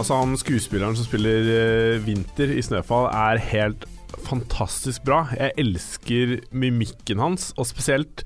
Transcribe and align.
Altså 0.00 0.16
Han 0.16 0.36
skuespilleren 0.40 0.96
som 0.96 1.04
spiller 1.04 1.48
eh, 1.52 1.98
Vinter 2.00 2.54
i 2.54 2.62
'Snøfall', 2.64 3.10
er 3.12 3.40
helt 3.50 3.84
fantastisk 4.24 5.04
bra. 5.04 5.26
Jeg 5.36 5.52
elsker 5.60 6.38
mimikken 6.56 7.20
hans, 7.20 7.50
og 7.60 7.68
spesielt 7.68 8.24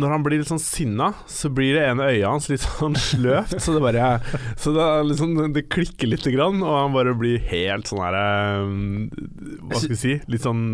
når 0.00 0.14
han 0.14 0.24
blir 0.24 0.40
litt 0.40 0.48
sånn 0.48 0.62
sinna, 0.62 1.10
så 1.28 1.50
blir 1.52 1.74
det 1.76 1.84
ene 1.90 2.06
øyet 2.08 2.24
hans 2.24 2.48
litt 2.48 2.64
sånn 2.64 2.96
sløvt. 2.96 3.58
Så 3.60 3.74
det 3.76 3.82
bare 3.84 4.08
Så 4.56 4.72
det, 4.72 4.88
liksom, 5.10 5.36
det 5.52 5.66
klikker 5.68 6.08
lite 6.08 6.32
grann, 6.32 6.62
og 6.64 6.76
han 6.78 6.96
bare 6.96 7.12
blir 7.18 7.42
helt 7.50 7.90
sånn 7.90 8.00
herre 8.06 8.26
Hva 8.64 9.76
skal 9.76 9.92
vi 9.92 10.00
si? 10.00 10.18
Litt 10.30 10.46
sånn 10.46 10.64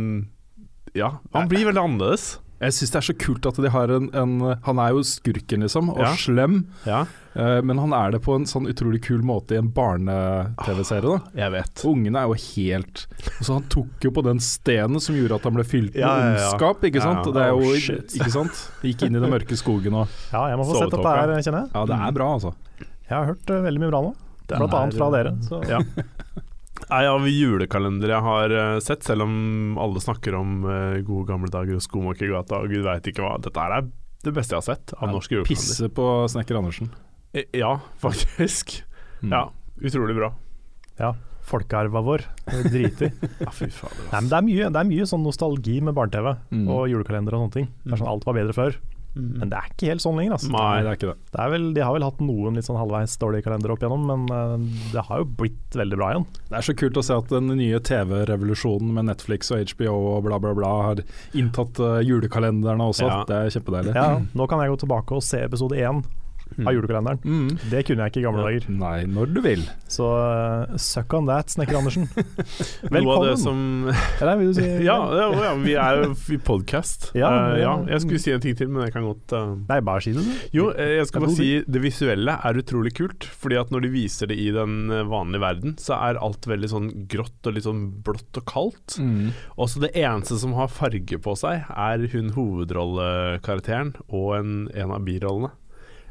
Ja, 0.95 1.17
han 1.35 1.51
blir 1.51 1.67
veldig 1.67 1.83
annerledes. 1.83 2.37
Jeg 2.61 2.73
syns 2.73 2.93
det 2.95 2.99
er 3.03 3.07
så 3.11 3.15
kult 3.21 3.47
at 3.51 3.61
de 3.61 3.69
har 3.69 3.93
en, 3.93 4.09
en 4.17 4.35
Han 4.65 4.79
er 4.81 4.95
jo 4.97 5.03
skurken, 5.05 5.65
liksom, 5.67 5.91
og 5.93 6.01
Ja. 6.01 6.15
slem. 6.17 6.67
Ja, 6.89 7.05
Uh, 7.37 7.61
men 7.61 7.77
han 7.77 7.93
er 7.93 8.15
det 8.15 8.23
på 8.25 8.33
en 8.33 8.47
sånn 8.49 8.65
utrolig 8.65 9.03
kul 9.05 9.21
måte 9.21 9.53
i 9.53 9.59
en 9.61 9.69
barne-TV-serie. 9.69 11.03
da 11.05 11.43
jeg 11.43 11.53
vet. 11.53 11.83
Ungene 11.85 12.23
er 12.23 12.31
jo 12.31 12.37
helt 12.41 13.03
Så 13.45 13.59
Han 13.59 13.67
tok 13.69 14.01
jo 14.01 14.11
på 14.17 14.25
den 14.25 14.41
stenen 14.41 15.03
som 15.05 15.19
gjorde 15.19 15.37
at 15.37 15.45
han 15.45 15.59
ble 15.59 15.67
fylt 15.69 15.93
med 15.93 16.01
Ja, 16.01 16.15
ondskap, 16.17 16.81
ikke 16.89 17.03
sant? 17.05 17.29
Det 17.29 17.43
er 17.45 17.53
jo, 17.53 17.61
oh, 17.61 17.77
ikke 17.77 18.33
sant? 18.33 18.63
Gikk 18.81 19.05
inn 19.05 19.19
i 19.19 19.21
den 19.21 19.29
mørke 19.29 19.59
skogen 19.61 19.99
og 20.01 20.09
Ja, 20.33 20.47
jeg 20.49 20.57
må 20.57 20.65
få 20.65 20.81
sett 20.81 20.97
dette 20.97 21.13
her, 21.13 21.35
kjenner 21.45 21.67
jeg. 21.67 21.71
Ja, 21.75 21.85
det 21.93 22.01
er 22.09 22.17
bra, 22.17 22.31
altså. 22.39 22.55
Jeg 22.81 23.13
har 23.19 23.29
hørt 23.35 23.53
uh, 23.53 23.61
veldig 23.69 23.85
mye 23.85 23.93
bra 23.93 24.01
nå. 24.09 24.15
Den 24.47 24.63
Blant 24.63 24.81
annet 24.81 24.97
fra 24.97 25.11
dere. 25.13 25.37
Så. 25.51 25.61
Ja. 25.69 25.83
Nei, 26.87 27.03
av 27.11 27.25
julekalender 27.27 28.13
jeg 28.15 28.23
har 28.23 28.53
eh, 28.55 28.79
sett, 28.85 29.03
selv 29.07 29.25
om 29.27 29.79
alle 29.83 30.03
snakker 30.03 30.37
om 30.39 30.61
eh, 30.71 31.01
gode 31.07 31.27
gamle 31.33 31.51
dager 31.51 31.79
og 31.81 31.83
Skomakergata 31.83 32.61
og 32.63 32.71
gud 32.71 32.85
veit 32.87 33.09
ikke 33.11 33.25
hva. 33.25 33.37
Dette 33.43 33.59
er 33.65 33.89
det 34.27 34.33
beste 34.35 34.55
jeg 34.55 34.63
har 34.63 34.67
sett 34.69 34.95
av 34.97 35.11
norske 35.11 35.35
julekalender. 35.35 35.67
Pisse 35.67 35.89
på 35.95 36.07
Snekker 36.31 36.61
Andersen. 36.61 36.93
Eh, 37.35 37.49
Ja, 37.59 37.73
faktisk. 38.05 38.77
Mm. 39.23 39.33
Ja, 39.35 39.43
utrolig 39.83 40.15
bra. 40.19 40.31
Ja, 41.01 41.11
folkearva 41.47 42.01
vår. 42.07 42.23
Driter. 42.71 43.11
Ja, 43.43 43.51
fy 43.55 43.67
fader. 43.75 44.07
Nei, 44.13 44.21
men 44.23 44.31
det, 44.31 44.39
er 44.39 44.47
mye, 44.47 44.71
det 44.73 44.81
er 44.85 44.89
mye 44.95 45.07
sånn 45.11 45.27
nostalgi 45.27 45.81
med 45.85 45.95
barne-TV 45.99 46.37
Mm. 46.55 46.69
og 46.71 46.87
julekalender 46.91 47.35
og 47.37 47.45
sånne 47.47 47.57
ting. 47.59 47.69
Det 47.83 47.97
er 47.97 48.01
sånn 48.05 48.13
Alt 48.15 48.27
var 48.31 48.39
bedre 48.39 48.55
før. 48.57 48.79
Men 49.17 49.51
det 49.53 49.59
er 49.59 49.71
ikke 49.73 49.89
helt 49.91 50.05
sånn 50.05 50.19
lenger. 50.21 50.37
Altså. 50.37 50.51
Nei, 50.53 50.65
Nei, 50.67 50.83
det 50.85 50.91
er 50.91 50.99
ikke 50.99 51.09
det. 51.09 51.17
Det 51.33 51.41
er 51.43 51.53
vel, 51.55 51.67
de 51.77 51.85
har 51.85 51.95
vel 51.97 52.07
hatt 52.07 52.21
noen 52.25 52.59
litt 52.59 52.69
sånn 52.69 52.79
halvveis 52.81 53.17
dårlige 53.23 53.47
kalendere 53.47 53.77
opp 53.77 53.85
igjennom, 53.85 54.05
men 54.11 54.27
eh, 54.37 54.83
det 54.93 55.07
har 55.09 55.23
jo 55.23 55.29
blitt 55.41 55.79
veldig 55.81 56.01
bra 56.01 56.11
igjen. 56.13 56.27
Det 56.51 56.59
er 56.61 56.69
så 56.69 56.77
kult 56.83 57.01
å 57.01 57.07
se 57.07 57.17
at 57.17 57.33
den 57.33 57.49
nye 57.57 57.81
TV-revolusjonen 57.89 58.93
med 58.99 59.09
Netflix 59.11 59.53
og 59.55 59.65
HBO 59.73 59.97
og 60.17 60.21
bla, 60.29 60.41
bla, 60.43 60.53
bla 60.59 60.75
har 60.91 61.03
inntatt 61.37 61.81
eh, 61.81 61.99
julekalenderne 62.09 62.91
også. 62.93 63.09
Ja. 63.09 63.23
Det 63.29 63.41
er 63.41 63.57
kjempedeilig. 63.57 63.97
Ja, 63.97 64.21
nå 64.37 64.49
kan 64.51 64.63
jeg 64.63 64.75
gå 64.75 64.81
tilbake 64.85 65.17
og 65.17 65.25
se 65.25 65.43
episode 65.49 65.81
én 65.81 66.05
av 66.65 66.73
julekalenderen. 66.73 67.21
Mm. 67.25 67.49
Det 67.71 67.83
kunne 67.89 68.07
jeg 68.07 68.13
ikke 68.15 68.21
i 68.23 68.25
gamle 68.27 68.43
Ja. 68.43 68.49
dager. 68.49 68.69
Nei, 68.81 69.05
når 69.11 69.33
du 69.35 69.41
vil. 69.45 69.65
Så 69.93 70.07
uh, 70.07 70.77
suck 70.81 71.13
on 71.15 71.27
that, 71.29 71.51
Snekker 71.53 71.79
Andersen. 71.79 72.07
Velkommen. 72.97 73.37
som 73.37 73.59
Eller 74.21 74.37
vil 74.41 74.53
du 74.53 74.59
si 74.59 74.65
Ja, 74.89 74.97
ja, 75.15 75.27
ja 75.45 75.53
vi 75.61 75.75
er 75.79 76.03
jo 76.03 76.15
i 76.35 76.39
podkast. 76.43 77.11
Ja, 77.19 77.31
uh, 77.31 77.59
ja, 77.61 77.75
jeg 77.93 78.05
skulle 78.05 78.23
si 78.23 78.33
en 78.35 78.43
ting 78.45 78.57
til, 78.59 78.71
men 78.73 78.87
jeg 78.87 78.95
kan 78.97 79.07
godt 79.07 79.35
uh... 79.37 79.55
Nei, 79.69 79.81
bare 79.85 80.05
si 80.05 80.15
det, 80.17 80.25
du. 80.25 80.47
Jo, 80.57 80.71
jeg 80.77 81.07
skal 81.11 81.27
bare 81.27 81.37
si 81.37 81.51
det 81.67 81.83
visuelle 81.85 82.39
er 82.49 82.61
utrolig 82.63 82.95
kult. 82.97 83.29
Fordi 83.43 83.61
at 83.61 83.75
når 83.75 83.87
de 83.87 83.93
viser 83.95 84.31
det 84.33 84.39
i 84.41 84.49
den 84.55 84.89
vanlige 85.11 85.43
verden, 85.45 85.77
så 85.83 85.99
er 85.99 86.21
alt 86.23 86.47
veldig 86.49 86.73
sånn 86.73 86.89
grått 87.11 87.47
og 87.47 87.57
litt 87.57 87.67
sånn 87.67 87.85
blått 88.07 88.41
og 88.41 88.49
kaldt. 88.49 88.97
Mm. 89.03 89.31
Også 89.61 89.83
det 89.85 89.93
eneste 89.99 90.39
som 90.41 90.55
har 90.59 90.73
farge 90.73 91.19
på 91.23 91.37
seg, 91.39 91.67
er 91.71 92.07
hun 92.13 92.33
hovedrollekarakteren 92.37 93.95
og 94.09 94.35
en, 94.39 94.53
en 94.75 94.95
av 94.97 95.05
birollene. 95.07 95.53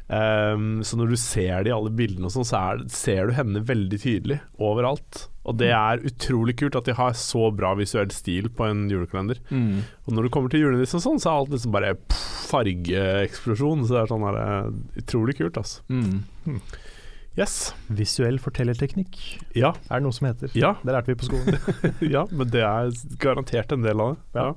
Ehm, 0.08 0.84
så 0.86 0.94
når 1.00 1.10
du 1.10 1.16
ser 1.18 1.64
det 1.66 1.72
i 1.72 1.74
alle 1.74 1.90
bildene, 1.90 2.28
og 2.28 2.34
sånn, 2.34 2.46
så 2.46 2.58
er, 2.60 2.84
ser 2.94 3.26
du 3.26 3.34
henne 3.34 3.62
veldig 3.66 3.98
tydelig 4.02 4.38
overalt. 4.62 5.24
Og 5.46 5.58
det 5.60 5.70
er 5.74 6.02
utrolig 6.06 6.56
kult 6.58 6.76
at 6.78 6.86
de 6.88 6.94
har 6.98 7.14
så 7.18 7.48
bra 7.54 7.72
visuell 7.78 8.10
stil 8.14 8.48
på 8.54 8.66
en 8.66 8.86
julekalender. 8.90 9.38
Mm. 9.50 9.82
Og 10.06 10.14
når 10.14 10.26
du 10.26 10.32
kommer 10.34 10.50
til 10.50 10.64
julenissen 10.64 11.02
sånn, 11.02 11.20
så 11.22 11.30
er 11.30 11.40
alt 11.42 11.54
liksom 11.54 11.74
bare 11.74 11.94
fargeeksplosjon. 12.50 13.86
Så 13.86 13.94
det 13.94 14.02
er 14.04 14.10
sånn 14.10 14.26
her, 14.26 14.40
eh, 14.42 14.74
utrolig 15.02 15.36
kult, 15.38 15.58
altså. 15.62 15.82
Mm. 15.90 16.60
Yes. 17.36 17.74
Visuell 17.92 18.38
fortellerteknikk 18.40 19.18
Ja. 19.54 19.74
er 19.90 19.98
det 20.00 20.02
noe 20.06 20.12
som 20.16 20.26
heter. 20.26 20.50
Ja, 20.56 20.72
Det 20.82 20.94
lærte 20.94 21.12
vi 21.12 21.18
på 21.20 21.28
skolen. 21.28 21.58
ja, 22.14 22.24
men 22.32 22.48
det 22.48 22.62
er 22.64 22.90
garantert 23.20 23.72
en 23.76 23.82
del 23.84 24.00
av 24.00 24.14
det. 24.16 24.40
Ja. 24.40 24.54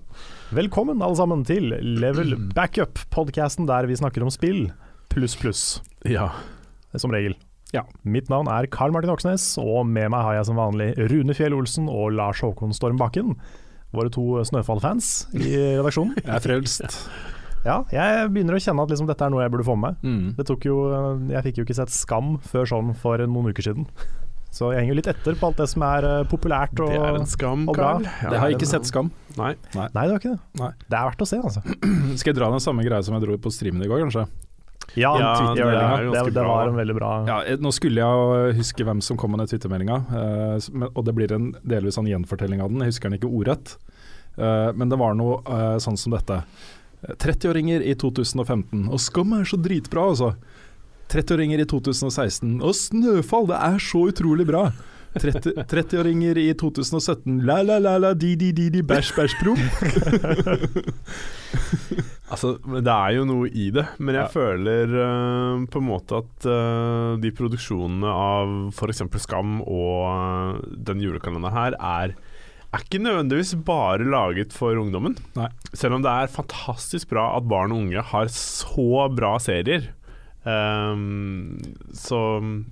Velkommen 0.55 1.01
alle 1.03 1.19
sammen 1.19 1.43
til 1.45 1.73
Level 1.99 2.37
Backup, 2.55 2.97
podkasten 3.11 3.67
der 3.67 3.85
vi 3.85 3.97
snakker 3.99 4.23
om 4.23 4.31
spill 4.31 4.69
pluss 5.09 5.35
pluss, 5.39 5.63
ja. 6.05 6.29
som 6.95 7.11
regel. 7.13 7.35
Ja. 7.73 7.83
Mitt 8.01 8.29
navn 8.31 8.47
er 8.49 8.65
Karl 8.73 8.93
Martin 8.95 9.11
Oksnes, 9.13 9.51
og 9.61 9.83
med 9.85 10.09
meg 10.13 10.23
har 10.25 10.39
jeg 10.39 10.47
som 10.49 10.57
vanlig 10.57 10.91
Rune 11.11 11.35
Fjell 11.37 11.53
Olsen 11.57 11.89
og 11.91 12.11
Lars 12.17 12.41
Håkon 12.41 12.73
Storm 12.73 12.97
Bakken. 12.97 13.35
Våre 13.93 14.09
to 14.13 14.23
Snøfall-fans 14.45 15.27
i 15.37 15.51
redaksjonen. 15.79 16.15
Jeg 16.21 16.29
er 16.35 16.43
frelst. 16.45 16.99
Ja, 17.65 17.81
jeg 17.91 18.29
begynner 18.31 18.55
å 18.55 18.61
kjenne 18.63 18.85
at 18.85 18.91
liksom 18.93 19.09
dette 19.09 19.25
er 19.25 19.33
noe 19.33 19.43
jeg 19.43 19.51
burde 19.53 19.65
få 19.67 19.75
med. 19.77 19.97
Mm. 20.05 20.33
Det 20.37 20.45
tok 20.47 20.65
jo, 20.69 20.77
jeg 21.33 21.45
fikk 21.49 21.59
jo 21.61 21.65
ikke 21.67 21.77
sett 21.81 21.93
Skam 21.93 22.37
før 22.45 22.69
sånn 22.69 22.93
for 22.97 23.21
noen 23.25 23.51
uker 23.51 23.65
siden. 23.65 23.89
Så 24.53 24.71
jeg 24.73 24.81
henger 24.81 24.97
litt 24.97 25.09
etter 25.11 25.35
på 25.37 25.49
alt 25.49 25.59
det 25.61 25.67
som 25.69 25.83
er 25.85 26.05
eh, 26.07 26.23
populært 26.29 26.79
og 26.81 26.89
Det 26.89 27.01
er 27.05 27.17
en 27.19 27.27
skam, 27.29 27.67
og 27.69 27.75
bra. 27.77 27.91
Carl. 27.99 28.07
Ja, 28.23 28.29
Det 28.33 28.39
har 28.41 28.49
jeg 28.49 28.57
ikke 28.57 28.65
en- 28.65 28.71
sett 28.71 28.87
Skam. 28.89 29.11
Nei. 29.37 29.51
Nei, 29.75 29.85
det 29.93 30.09
var 30.09 30.17
ikke 30.17 30.31
det. 30.33 30.39
Nei. 30.63 30.71
Det 30.89 30.97
er 30.97 31.09
verdt 31.11 31.21
å 31.21 31.27
se, 31.29 31.37
altså. 31.37 31.61
Skal 32.17 32.31
jeg 32.31 32.37
dra 32.39 32.49
den 32.49 32.63
samme 32.63 32.85
greia 32.87 33.03
som 33.05 33.13
jeg 33.13 33.27
dro 33.27 33.37
på 33.37 33.51
streamen 33.53 33.85
i 33.85 33.89
går, 33.91 34.01
kanskje? 34.07 34.25
Ja, 34.99 35.13
Ja, 35.19 35.33
det 35.55 35.65
det, 36.13 36.33
det, 36.35 36.45
var 36.45 36.67
en 36.69 36.77
veldig 36.77 36.95
bra 36.97 37.11
Ja, 37.27 37.37
eh, 37.43 37.59
nå 37.61 37.71
skulle 37.75 38.03
jeg 38.03 38.57
huske 38.59 38.85
hvem 38.87 39.01
som 39.05 39.19
kom 39.19 39.33
med 39.33 39.43
den 39.43 39.51
Twitter-meldinga, 39.51 39.99
eh, 40.19 40.89
og 40.91 41.05
det 41.07 41.15
blir 41.17 41.33
en 41.35 41.51
delvis 41.63 41.99
en 41.99 42.09
gjenfortelling 42.09 42.61
av 42.63 42.73
den. 42.73 42.83
Jeg 42.83 42.93
husker 42.93 43.09
den 43.09 43.19
ikke 43.19 43.31
ordrett, 43.31 43.75
eh, 44.37 44.69
men 44.75 44.91
det 44.91 44.99
var 44.99 45.17
noe 45.19 45.39
eh, 45.45 45.77
sånn 45.83 45.97
som 45.99 46.15
dette. 46.15 46.41
Eh, 47.03 47.15
30-åringer 47.15 47.85
i 47.85 47.95
2015, 47.95 48.87
og 48.89 48.99
Skam 49.03 49.35
er 49.39 49.47
så 49.49 49.59
dritbra, 49.59 50.09
altså. 50.11 50.33
30-åringer 51.09 51.63
i 51.63 51.67
2016, 51.69 52.59
og 52.61 52.75
Snøfall, 52.77 53.49
det 53.49 53.59
er 53.65 53.79
så 53.81 54.05
utrolig 54.11 54.45
bra. 54.49 54.67
30 55.17 55.63
30-åringer 55.71 56.37
i 56.37 56.51
2017, 56.53 57.39
la 57.47 57.61
la 57.65 57.79
la 57.81 57.95
la 57.97 58.13
di 58.13 58.35
di 58.37 58.51
di 58.53 58.69
di 58.69 58.81
bæsj 58.85 59.15
bæsj 59.17 59.37
promp. 59.41 59.59
Altså, 62.29 62.51
det 62.61 62.93
er 62.93 63.15
jo 63.17 63.23
noe 63.25 63.47
i 63.49 63.71
det, 63.73 63.87
men 63.97 64.13
jeg 64.13 64.27
Ja. 64.27 64.29
føler 64.29 64.91
uh, 64.93 65.63
på 65.65 65.79
en 65.81 65.87
måte 65.87 66.19
at 66.21 66.45
uh, 66.45 67.17
de 67.17 67.31
produksjonene 67.33 68.05
av 68.05 68.51
f.eks. 68.69 69.01
Skam 69.23 69.63
og 69.65 70.03
uh, 70.05 70.59
den 70.77 71.01
julekalenderen 71.01 71.55
her 71.57 71.73
er 71.79 72.13
er 72.69 72.83
ikke 72.85 72.99
nødvendigvis 73.01 73.55
bare 73.65 74.05
laget 74.05 74.53
for 74.53 74.77
ungdommen. 74.77 75.15
Nei. 75.33 75.47
Selv 75.73 75.95
om 75.97 76.03
det 76.05 76.11
er 76.13 76.29
fantastisk 76.29 77.09
bra 77.09 77.31
at 77.39 77.47
barn 77.49 77.71
og 77.73 77.79
unge 77.87 78.03
har 78.11 78.27
så 78.29 79.07
bra 79.09 79.39
serier. 79.41 79.87
Um, 80.45 81.57
så 81.97 82.19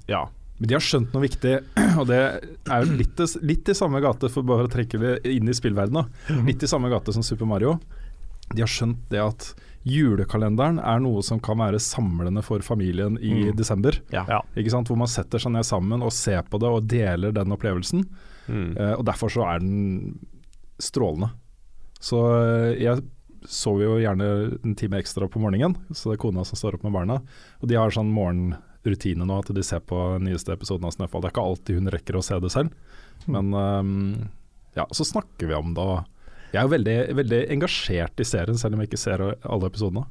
ja. 0.07 0.27
Men 0.57 0.67
de 0.71 0.73
har 0.73 0.81
skjønt 0.81 1.13
noe 1.13 1.21
viktig, 1.21 1.53
og 2.01 2.07
det 2.09 2.17
er 2.19 2.83
jo 2.85 2.95
litt, 2.97 3.19
litt 3.45 3.69
i 3.69 3.75
samme 3.77 4.01
gate, 4.01 4.29
for 4.33 4.41
bare 4.47 4.65
å 4.65 4.71
trekke 4.73 4.97
det 5.01 5.13
inn 5.29 5.47
i 5.49 5.53
spillverdenen. 5.57 6.09
Litt 6.47 6.63
i 6.65 6.69
samme 6.71 6.89
gate 6.89 7.13
som 7.13 7.23
Super 7.25 7.45
Mario. 7.49 7.75
De 8.55 8.63
har 8.63 8.71
skjønt 8.71 9.05
det 9.11 9.21
at 9.21 9.51
julekalenderen 9.87 10.79
er 10.83 10.99
noe 11.03 11.21
som 11.23 11.39
kan 11.43 11.59
være 11.61 11.79
samlende 11.83 12.41
for 12.43 12.59
familien 12.65 13.17
i 13.21 13.31
Mm. 13.51 13.55
desember. 13.55 13.99
ja. 14.11 14.41
Ikke 14.57 14.71
sant? 14.73 14.87
Hvor 14.89 14.97
man 14.97 15.07
setter 15.07 15.39
seg 15.39 15.51
ned 15.53 15.63
sammen 15.63 16.01
og 16.03 16.11
ser 16.11 16.41
på 16.43 16.59
det 16.59 16.67
og 16.67 16.87
deler 16.87 17.31
den 17.31 17.51
opplevelsen. 17.55 18.03
Mm. 18.47 18.77
Uh, 18.77 18.93
og 18.97 19.05
derfor 19.05 19.29
så 19.29 19.45
er 19.47 19.59
den 19.59 20.19
strålende. 20.79 21.29
Så 21.99 22.17
eh, 22.37 22.83
jeg 22.83 23.01
sover 23.49 23.83
jo 23.87 23.95
gjerne 24.03 24.27
en 24.63 24.75
time 24.77 24.99
ekstra 25.01 25.27
på 25.31 25.39
morgenen, 25.41 25.73
så 25.91 26.11
det 26.11 26.17
er 26.17 26.21
kona 26.21 26.43
som 26.45 26.55
står 26.59 26.75
opp 26.77 26.83
med 26.85 26.93
barna. 26.93 27.21
Og 27.61 27.67
de 27.71 27.75
har 27.79 27.89
sånn 27.89 28.11
morgenrutine 28.87 29.25
nå, 29.27 29.37
at 29.43 29.51
de 29.53 29.63
ser 29.63 29.79
på 29.83 29.97
nyeste 30.23 30.53
episoden 30.55 30.87
av 30.87 30.93
Snøfall. 30.95 31.21
Det 31.21 31.29
er 31.29 31.35
ikke 31.35 31.47
alltid 31.51 31.79
hun 31.81 31.91
rekker 31.93 32.17
å 32.17 32.23
se 32.25 32.39
det 32.39 32.51
selv, 32.53 32.71
men 33.27 33.51
um, 33.53 34.29
ja, 34.77 34.85
så 34.95 35.03
snakker 35.05 35.47
vi 35.49 35.53
om 35.57 35.73
det. 35.75 35.83
og 35.83 36.05
jeg 36.53 36.61
er 36.61 36.67
jo 36.67 36.71
veldig, 36.71 36.97
veldig 37.17 37.39
engasjert 37.57 38.21
i 38.23 38.25
serien, 38.27 38.57
selv 38.57 38.77
om 38.77 38.81
jeg 38.81 38.87
ikke 38.91 39.01
ser 39.01 39.23
alle 39.43 39.67
episodene. 39.67 40.05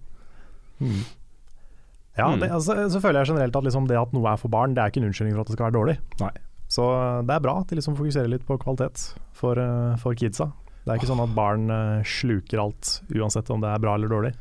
Ja, 2.17 2.31
Mm. 2.32 2.40
det, 2.40 2.49
altså, 2.50 2.75
så 2.88 3.00
føler 3.00 3.20
jeg 3.20 3.28
generelt 3.34 3.56
at 3.56 3.64
liksom 3.64 3.87
det 3.88 3.96
at 4.00 4.12
noe 4.17 4.31
er 4.32 4.37
for 4.40 4.49
barn, 4.52 4.73
det 4.75 4.81
er 4.82 4.88
ikke 4.93 5.00
en 5.02 5.08
unnskyldning 5.11 5.34
for 5.37 5.44
at 5.44 5.49
det 5.50 5.56
skal 5.56 5.67
være 5.69 5.76
dårlig. 5.76 5.96
Nei. 6.20 6.31
Så 6.69 6.84
eh, 6.93 7.23
det 7.28 7.34
er 7.34 7.43
bra 7.44 7.58
at 7.61 7.69
de 7.69 7.76
liksom 7.76 7.96
fokuserer 7.96 8.28
litt 8.32 8.46
på 8.49 8.56
kvalitet 8.61 9.02
for, 9.37 9.56
eh, 9.61 9.96
for 10.00 10.17
kidsa. 10.17 10.49
Det 10.84 10.93
er 10.93 11.00
ikke 11.00 11.08
sånn 11.11 11.20
at 11.25 11.34
barn 11.34 11.67
sluker 12.06 12.61
alt, 12.62 13.00
uansett 13.11 13.49
om 13.50 13.61
det 13.61 13.69
er 13.73 13.81
bra 13.82 13.96
eller 13.99 14.08
dårlig. 14.12 14.32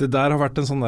Det 0.00 0.08
der 0.10 0.32
har 0.32 0.40
vært 0.40 0.58
en 0.58 0.64
sånn 0.70 0.86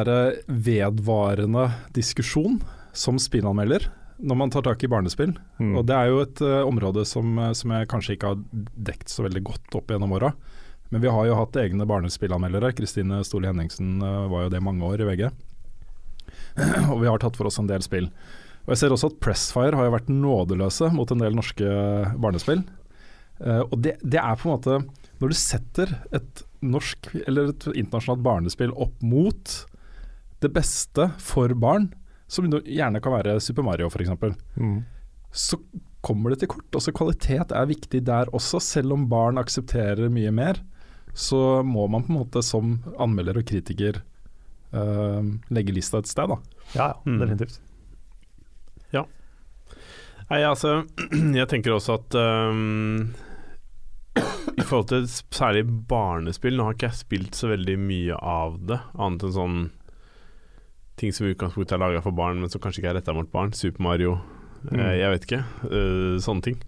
vedvarende 0.49 1.67
diskusjon 1.93 2.57
som 2.93 3.19
spillanmelder 3.21 3.89
når 4.23 4.37
man 4.39 4.51
tar 4.53 4.63
tak 4.65 4.83
i 4.83 4.89
barnespill. 4.89 5.33
Mm. 5.59 5.73
Og 5.77 5.85
det 5.87 5.95
er 5.95 6.11
jo 6.11 6.19
et 6.23 6.41
uh, 6.45 6.61
område 6.67 7.05
som, 7.07 7.33
eh, 7.39 7.53
som 7.57 7.73
jeg 7.75 7.89
kanskje 7.91 8.15
ikke 8.15 8.33
har 8.33 8.43
dekt 8.89 9.11
så 9.11 9.25
veldig 9.25 9.41
godt 9.49 9.79
opp 9.79 9.91
gjennom 9.91 10.13
åra. 10.15 10.31
Men 10.93 11.01
vi 11.03 11.11
har 11.11 11.27
jo 11.27 11.39
hatt 11.39 11.57
egne 11.59 11.87
barnespillanmeldere. 11.89 12.73
Kristine 12.77 13.23
Stole 13.27 13.49
Henningsen 13.49 13.97
uh, 14.03 14.29
var 14.31 14.45
jo 14.45 14.53
det 14.53 14.63
mange 14.63 14.85
år 14.87 15.03
i 15.03 15.09
VG. 15.09 15.25
og 16.91 16.97
vi 17.01 17.09
har 17.09 17.19
tatt 17.21 17.39
for 17.39 17.49
oss 17.49 17.59
en 17.59 17.69
del 17.69 17.83
spill. 17.85 18.07
Og 18.63 18.73
jeg 18.73 18.83
ser 18.83 18.95
også 18.95 19.11
at 19.11 19.19
Pressfire 19.23 19.75
har 19.75 19.89
jo 19.89 19.95
vært 19.97 20.13
nådeløse 20.13 20.91
mot 20.95 21.09
en 21.11 21.23
del 21.25 21.35
norske 21.35 21.67
barnespill. 22.21 22.63
Uh, 23.41 23.63
og 23.65 23.79
det, 23.83 23.97
det 24.05 24.21
er 24.21 24.37
på 24.37 24.45
en 24.45 24.53
måte 24.53 24.75
Når 25.17 25.31
du 25.31 25.35
setter 25.35 25.89
et 26.13 26.43
norsk 26.63 27.09
eller 27.25 27.49
et 27.49 27.65
internasjonalt 27.73 28.21
barnespill 28.23 28.71
opp 28.77 29.01
mot 29.03 29.55
det 30.43 30.51
beste 30.53 31.09
for 31.23 31.51
barn, 31.55 31.89
som 32.33 32.47
gjerne 32.49 33.01
kan 33.03 33.13
være 33.13 33.37
Super 33.43 33.65
Mario 33.67 33.89
f.eks., 33.93 34.09
Mm. 34.57 34.79
så 35.31 35.57
kommer 36.03 36.33
det 36.33 36.39
til 36.43 36.49
kort. 36.51 36.67
Også 36.75 36.91
kvalitet 36.93 37.53
er 37.55 37.69
viktig 37.69 38.01
der 38.05 38.25
også, 38.35 38.59
selv 38.61 38.93
om 38.97 39.05
barn 39.11 39.37
aksepterer 39.39 40.09
mye 40.11 40.31
mer. 40.35 40.59
Så 41.13 41.61
må 41.63 41.85
man 41.87 42.03
på 42.03 42.11
en 42.11 42.19
måte 42.23 42.41
som 42.43 42.79
anmelder 42.99 43.37
og 43.39 43.45
kritiker 43.45 44.01
uh, 44.73 45.21
legge 45.53 45.71
lista 45.77 46.01
et 46.01 46.09
sted, 46.09 46.27
da. 46.33 46.39
Ja, 46.73 46.87
ja, 46.89 46.93
Mm. 47.05 47.19
definitivt. 47.21 47.59
Nei, 50.31 50.39
altså 50.47 50.85
Jeg 51.39 51.47
tenker 51.51 51.73
også 51.75 51.97
at 51.99 52.15
um 52.15 53.09
I 54.57 54.63
forhold 54.65 54.87
til 54.89 55.07
særlig 55.35 55.65
barnespill 55.89 56.55
Nå 56.57 56.67
har 56.69 56.77
ikke 56.77 56.87
jeg 56.91 56.99
spilt 57.01 57.37
så 57.37 57.49
veldig 57.51 57.75
mye 57.81 58.15
av 58.17 58.55
det, 58.69 58.79
annet 58.95 59.25
enn 59.27 59.35
sånn 59.35 59.57
ting 60.97 61.11
som 61.13 61.25
i 61.27 61.33
utgangspunktet 61.33 61.73
er 61.75 61.81
laga 61.81 62.01
for 62.05 62.11
barn, 62.15 62.39
men 62.39 62.49
som 62.49 62.61
kanskje 62.61 62.81
ikke 62.83 62.91
er 62.93 62.97
retta 62.99 63.13
mot 63.17 63.29
barn. 63.31 63.51
Super 63.53 63.81
Mario, 63.83 64.19
Mm. 64.63 64.79
eh, 64.79 64.93
jeg 65.01 65.11
vet 65.11 65.25
ikke. 65.27 65.43
øh, 65.67 66.15
sånne 66.23 66.41
ting. 66.41 66.61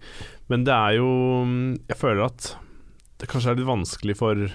Men 0.50 0.64
det 0.64 0.72
er 0.74 0.96
jo 0.98 1.08
Jeg 1.88 1.96
føler 1.96 2.24
at 2.26 2.56
det 3.18 3.28
kanskje 3.28 3.50
er 3.52 3.56
litt 3.56 3.66
vanskelig 3.66 4.16
for, 4.18 4.50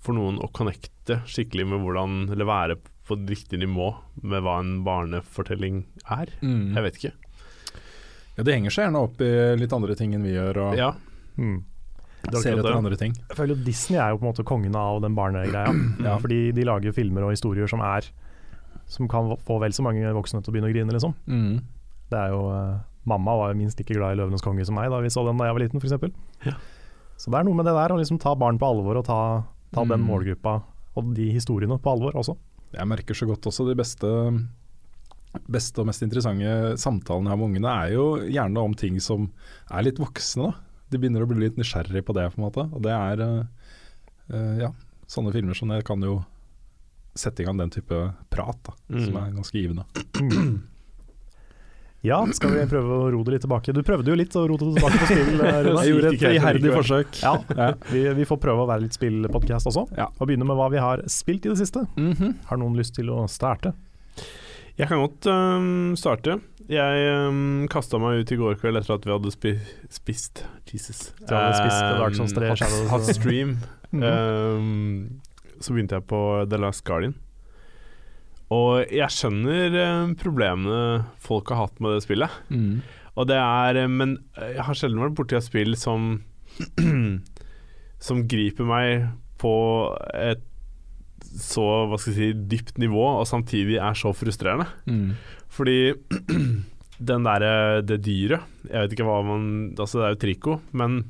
for 0.00 0.14
noen 0.14 0.38
å 0.40 0.50
connecte 0.52 1.20
skikkelig 1.28 1.66
med 1.68 1.80
hvordan 1.84 2.30
Eller 2.32 2.44
være 2.48 2.76
på 3.06 3.18
et 3.18 3.28
riktig 3.28 3.58
nivå 3.60 3.94
med 4.22 4.42
hva 4.42 4.60
en 4.60 4.82
barnefortelling 4.84 5.84
er. 6.08 6.26
Jeg 6.40 6.82
vet 6.82 6.96
ikke. 6.96 7.12
Ja, 8.38 8.42
det 8.46 8.54
henger 8.54 8.70
seg 8.72 8.86
gjerne 8.86 9.02
opp 9.04 9.20
i 9.20 9.30
litt 9.60 9.72
andre 9.76 9.94
ting 9.98 10.14
enn 10.14 10.22
vi 10.24 10.32
gjør, 10.32 10.56
og 10.70 10.76
Ja, 10.78 10.92
Mm. 11.36 11.64
er 12.28 12.40
ser 12.40 12.56
etter 12.56 12.76
andre 12.76 12.96
ting. 12.96 13.12
Jeg 13.28 13.36
føler 13.36 13.56
jo 13.56 13.64
Disney 13.64 13.98
er 13.98 14.10
jo 14.12 14.18
på 14.18 14.24
en 14.26 14.32
måte 14.32 14.44
kongen 14.44 14.74
av 14.76 15.02
den 15.02 15.14
barnegreia. 15.14 15.74
Ja. 16.02 16.16
Fordi 16.18 16.52
de 16.54 16.64
lager 16.64 16.92
filmer 16.94 17.24
og 17.24 17.32
historier 17.36 17.68
som 17.68 17.80
er 17.80 18.02
Som 18.92 19.08
kan 19.08 19.30
få 19.40 19.56
vel 19.62 19.72
så 19.72 19.84
mange 19.86 20.04
voksne 20.12 20.42
til 20.42 20.52
å 20.52 20.54
begynne 20.54 20.68
å 20.68 20.74
grine, 20.74 20.92
liksom. 20.92 21.14
Mm. 21.26 21.62
Det 22.12 22.18
er 22.20 22.34
jo 22.34 22.42
eh, 22.52 22.80
Mamma 23.08 23.32
var 23.40 23.56
minst 23.58 23.80
like 23.80 23.96
glad 23.96 24.14
i 24.14 24.18
'Løvenes 24.20 24.44
konge' 24.44 24.66
som 24.68 24.76
meg 24.78 24.90
da 24.92 25.00
vi 25.02 25.08
så 25.10 25.24
den 25.26 25.40
da 25.40 25.48
jeg 25.48 25.56
var 25.56 25.62
liten, 25.64 25.80
f.eks. 25.80 26.12
Ja. 26.46 26.52
Så 27.18 27.32
det 27.32 27.40
er 27.40 27.46
noe 27.48 27.56
med 27.58 27.66
det 27.66 27.72
der 27.74 27.94
å 27.94 27.98
liksom 27.98 28.20
ta 28.22 28.34
barn 28.38 28.60
på 28.60 28.68
alvor 28.68 29.00
og 29.00 29.04
ta, 29.08 29.18
ta 29.74 29.82
den 29.88 30.04
Mm. 30.04 30.06
målgruppa 30.10 30.52
og 30.96 31.14
de 31.16 31.30
historiene 31.32 31.80
på 31.82 31.90
alvor 31.90 32.12
også. 32.14 32.36
Jeg 32.76 32.86
merker 32.86 33.14
så 33.16 33.26
godt 33.26 33.48
også 33.48 33.66
de 33.66 33.74
beste, 33.74 34.06
beste 35.48 35.80
og 35.80 35.88
mest 35.88 36.02
interessante 36.04 36.76
samtalene 36.80 37.30
jeg 37.30 37.34
har 37.34 37.40
med 37.40 37.48
ungene, 37.48 37.72
er 37.86 37.92
jo 37.96 38.04
gjerne 38.28 38.62
om 38.62 38.74
ting 38.76 39.00
som 39.00 39.30
er 39.70 39.82
litt 39.86 39.98
voksne. 39.98 40.50
da. 40.50 40.54
De 40.92 40.98
begynner 41.00 41.24
å 41.24 41.28
bli 41.30 41.40
litt 41.46 41.56
nysgjerrig 41.56 42.04
på 42.04 42.14
det, 42.16 42.28
på 42.34 42.38
en 42.38 42.44
måte. 42.46 42.66
Og 42.72 42.82
det 42.84 42.92
er 42.92 43.22
uh, 43.24 44.58
ja, 44.60 44.70
sånne 45.08 45.32
filmer 45.32 45.56
som 45.56 45.72
det 45.72 45.82
kan 45.88 46.00
jo 46.04 46.20
sette 47.14 47.42
i 47.42 47.44
gang 47.46 47.58
den 47.60 47.70
type 47.70 48.12
prat, 48.30 48.58
da, 48.64 48.72
som 48.88 49.12
Mm. 49.12 49.16
er 49.26 49.32
ganske 49.36 49.58
givende. 49.58 49.84
Ja, 52.02 52.16
skal 52.34 52.50
vi 52.50 52.62
prøve 52.66 52.96
å 52.98 53.10
ro 53.14 53.20
det 53.22 53.36
litt 53.36 53.44
tilbake? 53.44 53.70
Du 53.76 53.78
prøvde 53.86 54.10
jo 54.10 54.16
litt 54.18 54.34
å 54.34 54.40
rote 54.50 54.66
det 54.66 54.80
tilbake 54.80 54.98
på 54.98 55.06
spill. 55.06 55.36
eh, 55.46 55.58
Rune. 55.62 55.74
Jeg 55.84 55.92
gjorde 55.92 56.08
et 56.10 56.24
iherdig 56.34 56.72
forsøk. 56.74 57.20
Ja, 57.22 57.34
Ja. 57.60 57.68
vi, 57.92 58.00
vi 58.18 58.24
får 58.26 58.40
prøve 58.42 58.64
å 58.64 58.66
være 58.66 58.82
litt 58.88 58.96
spillpodkast 58.98 59.68
også, 59.70 59.84
Ja. 59.94 60.08
og 60.18 60.26
begynne 60.26 60.48
med 60.48 60.58
hva 60.58 60.66
vi 60.72 60.80
har 60.82 61.04
spilt 61.06 61.46
i 61.46 61.52
det 61.52 61.60
siste. 61.62 61.84
Mhm. 61.94 62.32
Har 62.48 62.58
noen 62.58 62.74
lyst 62.74 62.96
til 62.98 63.06
å 63.14 63.20
starte? 63.30 63.70
Jeg 64.80 64.88
kan 64.90 64.98
godt 65.04 65.28
um, 65.30 65.92
starte. 66.00 66.40
Jeg 66.72 67.06
um, 67.28 67.68
kasta 67.70 68.00
meg 68.02 68.24
ut 68.24 68.34
i 68.34 68.38
går 68.40 68.58
kveld 68.58 68.80
etter 68.80 68.96
at 68.96 69.06
vi 69.06 69.12
hadde 69.14 69.30
spi 69.36 69.52
spist 69.92 70.42
Jesus. 70.72 71.12
Vi 71.20 71.28
hadde 71.30 71.54
spist 71.60 71.86
Dark 72.02 72.18
Souls 72.18 72.34
3 72.34 72.50
Ehm, 72.50 72.56
hot, 72.56 72.90
hot 72.96 73.06
og- 73.06 73.14
stream. 73.20 73.54
Mhm. 73.92 74.02
Ehm, 74.08 75.20
så 75.64 75.74
begynte 75.74 75.98
jeg 75.98 76.08
på 76.10 76.20
The 76.50 76.60
Last 76.60 76.84
Guardian. 76.88 77.16
Og 78.52 78.92
jeg 78.92 79.08
skjønner 79.14 79.76
eh, 79.80 80.12
problemene 80.20 81.06
folk 81.22 81.50
har 81.52 81.64
hatt 81.64 81.80
med 81.80 81.96
det 81.96 82.04
spillet. 82.04 82.40
Mm. 82.52 82.82
Og 83.16 83.28
det 83.28 83.38
er 83.38 83.82
eh, 83.82 83.90
Men 83.90 84.16
jeg 84.36 84.66
har 84.66 84.78
sjelden 84.78 85.02
vært 85.04 85.16
borti 85.18 85.38
et 85.38 85.46
spill 85.46 85.76
som 85.78 86.14
Som 88.06 88.24
griper 88.28 88.68
meg 88.68 89.06
på 89.40 89.52
et 90.16 90.48
så 91.22 91.62
hva 91.88 91.96
skal 91.96 92.12
jeg 92.12 92.18
si, 92.18 92.46
dypt 92.50 92.76
nivå, 92.82 93.00
og 93.00 93.24
samtidig 93.24 93.78
er 93.80 93.94
så 93.96 94.10
frustrerende. 94.12 94.66
Mm. 94.84 95.14
Fordi 95.48 95.94
den 97.08 97.24
derre 97.26 97.80
Det 97.86 97.98
dyret 98.04 98.68
Jeg 98.68 98.84
vet 98.84 98.92
ikke 98.94 99.06
hva 99.08 99.20
man 99.26 99.46
Altså, 99.72 99.98
det 99.98 100.04
er 100.04 100.12
jo 100.12 100.20
Trico, 100.22 100.56
men 100.76 101.00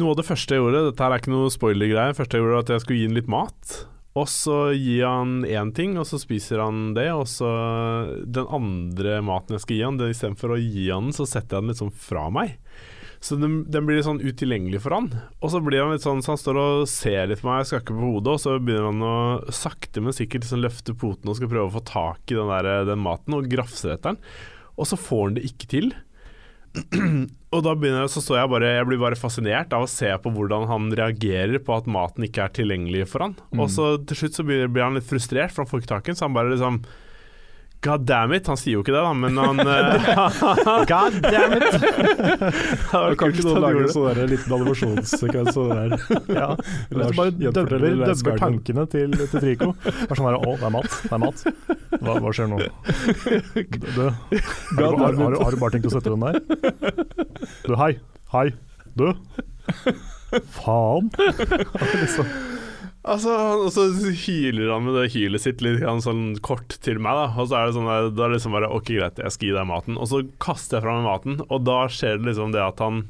Noe 0.00 0.14
av 0.14 0.20
det 0.22 0.24
første 0.24 0.56
jeg 0.56 0.62
gjorde 0.62 0.86
Dette 0.86 1.04
her 1.04 1.12
er 1.12 1.20
ikke 1.20 1.32
noe 1.34 1.52
spoiler-greie. 1.52 2.14
Første 2.16 2.38
jeg 2.38 2.44
gjorde, 2.44 2.54
var 2.56 2.64
at 2.64 2.70
jeg 2.72 2.84
skulle 2.84 3.00
gi 3.02 3.08
han 3.10 3.18
litt 3.18 3.32
mat. 3.32 3.74
Og 4.12 4.28
så 4.28 4.56
gir 4.76 5.04
han 5.08 5.34
én 5.48 5.72
ting, 5.76 5.98
og 6.00 6.06
så 6.08 6.20
spiser 6.20 6.60
han 6.64 6.94
det. 6.96 7.10
Og 7.12 7.26
så 7.28 7.50
den 8.24 8.48
andre 8.48 9.20
maten 9.24 9.56
jeg 9.56 9.64
skal 9.64 9.76
gi 9.76 9.84
han, 9.84 10.00
det 10.00 10.10
istedenfor 10.14 10.54
å 10.54 10.60
gi 10.60 10.88
han 10.88 11.10
den, 11.10 11.16
så 11.16 11.28
setter 11.28 11.58
jeg 11.58 11.64
den 11.64 11.72
litt 11.72 11.80
sånn 11.80 11.94
fra 12.08 12.26
meg. 12.32 12.56
Så 13.22 13.36
den, 13.38 13.60
den 13.70 13.84
blir 13.86 14.00
litt 14.00 14.08
sånn 14.08 14.22
utilgjengelig 14.24 14.80
for 14.82 14.96
han. 14.96 15.10
Og 15.38 15.52
så 15.52 15.60
blir 15.62 15.84
han 15.84 15.92
litt 15.94 16.04
sånn 16.04 16.24
så 16.24 16.32
han 16.34 16.40
står 16.40 16.58
og 16.58 16.86
ser 16.90 17.28
litt 17.30 17.44
på 17.44 17.50
meg, 17.50 17.68
skakker 17.68 17.94
på 17.94 18.08
hodet, 18.16 18.32
og 18.32 18.40
så 18.42 18.56
begynner 18.58 18.88
han 18.88 19.04
å 19.06 19.52
sakte, 19.54 20.02
men 20.02 20.16
sikkert 20.16 20.46
liksom 20.46 20.64
løfte 20.64 20.96
poten 20.98 21.30
og 21.30 21.36
skal 21.38 21.52
prøve 21.52 21.68
å 21.68 21.76
få 21.76 21.84
tak 21.92 22.32
i 22.32 22.38
den, 22.40 22.50
der, 22.50 22.88
den 22.88 23.04
maten, 23.04 23.36
og 23.36 23.52
grafser 23.52 23.94
etter 23.94 24.16
den. 24.16 24.24
Og 24.74 24.88
så 24.88 24.98
får 24.98 25.28
han 25.28 25.36
det 25.38 25.46
ikke 25.52 25.70
til. 25.70 25.92
og 27.54 27.60
da 27.66 27.72
begynner 27.76 28.06
jeg, 28.06 28.12
så 28.14 28.22
står 28.24 28.38
jeg 28.38 28.50
bare 28.54 28.68
Jeg 28.78 28.88
blir 28.88 29.00
bare 29.02 29.18
fascinert 29.20 29.74
av 29.76 29.84
å 29.84 29.90
se 29.90 30.08
på 30.24 30.32
hvordan 30.32 30.64
han 30.70 30.88
reagerer 30.96 31.60
på 31.60 31.76
at 31.76 31.90
maten 31.90 32.24
ikke 32.24 32.46
er 32.46 32.54
tilgjengelig 32.56 33.10
for 33.12 33.26
han. 33.26 33.34
Og 33.58 33.68
så 33.72 33.94
til 34.08 34.22
slutt 34.22 34.38
så 34.38 34.46
blir, 34.48 34.68
blir 34.72 34.86
han 34.86 34.96
litt 34.96 35.08
frustrert, 35.08 35.52
for 35.52 35.64
han 35.64 35.72
får 35.72 35.82
ikke 35.82 35.92
tak 35.92 36.06
i 36.06 36.12
den, 36.12 36.20
så 36.20 36.28
han 36.28 36.38
bare 36.38 36.54
liksom 36.54 36.80
God 37.82 38.04
damn 38.06 38.32
it, 38.32 38.46
han 38.46 38.58
sier 38.58 38.76
jo 38.76 38.82
ikke 38.84 38.92
det, 38.94 39.00
da, 39.02 39.10
men 39.10 39.38
han 39.42 39.58
eh, 39.58 40.84
God 40.92 41.16
damn 41.24 41.56
it! 41.56 41.64
det 41.82 43.16
kan 43.18 43.32
ikke 43.32 43.46
noen 43.48 43.64
lage 43.64 43.80
en 43.82 43.90
sånn 43.90 44.20
liten 44.30 44.54
animasjonssekvens 44.54 45.56
sånn 45.56 45.72
der. 45.74 45.96
Ja. 46.42 46.52
Du 46.92 47.00
bare 47.18 47.32
døbber, 47.34 48.38
tankene 48.38 48.86
til, 48.92 49.16
til 49.18 49.42
Trico. 49.42 49.72
Bare 49.82 50.18
sånn 50.18 50.28
her 50.30 50.38
Å, 50.38 50.54
det 50.60 50.68
er 50.68 50.74
mat. 50.76 50.96
Det 51.02 51.10
er 51.10 51.22
mat. 51.24 51.44
Hva, 51.98 52.16
hva 52.22 52.32
skjer 52.38 52.50
nå? 52.52 52.62
Du, 53.90 54.02
har 54.78 55.18
du 55.18 55.58
bare 55.58 55.74
tenkt 55.74 55.90
å 55.90 55.94
sette 55.96 56.14
den 56.14 56.22
der? 56.22 56.38
Du, 57.66 57.74
hei. 57.82 57.92
Hei. 58.32 58.46
Du. 58.94 59.08
Faen. 60.54 61.10
liksom. 61.98 62.30
Altså, 63.02 63.32
og 63.64 63.72
så 63.74 63.88
hyler 64.14 64.70
han 64.70 64.84
med 64.86 64.94
det 64.94 65.08
hylet 65.16 65.42
sitt 65.42 65.62
litt 65.64 65.82
sånn 66.04 66.36
kort 66.44 66.76
til 66.84 67.00
meg, 67.02 67.18
da. 67.18 67.24
Og 67.34 67.48
så 67.50 67.58
er 67.58 67.66
det 67.66 67.76
sånn 67.76 67.88
der, 67.90 68.10
da 68.14 68.26
er 68.26 68.30
det 68.30 68.38
liksom 68.38 68.54
bare 68.54 68.70
OK, 68.70 68.92
greit, 68.94 69.18
jeg 69.18 69.34
skal 69.34 69.48
gi 69.48 69.56
deg 69.56 69.70
maten. 69.70 69.98
Og 69.98 70.10
så 70.10 70.20
kaster 70.42 70.78
jeg 70.78 70.86
fra 70.86 70.94
meg 70.98 71.08
maten, 71.08 71.40
og 71.48 71.64
da 71.66 71.80
skjer 71.90 72.20
det 72.20 72.30
liksom 72.30 72.54
det 72.54 72.62
at 72.62 72.82
han 72.82 73.08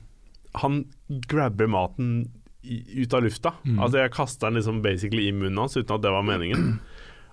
Han 0.61 0.82
grabber 1.08 1.66
maten 1.66 2.30
ut 2.62 3.14
av 3.16 3.22
lufta. 3.25 3.54
Mm. 3.64 3.78
Altså, 3.80 3.99
jeg 3.99 4.12
kaster 4.12 4.49
den 4.49 4.61
liksom 4.61 4.82
basically 4.84 5.28
i 5.28 5.32
munnen 5.32 5.58
hans 5.58 5.76
uten 5.76 5.96
at 5.96 6.02
det 6.04 6.12
var 6.12 6.26
meningen. 6.28 6.75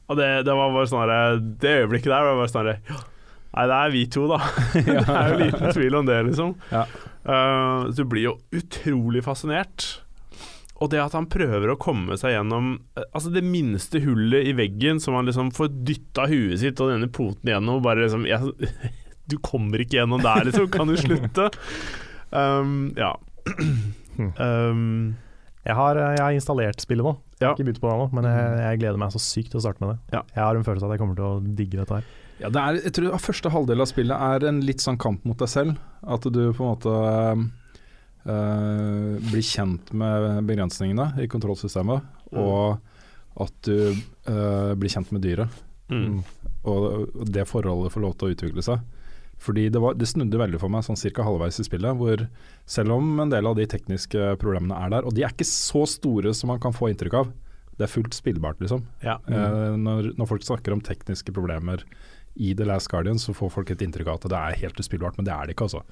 Og 0.10 0.18
det, 0.18 0.30
det 0.48 0.56
var 0.56 0.72
bare 0.74 0.90
sånn 0.90 1.06
der, 1.06 1.42
Det 1.62 1.74
øyeblikket 1.84 2.10
der 2.10 2.26
var 2.26 2.40
bare 2.40 2.50
sånn 2.50 2.70
der, 2.72 2.80
ja, 2.90 3.00
Nei, 3.50 3.66
det 3.66 3.76
er 3.76 3.94
vi 3.94 4.04
to, 4.14 4.28
da. 4.30 4.38
det 4.76 4.96
er 5.04 5.32
jo 5.32 5.38
liten 5.42 5.72
tvil 5.74 5.96
om 5.98 6.06
det, 6.06 6.18
liksom. 6.28 6.52
Ja. 6.70 6.84
Uh, 7.26 7.90
så 7.90 8.04
du 8.04 8.10
blir 8.12 8.28
jo 8.28 8.34
utrolig 8.56 9.24
fascinert. 9.26 9.88
Og 10.80 10.90
det 10.94 11.02
at 11.04 11.16
han 11.18 11.28
prøver 11.28 11.74
å 11.74 11.78
komme 11.82 12.16
seg 12.20 12.32
gjennom 12.38 12.70
eh, 12.96 13.04
Altså 13.12 13.32
det 13.34 13.42
minste 13.44 14.00
hullet 14.04 14.48
i 14.48 14.54
veggen 14.56 15.02
som 15.04 15.18
han 15.18 15.28
liksom 15.28 15.50
får 15.56 15.74
dytta 15.88 16.28
huet 16.32 16.62
sitt 16.62 16.80
og 16.84 16.94
denne 16.94 17.10
poten 17.12 17.52
gjennom, 17.52 17.82
og 17.82 17.86
bare 17.88 18.06
liksom 18.06 18.24
jeg, 18.30 18.54
Du 19.30 19.38
kommer 19.46 19.84
ikke 19.84 20.00
gjennom 20.00 20.24
der, 20.24 20.48
liksom. 20.48 20.70
Kan 20.74 20.92
du 20.92 20.98
slutte? 21.00 21.50
Um, 22.30 22.92
ja. 22.94 23.16
Um, 24.38 25.16
Jeg 25.66 25.76
har, 25.76 25.98
jeg 25.98 26.22
har 26.22 26.36
installert 26.38 26.82
spillet 26.82 27.06
nå. 27.06 27.16
Ja. 27.42 27.54
ikke 27.56 27.66
begynt 27.66 27.80
på 27.82 27.88
det 27.90 27.96
ennå, 27.96 28.06
men 28.14 28.28
jeg, 28.30 28.52
jeg 28.62 28.80
gleder 28.82 29.00
meg 29.02 29.14
så 29.16 29.22
sykt 29.24 29.50
til 29.54 29.60
å 29.60 29.64
starte 29.64 29.82
med 29.82 29.92
det. 29.96 29.98
Ja. 30.18 30.22
Jeg 30.36 30.44
har 30.44 30.58
en 30.60 30.66
følelse 30.68 30.86
av 30.86 30.92
at 30.92 30.98
jeg 30.98 31.02
kommer 31.02 31.18
til 31.18 31.26
å 31.26 31.56
digge 31.58 31.80
dette 31.82 31.98
her. 32.00 32.08
Ja, 32.40 32.52
det 32.54 32.62
er, 32.62 32.78
jeg 32.86 32.94
tror 32.96 33.18
Første 33.20 33.52
halvdel 33.52 33.84
av 33.84 33.90
spillet 33.90 34.26
er 34.30 34.46
en 34.50 34.62
litt 34.64 34.84
sånn 34.84 35.00
kamp 35.02 35.26
mot 35.28 35.40
deg 35.42 35.50
selv. 35.52 35.80
At 36.06 36.24
du 36.30 36.40
på 36.56 36.64
en 36.64 36.70
måte 36.70 36.94
øh, 38.30 39.18
blir 39.30 39.46
kjent 39.46 39.92
med 39.98 40.46
begrensningene 40.50 41.12
i 41.24 41.28
kontrollsystemet, 41.32 42.06
og 42.38 42.80
at 43.40 43.56
du 43.66 43.76
øh, 43.90 44.74
blir 44.80 44.94
kjent 44.94 45.12
med 45.16 45.26
dyret. 45.26 45.60
mm. 45.90 46.22
Og 46.70 46.86
og 47.16 47.30
det 47.32 47.48
forholdet 47.48 47.94
får 47.94 48.04
lov 48.04 48.16
til 48.20 48.28
å 48.28 48.34
utvikle 48.36 48.64
seg. 48.66 48.82
Fordi 49.40 49.70
det, 49.72 49.80
var, 49.80 49.96
det 49.96 50.10
snudde 50.12 50.40
veldig 50.40 50.60
for 50.60 50.72
meg 50.72 50.84
sånn 50.84 51.00
cirka 51.00 51.24
halvveis 51.24 51.62
i 51.62 51.64
spillet, 51.64 51.96
hvor 51.96 52.26
selv 52.68 52.98
om 52.98 53.22
en 53.24 53.32
del 53.32 53.48
av 53.48 53.56
de 53.56 53.68
tekniske 53.72 54.34
problemene 54.42 54.76
er 54.76 54.92
der, 54.92 55.08
og 55.08 55.16
de 55.16 55.24
er 55.24 55.32
ikke 55.32 55.48
så 55.48 55.86
store 55.88 56.34
som 56.36 56.52
man 56.52 56.60
kan 56.60 56.76
få 56.76 56.92
inntrykk 56.92 57.16
av, 57.22 57.32
det 57.80 57.88
er 57.88 57.94
fullt 57.94 58.18
spillbart, 58.18 58.60
liksom. 58.60 58.84
Ja. 59.00 59.16
Eh, 59.32 59.78
når, 59.80 60.12
når 60.20 60.28
folk 60.28 60.44
snakker 60.44 60.76
om 60.76 60.84
tekniske 60.84 61.32
problemer 61.32 61.86
i 62.36 62.52
The 62.56 62.68
Last 62.68 62.92
Guardian 62.92 63.20
så 63.20 63.34
får 63.36 63.54
folk 63.54 63.72
et 63.72 63.82
inntrykk 63.84 64.12
av 64.12 64.20
at 64.20 64.28
det 64.34 64.40
er 64.40 64.60
helt 64.66 64.84
uspillbart, 64.84 65.16
men 65.16 65.28
det 65.28 65.32
er 65.32 65.48
det 65.48 65.56
ikke, 65.56 65.70
altså. 65.70 65.86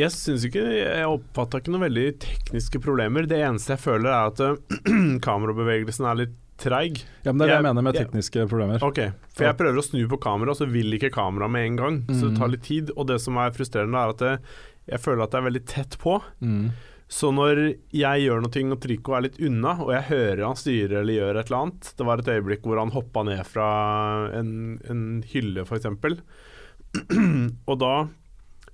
Jeg 0.00 0.08
syns 0.14 0.44
ikke 0.48 0.62
Jeg 0.64 1.04
oppfatta 1.04 1.58
ikke 1.60 1.72
noen 1.74 1.84
veldig 1.84 2.06
tekniske 2.22 2.80
problemer. 2.80 3.26
Det 3.28 3.42
eneste 3.44 3.74
jeg 3.74 3.82
føler, 3.82 4.08
er 4.08 4.30
at 4.30 4.40
uh, 4.40 4.56
kamerabevegelsen 5.26 6.06
er 6.08 6.20
litt 6.22 6.38
treig. 6.62 7.02
Ja, 7.26 7.32
men 7.32 7.42
Det 7.42 7.44
er 7.44 7.48
det 7.48 7.52
jeg, 7.52 7.58
Jeg- 7.58 7.66
mener 7.66 7.82
med 7.82 7.94
jeg- 7.98 8.06
tekniske 8.06 8.46
problemer. 8.48 8.82
Ok, 8.86 9.00
For 9.34 9.44
jeg 9.48 9.56
prøver 9.58 9.78
å 9.80 9.84
snu 9.84 10.00
på 10.08 10.18
kameraet, 10.22 10.56
så 10.62 10.68
vil 10.70 10.92
ikke 10.96 11.10
kameraet 11.12 11.50
med 11.50 11.66
en 11.66 11.76
gang. 11.76 11.98
Så 12.08 12.28
det 12.28 12.32
Mm. 12.32 12.38
tar 12.38 12.48
litt 12.48 12.62
tid. 12.62 12.90
Og 12.96 13.06
det 13.08 13.20
som 13.20 13.36
er 13.36 13.50
frustrerende, 13.50 13.98
er 13.98 14.08
at 14.14 14.18
det, 14.18 14.40
jeg 14.88 15.00
føler 15.00 15.22
at 15.24 15.30
det 15.32 15.38
er 15.42 15.48
veldig 15.50 15.64
tett 15.66 15.98
på. 15.98 16.22
Mm. 16.40 16.70
Så 17.12 17.28
når 17.34 17.76
jeg 17.92 18.22
gjør 18.24 18.40
noe 18.40 18.72
og 18.72 18.80
Trico 18.80 19.12
er 19.12 19.20
litt 19.26 19.38
unna, 19.40 19.74
og 19.82 19.90
jeg 19.92 20.04
hører 20.08 20.46
han 20.46 20.56
styre 20.56 21.00
eller 21.02 21.12
gjør 21.18 21.36
et 21.40 21.50
eller 21.50 21.58
annet 21.66 21.92
Det 21.98 22.06
var 22.06 22.18
et 22.22 22.24
øyeblikk 22.32 22.62
hvor 22.64 22.78
han 22.80 22.90
hoppa 22.94 23.22
ned 23.24 23.44
fra 23.44 24.30
en, 24.32 24.78
en 24.88 25.22
hylle, 25.28 25.60
f.eks. 25.66 25.84
og 27.68 27.78
da 27.78 28.08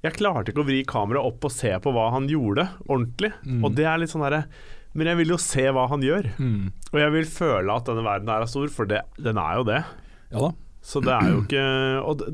Jeg 0.04 0.14
klarte 0.14 0.52
ikke 0.52 0.62
å 0.62 0.68
vri 0.68 0.82
kameraet 0.86 1.26
opp 1.32 1.46
og 1.48 1.50
se 1.52 1.72
på 1.82 1.90
hva 1.94 2.08
han 2.14 2.28
gjorde 2.30 2.68
ordentlig. 2.86 3.32
Mm. 3.44 3.64
Og 3.66 3.72
det 3.74 3.86
er 3.90 3.98
litt 3.98 4.12
sånn 4.12 4.22
derre 4.22 4.44
Men 4.94 5.10
jeg 5.10 5.18
vil 5.20 5.32
jo 5.34 5.38
se 5.42 5.64
hva 5.74 5.88
han 5.90 6.04
gjør. 6.06 6.28
Mm. 6.38 6.68
Og 6.92 7.00
jeg 7.02 7.14
vil 7.16 7.26
føle 7.30 7.74
at 7.74 7.88
denne 7.90 8.04
verden 8.06 8.30
her 8.32 8.44
er 8.46 8.50
stor, 8.50 8.68
for 8.72 8.86
det, 8.88 9.02
den 9.18 9.38
er 9.42 9.58
jo 9.58 9.66
det. 9.68 9.80
Ja 10.32 10.44
da. 10.48 10.52
Så 10.88 11.02
det 11.04 11.10
er 11.12 11.26
jo 11.32 11.40
ikke 11.42 11.64
Og 12.06 12.20
det, 12.22 12.28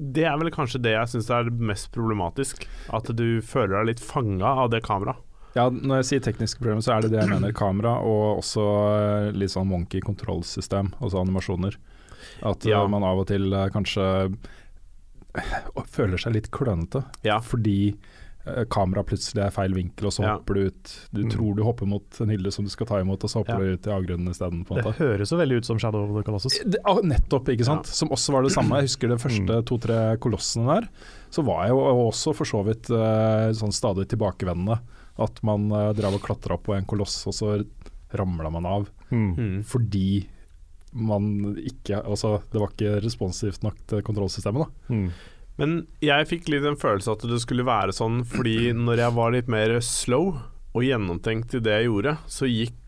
det 0.00 0.24
er 0.28 0.36
vel 0.40 0.50
kanskje 0.52 0.78
det 0.84 0.92
jeg 0.94 1.10
syns 1.14 1.30
er 1.34 1.48
mest 1.50 1.90
problematisk. 1.96 2.62
At 2.96 3.08
du 3.16 3.40
føler 3.44 3.78
deg 3.80 3.88
litt 3.94 4.04
fanga 4.04 4.52
av 4.64 4.70
det 4.72 4.80
kameraet. 4.86 5.20
Ja, 5.56 5.64
når 5.72 5.98
jeg 6.00 6.06
sier 6.06 6.20
tekniske 6.28 6.60
problemer, 6.62 6.84
så 6.86 6.92
er 6.94 7.02
det 7.02 7.10
det 7.10 7.18
jeg 7.24 7.32
mener. 7.32 7.50
Kamera 7.58 7.96
og 8.06 8.38
også 8.38 8.62
eh, 8.94 9.30
litt 9.34 9.50
sånn 9.50 9.66
monkey 9.66 9.98
kontrollsystem, 10.04 10.92
altså 11.02 11.18
animasjoner. 11.24 11.74
At 12.46 12.62
eh, 12.64 12.70
Ja. 12.70 12.84
man 12.86 13.02
av 13.02 13.18
og 13.24 13.26
til 13.32 13.48
eh, 13.50 13.66
kanskje 13.74 14.04
føler 15.90 16.18
seg 16.20 16.34
litt 16.34 16.50
klønete 16.50 17.04
Ja. 17.26 17.38
fordi 17.40 17.96
eh, 18.46 18.64
kamera 18.72 19.02
plutselig 19.04 19.42
er 19.44 19.50
feil 19.52 19.74
vinkel, 19.76 20.06
og 20.08 20.12
så 20.16 20.22
Ja. 20.24 20.36
hopper 20.38 20.54
du 20.54 20.60
ut. 20.70 20.92
Du 21.12 21.20
Mm. 21.24 21.30
tror 21.30 21.56
du 21.56 21.62
hopper 21.62 21.86
mot 21.86 22.20
en 22.22 22.28
hylle 22.30 22.50
som 22.50 22.64
du 22.64 22.70
skal 22.70 22.86
ta 22.86 22.94
imot, 23.00 23.22
og 23.22 23.28
så 23.30 23.44
hopper 23.44 23.52
Ja. 23.52 23.58
du 23.58 23.72
ut 23.74 23.86
i 23.86 23.90
avgrunnen 23.90 24.28
isteden. 24.30 24.64
på 24.66 24.74
Det 24.76 24.84
måte. 24.84 24.96
høres 24.96 25.30
jo 25.30 25.36
veldig 25.36 25.56
ut 25.58 25.64
som 25.66 25.78
Shadow 25.78 26.08
of 26.08 26.16
the 26.16 26.22
Colossus. 26.24 26.58
Det, 26.64 26.78
ah, 26.86 26.96
nettopp, 27.02 27.44
ikke 27.48 27.64
sant. 27.66 27.84
Som 27.86 28.08
også 28.08 28.32
var 28.32 28.42
det 28.42 28.52
samme. 28.52 28.80
Jeg 28.80 28.88
husker 28.88 29.08
de 29.08 29.16
første 29.16 29.64
to-tre 29.66 30.16
kolossene 30.18 30.80
der. 30.80 30.88
Så 31.30 31.44
var 31.44 31.66
jeg 31.66 31.70
jo 31.76 32.08
også 32.10 32.34
for 32.34 32.44
så 32.44 32.64
vidt 32.64 32.88
eh, 32.90 33.52
sånn 33.52 33.72
stadig 33.76 34.08
tilbakevendende. 34.08 34.80
At 35.18 35.42
man 35.44 35.70
uh, 35.70 35.92
drev 35.92 36.14
og 36.14 36.22
klatra 36.22 36.56
på 36.56 36.74
en 36.74 36.86
koloss, 36.86 37.26
og 37.26 37.34
så 37.34 37.66
ramla 38.14 38.50
man 38.50 38.64
av. 38.64 38.88
Mm. 39.12 39.36
Mm. 39.36 39.64
Fordi 39.64 40.24
man 40.90 41.56
ikke 41.58 42.00
Altså, 42.00 42.40
det 42.50 42.60
var 42.62 42.72
ikke 42.72 42.96
responsivt 43.04 43.62
nok 43.66 43.78
til 43.90 44.02
kontrollsystemet, 44.06 44.66
da. 44.66 44.94
Mm. 44.94 45.10
Men 45.60 45.74
jeg 46.00 46.28
fikk 46.30 46.48
litt 46.48 46.64
en 46.64 46.78
følelse 46.80 47.12
at 47.12 47.26
det 47.28 47.40
skulle 47.42 47.66
være 47.68 47.92
sånn 47.92 48.22
fordi 48.28 48.72
når 48.76 49.02
jeg 49.04 49.16
var 49.18 49.34
litt 49.34 49.50
mer 49.52 49.76
slow 49.84 50.32
og 50.70 50.86
gjennomtenkt 50.86 51.58
i 51.58 51.62
det 51.62 51.74
jeg 51.76 51.90
gjorde, 51.90 52.14
så 52.30 52.48
gikk 52.48 52.78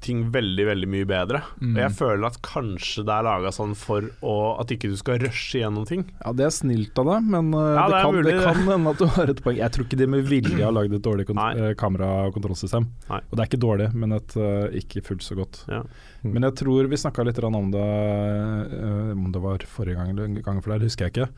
ting 0.00 0.22
veldig, 0.32 0.64
veldig 0.68 0.88
mye 0.90 1.06
bedre. 1.08 1.40
Mm. 1.60 1.74
Og 1.74 1.80
jeg 1.82 1.92
føler 1.98 2.26
at 2.30 2.38
kanskje 2.46 3.02
det 3.04 3.12
er 3.14 3.26
laga 3.26 3.50
sånn 3.52 3.74
for 3.78 4.06
å, 4.24 4.34
at 4.62 4.72
ikke 4.74 4.88
du 4.92 4.96
skal 5.00 5.18
rushe 5.22 5.60
gjennom 5.60 5.84
ting. 5.88 6.06
Ja, 6.22 6.32
det 6.36 6.46
er 6.46 6.54
snilt 6.56 6.96
av 7.02 7.10
deg, 7.10 7.26
men 7.34 7.50
uh, 7.52 7.60
Ja, 7.76 7.84
det, 7.84 7.94
det 7.94 8.00
kan, 8.02 8.14
mulig, 8.16 8.24
det 8.30 8.36
det. 8.38 8.44
kan 8.46 8.62
hende 8.70 8.94
at 8.94 9.02
du 9.02 9.06
har 9.16 9.32
et 9.34 9.42
poeng. 9.44 9.58
Jeg 9.60 9.74
tror 9.76 9.86
ikke 9.88 10.00
de 10.00 10.08
med 10.14 10.24
vilje 10.30 10.60
har 10.64 10.72
lagd 10.76 10.96
et 10.96 11.04
dårlig 11.04 11.26
Kamerakontrollsystem 11.28 11.68
eh, 11.70 11.76
kamera- 11.82 12.26
og 12.30 12.36
kontrollsystem. 12.38 12.88
Nei. 13.10 13.20
Og 13.28 13.34
det 13.36 13.44
er 13.44 13.50
ikke 13.52 13.62
dårlig, 13.66 13.90
men 14.04 14.16
et 14.16 14.36
uh, 14.40 14.78
ikke 14.80 15.04
fullt 15.10 15.26
så 15.26 15.36
godt. 15.38 15.62
Ja. 15.70 15.82
Mm. 16.24 16.32
Men 16.34 16.48
jeg 16.48 16.56
tror 16.62 16.90
vi 16.92 17.00
snakka 17.00 17.24
litt 17.28 17.42
om 17.48 17.70
det 17.72 17.84
uh, 17.84 19.12
Om 19.16 19.28
det 19.32 19.40
var 19.44 19.62
forrige 19.68 19.96
gang 20.00 20.10
eller 20.12 20.28
en 20.28 20.40
gang 20.44 20.60
for 20.64 20.74
der, 20.74 20.84
husker 20.88 21.08
jeg 21.08 21.14
ikke. 21.14 21.28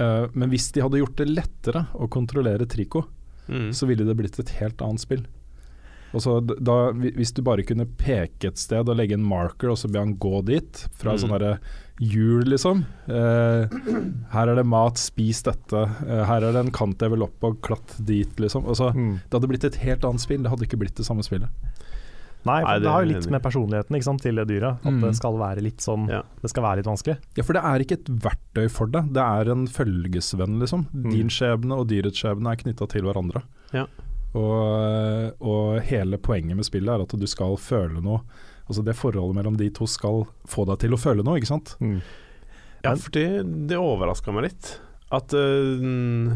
Uh, 0.00 0.26
men 0.38 0.48
hvis 0.52 0.72
de 0.76 0.84
hadde 0.84 1.00
gjort 1.00 1.20
det 1.20 1.28
lettere 1.32 1.86
å 1.96 2.08
kontrollere 2.12 2.68
Trico, 2.68 3.06
Mm. 3.46 3.68
så 3.70 3.86
ville 3.86 4.02
det 4.02 4.14
blitt 4.18 4.38
et 4.42 4.48
helt 4.58 4.80
annet 4.82 4.98
spill. 4.98 5.20
Så 6.22 6.40
da, 6.46 6.92
hvis 6.92 7.32
du 7.34 7.42
bare 7.42 7.62
kunne 7.66 7.86
peke 7.86 8.48
et 8.48 8.58
sted 8.58 8.88
og 8.88 8.96
legge 8.96 9.14
en 9.14 9.24
marker, 9.26 9.70
og 9.70 9.76
så 9.80 9.90
be 9.90 9.98
han 9.98 10.16
gå 10.16 10.44
dit, 10.44 10.86
fra 10.94 11.12
Mm. 11.12 11.18
sånn 11.18 11.34
derre 11.38 11.58
hjul, 12.00 12.44
liksom. 12.44 12.84
Eh, 13.08 13.68
her 14.32 14.48
er 14.48 14.54
det 14.56 14.66
mat, 14.66 14.94
spis 15.00 15.42
dette. 15.42 15.82
Eh, 16.06 16.24
her 16.28 16.42
er 16.44 16.52
det 16.52 16.66
en 16.66 16.70
kant 16.70 16.98
jeg 17.00 17.10
vil 17.10 17.22
opp 17.22 17.42
og 17.44 17.60
klatt 17.62 17.96
dit, 18.04 18.36
liksom. 18.36 18.66
Altså, 18.66 18.92
Mm. 18.94 19.20
det 19.28 19.32
hadde 19.40 19.48
blitt 19.48 19.64
et 19.64 19.74
helt 19.76 20.02
annet 20.04 20.20
spill, 20.20 20.42
det 20.42 20.50
hadde 20.50 20.66
ikke 20.66 20.78
blitt 20.78 20.94
det 20.94 21.06
samme 21.06 21.22
spillet. 21.24 21.48
Nei, 22.46 22.60
for 22.62 22.68
Nei, 22.68 22.74
det, 22.78 22.82
det 22.84 22.90
har 22.92 23.02
jo 23.02 23.08
litt 23.10 23.30
med 23.30 23.42
personligheten 23.42 23.90
ikke 23.96 24.04
sant, 24.06 24.20
til 24.22 24.36
det 24.36 24.46
dyret. 24.46 24.76
At 24.86 24.92
Mm. 24.92 25.00
det 25.00 25.16
skal 25.16 25.32
være 25.34 25.60
litt 25.62 25.78
sånn 25.78 26.08
Ja. 26.08 26.22
Det 26.40 26.50
skal 26.50 26.62
være 26.62 26.76
litt 26.76 26.86
vanskelig. 26.86 27.16
Ja, 27.36 27.42
for 27.42 27.52
det 27.54 27.62
er 27.64 27.78
ikke 27.82 27.92
et 27.98 28.04
verktøy 28.22 28.70
for 28.70 28.86
det. 28.86 29.12
det 29.12 29.22
er 29.22 29.50
en 29.50 29.66
følgesvenn, 29.66 30.60
liksom. 30.60 30.86
Mm. 30.94 31.10
Din 31.10 31.26
skjebne 31.28 31.72
og 31.76 31.88
dyrets 31.88 32.22
skjebne 32.22 32.52
er 32.52 32.56
knytta 32.56 32.88
til 32.88 33.02
hverandre. 33.02 33.42
Ja. 33.72 33.86
Og, 34.36 35.40
og 35.40 35.80
hele 35.88 36.18
poenget 36.20 36.58
med 36.58 36.66
spillet 36.68 36.92
er 36.92 37.04
at 37.06 37.16
du 37.16 37.26
skal 37.30 37.56
føle 37.60 38.02
noe. 38.04 38.20
Altså 38.66 38.82
Det 38.84 38.96
forholdet 38.98 39.38
mellom 39.38 39.56
de 39.58 39.70
to 39.74 39.86
skal 39.88 40.24
få 40.50 40.66
deg 40.68 40.82
til 40.82 40.96
å 40.96 41.00
føle 41.00 41.24
noe, 41.26 41.38
ikke 41.40 41.52
sant. 41.54 41.76
Mm. 41.80 42.00
Ja, 42.84 42.92
for 42.92 43.14
det, 43.14 43.28
det 43.70 43.78
overraska 43.80 44.34
meg 44.34 44.48
litt. 44.50 44.74
At 45.14 45.32
uh, 45.34 46.34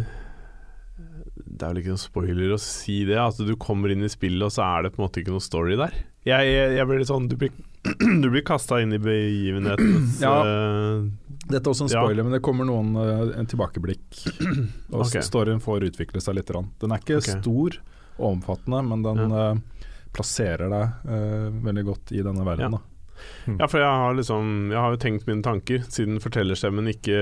Det 1.36 1.58
er 1.58 1.72
vel 1.72 1.82
ikke 1.82 1.94
noen 1.94 2.02
spoiler 2.02 2.54
å 2.54 2.62
si 2.62 3.02
det. 3.08 3.18
At 3.20 3.40
du 3.44 3.54
kommer 3.60 3.92
inn 3.92 4.06
i 4.06 4.12
spillet, 4.12 4.46
og 4.46 4.54
så 4.54 4.66
er 4.66 4.86
det 4.86 4.94
på 4.94 5.02
en 5.02 5.08
måte 5.08 5.22
ikke 5.22 5.34
noe 5.34 5.44
story 5.44 5.78
der. 5.80 5.96
Jeg, 6.28 6.48
jeg, 6.76 6.84
blir 6.84 7.00
litt 7.00 7.08
sånn 7.08 7.28
Du 7.30 7.36
blir, 7.40 7.52
du 8.22 8.28
blir 8.28 8.42
kasta 8.44 8.80
inn 8.84 8.92
i 8.92 9.00
begivenhetens 9.00 10.20
Ja. 10.24 10.34
eh, 10.44 11.06
Dette 11.46 11.64
er 11.64 11.72
også 11.72 11.86
en 11.86 11.92
Ja. 11.92 12.02
spoiler, 12.04 12.26
men 12.26 12.36
det 12.36 12.42
kommer 12.44 12.68
noen 12.68 12.92
eh, 13.00 13.38
en 13.40 13.48
tilbakeblikk. 13.48 14.04
Og 14.92 15.06
okay. 15.06 15.24
storyen 15.24 15.62
får 15.64 15.88
utvikle 15.88 16.20
seg 16.22 16.36
litt. 16.36 16.52
Rann. 16.54 16.68
Den 16.82 16.92
er 16.92 17.02
ikke 17.02 17.18
okay. 17.22 17.40
stor 17.40 17.80
og 18.20 18.26
omfattende, 18.34 18.82
men 18.84 19.02
den 19.06 19.32
eh, 19.32 19.86
plasserer 20.12 20.68
deg 20.68 21.08
uh, 21.08 21.48
veldig 21.64 21.84
godt 21.86 22.12
i 22.12 22.22
denne 22.26 22.44
verden. 22.44 22.74
Ja. 22.74 22.80
Da. 22.80 23.54
Ja, 23.60 23.66
for 23.68 23.78
jeg 23.78 24.00
har 24.00 24.14
liksom 24.16 24.70
Jeg 24.72 24.80
har 24.80 24.94
jo 24.94 25.00
tenkt 25.00 25.26
mine 25.28 25.44
tanker, 25.44 25.82
siden 25.92 26.20
fortellerstemmen 26.24 26.88
ikke 26.90 27.18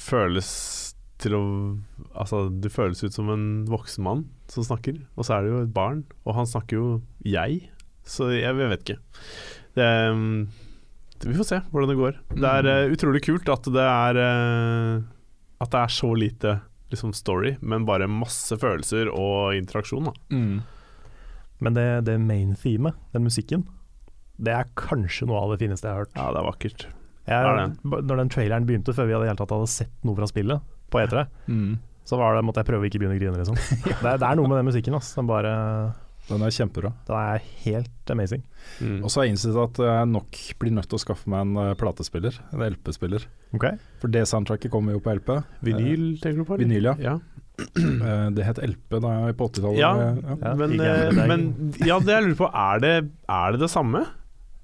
føles 0.00 0.50
til 1.22 1.36
å 1.38 1.44
Altså, 2.12 2.44
det 2.50 2.72
føles 2.74 3.00
ut 3.04 3.14
som 3.14 3.30
en 3.32 3.46
voksen 3.70 4.04
mann 4.04 4.26
som 4.52 4.66
snakker, 4.66 4.98
og 5.16 5.24
så 5.26 5.36
er 5.36 5.44
det 5.44 5.52
jo 5.52 5.62
et 5.64 5.72
barn, 5.74 6.02
og 6.26 6.36
han 6.36 6.48
snakker 6.48 6.76
jo 6.76 6.86
jeg, 7.24 7.70
så 8.04 8.28
jeg, 8.34 8.44
jeg 8.44 8.70
vet 8.72 8.84
ikke. 8.84 8.98
Det, 9.78 9.86
vi 11.22 11.38
får 11.38 11.48
se 11.48 11.60
hvordan 11.70 11.92
det 11.92 11.98
går. 12.00 12.20
Det 12.36 12.50
er 12.50 12.68
uh, 12.68 12.92
utrolig 12.92 13.22
kult 13.24 13.48
at 13.52 13.68
det 13.72 13.86
er 13.86 14.18
uh, 14.20 15.04
At 15.62 15.72
det 15.72 15.80
er 15.80 15.94
så 15.94 16.10
lite 16.18 16.56
liksom 16.92 17.14
story, 17.16 17.54
men 17.64 17.86
bare 17.88 18.10
masse 18.10 18.52
følelser 18.60 19.08
og 19.08 19.54
interaksjon. 19.56 20.10
Da. 20.10 20.12
Mm. 20.34 20.58
Men 21.64 21.78
det, 21.78 21.86
det 22.04 22.18
main 22.20 22.56
themet, 22.58 22.98
den 23.14 23.24
musikken, 23.24 23.62
det 24.42 24.52
er 24.52 24.68
kanskje 24.76 25.28
noe 25.30 25.40
av 25.40 25.54
det 25.54 25.62
fineste 25.62 25.88
jeg 25.88 25.94
har 25.94 26.04
hørt. 26.04 26.18
Ja, 26.18 26.26
det 26.34 26.42
er 26.42 26.48
vakkert. 26.50 26.84
Jeg, 27.30 27.38
er 27.38 28.02
når 28.02 28.18
den 28.18 28.32
traileren 28.34 28.66
begynte, 28.66 28.92
før 28.96 29.08
vi 29.08 29.14
hadde, 29.14 29.36
tatt 29.38 29.54
hadde 29.54 29.70
sett 29.70 29.94
noe 30.04 30.18
fra 30.18 30.28
spillet 30.28 30.68
på 30.92 31.00
E3, 31.00 31.24
Mm. 31.46 31.78
Så 32.04 32.18
var 32.18 32.34
det, 32.36 32.44
måtte 32.44 32.62
jeg 32.62 32.68
prøve 32.72 32.84
å 32.84 32.88
ikke 32.90 32.98
begynne 33.02 33.16
å 33.16 33.20
grine. 33.20 33.38
Liksom. 33.38 33.58
det, 34.02 34.08
er- 34.14 34.18
det 34.22 34.28
er 34.30 34.38
noe 34.40 34.48
med 34.50 34.58
den 34.62 34.68
musikken. 34.70 34.94
ass. 34.98 35.12
Den, 35.14 35.26
bare, 35.30 35.52
Den 36.28 36.42
er 36.46 36.54
kjempebra. 36.54 36.92
den 37.06 37.16
er 37.18 37.42
helt 37.64 38.10
amazing. 38.14 38.42
Mm. 38.80 38.98
Og 39.04 39.10
så 39.10 39.20
har 39.20 39.26
jeg 39.28 39.36
innsett 39.36 39.58
at 39.62 39.78
jeg 39.86 40.08
nok 40.12 40.40
blir 40.62 40.74
nødt 40.76 40.88
til 40.90 40.98
å 40.98 41.02
skaffe 41.02 41.30
meg 41.30 41.44
en 41.46 41.56
eh, 41.62 41.74
platespiller, 41.78 42.38
en 42.52 42.64
LP-spiller. 42.68 43.26
Ok? 43.54 43.68
For 44.02 44.10
det 44.12 44.24
soundtracket 44.30 44.70
kommer 44.74 44.96
jo 44.96 45.02
på 45.04 45.14
LP. 45.18 45.30
Vinyl, 45.66 46.08
tenker 46.22 46.42
du 46.42 46.48
på? 46.48 46.56
eller? 46.58 46.64
vinyl, 46.66 46.90
ja. 46.92 46.96
ja. 47.12 47.18
Eh, 47.62 48.28
det 48.34 48.42
het 48.46 48.58
LP 48.64 48.96
da 49.04 49.10
jeg 49.28 49.34
på 49.38 49.46
80-tallet. 49.52 49.78
Ja. 49.78 49.90
Eh, 49.92 50.30
Ja, 50.42 50.52
men, 50.58 50.72
eh, 50.80 51.18
men 51.28 51.42
ja, 51.84 51.98
det 52.02 52.14
jeg 52.16 52.24
lurer 52.24 52.38
på, 52.40 52.48
er 52.48 52.80
det, 52.82 52.92
er 53.30 53.52
det 53.54 53.60
det 53.62 53.68
samme? 53.70 54.00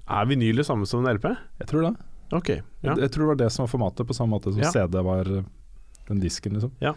Er 0.09 0.25
vinyl 0.27 0.59
det 0.59 0.65
samme 0.67 0.87
som 0.89 1.05
en 1.05 1.13
LP? 1.15 1.27
Jeg 1.61 1.69
tror 1.69 1.85
det. 1.85 1.91
Ok, 2.35 2.49
ja. 2.83 2.95
Jeg 2.97 3.11
tror 3.13 3.23
det 3.23 3.29
var 3.29 3.37
det 3.43 3.47
som 3.53 3.63
var 3.63 3.71
formatet, 3.71 4.07
på 4.09 4.17
samme 4.17 4.35
måte 4.35 4.51
som 4.51 4.61
Ja. 4.65 4.71
CD 4.73 4.99
var 5.05 5.29
eh, 5.31 5.45
den 6.09 6.19
disken, 6.23 6.57
liksom. 6.57 6.73
Ja. 6.81 6.95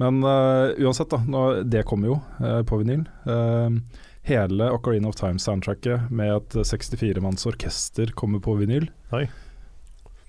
Men 0.00 0.22
uh, 0.24 0.72
uansett, 0.78 1.10
da. 1.12 1.20
Nå, 1.28 1.62
det 1.68 1.84
kommer 1.88 2.12
jo 2.12 2.18
uh, 2.40 2.62
på 2.66 2.80
vinyl. 2.80 3.04
Uh, 3.28 3.76
hele 4.26 4.70
Ocarina 4.70 5.10
of 5.10 5.18
Time-soundtracket 5.18 6.10
med 6.10 6.36
et 6.36 6.58
64-manns 6.72 7.46
orkester 7.50 8.12
kommer 8.16 8.42
på 8.42 8.56
vinyl. 8.60 8.88
Oi. 9.12 9.26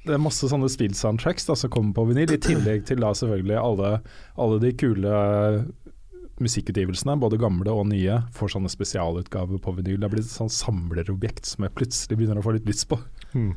Det 0.04 0.18
er 0.18 0.20
masse 0.20 0.50
sånne 0.52 0.68
spill-soundtracks 0.68 1.48
som 1.48 1.72
kommer 1.72 1.96
på 1.96 2.10
vinyl, 2.10 2.34
i 2.36 2.42
tillegg 2.42 2.84
til 2.90 3.00
da 3.00 3.14
selvfølgelig 3.16 3.56
alle, 3.62 3.92
alle 4.36 4.60
de 4.60 4.74
kule 4.76 5.14
musikkutgivelsene, 6.44 7.16
både 7.22 7.40
gamle 7.40 7.72
og 7.72 7.86
nye, 7.92 8.18
får 8.36 8.56
sånne 8.56 8.72
spesialutgaver 8.72 9.62
på 9.64 9.76
vinyl. 9.78 10.00
Det 10.02 10.10
er 10.10 10.16
blitt 10.16 10.28
et 10.28 10.34
sånn 10.34 10.52
samlerobjekt 10.52 11.48
som 11.48 11.64
jeg 11.64 11.76
plutselig 11.78 12.18
begynner 12.20 12.42
å 12.42 12.46
få 12.46 12.56
litt 12.58 12.68
lyst 12.68 12.90
på. 12.92 13.00
Hmm. 13.32 13.54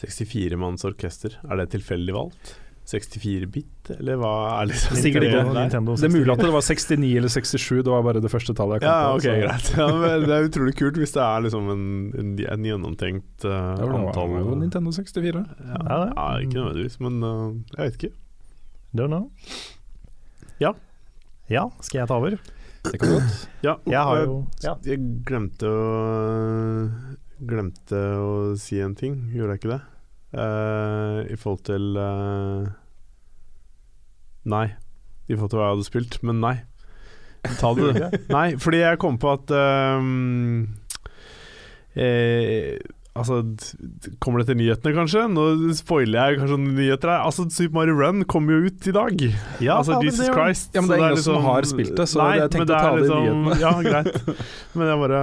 64 0.00 0.58
manns 0.60 0.84
orkester, 0.86 1.38
er 1.46 1.60
det 1.60 1.70
tilfeldig 1.72 2.14
valgt? 2.16 2.52
64-bit, 2.90 3.90
eller 3.96 4.18
hva 4.20 4.30
er 4.60 4.68
liksom 4.72 4.96
Sikkert 5.04 5.26
ikke. 5.28 5.42
Nintendo 5.54 5.94
Det 5.96 6.08
er 6.08 6.12
mulig 6.14 6.32
at 6.34 6.42
det 6.42 6.50
var 6.54 6.64
69 6.66 7.10
eller 7.20 7.32
67, 7.32 7.68
det 7.86 7.92
var 7.94 8.02
bare 8.06 8.22
det 8.24 8.30
første 8.32 8.54
tallet 8.58 8.80
jeg 8.80 8.84
kom 8.84 8.90
Ja, 8.90 9.08
på. 9.08 9.16
ok, 9.16 9.26
greit. 9.44 9.70
Ja, 9.78 9.86
men 10.02 10.26
det 10.26 10.36
er 10.38 10.48
utrolig 10.50 10.74
kult 10.80 10.98
hvis 11.00 11.14
det 11.16 11.22
er 11.24 11.44
liksom 11.46 11.70
en, 11.74 11.84
en, 12.18 12.32
en 12.56 12.66
gjennomtenkt 12.70 13.46
uh, 13.46 13.50
Det 13.78 13.86
var, 13.88 13.98
antall 14.04 14.32
det 14.34 14.38
var 14.40 14.46
jo 14.50 14.58
Nintendo 14.64 14.94
64. 14.98 15.44
ja, 15.46 15.82
Ja, 15.86 16.00
ja, 16.10 16.28
ikke 16.44 16.58
nødvendigvis, 16.58 16.98
men 17.06 17.20
uh, 17.22 17.54
jeg 17.76 17.84
vet 17.84 18.00
ikke. 18.00 18.12
Don't 18.98 19.12
know. 19.14 19.28
Ja. 20.60 20.74
Ja, 21.50 21.68
skal 21.80 22.02
jeg 22.02 22.10
ta 22.10 22.18
over? 22.20 22.34
Det 22.90 22.96
kan 22.98 23.10
godt. 23.12 23.32
Ja, 23.62 23.74
Jeg 23.86 24.00
har 24.08 24.20
jo 24.24 24.34
ja. 24.64 24.74
Jeg 24.88 25.02
glemte 25.28 25.68
å 25.68 25.80
Glemte 27.40 27.96
å 28.20 28.30
si 28.60 28.76
en 28.84 28.92
ting, 28.98 29.14
gjorde 29.32 29.54
jeg 29.54 29.60
ikke 29.62 29.70
det? 29.72 29.80
Uh, 30.36 31.20
I 31.32 31.36
forhold 31.40 31.62
til 31.66 31.86
eh, 31.98 32.66
Nei. 34.50 34.66
I 35.30 35.36
forhold 35.36 35.52
til 35.52 35.60
hva 35.60 35.68
jeg 35.68 35.76
hadde 35.76 35.88
spilt, 35.88 36.20
men 36.26 36.40
nei. 36.42 36.56
Ta 37.60 37.72
det, 37.76 37.92
du. 37.96 38.16
Nei, 38.36 38.46
fordi 38.60 38.82
jeg 38.82 39.00
kom 39.00 39.16
på 39.20 39.30
at 39.32 39.52
um, 39.56 40.66
eh, 41.96 42.76
Altså, 43.20 43.40
kommer 44.22 44.40
det 44.40 44.46
til 44.52 44.56
nyhetene, 44.60 44.92
kanskje? 44.94 45.24
Nå 45.32 45.72
spoiler 45.74 46.30
jeg 46.30 46.38
kanskje 46.38 46.58
nyheter 46.62 47.10
her. 47.10 47.24
Altså, 47.26 47.44
Super 47.50 47.74
Mario 47.80 47.96
Run 47.98 48.22
kommer 48.30 48.54
jo 48.54 48.70
ut 48.70 48.86
i 48.86 48.94
dag. 48.94 49.24
Ja, 49.58 49.80
altså, 49.80 49.96
ja, 49.96 50.04
Jesus 50.06 50.22
det. 50.28 50.36
Christ. 50.36 50.70
Ja, 50.76 50.84
men 50.84 50.92
det 50.92 51.00
er 51.00 51.02
så 51.02 51.16
liksom, 51.16 51.40
som 51.40 51.48
har 51.48 51.68
spilt 51.68 51.96
det, 51.98 52.06
så 52.12 52.20
nei, 52.22 52.28
jeg 52.38 52.52
tenkte 52.54 52.68
å 52.68 52.78
ta 52.78 52.92
er 52.92 53.00
det 53.00 53.02
i 53.02 53.08
liksom- 53.08 53.42
nyhetene. 53.42 53.58
Ja, 53.60 53.74
greit. 53.88 54.46
Men 54.78 54.86
jeg 54.86 55.02
bare 55.02 55.20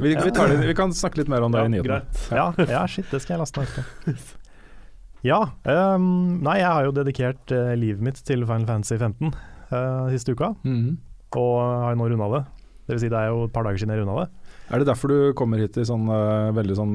Vi, 0.00 0.14
vi, 0.16 0.30
tar 0.32 0.48
det, 0.48 0.56
vi 0.64 0.74
kan 0.80 0.96
snakke 0.96 1.20
litt 1.20 1.28
mer 1.28 1.44
om 1.44 1.52
det 1.52 1.60
ja, 1.60 1.68
i 1.68 1.74
nyhetene. 1.76 2.00
Ja, 2.32 2.48
ja, 2.72 2.82
shit, 2.88 3.06
det 3.12 3.20
skal 3.20 3.36
jeg 3.36 3.44
laste 3.44 3.66
ned 3.66 3.76
på. 3.76 4.16
Ja, 5.24 5.40
Um, 5.66 6.40
nei, 6.44 6.58
jeg 6.60 6.68
har 6.70 6.84
jo 6.84 6.92
dedikert 6.92 7.50
uh, 7.52 7.74
livet 7.78 8.00
mitt 8.04 8.20
til 8.26 8.44
Final 8.46 8.66
Fantasy 8.68 8.96
15 8.98 9.32
uh, 9.72 10.08
siste 10.12 10.32
uka, 10.36 10.54
Mhm. 10.64 10.96
og 11.36 11.56
har 11.82 11.94
jo 11.94 11.98
nå 12.02 12.10
runda 12.12 12.28
det. 12.38 12.44
Det 12.86 12.94
vil 12.94 13.00
si 13.00 13.08
det 13.10 13.18
er 13.18 13.28
jo 13.32 13.44
et 13.48 13.52
par 13.52 13.64
dager 13.64 13.78
siden 13.82 13.90
jeg 13.96 14.04
runda 14.04 14.22
det. 14.24 14.28
Er 14.70 14.78
det 14.78 14.86
derfor 14.86 15.08
du 15.10 15.32
kommer 15.34 15.58
hit 15.58 15.76
i 15.78 15.82
sånn 15.86 16.06
eh, 16.10 16.50
veldig 16.54 16.74
sånn 16.74 16.94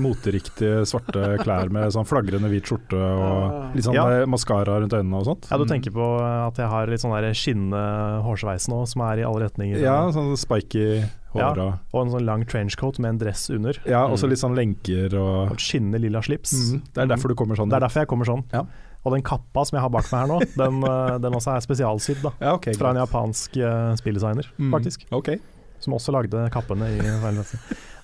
moteriktige 0.00 0.82
svarte 0.88 1.36
klær 1.44 1.68
med 1.72 1.88
sånn 1.92 2.06
flagrende 2.08 2.48
hvit 2.48 2.64
skjorte 2.68 2.96
og 2.96 3.74
litt 3.76 3.84
sånn 3.84 3.94
Ja. 3.96 4.04
maskara 4.28 4.78
rundt 4.80 4.92
øynene 4.96 5.16
og 5.20 5.26
sånt? 5.28 5.48
Ja, 5.50 5.56
Du 5.60 5.64
tenker 5.68 5.92
på 5.92 6.06
at 6.48 6.56
jeg 6.60 6.68
har 6.68 6.86
litt 6.88 7.00
sånn 7.00 7.12
der 7.16 7.32
skinnende 7.36 8.22
hårsveis 8.24 8.68
nå, 8.72 8.86
som 8.88 9.02
er 9.08 9.20
i 9.20 9.24
alle 9.28 9.48
retninger. 9.48 9.80
Ja, 9.80 9.98
sånn 10.12 10.32
spiky 10.36 11.04
håra. 11.34 11.66
Og 11.94 12.00
en 12.06 12.10
sånn 12.12 12.24
lang 12.26 12.44
trenchcoat 12.44 12.98
med 12.98 13.08
en 13.14 13.18
dress 13.18 13.48
under. 13.50 13.76
Ja, 13.86 14.04
og 14.06 14.18
så 14.18 14.26
Mm. 14.26 14.30
litt 14.30 14.38
sånn 14.42 14.56
lenker 14.56 15.14
Og 15.18 15.50
og 15.52 15.56
skinnende 15.58 16.00
lilla 16.00 16.20
slips. 16.22 16.52
Mm. 16.52 16.82
Det 16.94 17.02
er 17.02 17.06
derfor 17.06 17.28
du 17.28 17.34
kommer 17.34 17.56
sånn. 17.56 17.68
Det 17.70 17.76
er 17.76 17.86
derfor 17.86 18.00
jeg 18.02 18.08
kommer 18.08 18.24
sånn. 18.26 18.44
Ja. 18.52 18.64
Og 19.04 19.12
den 19.14 19.22
kappa 19.22 19.64
som 19.64 19.76
jeg 19.76 19.82
har 19.82 19.88
bak 19.90 20.10
meg 20.12 20.20
her 20.20 20.28
nå, 20.28 20.40
den, 20.62 20.82
eh, 20.84 21.18
den 21.18 21.32
også 21.32 21.54
er 21.56 21.60
spesialsydd, 21.64 22.22
da. 22.22 22.32
Ja, 22.40 22.54
ok. 22.54 22.74
Fra 22.76 22.90
en 22.90 22.96
japansk 23.00 23.56
uh, 23.56 23.94
spilldesigner, 23.96 24.46
Mm. 24.58 24.70
faktisk. 24.74 25.06
Ok. 25.12 25.38
Som 25.80 25.94
også 25.94 26.12
lagde 26.12 26.50
kappene 26.52 26.84
i 26.92 26.98
Final 27.00 27.44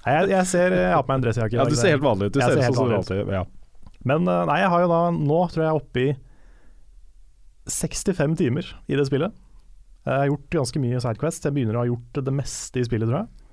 Nei, 0.07 0.13
jeg, 0.21 0.29
jeg 0.31 0.47
ser 0.47 0.71
Jeg 0.71 0.93
har 0.95 1.03
på 1.03 1.09
meg 1.09 1.17
en 1.19 1.25
dressjakke 1.27 1.53
i 1.53 1.57
Ja, 1.59 1.65
du 1.65 1.75
ser 1.77 1.91
helt 1.91 2.03
vanlig 2.03 2.27
ut. 2.31 2.33
Du 2.33 2.39
Jeg 2.41 2.49
ser 2.49 2.55
ser 2.55 2.59
ut 2.59 2.65
helt 2.65 2.75
du 2.77 2.81
vanlig 2.81 2.97
alltid 3.03 3.33
ja. 3.35 3.45
Men 4.05 4.29
eh, 4.29 4.45
nei, 4.47 4.59
jeg 4.63 4.71
har 4.71 4.81
jo 4.81 4.89
da 4.89 5.01
Nå 5.11 5.41
tror 5.51 5.61
jeg 5.61 5.67
jeg 5.67 5.75
er 5.75 5.81
oppe 5.83 6.05
i 6.07 6.17
65 7.67 8.37
timer 8.39 8.69
i 8.89 8.95
det 8.97 9.07
spillet. 9.09 9.33
Jeg 10.07 10.23
har 10.23 10.29
gjort 10.31 10.55
ganske 10.55 10.81
mye 10.83 11.03
Sidequest. 11.03 11.47
Jeg 11.49 11.55
begynner 11.57 11.77
å 11.77 11.83
ha 11.83 11.89
gjort 11.89 12.21
det 12.29 12.35
meste 12.35 12.79
i 12.79 12.87
spillet, 12.87 13.11
tror 13.11 13.25
jeg. 13.25 13.47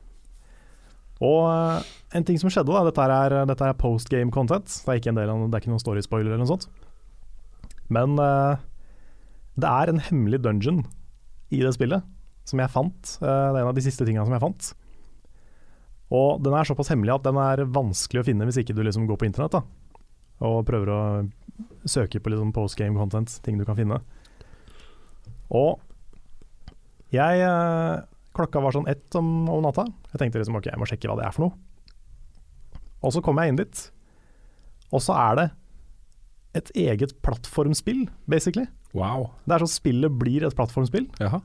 Og 1.23 1.39
eh, 1.49 1.91
en 2.17 2.25
ting 2.27 2.37
som 2.41 2.51
skjedde, 2.53 2.73
da 2.73 2.83
dette 2.85 3.07
er, 3.15 3.35
dette 3.49 3.69
er 3.69 3.79
post 3.79 4.11
game 4.13 4.33
content. 4.33 4.69
Det 4.69 4.91
er 4.91 5.01
ikke 5.01 5.13
en 5.13 5.19
del 5.19 5.31
av, 5.33 5.45
det 5.47 5.57
er 5.57 5.63
ikke 5.63 5.73
noen 5.73 5.81
story 5.81 6.03
spoiler 6.05 6.29
eller 6.29 6.43
noe 6.43 6.51
sånt. 6.51 6.67
Men 7.93 8.15
uh, 8.21 8.61
det 9.59 9.69
er 9.69 9.91
en 9.91 10.01
hemmelig 10.01 10.39
dungeon 10.45 10.83
i 11.53 11.59
det 11.61 11.73
spillet 11.75 12.05
som 12.49 12.61
jeg 12.61 12.71
fant. 12.73 13.15
Uh, 13.21 13.27
det 13.27 13.57
er 13.57 13.61
en 13.63 13.71
av 13.71 13.77
de 13.77 13.85
siste 13.85 14.05
tingene 14.07 14.25
som 14.27 14.35
jeg 14.35 14.43
fant. 14.43 14.69
Og 16.13 16.43
den 16.45 16.53
er 16.53 16.69
såpass 16.69 16.91
hemmelig 16.93 17.15
at 17.15 17.25
den 17.25 17.39
er 17.41 17.65
vanskelig 17.73 18.21
å 18.21 18.27
finne 18.27 18.45
hvis 18.47 18.61
ikke 18.61 18.75
du 18.77 18.83
liksom 18.85 19.07
går 19.09 19.19
på 19.19 19.25
internett 19.25 19.55
da, 19.55 19.63
og 20.45 20.59
prøver 20.67 20.91
å 20.93 20.99
søke 21.89 22.21
på 22.21 22.33
liksom 22.33 22.51
post 22.53 22.77
game 22.77 22.97
content, 22.97 23.31
ting 23.45 23.57
du 23.57 23.65
kan 23.65 23.77
finne. 23.79 23.97
Og 25.53 25.81
jeg 27.13 27.45
eh, 27.45 28.03
Klokka 28.33 28.63
var 28.63 28.73
sånn 28.73 28.87
ett 28.89 29.13
om, 29.19 29.27
om 29.51 29.61
natta. 29.61 29.85
Jeg 30.09 30.21
tenkte 30.21 30.39
liksom 30.41 30.57
ok, 30.57 30.71
jeg 30.71 30.81
må 30.81 30.87
sjekke 30.89 31.09
hva 31.11 31.19
det 31.19 31.27
er 31.27 31.35
for 31.35 31.45
noe. 31.45 32.79
Og 33.05 33.13
så 33.13 33.21
kom 33.21 33.37
jeg 33.37 33.51
inn 33.51 33.59
dit, 33.59 33.81
og 34.89 35.03
så 35.03 35.13
er 35.19 35.37
det 35.37 35.45
et 36.57 36.71
eget 36.85 37.13
plattformspill, 37.25 38.07
basically. 38.29 38.65
Wow. 38.97 39.27
Det 39.45 39.55
er 39.55 39.65
sånn 39.65 39.73
spillet 39.73 40.17
blir 40.21 40.45
et 40.47 40.55
plattformspill. 40.57 41.07
Jaha. 41.21 41.41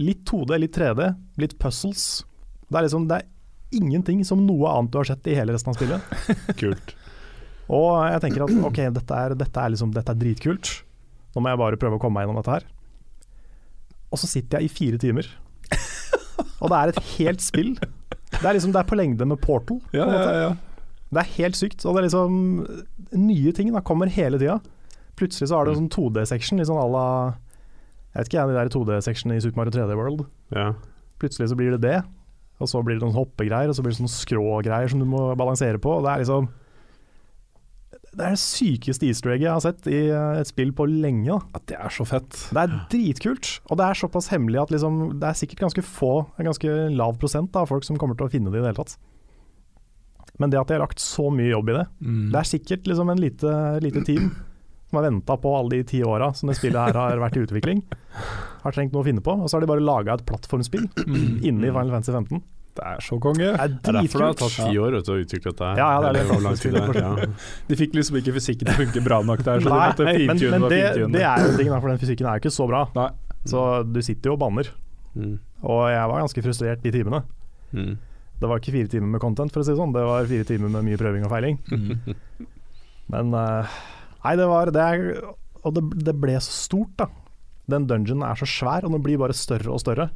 Litt 0.00 0.24
2D, 0.28 0.58
litt 0.60 0.76
3D, 0.76 1.10
litt 1.40 1.56
puzzles. 1.62 2.24
Det 2.66 2.80
er 2.80 2.88
liksom 2.88 3.08
det 3.08 3.20
er 3.20 3.76
ingenting 3.76 4.22
som 4.26 4.44
noe 4.46 4.70
annet 4.72 4.92
du 4.92 5.00
har 5.00 5.08
sett 5.08 5.28
i 5.30 5.36
hele 5.36 5.54
resten 5.54 5.72
av 5.72 5.78
spillet. 5.78 6.16
Kult. 6.60 6.96
Og 7.66 7.90
jeg 8.06 8.22
tenker 8.24 8.46
at 8.46 8.56
ok, 8.68 8.80
dette 8.94 9.20
er, 9.24 9.36
dette 9.38 9.62
er, 9.62 9.74
liksom, 9.74 9.92
dette 9.94 10.12
er 10.12 10.20
dritkult. 10.20 10.72
Nå 11.34 11.42
må 11.42 11.52
jeg 11.52 11.60
bare 11.60 11.78
prøve 11.80 11.98
å 11.98 12.02
komme 12.02 12.18
meg 12.18 12.26
gjennom 12.26 12.40
dette 12.40 12.56
her. 12.56 12.66
Og 14.12 14.20
så 14.20 14.28
sitter 14.30 14.60
jeg 14.60 14.68
i 14.68 14.72
fire 14.72 15.00
timer. 15.02 15.28
Og 16.60 16.70
det 16.70 16.78
er 16.78 16.92
et 16.92 17.02
helt 17.16 17.42
spill. 17.44 17.74
Det 17.76 18.44
er 18.44 18.56
liksom 18.56 18.72
det 18.74 18.80
er 18.82 18.88
på 18.88 18.98
lengde 18.98 19.26
med 19.28 19.40
Portal. 19.42 19.80
på 19.80 19.96
Ja, 19.96 20.06
ja, 20.06 20.32
ja. 20.44 20.54
Det 21.10 21.22
er 21.22 21.34
helt 21.36 21.56
sykt. 21.58 21.84
Og 21.84 21.94
det 21.94 22.02
er 22.02 22.08
liksom 22.08 22.66
nye 23.16 23.52
ting 23.56 23.72
da, 23.74 23.82
kommer 23.84 24.10
hele 24.10 24.40
tida. 24.40 24.58
Plutselig 25.16 25.48
så 25.50 25.58
har 25.58 25.66
du 25.66 25.72
en 25.72 25.80
sånn 25.84 25.92
2D-section, 25.92 26.60
litt 26.60 26.68
sånn 26.68 26.80
à 26.82 26.88
la 26.92 27.06
Jeg 28.12 28.18
vet 28.18 28.28
ikke, 28.28 28.38
jeg, 28.40 28.48
de 28.50 28.58
der 28.58 28.72
2D-sectionene 28.72 29.38
i 29.38 29.44
Super 29.44 29.60
Mario 29.60 29.74
3D 29.76 29.96
World. 29.96 30.26
Ja. 30.56 30.70
Plutselig 31.20 31.50
så 31.52 31.56
blir 31.58 31.74
det 31.76 31.82
det, 31.84 31.98
og 32.60 32.68
så 32.68 32.82
blir 32.84 32.98
det 32.98 33.04
noen 33.04 33.16
hoppegreier, 33.16 33.68
og 33.68 33.76
så 33.76 33.84
blir 33.84 33.92
det 33.92 34.00
sånne 34.00 34.12
skrå-greier 34.12 34.92
som 34.92 35.00
du 35.00 35.08
må 35.08 35.28
balansere 35.36 35.80
på. 35.80 35.98
Og 35.98 36.04
det 36.04 36.12
er 36.12 36.24
liksom 36.24 36.48
Det 38.16 38.24
er 38.24 38.32
det 38.32 38.40
sykeste 38.40 39.04
easter 39.10 39.34
egget 39.34 39.44
jeg 39.44 39.52
har 39.52 39.60
sett 39.64 39.88
i 39.92 39.98
eh, 40.08 40.38
et 40.40 40.48
spill 40.48 40.70
på 40.76 40.86
lenge. 40.88 41.26
Da. 41.28 41.38
At 41.58 41.66
det 41.68 41.76
er 41.76 41.92
så 41.92 42.06
fett. 42.08 42.38
Det 42.48 42.62
er 42.62 42.72
dritkult, 42.92 43.50
og 43.68 43.76
det 43.80 43.84
er 43.90 43.98
såpass 44.00 44.30
hemmelig 44.32 44.62
at 44.62 44.72
liksom, 44.72 44.96
det 45.20 45.28
er 45.28 45.36
sikkert 45.36 45.66
ganske 45.66 45.84
få, 45.84 46.12
en 46.40 46.48
ganske 46.48 46.76
lav 46.96 47.18
prosent 47.20 47.56
av 47.60 47.68
folk 47.68 47.84
som 47.84 47.98
kommer 48.00 48.16
til 48.16 48.28
å 48.28 48.32
finne 48.32 48.48
det 48.52 48.62
i 48.62 48.64
det 48.64 48.70
hele 48.72 48.80
tatt. 48.80 48.96
Men 50.40 50.52
det 50.52 50.58
at 50.60 50.68
de 50.68 50.76
har 50.76 50.82
lagt 50.84 51.00
så 51.00 51.28
mye 51.32 51.48
jobb 51.52 51.70
i 51.72 51.76
det 51.78 51.86
Mm. 52.04 52.26
Det 52.32 52.40
er 52.40 52.48
sikkert 52.50 52.88
liksom 52.88 53.08
en 53.12 53.20
lite, 53.22 53.52
lite 53.84 54.02
team 54.04 54.26
som 54.86 54.98
har 55.00 55.06
venta 55.10 55.36
på 55.40 55.52
alle 55.58 55.70
de 55.78 55.84
ti 55.88 56.02
åra 56.04 56.28
som 56.36 56.48
det 56.50 56.56
spillet 56.58 56.76
her 56.78 56.94
har 56.98 57.18
vært 57.18 57.36
i 57.38 57.44
utvikling. 57.44 57.80
Har 58.62 58.72
trengt 58.76 58.92
noe 58.94 59.02
å 59.02 59.06
finne 59.08 59.22
på, 59.24 59.32
og 59.32 59.48
så 59.48 59.56
har 59.56 59.64
de 59.64 59.70
bare 59.70 59.84
laga 59.84 60.14
et 60.14 60.26
plattformspill 60.28 60.88
Mm. 61.06 61.40
inni 61.42 61.68
Final 61.72 61.90
Fantasy 61.90 62.12
15. 62.12 62.42
Det 62.76 62.84
er 62.84 63.04
så 63.04 63.18
konge. 63.22 63.44
Det 63.44 63.52
er 63.52 63.70
Det 63.72 63.90
er 63.92 63.98
derfor 63.98 64.22
det 64.22 64.26
har 64.26 64.38
tatt 64.40 64.56
ti 64.58 64.80
år 64.80 64.96
vet 64.98 65.08
å 65.08 65.18
utvikle 65.22 65.52
dette. 65.52 65.68
Ja, 65.80 65.86
ja, 65.94 66.00
det 66.02 66.08
er 66.08 66.32
det. 66.32 66.56
Det 66.62 66.82
er. 66.82 66.98
Ja. 67.00 67.28
De 67.70 67.78
fikk 67.80 67.94
liksom 67.96 68.18
ikke 68.20 68.34
fysikken 68.36 68.68
til 68.68 68.74
å 68.74 68.80
funke 68.82 69.04
bra 69.06 69.20
nok 69.24 69.44
der, 69.46 69.62
så 69.64 69.70
de 69.70 69.78
måtte 69.80 70.06
men, 70.06 70.42
men 70.56 70.66
det, 70.72 70.82
det 71.14 71.22
er 71.24 71.46
jo 71.46 71.54
ting, 71.56 71.70
for 71.72 71.92
den 71.92 72.02
fysikken 72.02 72.28
er 72.28 72.36
jo 72.36 72.44
ikke 72.44 72.54
så 72.56 72.68
bra. 72.68 72.82
Nei. 72.96 73.08
Så 73.46 73.62
du 73.88 74.02
sitter 74.02 74.32
jo 74.32 74.36
og 74.36 74.42
banner. 74.42 74.68
Mm. 75.16 75.38
Og 75.64 75.82
jeg 75.88 76.12
var 76.12 76.22
ganske 76.24 76.44
frustrert 76.44 76.84
de 76.84 76.92
timene. 76.92 77.22
Mm. 77.72 77.96
Det 78.36 78.50
var 78.50 78.60
ikke 78.60 78.74
fire 78.74 78.92
timer 78.92 79.14
med 79.14 79.22
content, 79.22 79.52
for 79.54 79.62
å 79.62 79.66
si 79.66 79.72
det 79.72 79.80
sånn. 79.80 79.94
Det 79.96 80.04
var 80.04 80.28
fire 80.28 80.46
timer 80.48 80.72
med 80.74 80.84
mye 80.90 81.00
prøving 81.00 81.24
og 81.24 81.32
feiling. 81.32 81.60
Mm. 81.72 82.46
Men 83.14 83.36
eh, 83.38 83.76
Nei, 84.26 84.34
det 84.34 84.46
var 84.50 84.72
det 84.74 84.82
er, 84.82 85.04
Og 85.62 85.76
det, 85.76 85.84
det 86.08 86.16
ble 86.18 86.34
så 86.42 86.52
stort, 86.52 86.96
da. 86.98 87.06
Den 87.70 87.86
dungeonen 87.90 88.26
er 88.26 88.38
så 88.38 88.46
svær, 88.50 88.86
og 88.86 88.94
den 88.94 89.02
blir 89.02 89.18
bare 89.22 89.34
større 89.34 89.72
og 89.74 89.82
større. 89.82 90.10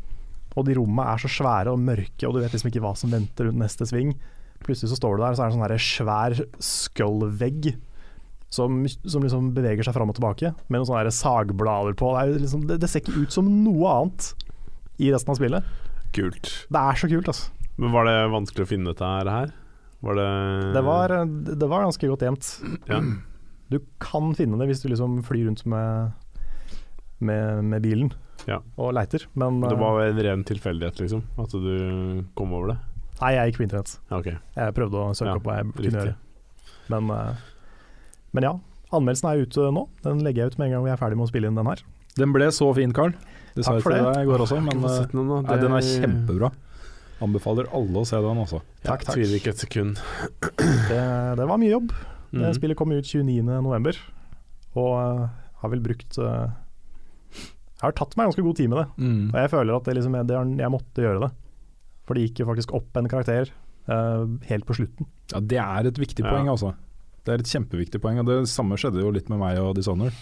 Og 0.59 0.67
de 0.67 0.75
rommene 0.79 1.07
er 1.13 1.23
så 1.23 1.31
svære 1.31 1.73
og 1.73 1.79
mørke, 1.83 2.27
og 2.27 2.35
du 2.35 2.41
vet 2.43 2.55
liksom 2.55 2.71
ikke 2.73 2.83
hva 2.83 2.95
som 2.99 3.13
venter 3.15 3.47
rundt 3.47 3.61
neste 3.63 3.87
sving. 3.87 4.17
Plutselig 4.65 4.91
så 4.93 4.99
står 4.99 5.17
du 5.17 5.23
der, 5.23 5.31
og 5.33 5.39
så 5.39 5.45
er 5.45 5.53
det 5.53 5.57
en 5.57 5.63
sånn 5.63 5.85
svær 5.87 6.37
skull-vegg 6.71 7.71
som, 8.51 8.83
som 9.07 9.23
liksom 9.23 9.53
beveger 9.55 9.87
seg 9.87 9.95
fram 9.95 10.11
og 10.11 10.19
tilbake, 10.19 10.51
med 10.67 10.81
noen 10.81 10.89
sånne 10.89 11.15
sagblader 11.15 11.95
på. 11.99 12.11
Det, 12.19 12.43
liksom, 12.43 12.67
det, 12.67 12.81
det 12.83 12.91
ser 12.91 13.05
ikke 13.05 13.23
ut 13.23 13.37
som 13.37 13.47
noe 13.63 13.95
annet 13.95 14.33
i 15.01 15.13
resten 15.15 15.33
av 15.33 15.39
spillet. 15.39 15.71
Kult. 16.17 16.51
Det 16.67 16.83
er 16.83 16.99
så 16.99 17.09
kult, 17.13 17.31
altså. 17.31 17.53
Men 17.81 17.95
var 17.95 18.09
det 18.11 18.17
vanskelig 18.35 18.67
å 18.67 18.69
finne 18.69 18.91
dette 18.91 19.07
her? 19.07 19.55
Var 20.01 20.17
det 20.19 20.31
Det 20.75 20.83
var, 20.85 21.15
det 21.63 21.69
var 21.71 21.87
ganske 21.87 22.11
godt 22.11 22.27
gjemt. 22.27 22.55
ja. 22.91 23.01
Du 23.71 23.79
kan 24.03 24.33
finne 24.35 24.59
det 24.59 24.67
hvis 24.67 24.81
du 24.83 24.89
liksom 24.91 25.21
flyr 25.23 25.47
rundt 25.47 25.63
med, 25.71 26.11
med, 27.23 27.61
med 27.71 27.85
bilen 27.85 28.09
Ja. 28.49 28.59
og 28.79 28.95
leiter, 28.95 29.27
men 29.35 29.61
Det 29.61 29.73
eh, 29.73 29.79
var 29.79 30.01
en 30.07 30.17
ren 30.25 30.45
tilfeldighet, 30.45 31.01
liksom? 31.01 31.23
At 31.39 31.51
du 31.51 32.25
kom 32.35 32.53
over 32.57 32.69
det? 32.73 32.79
Nei, 33.21 33.33
jeg 33.37 33.51
gikk 33.53 33.59
på 33.61 33.65
internett. 33.69 33.99
Okay. 34.11 34.37
Jeg 34.57 34.75
prøvde 34.75 34.97
å 34.97 35.11
søke 35.15 35.27
Ja, 35.29 35.35
opp 35.37 35.45
hva 35.45 35.57
jeg 35.59 35.73
kunne 35.77 35.91
gjøre. 36.05 36.15
Men, 36.89 37.11
eh, 37.11 37.35
men 38.33 38.43
ja, 38.49 38.53
anmeldelsen 38.93 39.29
er 39.31 39.43
ute 39.45 39.69
nå. 39.77 39.89
Den 40.03 40.23
legger 40.25 40.45
jeg 40.47 40.53
ut 40.55 40.59
med 40.59 40.67
en 40.71 40.73
gang 40.79 40.85
vi 40.85 40.91
er 40.91 40.97
ferdig 40.97 41.17
med 41.21 41.27
å 41.29 41.33
spille 41.33 41.47
inn 41.51 41.55
den 41.61 41.67
her. 41.67 41.83
Den 42.17 42.33
ble 42.33 42.49
så 42.51 42.75
fin, 42.75 42.93
Carl. 42.97 43.13
Det 43.55 43.65
sa 43.65 43.73
Takk 43.73 43.77
jeg 43.79 43.83
for 43.85 43.91
til 43.93 44.05
det. 44.05 44.15
deg 44.15 44.23
i 44.25 44.31
går 44.31 44.39
også, 44.47 44.59
men 44.63 44.81
den, 44.81 44.89
eh, 44.89 45.43
nei, 45.47 45.57
den 45.61 45.73
er 45.73 45.87
kjempebra. 45.87 46.51
Anbefaler 47.21 47.67
alle 47.77 48.01
å 48.01 48.07
se 48.09 48.17
den 48.17 48.39
også. 48.41 48.63
Takk, 48.83 49.01
Jeg 49.05 49.07
takk. 49.07 49.15
tviler 49.15 49.37
ikke 49.37 49.53
et 49.53 49.61
sekund. 49.61 50.01
Det, 50.89 51.37
det 51.37 51.47
var 51.47 51.59
mye 51.61 51.71
jobb. 51.75 51.93
Det 52.33 52.41
Mhm. 52.41 52.55
spillet 52.57 52.77
kom 52.77 52.93
ut 52.93 53.05
29.11. 53.05 53.99
Og 54.77 55.29
har 55.61 55.69
vel 55.69 55.81
brukt 55.81 56.17
Jeg 57.81 57.87
har 57.89 57.97
tatt 57.97 58.13
meg 58.19 58.29
ganske 58.29 58.43
god 58.45 58.57
tid 58.61 58.69
med 58.69 58.79
det. 58.83 58.89
Mm. 59.01 59.23
Og 59.33 59.39
jeg 59.41 59.51
føler 59.55 59.77
at 59.79 59.85
det 59.89 59.95
liksom, 59.97 60.17
det, 60.29 60.37
jeg 60.61 60.73
måtte 60.75 61.01
gjøre 61.07 61.23
det. 61.25 61.31
For 62.05 62.15
det 62.19 62.25
gikk 62.27 62.43
jo 62.43 62.47
faktisk 62.51 62.75
opp 62.77 62.97
en 63.01 63.09
karakter 63.09 63.51
uh, 63.89 64.27
helt 64.51 64.67
på 64.69 64.77
slutten. 64.77 65.07
Ja, 65.33 65.41
det 65.41 65.61
er 65.63 65.89
et 65.89 66.01
viktig 66.03 66.25
Ja. 66.27 66.31
poeng, 66.35 66.49
altså. 66.53 66.75
Det 67.25 67.33
er 67.35 67.43
et 67.45 67.51
kjempeviktig 67.53 68.01
poeng. 68.03 68.19
Og 68.21 68.27
det 68.29 68.39
samme 68.53 68.77
skjedde 68.81 69.01
jo 69.05 69.11
litt 69.15 69.29
med 69.33 69.39
meg 69.41 69.59
og 69.63 69.75
Dishonored. 69.79 70.13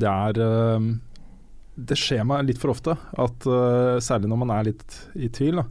Det 0.00 0.08
er 0.10 0.38
uh, 0.38 0.78
Det 1.90 1.96
skjer 1.98 2.22
meg 2.28 2.46
litt 2.50 2.58
for 2.60 2.70
ofte 2.74 2.94
at 2.94 3.46
uh, 3.50 3.98
særlig 4.02 4.28
når 4.30 4.40
man 4.44 4.50
er 4.58 4.68
litt 4.70 4.96
i 5.16 5.28
tvil, 5.32 5.62
da, 5.62 5.66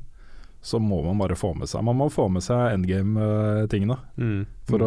så 0.62 0.80
må 0.84 1.00
man 1.06 1.20
bare 1.22 1.38
få 1.40 1.54
med 1.56 1.70
seg 1.72 1.84
Man 1.88 1.96
må 1.96 2.10
få 2.12 2.26
med 2.34 2.44
seg 2.44 2.74
endgame-tingene 2.76 3.96
Mm. 4.20 4.42
for, 4.68 4.84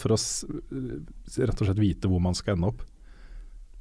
for 0.00 0.14
å 0.16 0.18
rett 0.18 1.60
og 1.60 1.68
slett 1.68 1.78
vite 1.78 2.08
hvor 2.10 2.20
man 2.24 2.34
skal 2.34 2.56
ende 2.56 2.72
opp. 2.72 2.82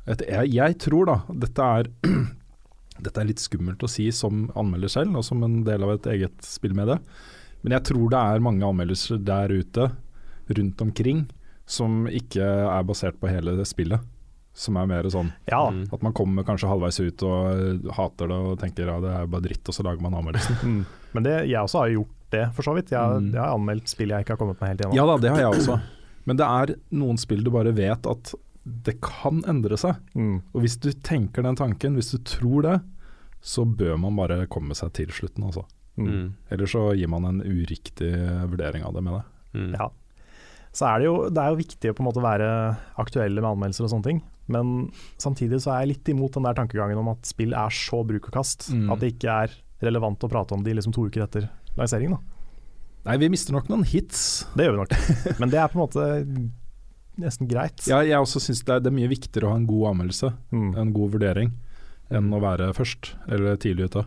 Jeg, 0.08 0.50
jeg 0.52 0.78
tror 0.84 1.08
da 1.08 1.16
dette 1.46 1.68
er 1.80 1.89
Dette 3.04 3.20
er 3.24 3.26
litt 3.28 3.42
skummelt 3.42 3.82
å 3.84 3.89
si 3.89 4.06
som 4.13 4.46
anmelder 4.60 4.92
selv, 4.92 5.16
og 5.18 5.24
som 5.26 5.42
en 5.44 5.63
del 5.66 5.84
av 5.84 5.96
et 5.96 6.06
eget 6.13 6.44
spillmedie. 6.46 7.00
Men 7.66 7.74
jeg 7.78 7.88
tror 7.89 8.12
det 8.13 8.20
er 8.20 8.44
mange 8.46 8.68
anmeldelser 8.68 9.18
der 9.26 9.50
ute, 9.52 9.88
rundt 10.54 10.84
omkring, 10.86 11.24
som 11.66 12.04
ikke 12.08 12.44
er 12.46 12.86
basert 12.88 13.18
på 13.20 13.32
hele 13.32 13.56
det 13.58 13.66
spillet. 13.68 14.04
Som 14.54 14.78
er 14.78 14.86
mer 14.86 15.08
sånn 15.10 15.32
Ja, 15.50 15.63
at 15.66 16.04
man 16.06 16.13
kommer 16.13 16.46
kanskje 16.46 16.70
halvveis 16.70 17.00
ut 17.02 17.24
og 17.26 17.88
hater 17.98 18.30
det 18.30 18.38
og 18.52 18.60
tenker 18.62 18.86
ja, 18.92 19.00
det 19.02 19.13
er 19.18 19.32
bare 19.34 19.48
dritt, 19.48 19.66
og 19.66 19.74
så 19.80 19.88
lager 19.88 20.06
man 20.06 20.13
anmeldelsen. 20.20 20.60
mm. 20.76 20.82
Men 21.18 21.26
det, 21.26 21.34
jeg 21.50 21.58
også 21.66 21.82
har 21.82 21.94
gjort 21.96 22.13
det, 22.38 22.46
for 22.54 22.70
så 22.70 22.78
vidt. 22.78 22.94
Jeg, 22.94 23.18
Mm. 23.24 23.32
jeg 23.34 23.42
har 23.42 23.58
anmeldt 23.58 23.89
spill 23.89 24.13
jeg 24.13 24.22
ikke 24.28 24.36
har 24.38 24.44
kommet 24.44 24.62
meg 24.62 24.76
helt 24.76 24.86
gjennom. 24.86 24.98
Ja 25.02 25.10
da, 25.10 25.18
det 25.26 25.34
har 25.34 25.42
jeg 25.48 25.58
også. 25.58 25.80
Men 26.30 26.39
det 26.39 26.46
er 26.62 26.76
noen 27.02 27.18
spill 27.20 27.42
du 27.44 27.50
bare 27.58 27.74
vet 27.76 28.06
at 28.13 28.36
det 28.63 28.97
kan 29.04 29.41
endre 29.49 29.78
seg. 29.80 29.97
Mm. 30.15 30.38
Og 30.54 30.63
hvis 30.63 30.78
du 30.80 30.91
tenker 31.04 31.43
den 31.43 31.58
tanken, 31.60 31.97
hvis 31.99 32.13
du 32.15 32.19
tror 32.23 32.63
det, 32.63 32.78
så 33.43 33.65
bør 33.67 33.97
man 33.99 34.15
bare 34.15 34.45
komme 34.47 34.76
seg 34.78 34.93
til 34.95 35.12
slutten, 35.12 35.43
altså. 35.49 35.65
Mm. 35.99 36.08
Eller 36.47 36.56
Ellers 36.63 36.71
så 36.73 36.86
gir 36.97 37.10
man 37.12 37.28
en 37.30 37.41
uriktig 37.43 38.13
vurdering 38.49 38.86
av 38.88 38.95
det 38.95 39.04
mener 39.04 39.19
jeg. 39.19 39.28
Mm. 39.60 39.73
Ja. 39.78 39.89
Så 40.73 40.88
er 40.89 41.04
det, 41.04 41.06
jo, 41.06 41.17
det 41.30 41.41
er 41.43 41.52
jo 41.54 41.60
viktig 41.60 41.91
å 41.91 41.97
på 41.97 42.02
en 42.02 42.08
måte 42.08 42.23
være 42.23 42.47
aktuelle 43.04 43.43
med 43.43 43.52
anmeldelser 43.52 43.86
og 43.86 43.91
sånne 43.93 44.08
ting. 44.08 44.21
Men 44.52 44.71
samtidig 45.21 45.60
så 45.63 45.76
er 45.76 45.84
jeg 45.84 45.91
litt 45.93 46.10
imot 46.15 46.34
den 46.39 46.47
der 46.47 46.58
tankegangen 46.58 46.97
om 46.99 47.12
at 47.13 47.28
spill 47.30 47.54
er 47.56 47.69
så 47.76 48.02
bruk 48.08 48.32
og 48.32 48.34
kast 48.39 48.71
Mm. 48.73 48.89
at 48.91 48.99
det 49.04 49.12
ikke 49.13 49.36
er 49.43 49.54
relevant 49.84 50.23
å 50.23 50.32
prate 50.32 50.56
om 50.56 50.63
de 50.63 50.73
liksom 50.73 50.95
to 50.95 51.06
uker 51.06 51.28
etter 51.28 51.49
lanseringen. 51.78 52.15
Da. 52.17 52.19
Nei, 53.12 53.17
vi 53.19 53.30
mister 53.30 53.54
nok 53.54 53.67
noen 53.69 53.84
hits. 53.86 54.45
Det 54.56 54.65
gjør 54.65 54.78
vi 54.78 54.82
nok. 54.82 55.39
Men 55.43 55.52
det 55.52 55.60
er 55.60 55.67
på 55.67 55.78
en 55.78 55.84
måte 55.84 56.08
nesten 57.19 57.47
greit. 57.47 57.84
Ja, 57.88 57.99
jeg 58.02 58.17
også 58.17 58.39
syns 58.41 58.63
det, 58.65 58.80
det 58.84 58.91
er 58.91 58.95
mye 58.97 59.10
viktigere 59.12 59.47
å 59.47 59.54
ha 59.54 59.56
en 59.60 59.67
god 59.69 59.91
anmeldelse, 59.93 60.34
Mm. 60.52 60.78
en 60.78 60.93
god 60.93 61.12
vurdering, 61.12 61.52
enn 62.12 62.32
å 62.34 62.39
være 62.41 62.73
først, 62.73 63.13
eller 63.30 63.56
tidlig 63.58 63.86
ute. 63.91 64.06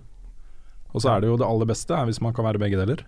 Og 0.94 1.02
så 1.02 1.10
er 1.16 1.20
det 1.20 1.28
jo 1.28 1.36
det 1.36 1.46
aller 1.46 1.66
beste 1.66 1.90
er 1.94 2.06
hvis 2.06 2.20
man 2.22 2.32
kan 2.32 2.44
være 2.44 2.58
begge 2.58 2.78
deler. 2.80 3.04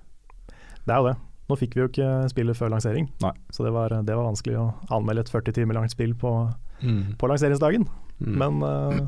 Det 0.86 0.92
er 0.94 0.96
jo 1.02 1.08
det. 1.08 1.16
Nå 1.48 1.56
fikk 1.56 1.74
vi 1.74 1.80
jo 1.80 1.88
ikke 1.88 2.08
spillet 2.30 2.56
før 2.56 2.68
lansering, 2.74 3.08
Nei. 3.22 3.32
så 3.50 3.64
det 3.64 3.72
var, 3.72 3.88
det 4.04 4.14
var 4.14 4.26
vanskelig 4.28 4.58
å 4.60 4.74
anmelde 4.92 5.20
et 5.24 5.30
40 5.32 5.52
timer 5.54 5.74
langt 5.74 5.90
spill 5.90 6.14
på, 6.14 6.52
Mm. 6.82 7.16
på 7.18 7.26
lanseringsdagen. 7.28 7.88
Mm. 8.20 8.36
Men, 8.38 8.62
uh, 8.62 9.00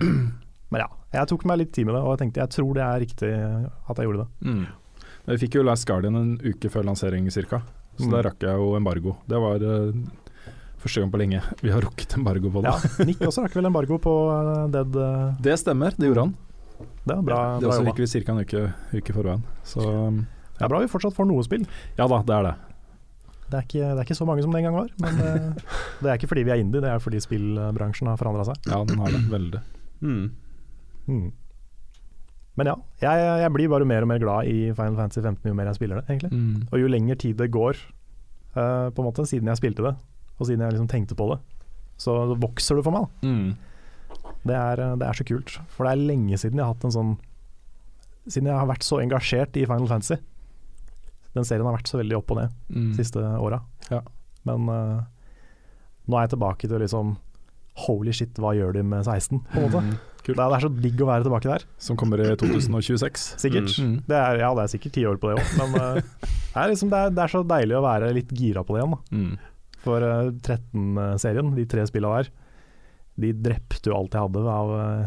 men 0.72 0.80
ja, 0.80 0.88
jeg 1.12 1.28
tok 1.28 1.44
meg 1.44 1.58
litt 1.58 1.72
tid 1.72 1.86
med 1.86 1.94
det, 1.94 2.00
og 2.02 2.16
jeg 2.18 2.22
tenkte 2.24 2.40
jeg 2.40 2.50
tror 2.50 2.74
det 2.74 2.82
er 2.82 3.00
riktig 3.04 3.30
at 3.88 3.96
jeg 3.96 4.06
gjorde 4.08 4.24
det. 4.24 4.48
Mm. 4.48 4.66
Vi 5.26 5.36
fikk 5.46 5.54
jo 5.54 5.62
Last 5.62 5.86
Guardian 5.86 6.16
en 6.16 6.32
uke 6.42 6.70
før 6.72 6.82
lansering 6.88 7.30
cirka, 7.30 7.60
så 7.98 8.06
Mm. 8.08 8.10
der 8.10 8.22
rakk 8.22 8.40
jeg 8.40 8.56
jo 8.56 8.74
embargo. 8.76 9.16
Det 9.28 9.38
var 9.38 9.56
eh, 9.56 9.92
første 10.82 11.02
gang 11.02 11.10
på 11.12 11.20
lenge 11.20 11.40
vi 11.64 11.72
har 11.72 11.84
rukket 11.84 12.16
embargo 12.18 12.52
på 12.54 12.62
det. 12.64 12.72
Ja, 12.72 13.06
Nick 13.08 13.20
også 13.26 13.44
rakk 13.46 13.56
vel 13.58 13.68
embargo 13.70 13.98
på 14.02 14.14
eh, 14.34 14.64
Dead. 14.74 14.96
eh, 14.96 15.42
Det 15.46 15.58
stemmer, 15.60 15.94
det 15.96 16.10
gjorde 16.10 16.26
han. 16.28 16.34
Det 16.80 17.12
er 17.14 17.22
bra, 17.24 17.38
det 17.60 17.66
bra 17.66 17.74
også 17.74 17.84
jobba. 17.84 17.94
vi 18.00 18.24
ca. 18.24 18.32
en 18.32 18.42
uke, 18.44 18.64
uke 18.96 19.14
forveien. 19.16 19.42
Så 19.68 19.84
ja. 19.84 20.10
Det 20.60 20.66
er 20.66 20.72
bra 20.72 20.80
vi 20.82 20.90
fortsatt 20.92 21.16
får 21.16 21.28
noe 21.28 21.44
spill. 21.44 21.62
ja 21.96 22.06
da, 22.08 22.20
det 22.28 22.34
er 22.36 22.48
det. 22.50 22.54
Det 23.50 23.58
er 23.58 23.64
ikke, 23.66 23.86
det 23.90 23.98
er 23.98 24.06
ikke 24.06 24.14
så 24.20 24.26
mange 24.28 24.42
som 24.44 24.52
det 24.54 24.60
en 24.60 24.66
gang 24.68 24.76
var, 24.78 24.90
men 25.02 25.16
det, 25.18 25.30
det 26.04 26.10
er 26.10 26.18
ikke 26.20 26.28
fordi 26.30 26.44
vi 26.46 26.52
er 26.54 26.60
indie, 26.62 26.82
det 26.84 26.90
er 26.92 27.00
fordi 27.02 27.18
spillbransjen 27.24 28.06
har 28.12 28.18
forandra 28.20 28.44
seg. 28.46 28.60
Ja, 28.70 28.78
den 28.86 29.00
har 29.02 29.10
det. 29.10 29.22
Veldig. 29.32 29.62
Mm. 30.06 30.26
Mm. 31.10 31.24
Men 32.60 32.68
ja, 32.70 32.74
jeg, 33.02 33.24
jeg 33.42 33.52
blir 33.56 33.70
bare 33.72 33.88
mer 33.88 34.04
og 34.04 34.10
mer 34.12 34.20
glad 34.22 34.48
i 34.50 34.70
Final 34.76 34.96
Fantasy 34.98 35.22
15 35.24 35.48
jo 35.50 35.56
mer 35.56 35.70
jeg 35.70 35.78
spiller 35.80 36.00
det, 36.00 36.04
egentlig. 36.12 36.30
Mm. 36.36 36.68
Og 36.70 36.82
jo 36.82 36.92
lenger 36.92 37.18
tid 37.24 37.38
det 37.40 37.50
går, 37.54 37.80
uh, 38.54 38.88
på 38.92 39.00
en 39.02 39.08
måte, 39.08 39.26
siden 39.28 39.48
jeg 39.50 39.60
spilte 39.60 39.86
det, 39.86 39.94
og 40.40 40.48
siden 40.48 40.64
jeg 40.64 40.72
liksom 40.74 40.88
tenkte 40.90 41.16
på 41.18 41.26
det, 41.34 41.38
så 42.00 42.14
vokser 42.40 42.80
det 42.80 42.84
for 42.86 42.96
meg. 42.96 43.06
da. 43.20 43.28
Mm. 43.28 44.30
Det 44.48 44.56
er, 44.56 44.80
det 44.96 45.04
er 45.06 45.18
så 45.20 45.24
kult. 45.28 45.58
For 45.76 45.84
det 45.84 45.92
er 45.92 46.06
lenge 46.08 46.38
siden 46.40 46.56
jeg 46.56 46.64
har 46.64 46.72
hatt 46.74 46.86
en 46.88 46.94
sånn 46.96 47.16
Siden 48.30 48.50
jeg 48.50 48.56
har 48.56 48.68
vært 48.68 48.84
så 48.84 48.98
engasjert 49.00 49.56
i 49.56 49.62
Final 49.66 49.88
Fantasy. 49.90 50.16
Den 51.34 51.46
serien 51.48 51.64
har 51.66 51.74
vært 51.76 51.88
så 51.88 51.98
veldig 51.98 52.18
opp 52.18 52.30
og 52.34 52.38
ned 52.42 52.52
Mm. 52.70 52.90
de 52.92 52.98
siste 53.00 53.18
åra. 53.22 53.58
Ja. 53.90 54.00
Men 54.46 54.68
uh, 54.68 55.00
nå 56.06 56.16
er 56.18 56.26
jeg 56.26 56.34
tilbake 56.36 56.68
til 56.68 56.78
liksom 56.84 57.14
Holy 57.86 58.12
shit, 58.12 58.36
hva 58.36 58.52
gjør 58.54 58.74
de 58.76 58.82
med 58.84 59.04
16? 59.08 59.40
På 59.50 59.56
en 59.60 59.66
måte. 59.66 59.80
Mm. 59.86 59.96
Det, 60.20 60.34
er, 60.36 60.36
det 60.36 60.56
er 60.58 60.64
så 60.66 60.70
digg 60.84 61.00
å 61.00 61.08
være 61.08 61.24
tilbake 61.26 61.48
der. 61.48 61.64
Som 61.80 61.96
kommer 61.96 62.20
i 62.20 62.28
2026. 62.36 63.24
Sikkert. 63.40 63.72
Mm. 63.80 63.94
Det 64.06 64.18
er, 64.20 64.40
ja, 64.44 64.50
det 64.58 64.66
er 64.66 64.72
sikkert 64.74 64.94
ti 64.98 65.06
år 65.08 65.16
på 65.22 65.30
det 65.32 65.40
òg, 65.40 65.54
men 65.62 65.74
uh, 65.80 65.94
det, 66.52 66.60
er 66.60 66.70
liksom, 66.74 66.90
det, 66.92 66.98
er, 67.06 67.14
det 67.16 67.24
er 67.24 67.32
så 67.34 67.42
deilig 67.56 67.78
å 67.80 67.84
være 67.88 68.12
litt 68.20 68.30
gira 68.36 68.62
på 68.68 68.76
det 68.76 68.82
igjen. 68.84 68.94
Da. 68.98 69.49
For 69.84 70.04
eh, 70.04 70.30
13-serien, 70.44 71.54
de 71.56 71.64
tre 71.70 71.86
spillene 71.88 72.20
der, 72.22 72.30
de 73.20 73.30
drepte 73.48 73.90
jo 73.90 73.96
alt 73.96 74.12
jeg 74.16 74.22
hadde 74.26 74.42
av 74.54 74.72
eh, 74.80 75.06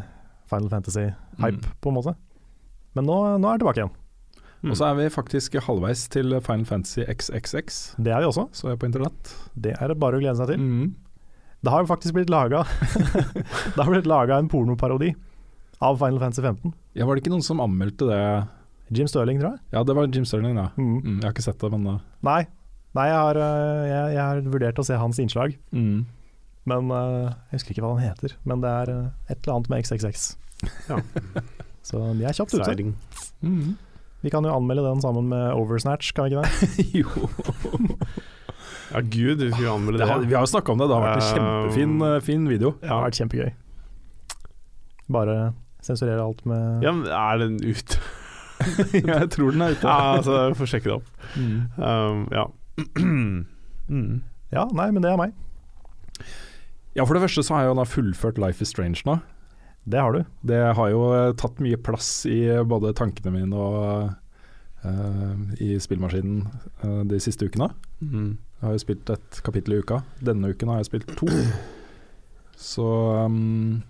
Final 0.50 0.70
Fantasy-hype, 0.74 1.60
Mm. 1.62 1.76
på 1.82 1.90
en 1.92 1.96
måte. 1.98 2.16
Men 2.96 3.06
nå, 3.10 3.16
nå 3.42 3.48
er 3.50 3.56
jeg 3.58 3.64
tilbake 3.64 3.82
igjen. 3.84 3.94
Mm. 4.64 4.72
Og 4.72 4.78
så 4.80 4.86
er 4.88 4.96
vi 5.00 5.06
faktisk 5.12 5.56
halvveis 5.66 6.06
til 6.14 6.36
Final 6.46 6.66
Fantasy 6.70 7.02
XXX, 7.10 7.80
Det 8.00 8.14
er 8.14 8.22
vi 8.24 8.30
også. 8.30 8.46
så 8.56 8.70
jeg 8.70 8.78
er 8.78 8.82
på 8.84 8.88
internett. 8.90 9.34
Det 9.60 9.74
er 9.82 9.88
det 9.92 9.98
bare 10.00 10.18
å 10.18 10.22
glede 10.24 10.38
seg 10.40 10.54
til. 10.54 10.62
Mm. 10.62 10.94
Det 11.64 11.72
har 11.72 11.84
jo 11.84 11.88
faktisk 11.90 12.14
blitt 12.18 12.30
laga 12.32 12.64
Det 13.76 13.80
har 13.80 13.90
blitt 13.92 14.08
laga 14.10 14.38
en 14.38 14.50
pornoparodi 14.52 15.14
av 15.84 15.98
Final 16.00 16.20
Fantasy 16.20 16.42
15. 16.44 16.74
Ja, 16.96 17.06
var 17.08 17.16
det 17.16 17.24
ikke 17.24 17.32
noen 17.34 17.44
som 17.46 17.60
anmeldte 17.64 18.08
det? 18.10 18.20
Jim 18.94 19.08
Stirling, 19.10 19.40
tror 19.42 19.56
jeg. 19.56 19.62
Ja, 19.74 19.82
det 19.88 19.96
var 19.98 20.08
Jim 20.12 20.26
Sterling, 20.28 20.58
ja. 20.60 20.68
Mm. 20.78 20.98
Mm, 21.02 21.16
jeg 21.20 21.24
har 21.26 21.34
ikke 21.34 21.46
sett 21.48 21.60
det, 21.64 21.72
men 21.74 21.88
uh, 21.96 22.00
Nei, 22.28 22.44
Nei 22.93 23.08
jeg, 23.10 23.17
har, 23.17 23.39
eh, 23.41 23.86
jeg, 23.89 24.10
jeg 24.13 24.21
har 24.21 24.41
vurdert 24.53 24.79
å 24.82 24.86
se 24.86 24.97
hans 25.01 25.19
innslag, 25.21 25.56
mm. 25.73 26.03
men 26.69 26.91
eh, 26.93 27.32
jeg 27.49 27.58
husker 27.58 27.73
ikke 27.73 27.86
hva 27.86 27.95
han 27.95 28.03
heter. 28.06 28.36
Men 28.49 28.62
det 28.62 28.73
er 28.84 28.91
eh, 28.93 29.08
et 29.34 29.39
eller 29.39 29.56
annet 29.56 29.71
med 29.73 29.88
XXX. 29.88 30.27
Ja. 30.91 30.99
Så 31.88 31.99
de 32.15 32.23
er 32.23 32.38
kjapt 32.38 32.53
ute. 32.53 32.93
Mm. 33.43 33.73
Vi 34.23 34.32
kan 34.32 34.45
jo 34.47 34.53
anmelde 34.53 34.86
den 34.86 35.01
sammen 35.03 35.27
med 35.34 35.58
Oversnatch, 35.58 36.13
kan 36.15 36.29
vi 36.29 36.38
ikke 36.38 36.45
det? 36.45 36.86
jo. 37.01 37.10
Ja, 38.93 39.01
gud, 39.01 39.41
vi 39.41 39.49
skulle 39.51 39.73
anmelde 39.73 39.97
Det 39.97 40.06
det. 40.06 40.13
har, 40.13 40.29
vi 40.29 40.38
har 40.38 40.45
jo 40.45 40.53
snakka 40.53 40.71
om 40.71 40.79
det, 40.79 40.88
det 40.88 40.95
har 40.95 41.03
vært 41.08 41.17
en 41.17 41.27
kjempefin 41.34 42.23
fin 42.23 42.47
video. 42.47 42.75
Det 42.79 42.93
har 42.93 43.03
vært 43.08 43.19
kjempegøy. 43.19 43.51
Bare 45.12 45.38
sensurere 45.84 46.23
alt 46.23 46.45
med 46.47 46.86
Ja, 46.86 46.93
men 46.95 47.10
er 47.10 47.41
den 47.41 47.58
ute? 47.65 47.99
jeg 48.93 49.29
tror 49.34 49.51
den 49.51 49.65
er 49.65 49.73
ute. 49.73 49.88
Ja, 49.88 50.13
altså, 50.19 50.38
jeg 50.45 50.60
får 50.62 50.75
sjekke 50.77 50.91
det 50.91 50.99
opp. 51.01 51.10
Mm. 51.36 51.58
Um, 51.82 52.27
ja. 52.32 52.45
Mm. 53.90 54.24
Ja, 54.54 54.68
nei, 54.74 54.90
men 54.94 55.04
det 55.04 55.12
er 55.12 55.20
meg. 55.20 55.36
Ja, 56.94 57.06
for 57.06 57.18
det 57.18 57.24
første 57.26 57.44
så 57.46 57.56
har 57.56 57.64
jeg 57.64 57.72
jo 57.72 57.78
da 57.80 57.88
fullført 57.90 58.42
Life 58.42 58.62
is 58.62 58.74
Strange 58.74 59.02
nå. 59.08 59.18
Det 59.84 60.00
har 60.00 60.14
du. 60.16 60.24
Det 60.48 60.60
har 60.78 60.92
jo 60.94 61.08
eh, 61.12 61.32
tatt 61.40 61.60
mye 61.64 61.80
plass 61.82 62.26
i 62.30 62.46
både 62.64 62.94
tankene 62.96 63.34
mine 63.34 63.58
og 63.60 64.14
uh, 64.86 65.34
i 65.60 65.74
spillmaskinen 65.82 66.46
uh, 66.86 67.02
de 67.10 67.20
siste 67.24 67.50
ukene. 67.50 67.68
Mm. 68.00 68.38
Jeg 68.38 68.68
har 68.68 68.78
jo 68.78 68.84
spilt 68.86 69.12
et 69.12 69.42
kapittel 69.44 69.76
i 69.76 69.82
uka. 69.84 70.00
Denne 70.24 70.54
uken 70.54 70.72
har 70.72 70.80
jeg 70.80 70.92
spilt 70.94 71.12
to. 71.20 71.28
Så 72.56 72.86
um, 73.28 73.82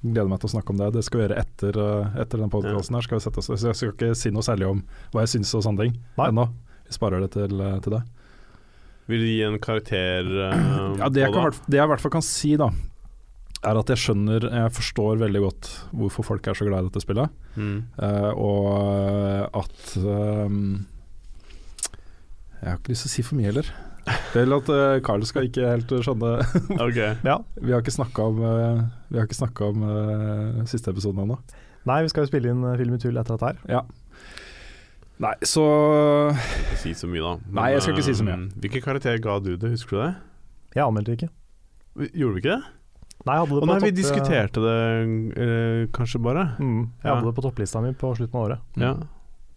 gleder 0.00 0.30
meg 0.30 0.40
til 0.40 0.48
å 0.48 0.54
snakke 0.54 0.72
om 0.72 0.80
det. 0.80 0.94
Det 0.96 1.04
skal 1.04 1.20
vi 1.20 1.26
gjøre 1.26 1.42
etter, 1.42 1.76
uh, 1.76 2.16
etter 2.22 2.40
den 2.40 2.54
podkasten 2.54 2.96
her. 2.96 3.04
Skal 3.04 3.20
vi 3.20 3.26
sette 3.26 3.42
oss, 3.42 3.50
så 3.52 3.68
jeg 3.68 3.76
skal 3.76 3.92
ikke 3.92 4.14
si 4.16 4.32
noe 4.32 4.46
særlig 4.46 4.70
om 4.70 4.80
hva 5.12 5.26
jeg 5.26 5.34
syns 5.36 5.52
og 5.58 5.66
sånne 5.66 5.88
ting 5.88 6.00
ennå. 6.24 6.48
Vi 6.88 6.96
sparer 6.96 7.24
det 7.24 7.32
til, 7.36 7.54
uh, 7.60 7.78
til 7.84 7.98
det. 7.98 8.02
Vil 9.08 9.24
du 9.24 9.28
gi 9.28 9.40
en 9.46 9.58
karakter 9.62 10.28
uh, 10.28 10.98
Ja, 11.00 11.08
det, 11.08 11.24
jeg 11.24 11.32
på 11.32 11.40
kan, 11.40 11.58
det 11.66 11.80
jeg 11.80 11.88
i 11.88 11.92
hvert 11.92 12.04
fall 12.04 12.14
kan 12.18 12.24
si, 12.24 12.52
da, 12.60 12.68
er 13.64 13.80
at 13.80 13.90
jeg 13.90 13.98
skjønner 13.98 14.44
Jeg 14.52 14.74
forstår 14.76 15.18
veldig 15.22 15.40
godt 15.42 15.70
hvorfor 15.96 16.26
folk 16.26 16.46
er 16.46 16.58
så 16.58 16.68
glad 16.68 16.84
i 16.84 16.90
dette 16.90 17.02
spillet. 17.02 17.34
Mm. 17.56 17.78
Uh, 17.98 18.30
og 18.38 19.62
at 19.64 19.96
ehm, 19.98 20.86
Jeg 22.60 22.68
har 22.68 22.78
ikke 22.78 22.94
lyst 22.94 23.06
til 23.06 23.10
å 23.10 23.14
si 23.16 23.24
for 23.26 23.40
mye 23.40 23.50
heller. 23.50 23.72
Vel 24.32 24.56
at 24.56 24.68
uh, 24.72 24.98
Carl 25.04 25.24
skal 25.28 25.48
ikke 25.48 25.68
helt 25.68 25.92
skjønne 26.04 26.34
okay. 26.86 27.16
Ja. 27.26 27.38
Vi 27.60 27.74
har 27.74 27.82
ikke 27.82 27.96
snakka 27.96 28.28
om, 28.30 28.42
uh, 28.44 28.84
vi 29.10 29.20
har 29.20 29.28
ikke 29.28 29.40
snakket 29.40 29.64
om 29.72 29.88
uh, 29.88 30.68
siste 30.70 30.92
episoden 30.94 31.24
ennå. 31.24 31.38
Nei, 31.88 32.02
vi 32.04 32.12
skal 32.12 32.26
jo 32.26 32.30
spille 32.30 32.52
inn 32.52 32.64
eh, 32.68 32.76
Film 32.80 32.96
i 32.96 33.00
tull 33.00 33.16
etter 33.16 33.36
dette 33.38 33.52
her. 33.52 33.60
Ja. 33.78 33.82
Nei, 35.18 35.32
så 35.42 35.62
Ikke 36.30 36.78
si 36.78 36.92
så 36.94 37.08
mye, 37.10 37.22
da. 37.24 37.32
Men, 37.48 37.58
Nei, 37.58 37.68
jeg 37.74 37.82
skal 37.82 37.96
ikke 37.96 38.06
si 38.06 38.14
så 38.20 38.26
mye. 38.26 38.36
um, 38.38 38.48
Hvilken 38.62 38.84
karakter 38.84 39.18
ga 39.24 39.38
du 39.42 39.52
det, 39.58 39.70
husker 39.74 39.96
du 39.96 40.02
det? 40.04 40.10
Jeg 40.78 40.84
anmeldte 40.84 41.16
ikke. 41.18 41.28
Gjorde 42.14 42.34
vi 42.36 42.42
ikke 42.44 42.52
det? 42.54 42.60
Nei, 43.26 43.34
jeg 43.34 43.42
hadde 43.42 43.56
det 43.56 43.62
på 43.64 43.68
nei, 43.72 43.78
vi 43.82 43.90
diskuterte 43.98 44.62
det 44.62 44.74
eh, 45.42 45.80
kanskje 45.96 46.20
bare. 46.22 46.44
Mm, 46.62 46.84
jeg 47.02 47.08
Ja. 47.08 47.14
hadde 47.16 47.26
det 47.32 47.34
på 47.40 47.42
topplista 47.48 47.80
mi 47.82 47.90
på 47.98 48.12
slutten 48.14 48.38
av 48.38 48.44
året. 48.46 48.60
Ja. 48.78 48.92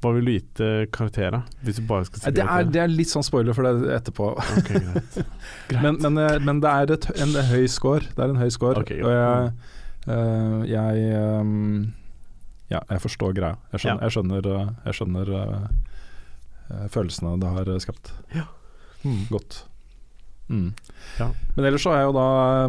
Hva 0.02 0.16
vil 0.16 0.26
du 0.26 0.32
gi 0.34 0.40
til 0.58 0.88
karakterer? 0.90 1.44
Hvis 1.62 1.78
du 1.78 1.84
bare 1.86 2.08
skal 2.10 2.24
si 2.24 2.32
Det 2.34 2.42
er, 2.42 2.64
det 2.74 2.82
er 2.82 2.90
litt 2.90 3.12
sånn 3.12 3.22
spoiler 3.24 3.54
for 3.54 3.70
det 3.70 3.94
etterpå. 4.00 4.32
Ok, 4.34 4.72
greit. 4.82 5.22
Men, 5.78 6.00
men, 6.02 6.18
eh, 6.18 6.40
men 6.42 6.60
det 6.64 6.72
er 6.74 6.96
et, 6.98 7.06
en 7.22 7.38
høy 7.52 7.68
score. 7.70 8.02
Det 8.10 8.18
er 8.26 8.34
en 8.34 8.42
høy 8.42 8.50
score. 8.50 8.82
Okay, 8.82 8.98
og 9.06 9.14
jeg, 9.14 9.54
eh, 10.10 10.58
jeg 10.74 11.06
ehm, 11.22 11.94
Ja, 12.72 12.80
jeg 12.88 13.02
forstår 13.04 13.34
greia. 13.36 13.58
Jeg 13.74 13.84
skjønner, 13.84 14.00
Ja. 14.00 14.06
jeg 14.08 14.16
skjønner, 14.16 14.48
eh, 14.48 14.70
jeg 14.88 14.96
skjønner 14.96 15.32
eh, 15.42 16.88
følelsene 16.94 17.34
det 17.42 17.50
har 17.52 17.72
skapt. 17.84 18.12
skapt. 18.32 18.48
Mm. 19.04 19.28
Godt. 19.30 19.64
Mm. 20.52 20.74
Ja. 21.20 21.28
Men 21.56 21.66
ellers 21.66 21.84
så 21.84 21.94
er 21.96 22.04
jo 22.04 22.12
da 22.12 22.68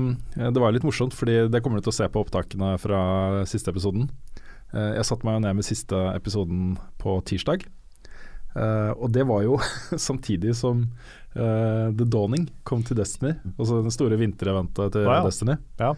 Det 0.53 0.61
var 0.63 0.73
litt 0.73 0.85
morsomt, 0.87 1.13
fordi 1.15 1.49
det 1.51 1.63
kommer 1.63 1.79
du 1.81 1.83
til 1.87 1.93
å 1.93 1.99
se 1.99 2.09
på 2.09 2.23
opptakene 2.25 2.79
fra 2.81 3.45
siste 3.47 3.71
episoden. 3.71 4.09
Jeg 4.73 5.05
satte 5.05 5.25
meg 5.27 5.35
jo 5.37 5.43
ned 5.45 5.57
med 5.59 5.65
siste 5.67 5.99
episoden 6.17 6.79
på 6.99 7.19
tirsdag. 7.29 7.67
Og 8.57 9.11
det 9.13 9.27
var 9.29 9.43
jo 9.45 9.59
samtidig 9.99 10.55
som 10.57 10.87
The 11.35 12.07
Dawning 12.07 12.49
kom 12.65 12.83
til 12.87 12.97
Destiny, 12.97 13.35
altså 13.59 13.83
den 13.83 13.93
store 13.93 14.17
vintereventet 14.21 14.93
til 14.95 15.05
Å 15.09 15.19
ja. 15.19 15.23
Destiny. 15.27 15.59
Ja. 15.81 15.93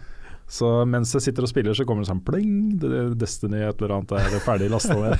Så 0.47 0.67
mens 0.85 1.09
jeg 1.15 1.23
sitter 1.25 1.45
og 1.45 1.49
spiller, 1.49 1.73
så 1.73 1.85
kommer 1.89 2.05
det 2.05 2.11
sånn 2.11 2.21
pling, 2.25 2.75
Destiny 3.17 3.63
et 3.65 3.79
eller 3.81 3.95
annet 3.95 4.11
er 4.19 4.35
ferdig 4.45 4.67
lasta 4.69 4.93
ned. 4.93 5.15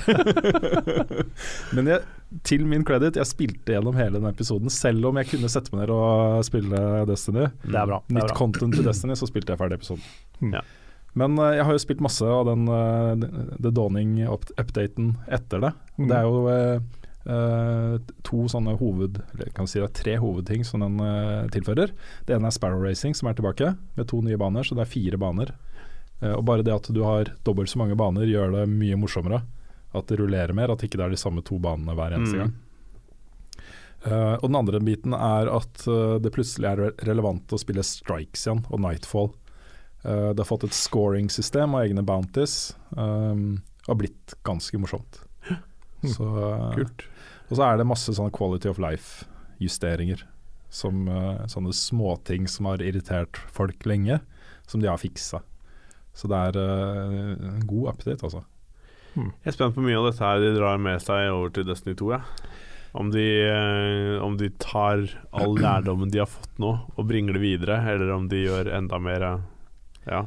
Men 1.76 1.90
jeg, 1.90 2.04
til 2.46 2.62
min 2.70 2.84
credit, 2.86 3.18
jeg 3.18 3.26
spilte 3.28 3.74
gjennom 3.74 3.98
hele 3.98 4.20
den 4.20 4.30
episoden, 4.30 4.70
selv 4.70 5.10
om 5.10 5.18
jeg 5.18 5.32
kunne 5.32 5.50
sette 5.50 5.74
meg 5.74 5.82
ned 5.82 5.94
og 5.96 6.46
spille 6.46 6.82
Destiny. 7.10 7.48
Det 7.64 7.74
er 7.74 7.90
bra. 7.90 7.98
Det 8.06 8.14
er 8.14 8.20
Nytt 8.20 8.30
bra. 8.30 8.38
content 8.38 8.78
til 8.78 8.86
Destiny, 8.86 9.18
så 9.18 9.28
spilte 9.30 9.54
jeg 9.54 9.62
ferdig 9.64 9.80
episoden. 9.80 10.06
Mm. 10.38 10.54
Ja. 10.60 10.62
Men 11.16 11.38
eh, 11.40 11.56
jeg 11.58 11.66
har 11.66 11.74
jo 11.74 11.82
spilt 11.82 12.04
masse 12.04 12.28
av 12.28 12.46
den 12.50 12.66
uh, 12.70 13.56
The 13.56 13.72
Dawning-updaten 13.74 15.14
etter 15.32 15.66
det. 15.66 15.72
Mm. 15.96 16.06
Det 16.06 16.16
er 16.20 16.30
jo 16.30 16.40
eh, 17.26 17.96
to 18.26 18.46
sånne 18.48 18.76
hoved... 18.80 19.20
Eller 19.34 19.50
kan 19.54 19.68
si 19.68 19.80
det 19.80 19.88
er 19.88 19.96
tre 19.98 20.16
hovedting 20.22 20.64
som 20.64 20.84
den 20.84 21.00
uh, 21.02 21.46
tilfører. 21.52 21.92
Det 22.26 22.36
ene 22.36 22.50
er 22.50 22.54
Sparrow 22.54 22.82
Racing, 22.84 23.14
som 23.18 23.28
er 23.30 23.36
tilbake, 23.38 23.74
med 23.98 24.08
to 24.10 24.20
nye 24.24 24.38
baner. 24.40 24.66
Så 24.66 24.78
det 24.78 24.86
er 24.86 24.92
fire 24.92 25.18
baner. 25.20 25.52
Uh, 26.22 26.34
og 26.36 26.44
bare 26.48 26.64
det 26.66 26.74
at 26.74 26.90
du 26.94 27.02
har 27.04 27.32
dobbelt 27.46 27.72
så 27.72 27.80
mange 27.82 27.98
baner, 27.98 28.28
gjør 28.30 28.54
det 28.60 28.68
mye 28.70 28.98
morsommere. 29.00 29.42
At 29.96 30.08
det 30.10 30.20
rullerer 30.20 30.54
mer, 30.56 30.72
at 30.74 30.84
ikke 30.86 31.00
det 31.00 31.06
er 31.06 31.16
de 31.16 31.20
samme 31.20 31.44
to 31.46 31.58
banene 31.62 31.94
hver 31.96 32.16
eneste 32.16 32.36
Mm. 32.36 32.42
gang. 32.46 32.54
Og 34.06 34.44
den 34.44 34.58
andre 34.58 34.78
biten 34.84 35.14
er 35.16 35.48
at 35.50 35.80
det 36.22 36.30
plutselig 36.30 36.68
er 36.68 36.92
relevant 37.08 37.50
å 37.50 37.58
spille 37.58 37.82
Strikes 37.82 38.44
igjen, 38.44 38.60
og 38.70 38.78
Nightfall. 38.84 39.32
Det 40.04 40.38
har 40.38 40.46
fått 40.46 40.66
et 40.68 40.76
scoring-system 40.76 41.74
og 41.74 41.88
egne 41.88 42.04
bounties, 42.06 42.76
um, 42.94 43.64
og 43.88 43.90
har 43.90 43.98
blitt 44.04 44.36
ganske 44.46 44.78
morsomt. 44.78 45.18
Så, 46.04 46.28
Kult. 46.76 47.06
Og 47.46 47.52
så 47.54 47.62
er 47.66 47.78
det 47.78 47.86
masse 47.88 48.14
sånne 48.16 48.34
quality 48.34 48.70
of 48.70 48.80
life-justeringer. 48.82 50.24
Som 50.72 51.06
eh, 51.08 51.44
sånne 51.50 51.72
småting 51.76 52.48
som 52.50 52.68
har 52.70 52.82
irritert 52.84 53.38
folk 53.54 53.86
lenge, 53.86 54.18
som 54.66 54.82
de 54.82 54.90
har 54.90 55.00
fiksa. 55.00 55.40
Så 56.16 56.28
det 56.32 56.42
er 56.50 56.58
eh, 56.60 57.32
en 57.54 57.66
god 57.68 57.94
update, 57.94 58.22
altså. 58.26 58.42
Jeg 59.16 59.48
er 59.48 59.54
spent 59.56 59.76
på 59.76 59.80
mye 59.80 59.96
av 59.96 60.10
dette 60.10 60.20
her 60.20 60.42
de 60.42 60.50
drar 60.58 60.80
med 60.82 61.00
seg 61.00 61.30
over 61.32 61.52
til 61.54 61.64
Destiny 61.68 61.94
2. 61.96 62.10
Ja. 62.12 62.20
Om, 62.96 63.10
de, 63.12 63.24
eh, 63.46 64.24
om 64.24 64.36
de 64.40 64.50
tar 64.60 65.06
all 65.36 65.56
lærdommen 65.56 66.12
de 66.12 66.20
har 66.20 66.28
fått 66.28 66.60
nå 66.60 66.72
og 66.96 67.08
bringer 67.08 67.36
det 67.36 67.44
videre, 67.44 67.78
eller 67.92 68.12
om 68.12 68.28
de 68.32 68.44
gjør 68.46 68.72
enda 68.76 69.00
mer 69.00 69.28
Ja. 70.06 70.26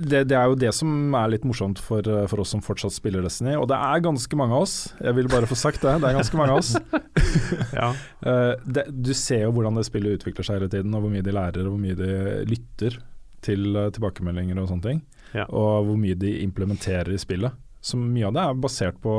Det, 0.00 0.22
det 0.30 0.36
er 0.36 0.48
jo 0.48 0.56
det 0.58 0.70
som 0.76 1.14
er 1.18 1.32
litt 1.34 1.44
morsomt 1.48 1.80
for, 1.82 2.06
eh, 2.06 2.24
for 2.30 2.42
oss 2.42 2.52
som 2.54 2.62
fortsatt 2.64 2.94
spiller 2.94 3.24
Destiny, 3.24 3.54
og 3.58 3.66
det 3.70 3.76
er 3.76 4.04
ganske 4.04 4.38
mange 4.38 4.56
av 4.56 4.64
oss. 4.66 4.76
Jeg 5.02 5.16
vil 5.18 5.28
bare 5.32 5.48
få 5.50 5.58
sagt 5.58 5.82
det, 5.84 5.94
det 6.02 6.08
er 6.08 6.18
ganske 6.18 6.38
mange 6.38 6.54
av 6.54 6.62
oss. 6.62 6.74
ja. 7.80 7.92
Eh, 8.22 8.52
det, 8.62 8.84
du 9.02 9.10
ser 9.18 9.40
jo 9.48 9.52
hvordan 9.56 9.74
det 9.74 9.82
spillet 9.88 10.20
utvikler 10.20 10.46
seg 10.46 10.60
hele 10.60 10.68
tiden, 10.70 10.92
og 10.94 11.02
hvor 11.02 11.10
mye 11.10 11.24
de 11.26 11.32
lærer 11.34 11.64
og 11.66 11.72
hvor 11.72 11.80
mye 11.82 11.96
de 11.98 12.10
lytter 12.46 13.00
til 13.42 13.74
eh, 13.74 13.88
tilbakemeldinger 13.96 14.60
og 14.62 14.68
sånne 14.70 14.84
ting. 14.84 15.00
Ja. 15.34 15.48
Og 15.48 15.88
hvor 15.88 15.98
mye 15.98 16.14
de 16.18 16.30
implementerer 16.44 17.10
i 17.10 17.18
spillet. 17.18 17.56
Så 17.82 17.98
mye 17.98 18.28
av 18.28 18.36
det 18.36 18.44
er 18.44 18.60
basert 18.62 19.00
på 19.02 19.16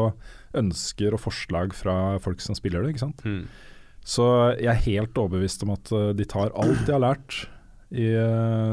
ønsker 0.55 1.17
og 1.17 1.19
forslag 1.25 1.75
fra 1.75 1.97
folk 2.23 2.39
som 2.45 2.55
spiller 2.55 2.85
det. 2.85 2.93
ikke 2.93 3.03
sant? 3.03 3.25
Mm. 3.27 3.43
Så 4.07 4.29
jeg 4.55 4.71
er 4.71 4.85
helt 4.87 5.19
overbevist 5.19 5.67
om 5.67 5.75
at 5.75 5.91
de 6.15 6.29
tar 6.31 6.55
alt 6.55 6.87
de 6.87 6.95
har 6.95 7.03
lært 7.03 7.41
i 7.91 8.07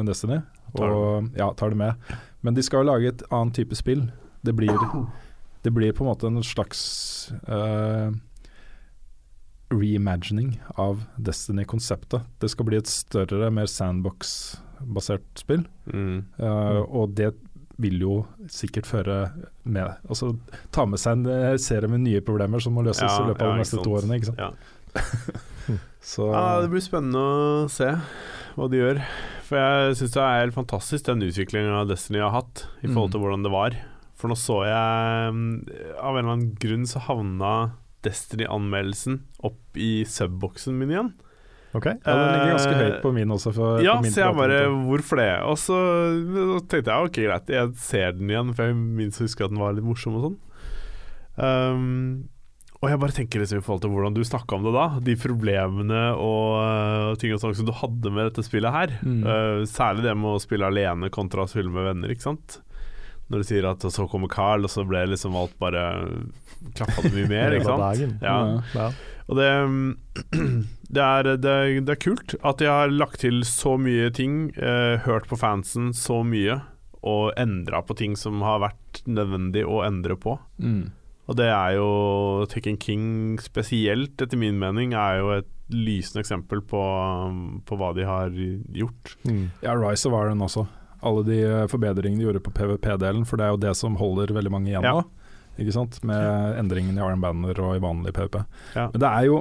Destiny, 0.06 0.38
og 0.78 1.30
ja, 1.38 1.50
tar 1.58 1.74
det 1.74 1.80
med. 1.80 2.10
Men 2.40 2.56
de 2.56 2.64
skal 2.64 2.82
jo 2.82 2.90
lage 2.92 3.12
et 3.12 3.26
annet 3.30 3.60
type 3.60 3.76
spill. 3.78 4.06
Det 4.46 4.54
blir, 4.56 4.72
det 5.64 5.74
blir 5.76 5.94
på 5.96 6.04
en 6.04 6.10
måte 6.12 6.30
en 6.30 6.42
slags 6.46 7.32
uh, 7.48 8.10
reimagining 9.70 10.56
av 10.80 11.04
Destiny-konseptet. 11.16 12.26
Det 12.40 12.50
skal 12.52 12.68
bli 12.70 12.80
et 12.80 12.90
større, 12.90 13.50
mer 13.54 13.70
sandbox-basert 13.70 15.28
spill. 15.42 15.66
Mm. 15.92 16.24
Uh, 16.40 16.82
og 16.86 17.14
det 17.18 17.34
vil 17.80 18.02
jo 18.02 18.14
sikkert 18.52 18.84
føre 18.84 19.14
med 19.64 19.94
Altså 20.04 20.34
ta 20.68 20.84
med 20.84 21.00
seg 21.00 21.22
en 21.24 21.56
serie 21.56 21.88
med 21.88 22.02
nye 22.04 22.20
problemer 22.20 22.60
som 22.60 22.74
må 22.76 22.84
løses 22.84 23.06
Ja, 23.06 23.22
i 23.22 23.30
løpet 23.30 23.40
av 23.40 23.48
ja, 23.48 23.54
de 23.54 23.64
neste 23.64 23.80
to 23.80 23.94
årene. 23.96 24.18
Ikke 24.20 24.32
sant? 24.32 24.42
Ja. 24.44 25.40
Så 26.00 26.30
ja, 26.32 26.60
det 26.64 26.70
blir 26.72 26.80
spennende 26.84 27.20
å 27.20 27.68
se 27.70 27.90
hva 28.56 28.68
de 28.72 28.78
gjør. 28.80 29.00
For 29.46 29.58
jeg 29.60 29.96
syns 30.00 30.14
det 30.14 30.22
er 30.24 30.40
helt 30.44 30.54
fantastisk 30.56 31.04
den 31.10 31.22
utviklingen 31.26 31.88
Destiny 31.90 32.20
har 32.22 32.30
hatt, 32.34 32.66
i 32.82 32.88
forhold 32.88 33.10
Mm. 33.10 33.12
til 33.12 33.20
hvordan 33.20 33.42
det 33.46 33.52
var. 33.52 33.76
For 34.20 34.28
nå 34.28 34.36
så 34.36 34.58
jeg 34.68 35.32
mm, 35.32 35.52
Av 36.00 36.12
en 36.16 36.18
eller 36.24 36.32
annen 36.34 36.54
grunn 36.60 36.86
så 36.86 37.00
havna 37.06 37.52
Destiny-anmeldelsen 38.04 39.20
opp 39.44 39.76
i 39.76 40.04
subboksen 40.08 40.76
min 40.78 40.90
igjen. 40.94 41.10
Ok. 41.76 41.84
ja, 41.86 41.94
den 42.02 42.32
ligger 42.34 42.54
ganske 42.56 42.72
Eh, 42.74 42.80
høyt 42.82 43.02
på 43.04 43.12
min 43.14 43.30
også. 43.30 43.52
For, 43.54 43.80
Ja, 43.84 44.00
min 44.02 44.10
så 44.10 44.24
jeg 44.24 44.34
bare. 44.36 44.60
Hvorfor 44.88 45.16
det? 45.20 45.28
Og 45.46 45.56
så, 45.60 45.76
så 46.34 46.58
tenkte 46.66 46.90
jeg 46.90 47.10
ok, 47.10 47.18
greit, 47.28 47.52
jeg 47.54 47.74
ser 47.78 48.12
den 48.18 48.28
igjen, 48.32 48.54
for 48.56 48.64
jeg 48.66 48.74
minst 48.76 49.20
husker 49.22 49.44
at 49.46 49.50
den 49.54 49.60
var 49.60 49.72
litt 49.76 49.84
morsom 49.86 50.16
og 50.18 50.24
sånn. 50.26 50.38
Um, 51.40 52.28
og 52.80 52.88
jeg 52.88 53.00
bare 53.02 53.12
tenker 53.12 53.42
liksom 53.42 53.60
i 53.60 53.64
forhold 53.64 53.82
til 53.84 53.90
hvordan 53.92 54.14
du 54.16 54.22
snakka 54.24 54.56
om 54.56 54.62
det 54.64 54.70
da, 54.72 54.86
de 55.04 55.14
problemene 55.20 56.04
og 56.16 56.54
uh, 56.56 57.18
ting 57.20 57.34
og 57.36 57.42
sånn 57.42 57.52
som 57.58 57.66
du 57.68 57.74
hadde 57.76 58.12
med 58.14 58.30
dette 58.30 58.44
spillet 58.46 58.72
her. 58.72 58.94
Mm. 59.04 59.18
Uh, 59.20 59.58
særlig 59.68 60.06
det 60.06 60.14
med 60.16 60.32
å 60.32 60.40
spille 60.40 60.70
alene 60.70 61.10
kontra 61.12 61.44
å 61.44 61.50
spille 61.50 61.68
med 61.72 61.84
venner, 61.90 62.12
ikke 62.14 62.30
sant. 62.30 62.56
Når 63.30 63.42
du 63.42 63.46
sier 63.46 63.66
at 63.68 63.84
så 63.84 64.06
kommer 64.10 64.32
Carl, 64.32 64.64
og 64.64 64.72
så 64.72 64.86
ble 64.88 65.04
liksom 65.12 65.36
alt 65.38 65.52
bare 65.60 65.82
Klappa 66.76 67.04
det 67.04 67.12
mye 67.14 67.28
mer, 67.34 67.54
ikke 67.56 67.68
sant. 67.68 67.84
dagen. 67.84 68.14
Ja. 68.24 68.38
Ja. 68.72 68.88
Og 69.30 69.38
det, 69.38 69.50
det, 70.96 71.04
er, 71.04 71.28
det, 71.36 71.52
er, 71.52 71.74
det 71.84 71.94
er 71.94 72.00
kult 72.00 72.34
at 72.40 72.62
de 72.62 72.68
har 72.70 72.92
lagt 72.92 73.20
til 73.22 73.42
så 73.48 73.74
mye 73.80 74.08
ting, 74.16 74.54
uh, 74.56 74.96
hørt 75.04 75.28
på 75.28 75.36
fansen 75.40 75.92
så 75.96 76.22
mye, 76.24 76.62
og 77.04 77.36
endra 77.40 77.84
på 77.84 77.96
ting 78.00 78.16
som 78.16 78.40
har 78.44 78.64
vært 78.64 79.02
nødvendig 79.04 79.66
å 79.68 79.82
endre 79.84 80.16
på. 80.20 80.38
Mm. 80.64 80.88
Og 81.30 81.36
det 81.38 81.46
er 81.46 81.76
jo 81.76 81.88
Tekken 82.50 82.78
King 82.82 83.06
spesielt, 83.42 84.16
etter 84.18 84.38
min 84.38 84.58
mening, 84.58 84.96
er 84.98 85.20
jo 85.20 85.30
et 85.36 85.50
lysende 85.70 86.24
eksempel 86.24 86.62
på, 86.66 86.80
på 87.66 87.78
hva 87.78 87.92
de 87.94 88.06
har 88.08 88.34
gjort. 88.34 89.14
Mm. 89.22 89.44
Ja, 89.62 89.76
Rise 89.78 90.10
of 90.10 90.16
Iron 90.18 90.42
også. 90.42 90.66
Alle 91.06 91.22
de 91.28 91.38
eh, 91.46 91.68
forbedringene 91.70 92.20
de 92.20 92.26
gjorde 92.26 92.42
på 92.44 92.52
PVP-delen, 92.56 93.22
for 93.28 93.38
det 93.38 93.46
er 93.46 93.54
jo 93.54 93.62
det 93.62 93.76
som 93.78 93.96
holder 94.00 94.34
veldig 94.36 94.52
mange 94.52 94.72
igjen 94.72 94.86
Ja. 94.86 94.98
Ikke 95.60 95.74
sant? 95.74 95.98
Med 96.06 96.58
endringen 96.58 96.96
i 96.96 97.02
Iron 97.02 97.22
Banner 97.22 97.58
og 97.62 97.76
i 97.76 97.82
vanlig 97.82 98.14
PVP. 98.16 98.40
Ja. 98.74 98.88
Men 98.92 99.02
det 99.02 99.08
er 99.08 99.26
jo 99.28 99.40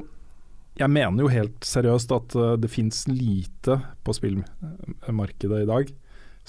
Jeg 0.80 0.92
mener 0.96 1.26
jo 1.26 1.32
helt 1.32 1.66
seriøst 1.66 2.12
at 2.16 2.36
eh, 2.38 2.54
det 2.62 2.70
fins 2.72 3.02
lite 3.10 3.82
på 4.06 4.16
spillmarkedet 4.16 5.64
i 5.66 5.68
dag 5.68 5.90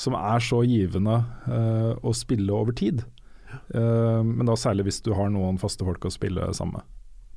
som 0.00 0.14
er 0.16 0.40
så 0.40 0.62
givende 0.64 1.18
uh, 1.44 1.92
å 2.00 2.12
spille 2.16 2.54
over 2.54 2.72
tid. 2.72 3.02
Eh, 3.50 4.20
men 4.26 4.48
da 4.48 4.56
særlig 4.58 4.88
hvis 4.88 5.00
du 5.06 5.12
har 5.16 5.30
noen 5.32 5.60
faste 5.60 5.86
folk 5.86 6.04
å 6.06 6.12
spille 6.12 6.50
sammen 6.56 6.80
med. 6.80 6.88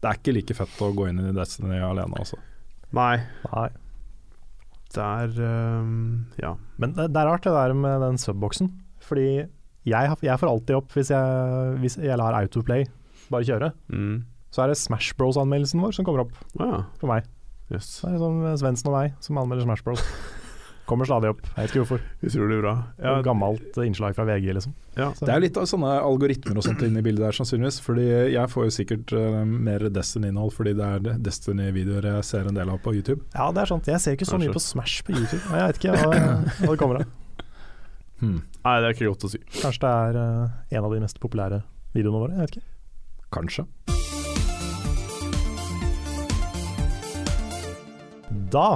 Det 0.04 0.10
er 0.10 0.20
ikke 0.20 0.36
like 0.36 0.58
fett 0.58 0.82
å 0.84 0.92
gå 0.96 1.08
inn 1.10 1.22
i 1.22 1.36
Destiny 1.36 1.80
alene, 1.80 2.20
altså. 2.20 2.40
Nei, 2.94 3.24
Nei. 3.48 3.70
det 4.94 5.04
er 5.04 5.38
um, 5.80 6.26
Ja. 6.42 6.52
Men 6.78 6.94
det, 6.98 7.08
det 7.16 7.22
er 7.22 7.30
rart 7.32 7.48
det 7.48 7.56
der 7.56 7.74
med 7.78 8.04
den 8.04 8.20
subboksen. 8.22 8.70
Fordi 9.04 9.30
jeg, 9.88 10.18
jeg 10.24 10.40
får 10.40 10.52
alltid 10.52 10.78
opp 10.78 10.94
hvis 10.96 11.10
jeg, 11.12 11.80
hvis 11.82 11.98
jeg 12.00 12.20
lar 12.20 12.36
Autoplay 12.38 12.86
bare 13.32 13.48
kjøre. 13.48 13.72
Mm. 13.92 14.22
Så 14.54 14.64
er 14.64 14.70
det 14.70 14.78
Smash 14.78 15.16
Bros-anmeldelsen 15.18 15.82
vår 15.82 15.96
som 15.98 16.06
kommer 16.08 16.28
opp 16.28 16.36
ja. 16.60 16.86
for 17.00 17.10
meg. 17.10 17.26
Yes. 17.72 17.88
Så 17.98 18.10
er 18.10 18.16
det 18.16 18.22
sånn 18.22 18.44
Svendsen 18.62 18.92
og 18.92 18.98
meg 19.00 19.18
som 19.24 19.40
anmelder 19.42 19.66
Smash 19.66 19.86
Bros. 19.88 20.04
Kommer 20.86 21.08
stadig 21.08 21.30
opp. 21.32 21.40
Jeg 21.48 21.56
vet 21.56 21.72
ikke 21.72 21.82
hvorfor. 21.86 22.02
Utrolig 22.28 22.58
bra. 22.60 22.72
Ja, 23.00 23.14
Gammelt 23.24 23.78
innslag 23.86 24.16
fra 24.18 24.26
VG, 24.28 24.50
liksom. 24.58 24.74
ja. 24.98 25.14
Så- 25.16 25.26
Det 25.26 25.34
er 25.36 25.40
litt 25.40 25.56
av 25.58 25.64
sånne 25.64 25.94
algoritmer 26.04 26.58
og 26.60 26.64
sånt 26.66 26.82
inne 26.84 27.00
i 27.00 27.02
bildet 27.06 27.24
der, 27.24 27.32
sannsynligvis. 27.32 27.80
Fordi 27.82 28.04
jeg 28.34 28.50
får 28.52 28.68
jo 28.68 28.74
sikkert 28.76 29.14
uh, 29.16 29.46
mer 29.46 29.80
Destiny-innhold 29.88 30.52
fordi 30.52 30.74
det 30.76 30.84
er 30.84 31.20
Destiny-videoer 31.24 32.04
jeg 32.18 32.24
ser 32.28 32.48
en 32.52 32.56
del 32.60 32.70
av 32.70 32.82
på 32.84 32.94
YouTube. 32.94 33.22
Ja, 33.34 33.48
det 33.56 33.62
er 33.64 33.72
sant. 33.72 33.88
Jeg 33.88 34.00
ser 34.04 34.18
ikke 34.18 34.28
så 34.28 34.38
mye 34.42 34.52
på 34.52 34.60
Smash 34.60 35.04
på 35.08 35.16
YouTube. 35.16 35.40
Jeg 35.56 35.72
vet 35.72 35.80
ikke 35.80 35.96
hva, 35.96 36.12
hva 36.60 36.72
det 36.76 36.80
kommer 36.84 37.02
av. 37.02 37.06
Hmm. 38.24 38.38
Nei, 38.64 38.76
det 38.80 38.86
er 38.88 38.94
ikke 38.94 39.10
godt 39.10 39.24
å 39.28 39.30
si. 39.34 39.40
Kanskje 39.60 39.82
det 39.84 39.90
er 39.92 40.16
uh, 40.16 40.50
en 40.72 40.86
av 40.88 40.94
de 40.94 41.00
mest 41.04 41.18
populære 41.20 41.58
videoene 41.92 42.22
våre? 42.22 42.38
Jeg 42.38 42.46
vet 42.46 42.56
ikke. 42.62 42.68
Kanskje. 43.36 43.66
Da 48.54 48.68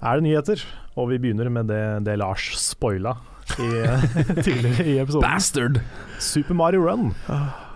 er 0.00 0.18
det 0.18 0.26
nyheter, 0.26 0.62
og 0.96 1.10
vi 1.12 1.20
begynner 1.22 1.50
med 1.52 1.70
det, 1.70 1.82
det 2.06 2.18
Lars 2.20 2.50
spoila 2.60 3.16
i, 3.56 3.70
tidligere 4.46 4.86
i 4.86 4.98
episoden. 5.02 5.24
Bastard! 5.24 5.80
Super 6.18 6.56
Mario 6.58 6.86
Run. 6.86 7.12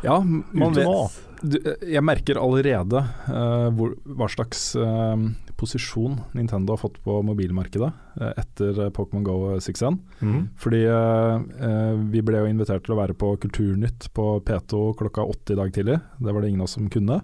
Ja, 0.05 0.21
man 0.25 0.77
vet 0.77 1.21
du, 1.41 1.57
Jeg 1.89 2.05
merker 2.05 2.37
allerede 2.37 3.01
uh, 3.29 3.69
hvor, 3.73 3.95
hva 4.05 4.27
slags 4.29 4.75
uh, 4.77 5.17
posisjon 5.61 6.17
Nintendo 6.37 6.75
har 6.75 6.81
fått 6.81 6.99
på 7.05 7.19
mobilmarkedet 7.27 7.91
eh, 8.21 8.33
etter 8.41 8.79
eh, 8.87 8.93
Pokémon 8.97 9.25
Go 9.27 9.37
6N. 9.61 9.99
Mhm. 10.21 10.47
Fordi 10.61 10.83
eh, 10.89 11.35
eh, 11.69 11.93
vi 12.15 12.25
ble 12.25 12.43
jo 12.43 12.51
invitert 12.51 12.87
til 12.87 12.97
å 12.97 13.01
være 13.01 13.17
på 13.19 13.35
Kulturnytt 13.43 14.11
på 14.17 14.27
P2 14.47 14.83
klokka 15.01 15.27
åtte 15.29 15.55
i 15.55 15.61
dag 15.61 15.75
tidlig. 15.77 16.01
Det 16.19 16.35
var 16.35 16.43
det 16.43 16.53
ingen 16.53 16.65
av 16.65 16.71
oss 16.71 16.79
som 16.79 16.89
kunne. 16.93 17.21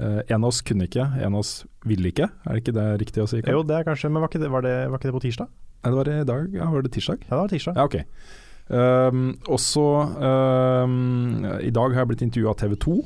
Eh, 0.00 0.20
en 0.32 0.40
av 0.44 0.48
oss 0.48 0.62
kunne 0.64 0.86
ikke, 0.88 1.04
en 1.20 1.34
av 1.34 1.42
oss 1.42 1.52
ville 1.84 2.08
ikke. 2.12 2.30
Er 2.46 2.56
det 2.56 2.62
ikke 2.64 2.76
det 2.78 2.86
riktig 3.02 3.22
å 3.24 3.28
si? 3.28 3.42
Karl? 3.44 3.58
Jo, 3.58 3.64
det 3.68 3.76
er 3.80 3.88
kanskje 3.88 4.08
Men 4.10 4.22
var 4.24 4.30
ikke 4.32 4.40
det, 4.40 4.48
var 4.52 4.64
det, 4.64 4.76
var 4.88 4.96
ikke 5.00 5.10
det 5.10 5.16
på 5.18 5.24
tirsdag? 5.26 5.50
Nei, 5.80 5.90
det 5.90 5.98
var 5.98 6.08
i 6.12 6.28
dag. 6.28 6.54
Ja, 6.56 6.70
var 6.72 6.82
det 6.86 6.92
tirsdag? 6.94 7.26
Ja, 7.26 7.34
det 7.34 7.42
var 7.42 7.52
tirsdag. 7.52 7.76
Ja, 7.76 7.84
ok. 7.84 7.98
Um, 8.70 9.22
også 9.50 9.82
um, 10.22 11.44
I 11.58 11.72
dag 11.74 11.90
har 11.90 12.04
jeg 12.04 12.10
blitt 12.12 12.20
intervjua 12.22 12.52
av 12.54 12.58
TV 12.60 12.76
2 12.84 12.96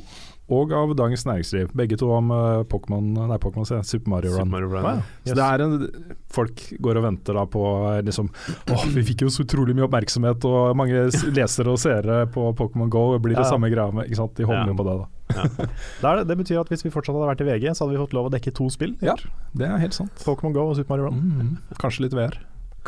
og 0.54 0.74
av 0.76 0.90
Dagens 0.98 1.22
Næringsliv. 1.24 1.70
Begge 1.72 1.96
to 1.96 2.10
om 2.12 2.28
uh, 2.28 2.60
Pokémon 2.68 3.06
Nei, 3.16 3.38
jeg, 3.40 3.86
Super 3.88 4.12
Mario 4.12 4.34
Run. 4.34 4.42
Super 4.42 4.50
Mario 4.52 4.68
Run. 4.74 4.84
Wow. 4.84 4.98
Så 5.24 5.30
Yes. 5.32 5.38
det 5.38 5.46
er 5.46 5.64
en, 5.64 6.18
Folk 6.36 6.64
går 6.84 7.00
og 7.00 7.06
venter 7.06 7.38
da 7.38 7.46
på 7.48 7.62
eh, 7.94 8.02
liksom 8.04 8.28
Åh, 8.74 8.84
vi 8.92 9.06
fikk 9.08 9.24
jo 9.24 9.30
så 9.32 9.46
utrolig 9.46 9.72
mye 9.78 9.86
oppmerksomhet, 9.88 10.44
og 10.44 10.76
mange 10.76 11.06
lesere 11.32 11.72
og 11.72 11.80
seere 11.80 12.26
på 12.34 12.44
Pokémon 12.60 12.92
Go. 12.92 13.06
Blir 13.16 13.32
det 13.32 13.40
Ja, 13.40 13.46
ja. 13.48 13.52
samme 13.56 13.72
greia 13.72 13.88
med 13.94 14.04
ikke 14.10 14.20
sant? 14.20 14.36
De 14.36 14.44
holder 14.44 14.66
Ja. 14.66 14.72
jo 14.74 14.76
på 14.82 14.84
det, 14.90 14.98
da. 15.00 15.08
Er 15.38 16.20
det, 16.20 16.26
det 16.30 16.36
betyr 16.40 16.60
at 16.60 16.70
hvis 16.72 16.84
vi 16.86 16.92
fortsatt 16.94 17.16
hadde 17.16 17.28
vært 17.32 17.42
i 17.44 17.48
VG, 17.48 17.68
så 17.74 17.84
hadde 17.84 17.96
vi 17.96 18.02
fått 18.04 18.16
lov 18.16 18.28
å 18.28 18.32
dekke 18.34 18.52
to 18.56 18.68
spill. 18.72 18.94
Ja. 19.04 19.16
Det 19.56 19.66
er 19.68 19.78
helt 19.82 19.96
sant. 19.96 20.14
Pokémon 20.24 20.54
Go 20.56 20.68
og 20.70 20.76
Super 20.78 20.94
Mario 20.94 21.08
Run. 21.10 21.20
Mm, 21.20 21.78
kanskje 21.82 22.06
litt 22.06 22.16
VR. 22.16 22.38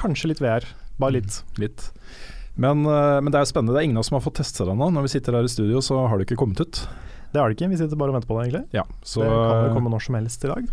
Kanskje 0.00 0.30
litt 0.32 0.42
VR. 0.44 0.66
Bare 1.00 1.16
litt. 1.18 1.40
Litt. 1.61 1.90
Men, 2.56 2.87
eh, 2.88 3.18
men 3.20 3.28
det 3.32 3.40
er 3.40 3.44
jo 3.44 3.52
spennende. 3.52 3.74
Det 3.76 3.82
er 3.82 3.88
ingen 3.90 3.98
av 4.00 4.04
oss 4.04 4.11
som 4.12 4.16
har 4.18 4.24
fått 4.24 4.38
testa 4.40 4.64
det 4.64 4.72
ennå. 4.76 4.88
Når 4.96 5.04
vi 5.09 5.12
sitter 5.16 5.37
her 5.37 5.44
i 5.44 5.52
studio, 5.52 5.82
så 5.85 5.98
har 6.09 6.16
det 6.20 6.26
ikke 6.28 6.38
kommet 6.40 6.61
ut. 6.62 6.82
Det 7.32 7.40
har 7.42 7.50
det 7.50 7.59
ikke. 7.59 7.68
Vi 7.74 7.76
sitter 7.82 7.98
bare 8.00 8.14
og 8.14 8.16
venter 8.20 8.30
på 8.30 8.38
det, 8.38 8.46
egentlig. 8.48 8.64
Ja, 8.76 8.85
så 9.04 9.20
det 9.24 9.32
kan 9.32 9.66
jo 9.68 9.74
komme 9.76 9.92
når 9.92 10.04
som 10.06 10.16
helst 10.16 10.44
i 10.46 10.52
dag. 10.52 10.70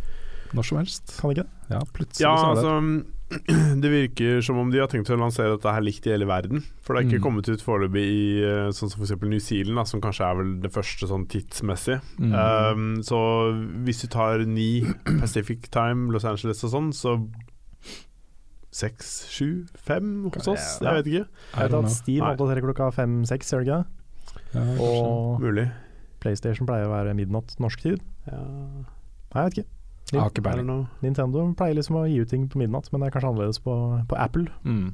når 0.54 0.68
som 0.70 0.78
helst. 0.80 1.16
Kan 1.20 1.32
det 1.32 1.38
ikke 1.38 1.44
det? 1.44 1.74
Ja, 1.74 1.82
plutselig 1.98 2.24
Ja, 2.24 2.34
så 2.38 2.46
er 2.46 2.56
det 2.56 2.64
altså 2.64 3.04
Det 3.84 3.90
virker 3.92 4.42
som 4.46 4.58
om 4.62 4.70
de 4.72 4.80
har 4.82 4.88
tenkt 4.92 5.10
å 5.12 5.18
lansere 5.20 5.56
dette 5.56 5.72
her 5.74 5.84
likt 5.84 6.06
i 6.08 6.12
hele 6.14 6.28
verden. 6.30 6.62
For 6.86 6.94
det 6.96 7.02
er 7.04 7.08
ikke 7.10 7.20
Mm. 7.22 7.26
kommet 7.26 7.50
ut 7.50 7.64
foreløpig 7.64 8.04
i 8.04 8.24
eh, 8.46 8.70
sånn 8.76 8.92
som 8.92 9.02
f.eks. 9.04 9.16
New 9.24 9.40
Zealand, 9.44 9.78
da, 9.80 9.84
som 9.90 10.02
kanskje 10.04 10.28
er 10.28 10.38
vel 10.40 10.52
det 10.64 10.72
første 10.74 11.10
sånn 11.10 11.26
tidsmessig. 11.32 12.00
Mm. 12.20 12.34
Um, 12.38 12.86
så 13.04 13.20
hvis 13.86 14.02
du 14.04 14.08
tar 14.14 14.44
ni 14.48 14.70
Pacific 15.22 15.70
Time, 15.74 16.12
Los 16.14 16.26
Angeles 16.30 16.64
og 16.68 16.74
sånn, 16.76 16.92
så 16.96 17.18
seks, 18.74 19.12
sju, 19.30 19.50
fem 19.86 20.30
hos 20.34 20.48
oss? 20.50 20.80
Jeg 20.82 20.98
vet 20.98 21.10
ikke. 21.12 21.26
Jeg 21.54 21.68
vet 21.68 21.78
at. 21.78 21.92
Steam 21.94 22.26
oppdaterer 22.26 22.66
klokka 22.66 22.88
fem-seks, 22.96 23.52
gjør 23.54 23.62
det 23.62 23.70
ikke 23.70 23.84
det? 23.84 24.42
Ja. 24.54 24.64
Og 24.82 25.42
Mulig. 25.44 25.68
PlayStation 26.24 26.66
pleier 26.70 26.88
å 26.88 26.94
være 26.94 27.14
midnatt 27.18 27.54
norsk 27.62 27.84
tid. 27.84 28.02
Ja, 28.30 28.40
Nei, 29.34 29.44
jeg 29.44 29.50
vet 29.50 29.58
ikke. 29.64 29.70
Jeg 30.14 30.22
har 30.22 30.34
ikke 30.34 30.46
peiling. 30.46 30.84
Nintendo 31.04 31.46
pleier 31.58 31.80
liksom 31.80 32.00
å 32.02 32.08
gi 32.10 32.20
ut 32.22 32.30
ting 32.32 32.46
på 32.52 32.62
midnatt, 32.62 32.92
men 32.92 33.02
det 33.02 33.10
er 33.10 33.16
kanskje 33.16 33.32
annerledes 33.34 33.64
på, 33.64 33.78
på 34.10 34.20
Apple. 34.20 34.48
Mm. 34.68 34.94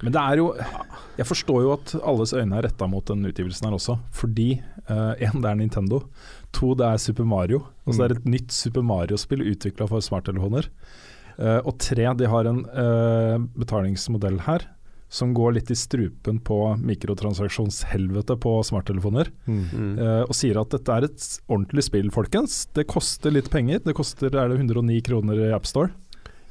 Men 0.00 0.14
det 0.14 0.20
er 0.20 0.40
jo 0.40 0.46
Jeg 1.18 1.26
forstår 1.28 1.58
jo 1.66 1.72
at 1.74 1.92
alles 2.08 2.32
øyne 2.32 2.56
er 2.56 2.64
retta 2.64 2.86
mot 2.88 3.04
den 3.10 3.26
utgivelsen 3.28 3.68
her 3.68 3.76
også. 3.76 3.98
Fordi 4.16 4.48
én, 4.88 5.42
det 5.42 5.50
er 5.50 5.58
Nintendo. 5.60 6.00
To, 6.56 6.72
det 6.74 6.86
er 6.88 7.02
Super 7.02 7.28
Mario. 7.28 7.66
Og 7.84 7.94
så 7.94 8.06
er 8.06 8.12
det 8.12 8.22
et 8.22 8.30
nytt 8.38 8.56
Super 8.56 8.84
Mario-spill 8.86 9.44
utvikla 9.52 9.88
for 9.90 10.04
smarttelefoner. 10.04 10.70
Uh, 11.40 11.60
og 11.64 11.76
tre, 11.80 12.04
de 12.16 12.28
har 12.28 12.48
en 12.48 12.64
uh, 12.68 13.36
betalingsmodell 13.56 14.42
her 14.48 14.66
som 15.10 15.32
går 15.34 15.56
litt 15.56 15.70
i 15.74 15.76
strupen 15.78 16.38
på 16.46 16.56
mikrotransaksjonshelvete 16.86 18.36
på 18.40 18.52
smarttelefoner. 18.66 19.30
Mm. 19.50 19.64
Uh, 19.98 20.22
og 20.28 20.34
sier 20.38 20.60
at 20.60 20.70
dette 20.76 20.94
er 20.94 21.06
et 21.08 21.24
ordentlig 21.50 21.82
spill, 21.88 22.10
folkens. 22.14 22.60
Det 22.76 22.86
koster 22.90 23.34
litt 23.34 23.50
penger. 23.50 23.82
Det 23.84 23.96
koster 23.98 24.30
er 24.30 24.52
det 24.52 24.60
109 24.60 25.00
kroner 25.08 25.42
i 25.48 25.50
AppStore. 25.56 25.90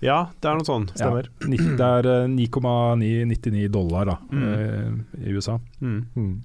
Ja, 0.04 0.30
det 0.40 0.48
er 0.48 0.60
noe 0.60 0.68
sånt. 0.68 0.92
Stemmer. 0.96 1.28
Ja, 1.44 1.72
det 1.80 1.88
er 2.08 2.28
9,99 2.32 3.66
dollar 3.72 4.06
da, 4.14 4.18
Mm. 4.32 4.44
uh, 4.44 5.26
i 5.28 5.34
USA. 5.36 5.60
Mm. 5.82 6.44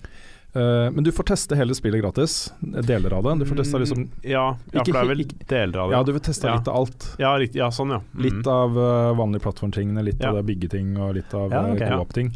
Eh, 0.54 0.90
men 0.94 1.02
du 1.02 1.10
får 1.12 1.26
teste 1.32 1.56
hele 1.58 1.74
spillet 1.74 1.98
gratis. 2.02 2.52
Deler 2.62 3.12
av 3.16 3.24
det. 3.26 3.32
Du 3.42 3.46
får 3.50 3.56
testa 3.64 3.78
liksom 3.82 4.04
Mm, 4.04 4.10
Ja, 4.22 4.56
ja 4.72 4.84
for 4.84 4.92
det 4.92 5.00
er 5.00 5.08
vel 5.10 5.24
deler 5.50 5.78
av 5.82 5.90
det. 5.90 5.96
Ja, 5.96 6.02
du 6.06 6.12
får 6.14 6.22
testa 6.28 6.46
Ja. 6.48 6.54
litt 6.60 6.68
av 6.68 6.76
alt. 6.76 7.06
Ja, 7.18 7.36
litt, 7.36 7.54
Ja, 7.58 7.68
sånn, 7.70 7.90
ja. 7.90 8.00
Mm. 8.14 8.22
Litt 8.22 8.46
av 8.46 8.78
uh, 8.78 9.14
vanlige 9.18 9.42
plattformtingene, 9.42 10.04
litt 10.04 10.22
av 10.24 10.36
det 10.38 10.44
byggeting 10.46 10.96
og 10.98 11.14
litt 11.16 11.34
av 11.34 11.50
Ja, 11.50 11.64
eh, 11.66 11.72
ok, 11.74 11.80
ja. 11.80 11.88
co-op-ting. 11.98 12.30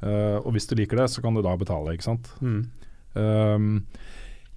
Eh, 0.00 0.36
og 0.40 0.52
hvis 0.54 0.66
du 0.68 0.76
liker 0.76 0.96
det, 0.96 1.08
så 1.10 1.20
kan 1.20 1.34
du 1.34 1.42
da 1.42 1.56
betale, 1.56 1.92
ikke 1.92 2.02
sant. 2.08 2.30
Mm. 2.40 2.70
Um, 3.18 3.84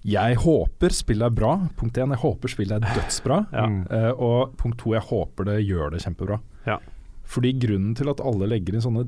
jeg 0.04 0.36
håper 0.36 0.90
spillet 0.90 1.26
er 1.26 1.30
bra. 1.34 1.68
Punkt 1.76 1.94
én, 1.98 2.10
jeg 2.10 2.18
håper 2.24 2.48
spillet 2.48 2.80
er 2.82 2.96
dødsbra. 2.96 3.46
Ja. 3.52 4.12
Og 4.16 4.56
punkt 4.56 4.78
to, 4.78 4.94
jeg 4.94 5.02
håper 5.02 5.44
det 5.44 5.58
gjør 5.66 5.90
det 5.92 6.00
kjempebra. 6.02 6.40
Ja. 6.66 6.78
Fordi 7.24 7.52
grunnen 7.58 7.94
til 7.96 8.08
at 8.10 8.20
alle 8.20 8.48
legger 8.50 8.74
inn 8.74 8.82
sånne 8.82 9.06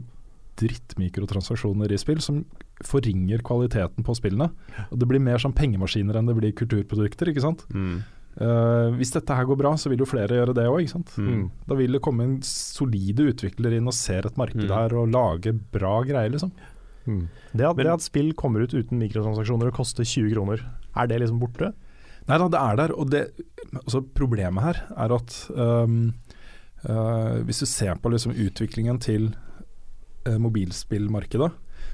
drittmikrotransaksjoner 0.60 1.92
i 1.92 1.98
spill, 2.00 2.20
som 2.24 2.42
forringer 2.84 3.42
kvaliteten 3.46 4.04
på 4.06 4.16
spillene, 4.18 4.50
og 4.90 4.98
det 4.98 5.08
blir 5.10 5.22
mer 5.22 5.38
som 5.42 5.54
pengemaskiner 5.54 6.18
enn 6.18 6.26
det 6.30 6.36
blir 6.38 6.54
kulturprodukter, 6.58 7.30
ikke 7.32 7.44
sant. 7.44 7.64
Mm. 7.74 8.02
Uh, 8.34 8.90
hvis 8.98 9.12
dette 9.14 9.30
her 9.38 9.46
går 9.46 9.58
bra, 9.60 9.70
så 9.78 9.92
vil 9.92 10.00
jo 10.02 10.08
flere 10.10 10.34
gjøre 10.40 10.56
det 10.58 10.64
òg. 10.66 10.88
Mm. 11.22 11.44
Da 11.70 11.76
vil 11.78 11.94
det 11.94 12.02
komme 12.02 12.24
en 12.26 12.36
solide 12.42 13.28
utvikler 13.30 13.76
inn 13.76 13.86
og 13.86 13.94
ser 13.94 14.26
et 14.26 14.36
marked 14.40 14.64
Mm. 14.64 14.72
her 14.74 14.94
og 14.98 15.12
lage 15.14 15.52
bra 15.54 16.00
greier, 16.02 16.32
liksom. 16.34 16.50
Mm. 17.06 17.28
Det, 17.54 17.64
at, 17.68 17.76
Men- 17.76 17.86
det 17.86 17.92
at 17.92 18.02
spill 18.02 18.32
kommer 18.34 18.64
ut 18.64 18.74
uten 18.74 18.98
mikrotransaksjoner 18.98 19.68
og 19.70 19.74
koster 19.76 20.02
20 20.02 20.32
kroner, 20.34 20.64
er 20.96 21.06
det 21.06 21.20
liksom 21.20 21.38
borte? 21.38 21.72
Nei 22.26 22.38
da, 22.40 22.48
det 22.48 22.58
er 22.58 22.76
der. 22.76 22.92
Og 22.98 23.10
det, 23.10 23.22
altså 23.84 24.00
problemet 24.02 24.62
her 24.64 24.78
er 24.96 25.12
at 25.12 25.34
um, 25.54 26.14
uh, 26.88 27.42
hvis 27.44 27.60
du 27.60 27.66
ser 27.68 27.94
på 28.00 28.10
liksom 28.10 28.32
utviklingen 28.32 28.98
til 28.98 29.34
mobilspillmarkedet, 30.40 31.50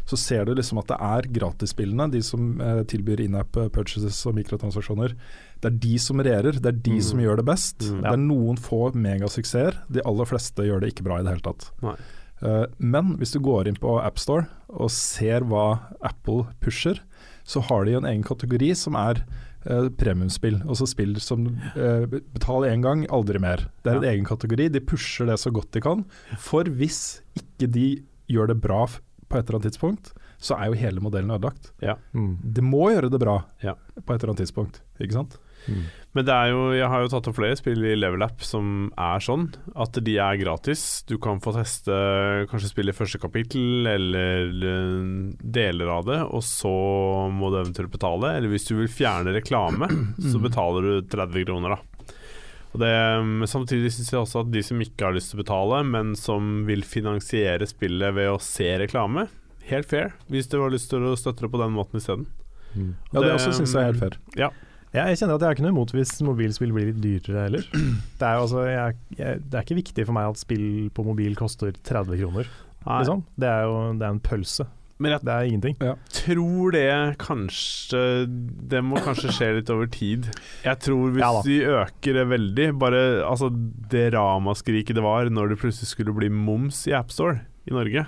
så 0.06 0.16
ser 0.18 0.44
du 0.46 0.54
liksom 0.54 0.78
at 0.80 0.88
det 0.90 0.96
er 1.02 1.26
gratisspillene, 1.34 2.06
de 2.10 2.20
som 2.24 2.60
uh, 2.60 2.82
tilbyr 2.88 3.20
in-app 3.24 3.56
uh, 3.58 3.68
purchases 3.72 4.18
og 4.26 4.36
mikrotransaksjoner. 4.38 5.14
Det 5.60 5.68
er 5.70 5.76
de 5.82 5.98
som 6.02 6.22
regjerer, 6.22 6.58
det 6.62 6.66
er 6.70 6.78
de 6.78 6.96
Mm. 6.98 7.02
som 7.02 7.20
gjør 7.20 7.36
det 7.36 7.44
best. 7.46 7.84
Mm. 7.84 8.00
Det 8.02 8.12
er 8.12 8.22
noen 8.24 8.56
få 8.58 8.80
megasuksesser, 8.94 9.76
de 9.92 10.02
aller 10.06 10.24
fleste 10.30 10.66
gjør 10.66 10.80
det 10.80 10.94
ikke 10.94 11.04
bra 11.06 11.20
i 11.20 11.26
det 11.26 11.34
hele 11.34 11.46
tatt. 11.46 11.70
Nei. 11.82 11.96
Men 12.78 13.16
hvis 13.20 13.34
du 13.34 13.40
går 13.44 13.68
inn 13.68 13.76
på 13.76 13.98
AppStore 14.00 14.46
og 14.72 14.88
ser 14.90 15.44
hva 15.44 15.92
Apple 16.00 16.46
pusher, 16.64 17.02
så 17.44 17.60
har 17.60 17.84
de 17.84 17.98
en 17.98 18.06
egen 18.08 18.22
kategori 18.24 18.70
som 18.74 18.96
er 18.96 19.20
uh, 19.68 19.90
premiumspill. 20.00 20.62
Altså 20.64 20.86
spill 20.88 21.18
som 21.20 21.44
uh, 21.76 22.06
betaler 22.08 22.72
én 22.72 22.80
gang, 22.80 23.04
aldri 23.12 23.38
mer. 23.42 23.66
Det 23.84 23.92
er 23.92 24.00
en 24.00 24.08
egen 24.14 24.24
kategori. 24.24 24.70
De 24.72 24.80
pusher 24.80 25.28
det 25.28 25.36
så 25.42 25.52
godt 25.52 25.68
de 25.76 25.82
kan. 25.84 26.06
For 26.40 26.64
hvis 26.64 27.20
ikke 27.36 27.68
de 27.68 27.88
gjør 28.30 28.52
det 28.54 28.60
bra 28.64 28.84
på 29.30 29.38
et 29.38 29.44
eller 29.46 29.60
annet 29.60 29.68
tidspunkt, 29.70 30.08
så 30.42 30.56
er 30.58 30.70
jo 30.72 30.78
hele 30.80 31.02
modellen 31.04 31.30
ødelagt. 31.30 31.68
Mm. 32.16 32.32
Det 32.42 32.64
må 32.66 32.88
gjøre 32.90 33.10
det 33.12 33.20
bra 33.22 33.36
Ja. 33.62 33.74
på 34.02 34.14
et 34.14 34.22
eller 34.22 34.32
annet 34.32 34.40
tidspunkt, 34.46 34.80
ikke 34.98 35.12
sant? 35.20 35.36
Mm. 35.68 35.82
Men 36.16 36.24
det 36.24 36.32
er 36.34 36.48
jo, 36.50 36.60
jeg 36.72 36.88
har 36.88 37.02
jo 37.04 37.10
tatt 37.12 37.28
opp 37.28 37.36
flere 37.36 37.54
spill 37.60 37.84
i 37.84 37.92
Level 37.94 38.24
App 38.24 38.40
som 38.42 38.88
er 38.98 39.20
sånn, 39.22 39.44
at 39.76 39.92
de 40.02 40.14
er 40.18 40.38
gratis. 40.40 41.04
Du 41.06 41.18
kan 41.22 41.38
få 41.44 41.52
teste 41.54 41.92
kanskje 42.50 42.70
spille 42.72 42.94
første 42.96 43.20
kapittel 43.22 43.86
eller 43.86 44.48
eh, 44.48 45.36
deler 45.44 45.92
av 45.98 46.08
det, 46.08 46.18
og 46.26 46.42
så 46.42 46.72
må 47.30 47.52
du 47.52 47.60
eventuelt 47.60 47.92
betale. 47.92 48.32
Eller 48.38 48.50
hvis 48.50 48.66
du 48.70 48.74
vil 48.80 48.88
fjerne 48.90 49.36
reklame, 49.36 49.86
så 50.18 50.40
betaler 50.42 50.88
du 50.88 51.08
30 51.12 51.44
kroner, 51.46 51.76
da. 51.76 51.80
Og 52.70 52.78
det, 52.82 52.90
samtidig 53.50 53.90
syns 53.94 54.12
jeg 54.12 54.20
også 54.20 54.44
at 54.44 54.50
de 54.54 54.62
som 54.62 54.80
ikke 54.82 55.08
har 55.08 55.16
lyst 55.16 55.32
til 55.32 55.40
å 55.40 55.42
betale, 55.42 55.82
men 55.90 56.14
som 56.18 56.64
vil 56.68 56.84
finansiere 56.86 57.66
spillet 57.66 58.14
ved 58.14 58.30
å 58.30 58.40
se 58.42 58.68
reklame, 58.78 59.26
helt 59.70 59.90
fair. 59.90 60.14
Hvis 60.30 60.50
du 60.50 60.60
har 60.60 60.72
lyst 60.72 60.90
til 60.92 61.04
å 61.06 61.16
støtte 61.18 61.46
det 61.46 61.52
på 61.52 61.60
den 61.60 61.74
måten 61.74 61.98
isteden. 62.00 62.28
Mm. 62.74 62.94
Ja, 63.10 63.22
det 63.24 63.32
også 63.34 63.54
syns 63.58 63.74
jeg 63.74 63.82
er 63.82 63.90
helt 63.90 64.02
fair. 64.04 64.18
Ja, 64.38 64.52
jeg 64.90 65.18
kjenner 65.20 65.36
at 65.36 65.42
jeg 65.42 65.46
har 65.46 65.54
ikke 65.54 65.66
noe 65.68 65.74
imot 65.74 65.92
hvis 65.94 66.16
mobilspill 66.26 66.72
blir 66.74 66.88
litt 66.90 67.02
dyrere 67.02 67.46
heller. 67.46 67.66
Det 68.18 68.26
er, 68.26 68.38
jo 68.38 68.46
altså, 68.46 68.64
jeg, 68.66 68.98
jeg, 69.18 69.42
det 69.46 69.58
er 69.58 69.66
ikke 69.66 69.78
viktig 69.78 70.06
for 70.08 70.16
meg 70.16 70.32
at 70.32 70.40
spill 70.40 70.66
på 70.94 71.04
mobil 71.06 71.38
koster 71.38 71.70
30 71.74 72.18
kroner. 72.22 72.50
Liksom. 72.80 73.22
Det 73.38 73.48
er 73.50 73.66
jo 73.68 73.78
det 74.00 74.06
er 74.06 74.14
en 74.14 74.22
pølse. 74.24 74.66
Men 75.00 75.14
jeg 75.14 75.24
Det 75.24 75.32
er 75.32 75.48
ingenting. 75.48 75.76
tror 76.12 76.74
det 76.76 77.18
kanskje 77.18 78.00
Det 78.68 78.82
må 78.84 79.00
kanskje 79.00 79.32
skje 79.32 79.50
litt 79.56 79.72
over 79.72 79.88
tid. 79.88 80.28
Jeg 80.64 80.80
tror 80.84 81.14
hvis 81.16 81.24
Ja 81.24 81.42
de 81.46 81.58
øker 81.80 82.18
det 82.18 82.26
veldig 82.28 82.66
Bare 82.78 83.02
altså 83.24 83.48
det 83.50 84.10
ramaskriket 84.14 84.98
det 84.98 85.04
var 85.04 85.30
når 85.32 85.54
det 85.54 85.60
plutselig 85.62 85.88
skulle 85.88 86.14
bli 86.16 86.28
moms 86.28 86.84
i 86.90 86.94
AppStore 86.96 87.40
i 87.68 87.74
Norge. 87.74 88.06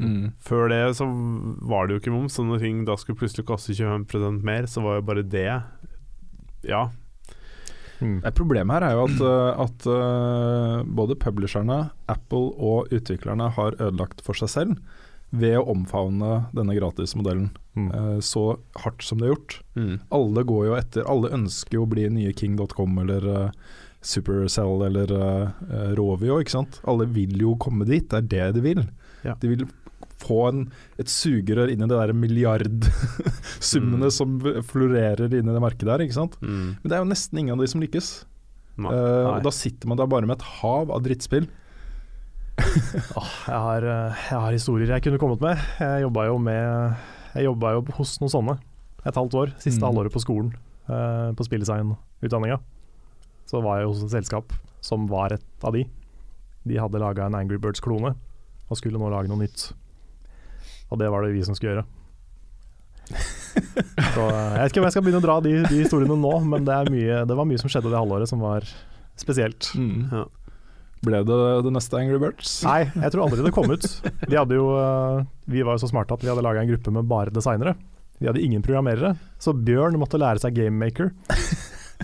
Mm. 0.00 0.32
Før 0.40 0.70
det 0.72 0.80
så 0.96 1.06
var 1.68 1.86
det 1.86 1.94
jo 1.94 2.00
ikke 2.00 2.14
moms, 2.14 2.38
så 2.38 2.44
når 2.46 2.62
ting 2.62 2.84
da 2.88 2.96
skulle 2.98 3.20
plutselig 3.20 3.46
koste 3.48 3.76
25 3.76 4.40
mer, 4.44 4.66
så 4.70 4.82
var 4.84 4.98
jo 4.98 5.06
bare 5.10 5.26
det 5.26 5.62
Ja. 6.66 6.88
Mm. 8.00 8.22
Problemet 8.32 8.80
her 8.80 8.86
er 8.88 8.96
jo 8.96 9.04
at, 9.04 9.20
uh, 9.20 9.60
at 9.66 9.86
uh, 9.86 10.86
både 10.88 11.18
publisherne, 11.20 11.90
Apple 12.08 12.54
og 12.56 12.88
utviklerne 12.94 13.50
har 13.52 13.76
ødelagt 13.76 14.24
for 14.24 14.38
seg 14.40 14.48
selv 14.48 14.78
ved 15.32 15.58
å 15.60 15.66
omfavne 15.74 16.46
denne 16.56 16.74
gratismodellen 16.78 17.50
Mm. 17.78 17.86
uh, 17.94 18.18
så 18.18 18.58
hardt 18.82 19.00
som 19.06 19.20
det 19.20 19.28
er 19.28 19.34
gjort. 19.36 19.52
Mm. 19.78 20.00
Alle 20.10 20.42
går 20.44 20.64
jo 20.66 20.72
etter, 20.74 21.04
alle 21.06 21.28
ønsker 21.36 21.76
jo 21.78 21.84
å 21.84 21.88
bli 21.92 22.08
nye 22.10 22.32
King.com 22.34 22.98
eller 22.98 23.26
uh, 23.30 23.50
Supercell 24.02 24.82
eller 24.88 25.12
uh, 25.14 25.52
uh, 25.70 25.92
Rovio, 25.94 26.40
ikke 26.42 26.50
sant. 26.56 26.80
Alle 26.90 27.06
vil 27.06 27.38
jo 27.38 27.54
komme 27.62 27.86
dit, 27.86 28.08
det 28.10 28.18
er 28.18 28.26
det 28.26 28.48
de 28.58 28.64
vil. 28.64 28.82
Ja. 29.22 29.36
De 29.38 29.52
vil 29.52 29.62
få 30.20 30.40
en, 30.50 30.64
et 30.98 31.06
sugerør 31.08 31.70
inn 31.70 31.84
i 31.84 31.88
det 31.88 31.94
der 31.96 32.12
milliardsummene 32.12 34.08
Mm. 34.10 34.12
som 34.12 34.34
florerer 34.66 35.30
inn 35.30 35.48
i 35.48 35.54
det 35.54 35.62
markedet 35.62 35.94
her, 35.94 36.04
ikke 36.04 36.18
sant. 36.18 36.36
Mm. 36.42 36.76
Men 36.82 36.90
det 36.90 36.96
er 36.98 37.04
jo 37.04 37.10
nesten 37.12 37.38
ingen 37.40 37.54
av 37.56 37.62
de 37.64 37.70
som 37.70 37.80
lykkes. 37.86 38.10
Nei. 38.80 38.90
Eh, 38.92 39.22
Nei. 39.30 39.36
og 39.38 39.44
da 39.46 39.52
sitter 39.54 39.88
man 39.90 39.98
der 40.00 40.10
bare 40.10 40.26
med 40.28 40.38
et 40.40 40.46
hav 40.60 40.90
av 40.90 41.02
drittspill. 41.04 41.46
Åh, 43.20 43.30
jeg, 43.46 43.60
har, 43.66 43.86
eh, 43.86 44.20
jeg 44.30 44.40
har 44.44 44.52
historier 44.54 44.92
jeg 44.94 45.04
kunne 45.06 45.18
kommet 45.22 45.40
med. 45.44 45.60
Jeg 45.80 46.02
jobba 46.06 46.26
jo 46.28 46.38
med 46.42 46.96
Jeg 47.36 47.46
jobba 47.46 47.72
jo 47.76 47.84
hos 47.98 48.16
noen 48.22 48.32
sånne 48.32 48.56
et 49.06 49.16
halvt 49.16 49.36
år. 49.40 49.52
Siste 49.62 49.80
Mm. 49.80 49.86
halvåret 49.88 50.12
på 50.12 50.20
skolen, 50.20 50.50
eh, 50.90 51.30
på 51.38 51.46
spilldesignutdanninga. 51.46 52.58
Så 53.48 53.62
var 53.64 53.78
jeg 53.80 53.88
hos 53.88 54.02
et 54.04 54.12
selskap 54.12 54.52
som 54.84 55.06
var 55.08 55.32
et 55.32 55.64
av 55.64 55.72
de. 55.72 55.84
De 56.66 56.76
hadde 56.76 57.00
laga 57.00 57.26
en 57.26 57.34
Angry 57.38 57.56
Birds-klone 57.58 58.14
og 58.70 58.76
skulle 58.78 58.98
nå 59.00 59.08
lage 59.10 59.28
noe 59.30 59.40
nytt. 59.40 59.70
Og 60.90 60.98
det 61.00 61.08
var 61.10 61.22
det 61.24 61.32
vi 61.34 61.42
som 61.46 61.54
skulle 61.54 61.78
gjøre. 61.78 61.86
Så 64.14 64.22
eh, 64.28 64.52
Jeg 64.54 64.60
vet 64.62 64.70
ikke 64.72 64.82
om 64.82 64.86
jeg 64.86 64.94
skal 64.94 65.02
begynne 65.06 65.20
å 65.22 65.24
dra 65.24 65.38
de, 65.44 65.54
de 65.66 65.80
historiene 65.82 66.16
nå, 66.20 66.34
men 66.46 66.66
det, 66.68 66.74
er 66.76 66.90
mye, 66.92 67.22
det 67.26 67.36
var 67.38 67.48
mye 67.48 67.58
som 67.62 67.70
skjedde 67.72 67.90
det 67.90 67.98
halvåret 67.98 68.30
som 68.30 68.42
var 68.44 68.66
spesielt. 69.20 69.72
Ja. 69.76 70.24
Ble 71.00 71.22
det 71.24 71.38
det 71.64 71.72
neste 71.72 71.96
Angry 71.96 72.18
Birds? 72.20 72.58
Nei, 72.66 72.82
jeg 72.92 73.12
tror 73.14 73.24
aldri 73.24 73.44
det 73.46 73.54
kom 73.56 73.70
ut. 73.72 73.86
De 74.26 74.36
hadde 74.36 74.58
jo, 74.58 74.66
eh, 74.76 75.22
vi 75.48 75.64
var 75.64 75.78
jo 75.78 75.84
så 75.86 75.88
smarte 75.88 76.12
at 76.16 76.24
vi 76.24 76.28
hadde 76.28 76.44
laga 76.44 76.60
en 76.60 76.68
gruppe 76.68 76.92
med 76.92 77.08
bare 77.08 77.32
designere. 77.32 77.72
Vi 78.20 78.28
hadde 78.28 78.42
ingen 78.44 78.60
programmerere, 78.60 79.14
så 79.40 79.54
Bjørn 79.56 79.96
måtte 80.00 80.20
lære 80.20 80.42
seg 80.42 80.58
GameMaker. 80.58 81.14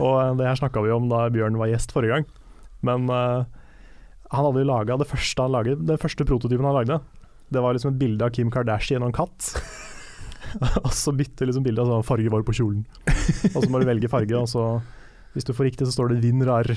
Og 0.01 0.15
eh, 0.21 0.33
det 0.39 0.49
her 0.49 0.59
snakka 0.63 0.85
vi 0.85 0.95
om 0.95 1.11
da 1.13 1.27
Bjørn 1.33 1.59
var 1.61 1.69
gjest 1.73 1.93
forrige 1.93 2.17
gang. 2.17 2.27
Men 2.87 3.09
uh, 3.13 3.45
han 4.33 4.47
hadde 4.47 4.63
jo 4.63 4.69
laga 4.69 4.99
det 5.01 5.09
første 5.09 5.45
han 5.45 5.55
laget, 5.55 5.85
den 5.89 6.01
første 6.01 6.27
prototypen 6.29 6.69
han 6.69 6.77
lagde. 6.77 7.01
Det 7.53 7.63
var 7.63 7.77
liksom 7.77 7.95
et 7.95 8.01
bilde 8.01 8.27
av 8.27 8.33
Kim 8.37 8.51
Kardashian 8.53 9.05
og 9.05 9.13
en 9.13 9.17
katt. 9.17 9.53
og 10.87 10.93
så 10.95 11.15
bytte 11.17 11.49
liksom 11.49 11.65
bildet 11.67 11.85
av 11.85 11.93
sånn 11.93 12.07
farge 12.07 12.33
var 12.33 12.45
på 12.47 12.57
kjolen. 12.57 12.85
Og 13.53 13.61
så 13.61 13.69
må 13.71 13.81
du 13.83 13.89
velge 13.89 14.11
farge, 14.13 14.41
og 14.41 14.49
så 14.51 14.69
Hvis 15.37 15.45
du 15.45 15.53
får 15.53 15.67
riktig, 15.69 15.85
så 15.85 15.93
står 15.93 16.15
det 16.15 16.23
'Vinn 16.23 16.41
rar'. 16.49 16.73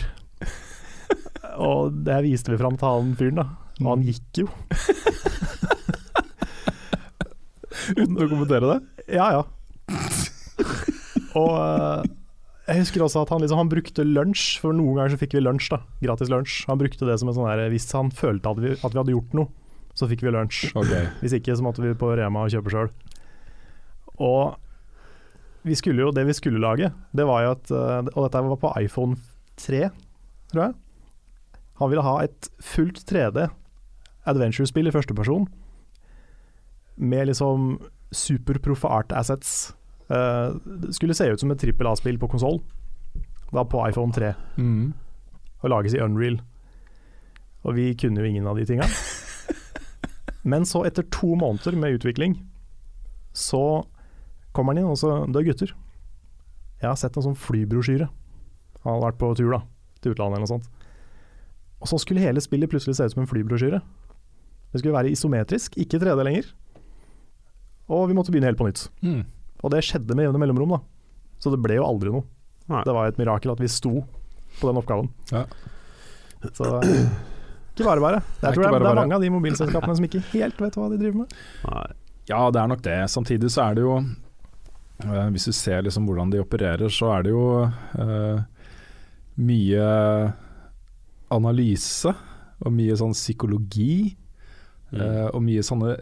Og 1.60 1.94
det 2.06 2.22
viste 2.26 2.52
vi 2.54 2.60
fram 2.60 2.78
til 2.80 2.88
han 2.88 3.16
fyren, 3.20 3.40
da. 3.42 3.46
Og 3.80 3.90
han 3.94 4.06
gikk 4.06 4.44
jo. 4.44 4.48
Uten 7.90 8.20
å 8.20 8.30
kommentere 8.30 8.66
det? 8.70 8.80
Ja, 9.16 9.28
ja. 9.34 9.44
Og 11.40 11.54
eh, 11.56 12.02
jeg 12.70 12.84
husker 12.84 13.02
også 13.06 13.24
at 13.24 13.32
han, 13.34 13.42
liksom, 13.42 13.58
han 13.58 13.72
brukte 13.72 14.06
lunsj, 14.06 14.60
for 14.62 14.76
noen 14.76 15.00
ganger 15.00 15.16
så 15.16 15.22
fikk 15.22 15.34
vi 15.38 15.42
lunsj, 15.42 15.72
da. 15.74 15.80
Gratis 16.04 16.30
lunsj. 16.30 16.60
Han 16.70 16.82
brukte 16.82 17.08
det 17.08 17.18
som 17.22 17.32
en 17.32 17.38
sånn 17.38 17.50
her 17.50 17.64
Hvis 17.74 17.88
han 17.96 18.12
følte 18.14 18.52
at 18.52 18.62
vi, 18.62 18.74
at 18.78 18.94
vi 18.94 19.00
hadde 19.02 19.16
gjort 19.16 19.38
noe, 19.40 19.50
så 19.98 20.08
fikk 20.10 20.22
vi 20.26 20.34
lunsj. 20.36 20.70
Okay. 20.78 21.08
Hvis 21.24 21.36
ikke, 21.40 21.56
så 21.58 21.66
måtte 21.66 21.84
vi 21.84 21.96
på 21.98 22.12
Rema 22.20 22.46
og 22.46 22.54
kjøpe 22.54 22.74
sjøl. 22.74 22.92
Og 24.20 24.60
vi 25.66 25.76
skulle 25.76 26.06
jo, 26.06 26.12
det 26.16 26.28
vi 26.28 26.36
skulle 26.38 26.62
lage, 26.62 26.92
det 27.16 27.26
var 27.28 27.44
jo 27.44 27.56
at 27.56 27.74
eh, 27.74 28.12
Og 28.14 28.22
dette 28.28 28.44
var 28.46 28.62
på 28.62 28.76
iPhone 28.80 29.18
3, 29.60 29.90
tror 30.54 30.64
jeg. 30.68 30.78
Han 31.80 31.90
ville 31.92 32.04
ha 32.04 32.18
et 32.26 32.50
fullt 32.60 33.02
3D 33.08 33.48
adventure-spill 34.30 34.88
i 34.90 34.94
første 34.94 35.16
person 35.16 35.48
med 37.00 37.30
liksom 37.30 37.78
superproffe 38.12 38.90
art 38.92 39.14
assets. 39.16 39.72
Eh, 40.12 40.50
det 40.84 40.94
skulle 40.98 41.16
se 41.16 41.30
ut 41.32 41.40
som 41.40 41.52
et 41.54 41.62
trippel 41.62 41.88
A-spill 41.88 42.18
på 42.20 42.28
konsoll, 42.34 42.60
da 43.54 43.64
på 43.64 43.80
iPhone 43.88 44.12
3, 44.14 44.34
Mm. 44.60 44.94
og 45.64 45.70
lages 45.72 45.94
i 45.96 46.02
Unreal. 46.04 46.42
Og 47.64 47.76
vi 47.76 47.94
kunne 47.96 48.20
jo 48.20 48.26
ingen 48.28 48.48
av 48.48 48.58
de 48.58 48.66
tinga. 48.66 48.84
Men 50.44 50.66
så, 50.66 50.84
etter 50.88 51.04
to 51.12 51.36
måneder 51.36 51.76
med 51.78 52.00
utvikling, 52.00 52.38
så 53.34 53.86
kommer 54.54 54.74
han 54.74 54.84
inn 54.84 54.90
og 54.92 54.98
så 54.98 55.26
Du, 55.32 55.40
gutter. 55.44 55.74
Jeg 56.82 56.88
har 56.90 56.96
sett 56.96 57.16
en 57.20 57.24
sånn 57.24 57.36
flybrosjyre. 57.40 58.08
Han 58.84 58.94
har 58.96 59.02
vært 59.12 59.20
på 59.20 59.34
tur 59.36 59.52
da, 59.52 59.62
til 60.02 60.14
utlandet 60.16 60.38
eller 60.40 60.48
noe 60.48 60.54
sånt. 60.60 60.70
Og 61.80 61.90
så 61.92 62.00
skulle 62.02 62.24
hele 62.24 62.44
spillet 62.44 62.72
plutselig 62.72 62.98
se 62.98 63.08
ut 63.08 63.16
som 63.16 63.24
en 63.24 63.30
flybrosjyre. 63.30 63.80
Det 64.70 64.82
skulle 64.82 64.96
være 64.96 65.14
isometrisk, 65.14 65.78
ikke 65.82 66.02
3D 66.02 66.26
lenger. 66.28 66.52
Og 67.90 68.10
vi 68.10 68.18
måtte 68.18 68.34
begynne 68.34 68.52
helt 68.52 68.60
på 68.60 68.68
nytt. 68.68 68.86
Mm. 69.02 69.24
Og 69.64 69.74
det 69.74 69.82
skjedde 69.88 70.16
med 70.16 70.28
jevne 70.28 70.42
mellomrom, 70.44 70.76
da. 70.78 70.82
Så 71.42 71.52
det 71.54 71.62
ble 71.64 71.80
jo 71.80 71.88
aldri 71.88 72.12
noe. 72.14 72.28
Nei. 72.70 72.84
Det 72.86 72.94
var 72.94 73.10
et 73.10 73.18
mirakel 73.18 73.54
at 73.56 73.64
vi 73.64 73.72
sto 73.72 74.04
på 74.60 74.70
den 74.70 74.78
oppgaven. 74.82 75.10
Ja. 75.32 75.46
Så 76.54 76.68
ikke 77.80 77.88
bare 77.88 78.04
bare. 78.04 78.20
Det 78.42 78.50
er, 78.50 78.56
det 78.58 78.66
er, 78.66 78.72
bare 78.74 78.84
det 78.84 78.92
er 78.92 79.00
mange 79.00 79.16
av 79.16 79.24
de 79.24 79.32
mobilselskapene 79.32 79.96
som 79.96 80.06
ikke 80.10 80.22
helt 80.34 80.58
vet 80.60 80.76
hva 80.76 80.90
de 80.92 81.00
driver 81.00 81.22
med. 81.22 81.36
Nei. 81.64 81.86
Ja, 82.30 82.42
det 82.54 82.60
er 82.62 82.70
nok 82.70 82.84
det. 82.86 82.98
Samtidig 83.10 83.50
så 83.54 83.64
er 83.70 83.78
det 83.78 83.86
jo 83.86 83.94
eh, 83.98 85.28
Hvis 85.34 85.48
du 85.50 85.54
ser 85.56 85.82
liksom 85.86 86.06
hvordan 86.06 86.34
de 86.34 86.42
opererer, 86.44 86.92
så 86.94 87.14
er 87.16 87.26
det 87.26 87.32
jo 87.34 87.46
eh, 87.66 88.44
mye 89.40 89.88
analyse 91.32 92.14
og 92.60 92.74
mye 92.76 92.98
sånn 93.00 93.16
psykologi. 93.16 94.16
Mm. 94.90 95.02
eh, 95.06 95.28
og 95.30 95.44
mye 95.46 95.62
sånne 95.66 95.96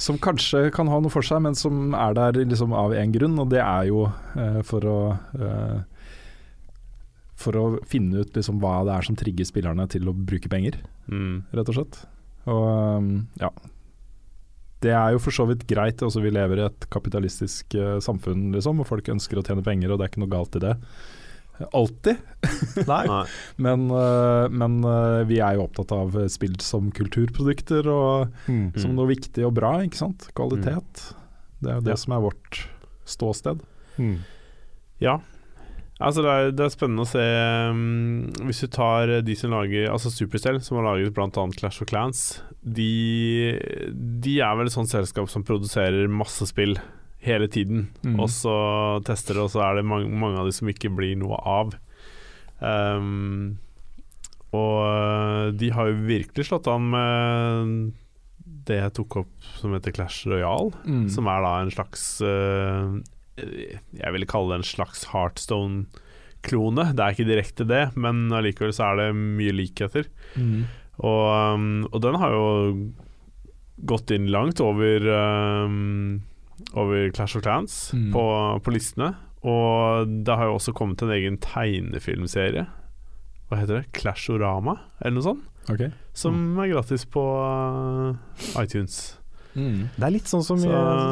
som 0.00 0.16
kanskje 0.16 0.70
kan 0.72 0.88
ha 0.88 0.96
noe 1.02 1.12
for 1.12 1.26
seg, 1.26 1.42
men 1.44 1.56
som 1.58 1.92
er 1.92 2.14
der 2.16 2.38
liksom 2.40 2.72
av 2.72 2.94
én 2.96 3.12
grunn, 3.12 3.36
og 3.42 3.50
det 3.52 3.60
er 3.60 3.90
jo 3.90 4.06
uh, 4.08 4.60
for 4.64 4.86
å 4.88 4.98
uh, 5.36 5.80
For 7.40 7.56
å 7.56 7.64
finne 7.88 8.20
ut 8.20 8.34
liksom 8.36 8.58
hva 8.60 8.82
det 8.84 8.92
er 8.92 9.06
som 9.06 9.16
trigger 9.16 9.46
spillerne 9.48 9.86
til 9.88 10.08
å 10.08 10.16
bruke 10.16 10.48
penger 10.52 10.80
Mm. 11.10 11.42
rett 11.50 11.70
og 11.72 11.74
slett. 11.74 11.96
Og 12.46 12.66
um, 13.00 13.06
ja. 13.40 13.48
Det 14.84 14.92
er 14.92 15.14
jo 15.14 15.22
for 15.24 15.34
så 15.34 15.46
vidt 15.48 15.64
greit. 15.66 16.04
Altså, 16.04 16.20
vi 16.22 16.30
lever 16.30 16.60
i 16.60 16.66
et 16.68 16.84
kapitalistisk 16.92 17.74
samfunn, 18.04 18.52
liksom, 18.54 18.78
og 18.80 18.86
folk 18.86 19.08
ønsker 19.10 19.40
å 19.40 19.42
tjene 19.42 19.64
penger, 19.66 19.90
og 19.90 19.98
det 19.98 20.06
er 20.06 20.12
ikke 20.12 20.22
noe 20.22 20.30
galt 20.36 20.54
i 20.60 20.62
det. 20.62 20.76
Alltid. 21.76 22.16
Nei. 22.88 23.04
Men, 23.60 23.86
eh, 23.90 24.48
men 24.48 24.78
eh, 24.84 25.22
vi 25.28 25.40
er 25.44 25.58
jo 25.58 25.66
opptatt 25.66 25.92
av 25.96 26.14
spill 26.32 26.54
som 26.64 26.90
kulturprodukter, 26.96 27.86
og 27.92 28.30
Mm. 28.48 28.70
som 28.80 28.94
noe 28.96 29.10
viktig 29.10 29.44
og 29.46 29.54
bra, 29.58 29.74
ikke 29.84 30.00
sant. 30.00 30.28
Kvalitet. 30.34 31.10
Det 31.60 31.70
er 31.70 31.74
jo 31.80 31.86
det 31.90 31.92
Ja. 31.96 32.00
som 32.00 32.14
er 32.16 32.24
vårt 32.24 32.62
ståsted. 33.04 33.60
Mm. 33.98 34.16
Ja. 35.00 35.18
Altså 36.00 36.22
det, 36.24 36.30
er, 36.32 36.50
det 36.56 36.64
er 36.64 36.70
spennende 36.72 37.04
å 37.04 37.08
se 37.10 37.20
um, 37.68 38.30
Hvis 38.48 38.62
du 38.64 38.68
tar 38.72 39.10
de 39.20 39.34
som 39.36 39.50
lager 39.52 39.90
Altså 39.92 40.08
Supercell, 40.08 40.56
som 40.64 40.78
har 40.78 40.86
laget 40.94 41.12
bl.a. 41.12 41.28
Clash 41.58 41.82
of 41.84 41.90
Clans, 41.90 42.22
de, 42.64 43.52
de 44.24 44.38
er 44.40 44.56
vel 44.56 44.70
et 44.70 44.72
sånt 44.72 44.88
selskap 44.88 45.28
som 45.28 45.44
produserer 45.44 46.08
masse 46.08 46.46
spill 46.48 46.78
hele 47.24 47.48
tiden. 47.52 47.88
Mm. 48.04 48.18
Og 48.20 48.30
så 48.32 48.54
tester 49.04 49.36
det, 49.36 49.44
og 49.44 49.50
så 49.52 49.62
er 49.66 49.78
det 49.80 49.86
mange, 49.88 50.08
mange 50.08 50.40
av 50.40 50.48
de 50.48 50.54
som 50.56 50.68
ikke 50.72 50.92
blir 50.96 51.16
noe 51.20 51.36
av. 51.44 51.74
Um, 52.60 53.58
og 54.56 55.54
de 55.60 55.68
har 55.72 55.90
jo 55.92 56.00
virkelig 56.08 56.48
slått 56.48 56.66
an 56.72 56.88
med 56.92 57.74
det 58.66 58.80
jeg 58.80 58.94
tok 58.98 59.16
opp 59.22 59.50
som 59.60 59.72
heter 59.76 59.94
Clash 59.94 60.26
Royale 60.28 60.74
Mm. 60.84 61.06
som 61.12 61.28
er 61.30 61.40
da 61.44 61.52
en 61.62 61.70
slags 61.72 62.02
uh, 62.20 62.98
Jeg 63.40 64.12
ville 64.12 64.28
kalle 64.28 64.52
det 64.52 64.58
en 64.60 64.66
slags 64.68 65.06
Heartstone-klone. 65.14 66.90
Det 66.92 67.00
er 67.04 67.14
ikke 67.14 67.28
direkte 67.30 67.64
det, 67.68 67.84
men 67.96 68.26
allikevel 68.36 68.74
så 68.76 68.90
er 68.90 68.98
det 69.00 69.06
mye 69.16 69.54
likheter. 69.54 70.10
Mm. 70.36 70.66
Og, 71.00 71.24
um, 71.56 71.70
og 71.88 72.02
den 72.04 72.18
har 72.20 72.34
jo 72.36 72.44
gått 73.88 74.10
inn 74.12 74.26
langt 74.28 74.60
over 74.60 75.06
um, 75.64 76.20
Over 76.74 77.10
Clash 77.12 77.36
of 77.36 77.42
Clans 77.42 77.92
Mm. 77.94 78.10
på, 78.12 78.24
på 78.62 78.72
listene. 78.74 79.14
Og 79.42 80.06
det 80.24 80.36
har 80.36 80.44
jo 80.50 80.56
også 80.58 80.74
kommet 80.76 81.00
en 81.02 81.10
egen 81.16 81.38
tegnefilmserie. 81.40 82.66
Hva 83.50 83.58
heter 83.58 83.80
det? 83.80 83.92
Clashorama, 83.96 84.76
eller 85.00 85.16
noe 85.16 85.24
sånt? 85.24 85.46
Okay. 85.70 85.90
Som 86.16 86.58
er 86.60 86.68
gratis 86.72 87.04
på 87.08 87.22
uh, 87.22 88.14
iTunes. 88.62 89.16
Mm. 89.56 89.88
Det 89.96 90.04
er 90.06 90.12
litt 90.14 90.28
sånn 90.30 90.44
som, 90.46 90.58
Så- 90.62 90.68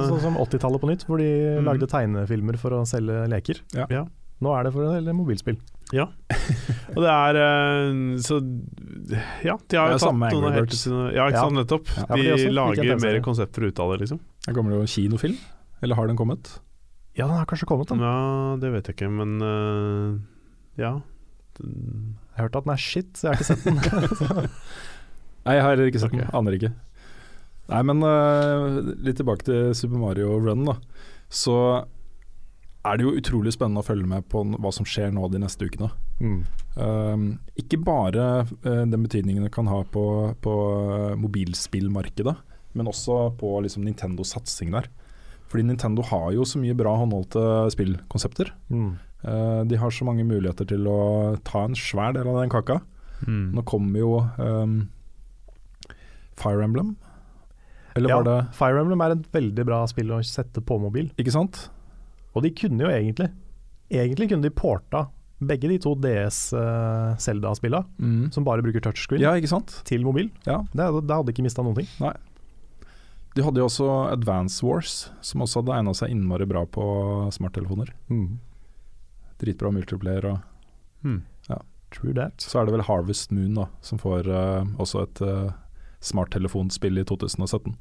sånn 0.09 0.21
som 0.23 0.37
80-tallet 0.39 0.81
på 0.81 0.89
nytt, 0.93 1.05
hvor 1.09 1.19
de 1.19 1.59
Mm. 1.59 1.65
lagde 1.65 1.89
tegnefilmer 1.91 2.57
for 2.59 2.71
å 2.71 2.85
selge 2.87 3.27
leker. 3.29 3.61
Ja. 3.75 3.87
Ja. 3.91 4.05
Nå 4.41 4.53
er 4.55 4.65
det 4.65 4.73
for 4.73 4.83
å 4.87 4.93
selge 4.95 5.13
mobilspill. 5.15 5.57
Og 6.95 7.01
det 7.01 7.13
er 7.13 7.39
eh, 7.41 8.01
Så 8.21 8.39
ja, 9.45 9.55
de 9.57 9.79
har 9.79 9.95
jo 9.95 10.01
tatt 10.03 10.17
noen 10.19 10.47
av 10.51 10.73
sine 10.77 11.05
Ja, 11.17 11.29
ikke 11.31 11.39
Ja. 11.39 11.45
sant, 11.47 11.57
nettopp. 11.57 11.93
Ja. 11.97 12.05
Ja, 12.11 12.19
de 12.21 12.33
også 12.35 12.51
lager 12.53 13.01
mer 13.01 13.21
konsepter 13.25 13.69
ut 13.69 13.81
av 13.81 13.95
det, 13.95 14.03
liksom. 14.05 14.21
Her 14.47 14.57
kommer 14.57 14.75
det 14.75 14.81
jo 14.83 14.91
kinofilm. 14.95 15.39
Eller 15.81 15.97
har 15.97 16.11
den 16.11 16.19
kommet? 16.19 16.59
Ja, 17.17 17.27
den 17.27 17.37
har 17.39 17.47
kanskje 17.51 17.67
kommet, 17.71 17.89
den. 17.89 18.03
Ja, 18.05 18.57
det 18.61 18.73
vet 18.75 18.91
jeg 18.91 18.99
ikke, 18.99 19.09
men 19.11 19.39
uh, 19.43 20.19
ja. 20.79 20.93
Jeg 21.59 22.37
har 22.37 22.47
hørt 22.47 22.59
at 22.61 22.67
den 22.69 22.75
er 22.75 22.83
shit, 22.83 23.09
så 23.19 23.29
jeg 23.29 23.33
har 23.33 23.41
ikke 23.41 23.49
sett 23.49 23.65
den. 23.65 23.81
Nei, 25.49 25.57
jeg 25.57 25.65
har 25.65 25.83
ikke 25.89 26.03
sett 26.05 26.15
den. 26.15 26.29
Aner 26.37 26.59
ikke. 26.59 26.73
Nei, 27.69 27.83
men 27.91 28.05
uh, 28.05 28.79
litt 29.05 29.19
tilbake 29.21 29.45
til 29.49 29.73
Super 29.77 30.01
Mario 30.01 30.37
Run, 30.41 30.67
da. 30.69 30.77
Så 31.29 31.57
er 32.87 32.99
det 32.99 33.07
jo 33.07 33.15
utrolig 33.19 33.53
spennende 33.55 33.83
å 33.83 33.87
følge 33.87 34.07
med 34.09 34.27
på 34.31 34.45
hva 34.55 34.71
som 34.75 34.87
skjer 34.87 35.11
nå 35.15 35.29
de 35.33 35.43
neste 35.43 35.69
ukene. 35.69 35.91
mm. 36.23 36.41
Um, 36.79 37.41
ikke 37.59 37.81
bare 37.83 38.25
uh, 38.47 38.85
den 38.87 39.03
betydningen 39.03 39.43
det 39.43 39.51
kan 39.51 39.67
ha 39.67 39.81
på, 39.83 40.03
på 40.39 40.53
øh, 40.79 41.17
mobilspillmarkedet, 41.19 42.35
men 42.79 42.87
også 42.87 43.33
på 43.41 43.57
liksom, 43.65 43.83
Nintendos 43.83 44.31
satsing 44.37 44.71
der. 44.77 44.87
Fordi 45.51 45.65
Nintendo 45.67 46.05
har 46.07 46.29
jo 46.37 46.45
så 46.47 46.61
mye 46.63 46.77
bra 46.79 46.93
håndholdte 47.01 47.43
spillkonsepter. 47.75 48.53
Mm. 48.71 48.93
Uh, 49.25 49.65
de 49.67 49.81
har 49.81 49.91
så 49.91 50.07
mange 50.07 50.23
muligheter 50.29 50.69
til 50.71 50.87
å 50.87 51.01
ta 51.43 51.65
en 51.67 51.75
svær 51.75 52.15
del 52.15 52.31
av 52.31 52.39
den 52.45 52.53
kaka. 52.53 52.79
Mm. 53.27 53.57
Nå 53.57 53.65
kommer 53.67 53.99
jo 53.99 54.13
um, 54.39 54.79
Fire 56.39 56.63
Emblem. 56.63 56.95
Eller 57.99 58.15
Ja, 58.15 58.21
var 58.21 58.29
det 58.29 58.39
Fire 58.55 58.85
Emblem 58.85 59.03
er 59.03 59.17
et 59.17 59.27
veldig 59.35 59.67
bra 59.67 59.83
spill 59.91 60.15
å 60.15 60.23
sette 60.23 60.63
på 60.63 60.79
mobil. 60.79 61.11
Ikke 61.19 61.35
sant? 61.35 61.65
Og 62.37 62.43
de 62.45 62.51
kunne 62.55 62.85
jo 62.85 62.91
egentlig 62.93 63.31
Egentlig 63.91 64.29
kunne 64.29 64.45
de 64.45 64.51
porta 64.53 65.07
begge 65.41 65.69
de 65.71 65.79
to 65.81 65.95
DS 65.97 66.51
uh, 66.53 67.15
Zelda-spilla, 67.17 67.85
som 68.35 68.45
bare 68.45 68.61
bruker 68.61 68.83
touchscreen, 68.85 69.23
Ja, 69.23 69.31
ikke 69.39 69.49
sant? 69.49 69.79
til 69.89 70.03
mobil. 70.05 70.29
Ja. 70.45 70.59
Det, 70.75 70.89
det 71.07 71.15
hadde 71.15 71.31
ikke 71.33 71.45
mista 71.47 71.63
noen 71.63 71.77
ting. 71.79 71.87
Nei. 72.03 72.11
De 73.37 73.45
hadde 73.47 73.63
jo 73.63 73.69
også 73.71 73.87
Advance 74.13 74.61
Wars, 74.67 74.97
som 75.23 75.41
også 75.47 75.63
hadde 75.63 75.77
egna 75.79 75.95
seg 75.95 76.11
innmari 76.11 76.45
bra 76.51 76.65
på 76.67 76.83
smarttelefoner. 77.33 77.95
Dritbra 79.39 79.71
multiplayer. 79.73 80.27
Og 80.35 80.39
Mm. 81.07 81.23
True 81.95 82.13
that. 82.13 82.35
så 82.43 82.59
er 82.61 82.67
det 82.67 82.75
vel 82.75 82.83
Harvest 82.85 83.31
Moon, 83.33 83.55
da, 83.55 83.69
som 83.81 83.97
får 83.97 84.27
uh, 84.29 84.67
også 84.77 85.07
et 85.07 85.21
uh, 85.25 85.53
smarttelefonspill 86.05 86.99
i 87.01 87.05
2017. 87.09 87.77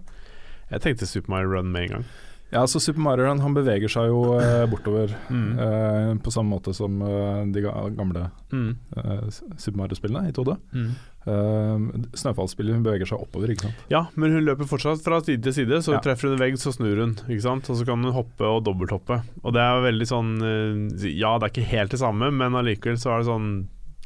Jeg 0.71 0.81
tenkte 0.81 1.07
Super 1.07 1.29
Mario 1.31 1.49
Run 1.53 1.71
med 1.73 1.83
en 1.83 1.89
gang. 1.99 2.05
Ja, 2.51 2.63
så 2.67 2.81
Super 2.81 3.01
Mario 3.05 3.27
Run 3.29 3.43
han 3.45 3.53
beveger 3.55 3.91
seg 3.93 4.09
jo 4.09 4.23
eh, 4.41 4.65
bortover 4.73 5.13
Mm. 5.29 5.51
eh, 5.61 6.15
på 6.25 6.33
samme 6.33 6.55
måte 6.57 6.73
som 6.77 7.01
eh, 7.03 7.45
de 7.53 7.61
gamle 7.63 8.31
Mm. 8.53 8.71
eh, 8.97 9.29
Super 9.61 9.77
Mario-spillene 9.83 10.29
i 10.31 10.33
2D. 10.33 10.57
Mm. 10.73 10.91
Uh, 11.29 12.07
Snøfallspillet 12.17 12.73
hun 12.79 12.85
beveger 12.87 13.05
seg 13.11 13.21
oppover, 13.21 13.51
ikke 13.53 13.67
sant. 13.67 13.81
Ja, 13.93 14.07
men 14.17 14.33
hun 14.33 14.47
løper 14.47 14.65
fortsatt 14.71 15.03
fra 15.05 15.19
side 15.21 15.43
til 15.45 15.53
side, 15.53 15.83
så 15.85 15.93
Ja. 15.93 16.01
treffer 16.01 16.31
hun 16.31 16.39
en 16.39 16.41
vegg, 16.41 16.55
så 16.57 16.73
snur 16.73 16.97
hun. 17.03 17.13
Ikke 17.29 17.43
sant? 17.45 17.69
Og 17.69 17.77
så 17.77 17.85
kan 17.85 18.01
hun 18.03 18.15
hoppe 18.17 18.47
og 18.49 18.65
dobbelthoppe. 18.65 19.19
Og 19.45 19.53
det 19.53 19.61
er 19.61 19.83
veldig 19.85 20.09
sånn 20.09 20.31
eh, 20.41 21.11
Ja, 21.19 21.35
det 21.37 21.51
er 21.51 21.53
ikke 21.53 21.69
helt 21.69 21.91
det 21.93 22.01
samme, 22.01 22.31
men 22.33 22.57
allikevel 22.57 22.97
så 22.97 23.13
er 23.13 23.19
det 23.21 23.29
sånn 23.29 23.51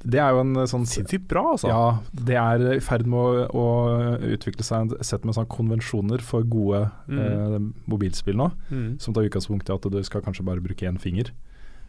Det 0.05 0.19
er 0.19 0.31
jo 0.35 0.41
en 0.43 0.57
eh, 0.57 0.67
sånn 0.67 0.85
sinnssykt 0.89 1.29
bra, 1.31 1.53
altså. 1.53 1.69
Ja, 1.69 1.99
det 2.13 2.35
er 2.37 2.65
i 2.75 2.81
ferd 2.81 3.07
med 3.07 3.19
å, 3.19 3.47
å 3.55 3.67
utvikle 4.35 4.65
seg 4.67 4.93
et 4.97 5.07
sett 5.07 5.25
med 5.25 5.35
sånne 5.37 5.49
konvensjoner 5.49 6.21
for 6.21 6.43
gode 6.43 6.91
Mm. 7.09 7.19
eh, 7.23 7.59
mobilspill 7.87 8.35
nå, 8.37 8.51
Mm. 8.71 8.99
som 9.01 9.15
tar 9.15 9.23
utgangspunkt 9.29 9.69
i 9.71 9.75
at 9.75 9.83
du 9.91 10.03
skal 10.03 10.23
kanskje 10.23 10.45
bare 10.45 10.61
bruke 10.61 10.83
én 10.89 10.99
finger. 10.99 11.31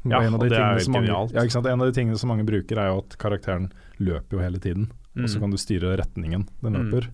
Ja, 0.06 0.20
en 0.22 0.34
av 0.36 0.40
de 0.42 0.46
og 0.46 0.50
det 0.52 0.60
er 0.60 0.80
jo 0.80 0.92
mange, 0.92 1.08
ja, 1.08 1.42
ikke 1.42 1.52
sant? 1.52 1.66
En 1.66 1.80
av 1.82 1.88
de 1.92 1.94
tingene 2.02 2.18
som 2.20 2.28
mange 2.30 2.46
bruker, 2.46 2.78
er 2.78 2.90
jo 2.92 2.98
at 3.00 3.18
karakteren 3.18 3.72
løper 4.00 4.32
jo 4.38 4.40
hele 4.40 4.60
tiden. 4.60 4.90
Og 5.16 5.30
så 5.30 5.38
Mm. 5.38 5.42
kan 5.42 5.52
du 5.52 5.58
styre 5.58 5.98
retningen 5.98 6.48
den 6.62 6.74
Mm. 6.74 6.92
løper, 6.92 7.08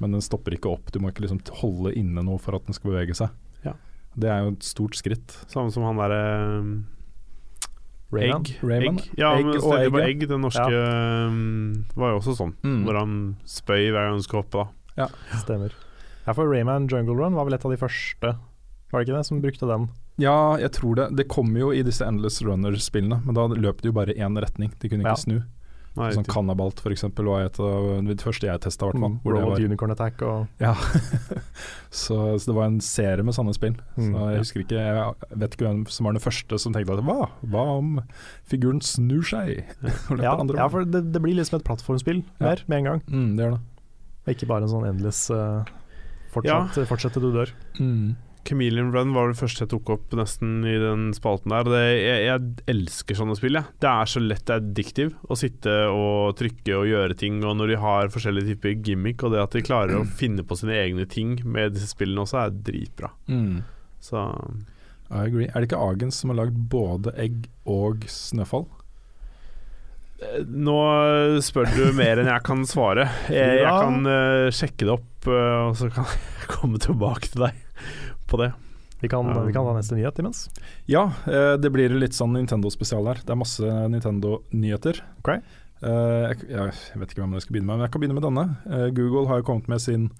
men 0.00 0.12
den 0.12 0.20
stopper 0.22 0.52
ikke 0.56 0.72
opp. 0.72 0.90
Du 0.90 0.98
må 1.00 1.10
ikke 1.12 1.20
liksom 1.28 1.40
holde 1.60 1.92
inne 1.94 2.24
noe 2.24 2.38
for 2.38 2.54
at 2.56 2.64
den 2.64 2.72
skal 2.72 2.90
bevege 2.92 3.14
seg. 3.14 3.28
Ja. 3.64 3.74
Det 4.18 4.30
er 4.30 4.42
jo 4.44 4.50
et 4.52 4.60
stort 4.62 4.94
skritt. 4.96 5.28
Samme 5.48 5.70
som 5.70 5.82
han 5.84 5.96
derre 5.96 6.82
Rayman. 8.12 8.42
Egg. 8.42 8.58
Rayman. 8.66 8.98
egg. 8.98 9.10
Ja, 9.18 9.32
Egg 9.38 9.44
men 9.46 9.54
og 9.56 9.62
stedet 9.62 9.84
egg, 9.86 9.92
på 9.94 10.00
egg, 10.02 10.24
den 10.28 10.40
norske 10.42 10.80
um, 11.30 11.84
var 11.94 12.10
jo 12.14 12.18
også 12.20 12.34
sånn. 12.40 12.54
Mm. 12.66 12.80
Hvor 12.86 12.98
han 12.98 13.14
spøy 13.46 13.90
hver 13.92 14.02
gang 14.08 14.16
han 14.18 14.24
skulle 14.26 14.42
hoppe. 14.44 14.64
da 14.96 15.08
Stemmer. 15.40 15.72
Ja, 16.26 16.34
for 16.34 16.50
Rayman 16.50 16.88
Jungle 16.90 17.14
Run 17.16 17.34
var 17.38 17.46
vel 17.48 17.54
et 17.56 17.64
av 17.64 17.70
de 17.72 17.78
første, 17.80 18.34
var 18.90 18.98
det 19.00 19.06
ikke 19.08 19.16
det, 19.16 19.26
som 19.26 19.40
brukte 19.40 19.68
den? 19.70 19.88
Ja, 20.20 20.56
jeg 20.60 20.72
tror 20.76 20.98
det. 20.98 21.06
Det 21.16 21.28
kom 21.32 21.54
jo 21.56 21.70
i 21.72 21.80
disse 21.86 22.04
Endless 22.04 22.42
Runner-spillene, 22.44 23.22
men 23.24 23.34
da 23.38 23.46
løp 23.48 23.80
det 23.80 23.88
jo 23.88 23.96
bare 23.96 24.12
én 24.18 24.36
retning. 24.42 24.72
De 24.82 24.88
kunne 24.90 25.00
ikke 25.06 25.14
Ja. 25.16 25.22
snu. 25.22 25.38
Nei, 25.98 26.12
Sånn. 26.14 26.26
Cannabalt 26.30 26.78
for 26.78 26.94
eksempel 26.94 27.26
var 27.26 27.48
et 27.48 27.56
av 27.58 27.88
de 28.06 28.14
første 28.22 28.46
jeg 28.46 28.62
testa. 28.62 28.92
Mm. 28.94 29.16
Robot 29.26 29.58
Unicorn 29.58 29.90
Attack 29.90 30.22
og 30.22 30.62
Ja. 30.62 30.74
så, 31.90 32.38
så 32.38 32.44
det 32.46 32.54
var 32.54 32.68
en 32.70 32.78
serie 32.84 33.24
med 33.26 33.34
sånne 33.34 33.54
spill. 33.56 33.74
Mm, 33.96 34.04
Så 34.12 34.12
jeg 34.22 34.36
ja. 34.36 34.42
husker 34.44 34.64
ikke 34.64 34.84
Jeg 34.84 35.40
vet 35.42 35.56
ikke 35.56 35.66
hvem 35.66 35.82
som 35.90 36.06
var 36.06 36.14
den 36.16 36.22
første 36.22 36.60
som 36.62 36.76
tenkte 36.76 36.94
at 36.94 37.02
hva? 37.08 37.26
Hva 37.42 37.64
om 37.80 37.98
figuren 38.46 38.80
snur 38.84 39.26
seg? 39.26 39.64
Ja, 40.22 40.36
ja 40.38 40.68
for 40.70 40.86
det, 40.86 41.02
det 41.14 41.22
blir 41.24 41.34
liksom 41.38 41.58
et 41.58 41.66
plattformspill 41.66 42.22
Ja. 42.38 42.46
mer 42.52 42.64
med 42.70 42.78
en 42.82 42.88
gang. 42.92 43.04
Mm, 43.10 43.28
det 43.36 43.46
gjør 43.48 43.58
det. 43.58 44.34
Ikke 44.36 44.46
bare 44.50 44.66
en 44.68 44.70
sånn 44.70 44.86
endless 44.86 45.24
uh, 45.34 45.64
fortsett, 46.30 46.84
fortsett 46.86 47.16
til 47.16 47.24
du 47.26 47.32
dør. 47.34 47.50
Mm. 47.80 48.12
Chameleon 48.48 48.92
Run 48.94 49.12
var 49.14 49.30
det 49.30 49.38
første 49.38 49.64
jeg 49.64 49.70
tok 49.72 49.90
opp 49.94 50.14
nesten 50.16 50.62
i 50.66 50.76
den 50.80 51.10
spalten 51.16 51.52
der. 51.52 51.68
Det, 51.68 51.82
jeg, 52.00 52.24
jeg 52.26 52.70
elsker 52.72 53.18
sånne 53.18 53.36
spill. 53.38 53.58
Ja. 53.60 53.64
Det 53.82 53.90
er 53.90 54.10
så 54.10 54.22
lett 54.24 54.52
addictive 54.54 55.14
å 55.28 55.38
sitte 55.38 55.76
og 55.92 56.34
trykke 56.40 56.78
og 56.78 56.88
gjøre 56.88 57.18
ting. 57.20 57.38
Og 57.44 57.58
når 57.60 57.74
de 57.74 57.78
har 57.84 58.12
forskjellige 58.14 58.54
typer 58.54 58.76
gimmick, 58.86 59.24
og 59.24 59.34
det 59.34 59.44
at 59.44 59.56
de 59.56 59.64
klarer 59.66 60.00
å 60.00 60.08
finne 60.20 60.46
på 60.46 60.58
sine 60.58 60.78
egne 60.80 61.06
ting 61.10 61.38
med 61.44 61.76
disse 61.76 61.92
spillene 61.92 62.24
også, 62.24 62.42
er 62.46 62.58
dritbra. 62.70 63.12
Mm. 63.30 63.62
Så 64.00 64.26
I 65.10 65.24
agree. 65.26 65.50
Er 65.50 65.60
det 65.60 65.70
ikke 65.70 65.84
Agens 65.90 66.22
som 66.22 66.32
har 66.32 66.42
lagd 66.44 66.60
både 66.72 67.14
egg 67.20 67.48
og 67.68 68.06
snøfall? 68.10 68.68
nå 70.44 70.80
spør 71.40 71.70
du 71.72 71.94
mer 71.96 72.20
enn 72.20 72.28
jeg 72.28 72.44
kan 72.44 72.64
svare. 72.68 73.06
Jeg, 73.32 73.62
jeg 73.62 73.70
kan 73.72 74.04
uh, 74.04 74.50
sjekke 74.52 74.84
det 74.84 74.92
opp, 74.92 75.28
uh, 75.28 75.70
og 75.70 75.78
så 75.80 75.88
kan 75.94 76.08
jeg 76.42 76.50
komme 76.52 76.80
tilbake 76.82 77.30
til 77.32 77.46
deg 77.46 77.66
på 78.30 78.40
det. 78.40 78.52
Vi 79.00 79.08
kan, 79.08 79.24
Um, 79.26 79.46
vi 79.46 79.52
kan 79.52 79.64
ta 79.64 79.72
neste 79.72 79.96
nyhet 79.96 80.18
imens. 80.20 80.50
Ja, 80.86 81.12
eh, 81.26 81.56
det 81.56 81.70
blir 81.72 81.88
litt 81.96 82.12
sånn 82.12 82.34
Nintendo-spesial 82.36 83.08
her. 83.08 83.22
Det 83.24 83.32
er 83.32 83.40
masse 83.40 83.64
Nintendo-nyheter. 83.64 85.00
Okay. 85.22 85.40
Eh, 85.80 86.26
jeg, 86.28 86.50
jeg 86.52 87.00
vet 87.00 87.14
ikke 87.14 87.24
hvem 87.24 87.38
jeg 87.38 87.46
skal 87.46 87.56
begynne 87.56 87.70
med, 87.70 87.78
men 87.78 87.86
jeg 87.86 87.94
kan 87.94 88.02
begynne 88.02 88.18
med 88.18 88.26
denne. 88.28 88.44
Eh, 88.68 88.88
Google 88.96 89.24
har 89.30 89.40
jo 89.40 89.46
kommet 89.48 89.70
med 89.72 89.80
sin 89.80 90.10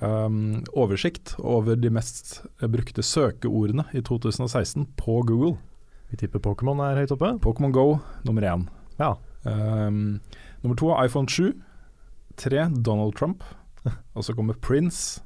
um, 0.00 0.62
oversikt 0.72 1.34
over 1.38 1.76
de 1.76 1.92
mest 1.92 2.40
brukte 2.58 3.04
søkeordene 3.04 3.84
i 3.92 4.00
2016 4.00 4.88
på 4.96 5.20
Google. 5.28 5.58
Vi 6.08 6.16
tipper 6.22 6.40
Pokémon 6.40 6.80
er 6.80 7.02
høyt 7.02 7.12
oppe. 7.12 7.34
Pokémon 7.44 7.74
Go 7.76 7.98
nummer 8.24 8.48
én. 8.48 8.66
Ja. 8.96 9.14
Um, 9.44 10.20
nummer 10.62 10.80
to 10.80 10.88
er 10.94 11.04
iPhone 11.04 11.28
7. 11.28 11.52
Tre 12.40 12.68
Donald 12.72 13.18
Trump. 13.20 13.44
Og 14.16 14.24
så 14.24 14.32
kommer 14.32 14.56
Prince. 14.56 15.20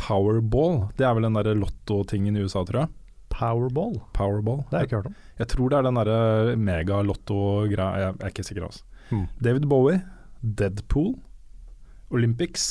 Powerball. 0.00 0.80
Det 0.98 1.04
er 1.06 1.14
vel 1.18 1.26
den 1.28 1.36
derre 1.38 1.54
lottotingen 1.60 2.36
i 2.38 2.42
USA, 2.46 2.62
tror 2.66 2.84
jeg. 2.84 2.92
Powerball. 3.30 3.98
Powerball. 4.16 4.62
Det 4.70 4.74
har 4.74 4.82
jeg 4.84 4.88
ikke 4.90 5.00
hørt 5.02 5.10
om. 5.12 5.16
Jeg 5.40 5.48
tror 5.52 5.70
det 5.72 5.78
er 5.78 5.86
den 5.86 5.98
derre 6.00 6.56
megalotto-greia, 6.68 8.00
jeg 8.02 8.14
er 8.20 8.32
ikke 8.32 8.46
sikker. 8.48 8.66
Altså. 8.70 8.82
Hmm. 9.10 9.26
David 9.42 9.68
Bowie, 9.70 10.00
Deadpool, 10.42 11.12
Olympics. 12.10 12.64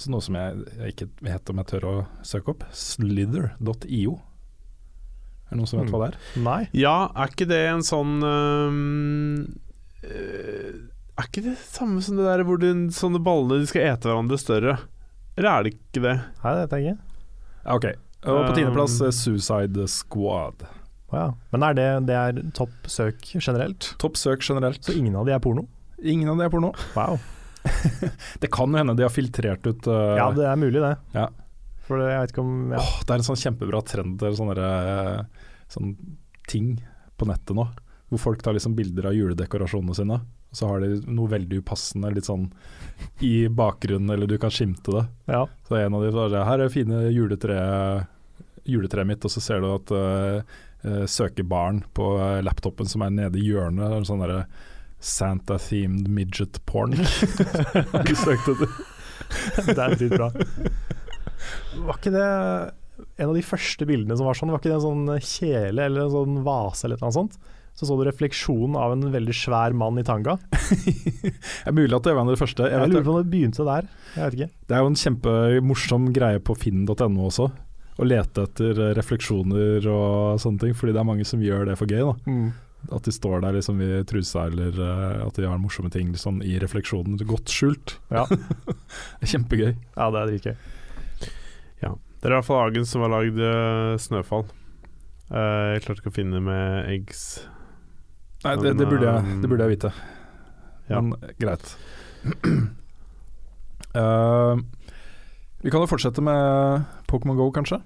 Så 0.00 0.08
noe 0.14 0.24
som 0.24 0.36
jeg, 0.38 0.62
jeg 0.78 0.94
ikke 0.94 1.08
vet 1.26 1.50
om 1.52 1.58
jeg 1.60 1.68
tør 1.74 1.86
å 1.90 1.94
søke 2.24 2.54
opp. 2.54 2.62
Slither.io. 2.72 4.14
Er 5.50 5.50
det 5.50 5.58
noen 5.58 5.66
som 5.68 5.80
vet 5.82 5.90
Mm. 5.90 5.92
hva 5.96 6.00
det 6.06 6.08
er? 6.14 6.18
Nei. 6.46 6.60
Ja, 6.78 6.94
er 7.18 7.32
ikke 7.34 7.48
det 7.50 7.58
en 7.72 7.82
sånn 7.84 8.22
øh, 8.22 9.42
Er 11.18 11.26
ikke 11.26 11.42
det 11.44 11.56
samme 11.58 12.00
som 12.06 12.16
det 12.16 12.24
der 12.28 12.44
hvor 12.46 12.56
de, 12.62 12.70
sånne 12.94 13.20
ballene 13.20 13.58
de 13.60 13.66
skal 13.68 13.88
ete 13.90 14.08
hverandre 14.08 14.38
større? 14.40 14.76
Eller 15.40 15.50
er 15.56 15.64
det 15.64 15.72
ikke 15.72 16.02
det? 16.04 16.14
Nei, 16.44 16.52
det 16.52 16.60
vet 16.60 16.76
jeg 16.76 16.84
ikke. 16.84 17.24
Ja, 17.64 17.76
ok. 17.78 17.86
Og 18.28 18.38
på 18.44 18.54
tiendeplass 18.58 18.98
Um, 19.00 19.12
Suicide 19.16 19.86
Squad. 19.88 20.66
Ja. 21.10 21.26
Men 21.50 21.64
er 21.64 21.76
det, 21.78 21.86
det 22.10 22.16
er 22.16 22.40
topp 22.54 22.90
søk 22.92 23.24
generelt? 23.32 23.94
Topp 24.02 24.18
søk 24.20 24.44
generelt. 24.44 24.84
Så 24.84 24.92
ingen 24.94 25.16
av 25.16 25.24
de 25.26 25.32
er 25.34 25.40
porno? 25.42 25.64
Ingen 26.04 26.28
av 26.28 26.36
de 26.36 26.44
er 26.44 26.52
porno. 26.52 26.74
Wow. 26.94 27.16
Det 28.42 28.48
kan 28.52 28.72
jo 28.72 28.80
hende 28.80 28.94
de 28.96 29.04
har 29.04 29.12
filtrert 29.12 29.66
ut 29.66 29.88
uh, 29.90 30.16
Ja, 30.16 30.30
det 30.32 30.46
er 30.48 30.60
mulig 30.60 30.80
det. 30.80 30.94
Ja. 31.16 31.26
For 31.84 32.00
det, 32.00 32.12
jeg 32.12 32.22
vet 32.22 32.34
ikke 32.34 32.44
om 32.44 32.74
ja. 32.76 32.80
Åh, 32.80 32.92
Det 33.02 33.14
er 33.14 33.20
en 33.20 33.26
sånn 33.26 33.40
kjempebra 33.40 33.80
trend 33.84 34.20
til 34.20 34.36
sånne, 34.38 34.68
eh, 34.68 35.48
sånne 35.72 36.12
ting 36.48 36.74
på 37.20 37.28
nettet 37.28 37.56
nå. 37.56 37.66
Hvor 38.12 38.22
folk 38.28 38.44
tar 38.44 38.56
liksom 38.56 38.76
bilder 38.78 39.10
av 39.10 39.16
juledekorasjonene 39.16 39.96
sine. 39.98 40.20
Og 40.50 40.58
så 40.58 40.70
har 40.70 40.82
de 40.82 40.96
noe 41.06 41.30
veldig 41.30 41.60
upassende 41.62 42.10
litt 42.14 42.26
sånn 42.26 42.48
i 43.24 43.48
bakgrunnen, 43.48 44.10
eller 44.12 44.26
du 44.26 44.36
kan 44.40 44.52
skimte 44.52 44.96
det. 44.96 45.04
ja. 45.30 45.44
Så 45.68 45.78
en 45.78 45.94
av 45.94 46.02
de 46.04 46.10
var 46.14 46.32
det, 46.32 46.42
her 46.44 46.64
er 46.64 46.72
fine 46.74 47.04
juletre, 47.14 47.60
juletreet 48.68 49.08
mitt, 49.08 49.24
og 49.24 49.32
så 49.32 49.42
ser 49.44 49.62
du 49.62 49.70
at 49.70 49.94
uh, 49.94 50.58
søkebarn 51.06 51.84
på 51.96 52.14
eh, 52.24 52.38
laptopen 52.40 52.88
som 52.88 53.04
er 53.04 53.12
nede 53.12 53.38
i 53.38 53.46
hjørnet, 53.50 53.84
er 53.84 53.98
en 54.00 54.06
sånn 54.08 54.22
derre 54.24 54.46
Santa-themed 55.00 56.08
midget 56.12 56.58
porn. 56.68 56.96
Har 57.92 58.04
du 58.04 58.16
søkt 58.16 58.48
etter? 58.52 58.74
Det 59.70 59.76
er 59.76 59.96
litt 60.00 60.16
bra. 60.16 60.28
Var 61.76 61.96
ikke 61.96 62.12
det 62.12 62.26
en 63.20 63.30
av 63.30 63.36
de 63.36 63.44
første 63.44 63.86
bildene 63.88 64.16
som 64.18 64.28
var 64.28 64.36
sånn? 64.36 64.52
Var 64.52 64.60
ikke 64.60 64.72
det 64.72 64.78
en 64.78 64.84
sånn 64.88 65.24
kjele 65.24 65.86
eller 65.86 66.04
en 66.04 66.12
sånn 66.12 66.40
vase 66.44 66.88
eller 66.88 67.00
noe 67.00 67.14
sånt? 67.16 67.38
Så 67.78 67.88
så 67.88 67.96
du 67.96 68.04
refleksjonen 68.04 68.76
av 68.76 68.92
en 68.92 69.06
veldig 69.12 69.34
svær 69.36 69.74
mann 69.76 69.98
i 70.00 70.04
tanga. 70.04 70.36
Det 70.50 71.32
er 71.66 71.76
mulig 71.76 71.94
at 71.96 72.04
det 72.04 72.14
var 72.14 72.24
en 72.24 72.30
av 72.30 72.36
de 72.36 72.40
første. 72.40 72.66
Jeg 72.66 72.76
Jeg 72.76 72.82
vet, 72.82 72.94
lurer 72.94 73.06
på 73.06 73.14
om 73.14 73.20
det 73.22 73.32
begynte 73.32 73.66
der. 73.66 73.90
Jeg 74.14 74.24
vet 74.24 74.38
ikke. 74.38 74.48
det 74.68 74.76
er 74.76 74.82
jo 74.82 74.90
en 74.90 75.02
kjempemorsom 75.02 76.08
greie 76.16 76.42
på 76.44 76.56
finn.no 76.60 77.28
også. 77.28 77.46
Å 78.00 78.08
lete 78.08 78.44
etter 78.48 78.80
eh, 78.80 78.90
refleksjoner 78.96 79.86
og 79.92 80.40
sånne 80.40 80.64
ting, 80.64 80.74
fordi 80.76 80.96
det 80.96 81.00
er 81.02 81.08
mange 81.08 81.26
som 81.28 81.42
gjør 81.44 81.70
det 81.70 81.78
for 81.80 81.90
gøy. 81.90 82.04
da 82.04 82.96
At 82.96 83.08
de 83.08 83.14
står 83.14 83.44
der 83.44 83.56
liksom 83.58 83.80
i 83.84 83.88
trusa, 84.08 84.46
eller 84.48 84.76
uh, 84.80 85.26
at 85.26 85.40
de 85.40 85.48
har 85.48 85.60
morsomme 85.60 85.92
ting 85.92 86.12
liksom, 86.12 86.42
i 86.44 86.58
refleksjonen. 86.60 87.20
Godt 87.28 87.52
skjult. 87.52 87.98
Ja. 88.12 88.26
Det 89.20 89.24
er 89.28 89.34
kjempegøy. 89.36 89.72
Ja, 89.96 90.10
det 90.10 90.20
er 90.20 90.30
dritgøy. 90.34 90.54
Det 92.20 92.28
er 92.28 92.34
i 92.34 92.36
hvert 92.36 92.44
fall 92.44 92.66
Agen 92.66 92.84
som 92.84 93.00
har 93.00 93.14
lagd 93.14 93.38
uh, 93.40 93.96
Snøfall. 93.96 94.44
Uh, 95.32 95.72
jeg 95.72 95.86
klarte 95.86 96.02
ikke 96.02 96.12
å 96.12 96.16
finne 96.18 96.42
med 96.44 96.90
eggs. 96.92 97.22
Nei, 98.44 98.56
det, 98.56 98.74
det, 98.78 98.86
burde 98.88 99.04
jeg, 99.04 99.38
det 99.42 99.48
burde 99.50 99.66
jeg 99.66 99.76
vite. 99.76 99.92
Ja. 100.88 101.00
Men 101.00 101.12
eh, 101.24 101.34
greit. 101.40 101.74
Uh, 103.92 104.56
vi 105.60 105.72
kan 105.72 105.82
jo 105.82 105.90
fortsette 105.90 106.24
med 106.24 106.86
Pokémon 107.10 107.36
Go, 107.36 107.50
kanskje? 107.52 107.82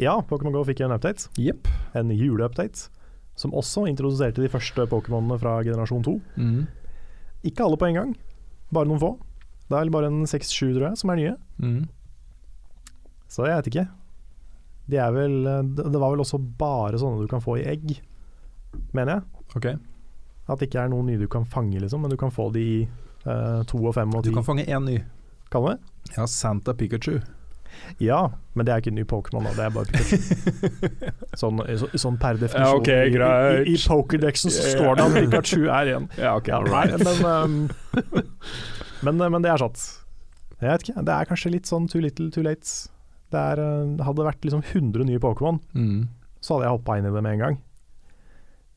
Ja, 0.00 0.18
Pokémon 0.28 0.52
GO 0.52 0.64
fikk 0.68 0.82
en 0.84 0.92
update. 0.92 1.30
Yep. 1.40 1.70
En 1.96 2.12
juleupdate. 2.12 2.90
Som 3.38 3.54
også 3.56 3.86
introduserte 3.88 4.44
de 4.44 4.50
første 4.52 4.84
Pokémonene 4.90 5.38
fra 5.40 5.56
generasjon 5.64 6.04
2. 6.04 6.14
Mm. 6.36 6.60
Ikke 7.48 7.64
alle 7.64 7.80
på 7.80 7.88
en 7.88 7.98
gang, 7.98 8.14
bare 8.70 8.90
noen 8.90 9.00
få. 9.00 9.14
Det 9.66 9.78
er 9.78 9.86
vel 9.86 9.94
bare 9.94 10.12
en 10.12 10.28
seks-sju, 10.28 10.74
tror 10.74 10.90
jeg, 10.90 11.00
som 11.00 11.12
er 11.14 11.20
nye. 11.20 11.34
Mm. 11.64 11.82
Så 13.32 13.48
jeg 13.48 13.56
vet 13.56 13.72
ikke. 13.72 13.86
De 14.92 14.98
er 15.00 15.12
vel 15.14 15.36
Det 15.78 15.86
det 15.94 16.00
var 16.00 16.10
vel 16.12 16.20
også 16.24 16.40
bare 16.58 16.98
sånne 17.00 17.22
du 17.22 17.30
kan 17.30 17.40
få 17.40 17.56
i 17.60 17.66
egg, 17.72 17.94
mener 18.92 19.16
jeg. 19.16 19.41
Ok. 19.56 19.66
At 20.48 20.58
det 20.58 20.68
ikke 20.70 20.82
er 20.86 20.88
noen 20.92 21.06
nye 21.10 21.20
du 21.20 21.28
kan 21.30 21.44
fange, 21.46 21.78
liksom, 21.80 22.02
men 22.02 22.10
du 22.10 22.16
kan 22.20 22.32
få 22.34 22.48
de 22.54 22.62
i 22.62 22.80
uh, 23.26 23.62
to 23.68 23.78
og 23.86 23.94
fem 23.94 24.10
og 24.16 24.24
Du 24.26 24.32
kan 24.34 24.44
fange 24.46 24.64
én 24.66 24.84
ny. 24.88 24.98
Kan 25.52 25.62
du? 25.68 25.76
Ja, 26.16 26.26
Santa 26.26 26.72
Pikachu. 26.74 27.20
Ja, 28.02 28.26
men 28.54 28.66
det 28.66 28.72
er 28.74 28.82
ikke 28.82 28.90
en 28.92 28.98
ny 29.00 29.04
Pokémon. 29.08 29.46
Det 29.56 29.64
er 29.64 29.70
bare 29.72 29.86
Pikachu. 29.88 30.18
sånn, 31.40 31.60
så, 31.80 31.88
sånn 31.96 32.18
per 32.20 32.40
definisjon. 32.40 32.66
Ja, 32.68 32.76
okay, 32.76 33.08
I- 33.08 33.16
I, 33.16 33.62
i, 33.70 33.76
i 33.76 33.78
Pokerdexen 33.88 34.52
så 34.52 34.66
står 34.74 34.98
det 34.98 35.06
at 35.06 35.16
Pikachu 35.20 35.62
er 35.68 35.92
igjen. 35.92 36.08
Ja, 36.20 36.34
ok. 36.40 36.48
Ja, 36.52 36.60
nei, 36.68 36.86
men, 37.00 37.24
um, 37.24 38.22
men, 39.06 39.22
men 39.36 39.44
det 39.44 39.52
er 39.54 39.62
satt. 39.62 39.84
Jeg 40.62 40.70
vet 40.70 40.84
ikke, 40.88 41.02
det 41.08 41.14
er 41.16 41.28
kanskje 41.30 41.52
litt 41.56 41.66
sånn 41.70 41.88
too 41.90 42.02
little, 42.04 42.28
too 42.34 42.44
late. 42.46 42.68
Det 43.32 43.40
er, 43.40 43.62
uh, 43.62 44.04
hadde 44.04 44.20
det 44.20 44.28
vært 44.28 44.44
liksom 44.48 44.62
100 44.68 45.06
nye 45.08 45.22
Pokémon, 45.22 45.60
Mm. 45.74 46.08
så 46.44 46.56
hadde 46.58 46.68
jeg 46.68 46.76
hoppa 46.76 46.98
inn 47.00 47.08
i 47.08 47.14
det 47.14 47.22
med 47.24 47.32
en 47.38 47.44
gang. 47.46 47.60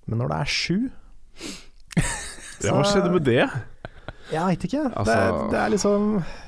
Men 0.08 0.20
når 0.22 0.32
det 0.34 0.38
er 0.42 0.52
sju 0.54 0.76
Ja, 2.66 2.72
hva 2.76 2.84
skjedde 2.88 3.12
med 3.14 3.26
det? 3.28 3.42
Jeg 4.32 4.42
veit 4.42 4.64
ikke. 4.66 4.84
det, 4.88 4.94
Altså- 4.98 5.16
er, 5.22 5.40
det 5.52 5.60
er 5.62 5.70
liksom 5.74 6.06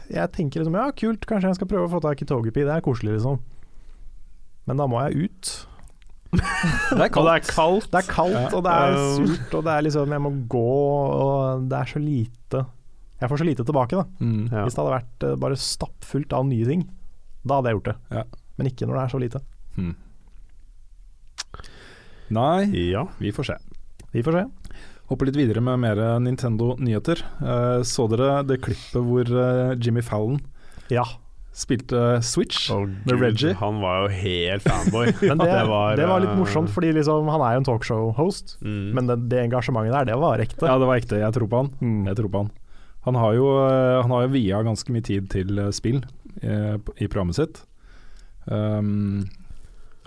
Jeg 0.09 0.31
tenker 0.33 0.61
liksom 0.63 0.77
ja, 0.79 0.85
kult, 0.97 1.25
kanskje 1.29 1.51
jeg 1.51 1.59
skal 1.59 1.67
prøve 1.73 1.87
å 1.89 1.91
få 1.91 2.01
tak 2.01 2.21
i 2.21 2.25
Togepi, 2.29 2.63
det 2.65 2.73
er 2.77 2.81
koselig, 2.85 3.17
liksom. 3.17 3.39
Men 4.67 4.77
da 4.81 4.87
må 4.89 5.01
jeg 5.07 5.27
ut. 5.29 5.51
Det 6.37 6.41
er 6.43 6.95
Og 6.95 6.99
det 6.99 7.11
kaldt. 7.13 7.29
er 7.31 7.43
kaldt. 7.53 7.85
Det 7.91 7.99
er 8.01 8.07
kaldt, 8.11 8.35
Ja. 8.35 8.49
og 8.57 8.63
det 8.65 8.71
er 8.73 8.95
Um. 8.97 9.27
surt, 9.27 9.53
og 9.55 9.63
det 9.63 9.73
er 9.73 9.81
liksom 9.85 10.11
Jeg 10.11 10.21
må 10.25 10.31
gå, 10.51 10.63
og 11.23 11.69
det 11.69 11.77
er 11.79 11.85
så 11.93 11.99
lite 12.03 12.65
Jeg 13.21 13.29
får 13.31 13.37
så 13.41 13.45
lite 13.47 13.63
tilbake, 13.65 13.95
da. 13.95 14.03
Mm. 14.19 14.49
Ja. 14.51 14.63
Hvis 14.65 14.75
det 14.75 14.83
hadde 14.83 14.95
vært 14.97 15.23
eh, 15.29 15.35
bare 15.41 15.55
stappfullt 15.57 16.33
av 16.33 16.45
nye 16.49 16.65
ting, 16.67 16.83
da 17.47 17.55
hadde 17.61 17.71
jeg 17.71 17.77
gjort 17.79 17.87
det. 17.93 17.95
Ja. 18.11 18.23
Men 18.57 18.67
ikke 18.69 18.85
når 18.89 18.93
det 18.99 19.03
er 19.05 19.13
så 19.15 19.21
lite. 19.23 19.39
Mm. 19.77 19.95
Nei, 22.33 22.89
Ja. 22.91 23.07
vi 23.19 23.31
får 23.31 23.43
se. 23.51 23.57
Vi 24.11 24.23
får 24.23 24.31
se. 24.41 24.45
Hopper 25.07 25.29
litt 25.29 25.37
videre 25.39 25.61
med 25.63 25.79
mer 25.79 25.99
Nintendo-nyheter. 26.19 27.21
Eh, 27.39 27.81
så 27.87 28.07
dere 28.11 28.41
det 28.43 28.59
klippet 28.65 28.99
hvor 28.99 29.23
eh, 29.23 29.77
Jimmy 29.79 30.01
Fallon 30.03 30.41
Ja. 30.91 31.05
spilte 31.55 32.19
Switch 32.21 32.67
oh, 32.71 32.83
med 32.83 33.13
Gud, 33.13 33.21
Reggie? 33.21 33.53
Han 33.61 33.79
var 33.81 34.03
jo 34.03 34.09
helt 34.17 34.67
fanboy. 34.67 35.13
Men 35.29 35.39
det, 35.39 35.47
Det 35.47 35.61
det, 35.61 35.67
var, 35.71 36.03
var, 36.11 36.19
litt 36.25 36.33
eh, 36.33 36.41
morsomt, 36.41 36.69
fordi 36.75 36.91
liksom, 36.97 37.31
han 37.31 37.41
er 37.47 37.55
jo 37.55 37.63
en 37.63 37.69
talkshow-host. 37.71 38.57
Mm. 38.61 38.91
Men 38.97 39.07
det, 39.07 39.17
det 39.31 39.41
engasjementet 39.45 39.95
der, 39.95 40.11
det 40.11 40.19
var 40.19 40.43
ekte. 40.43 40.67
Ja, 40.67 40.75
det 40.77 40.91
var 40.91 40.99
ekte. 40.99 41.23
Jeg 41.23 41.33
tror 41.39 41.47
på 41.47 41.63
han. 41.63 41.71
Mm. 41.79 42.03
Jeg 42.11 42.19
tror 42.19 42.33
på 42.35 42.43
han. 42.43 42.51
Han 43.07 43.15
har 43.15 43.33
jo, 43.39 43.47
eh, 43.63 44.01
han 44.03 44.11
har 44.11 44.27
jo 44.27 44.35
via 44.35 44.59
ganske 44.67 44.91
mye 44.91 45.07
tid 45.07 45.31
til 45.31 45.63
spill 45.71 46.03
i, 46.43 46.51
i 46.99 47.07
programmet 47.07 47.39
sitt. 47.39 47.63
Um, 48.51 49.23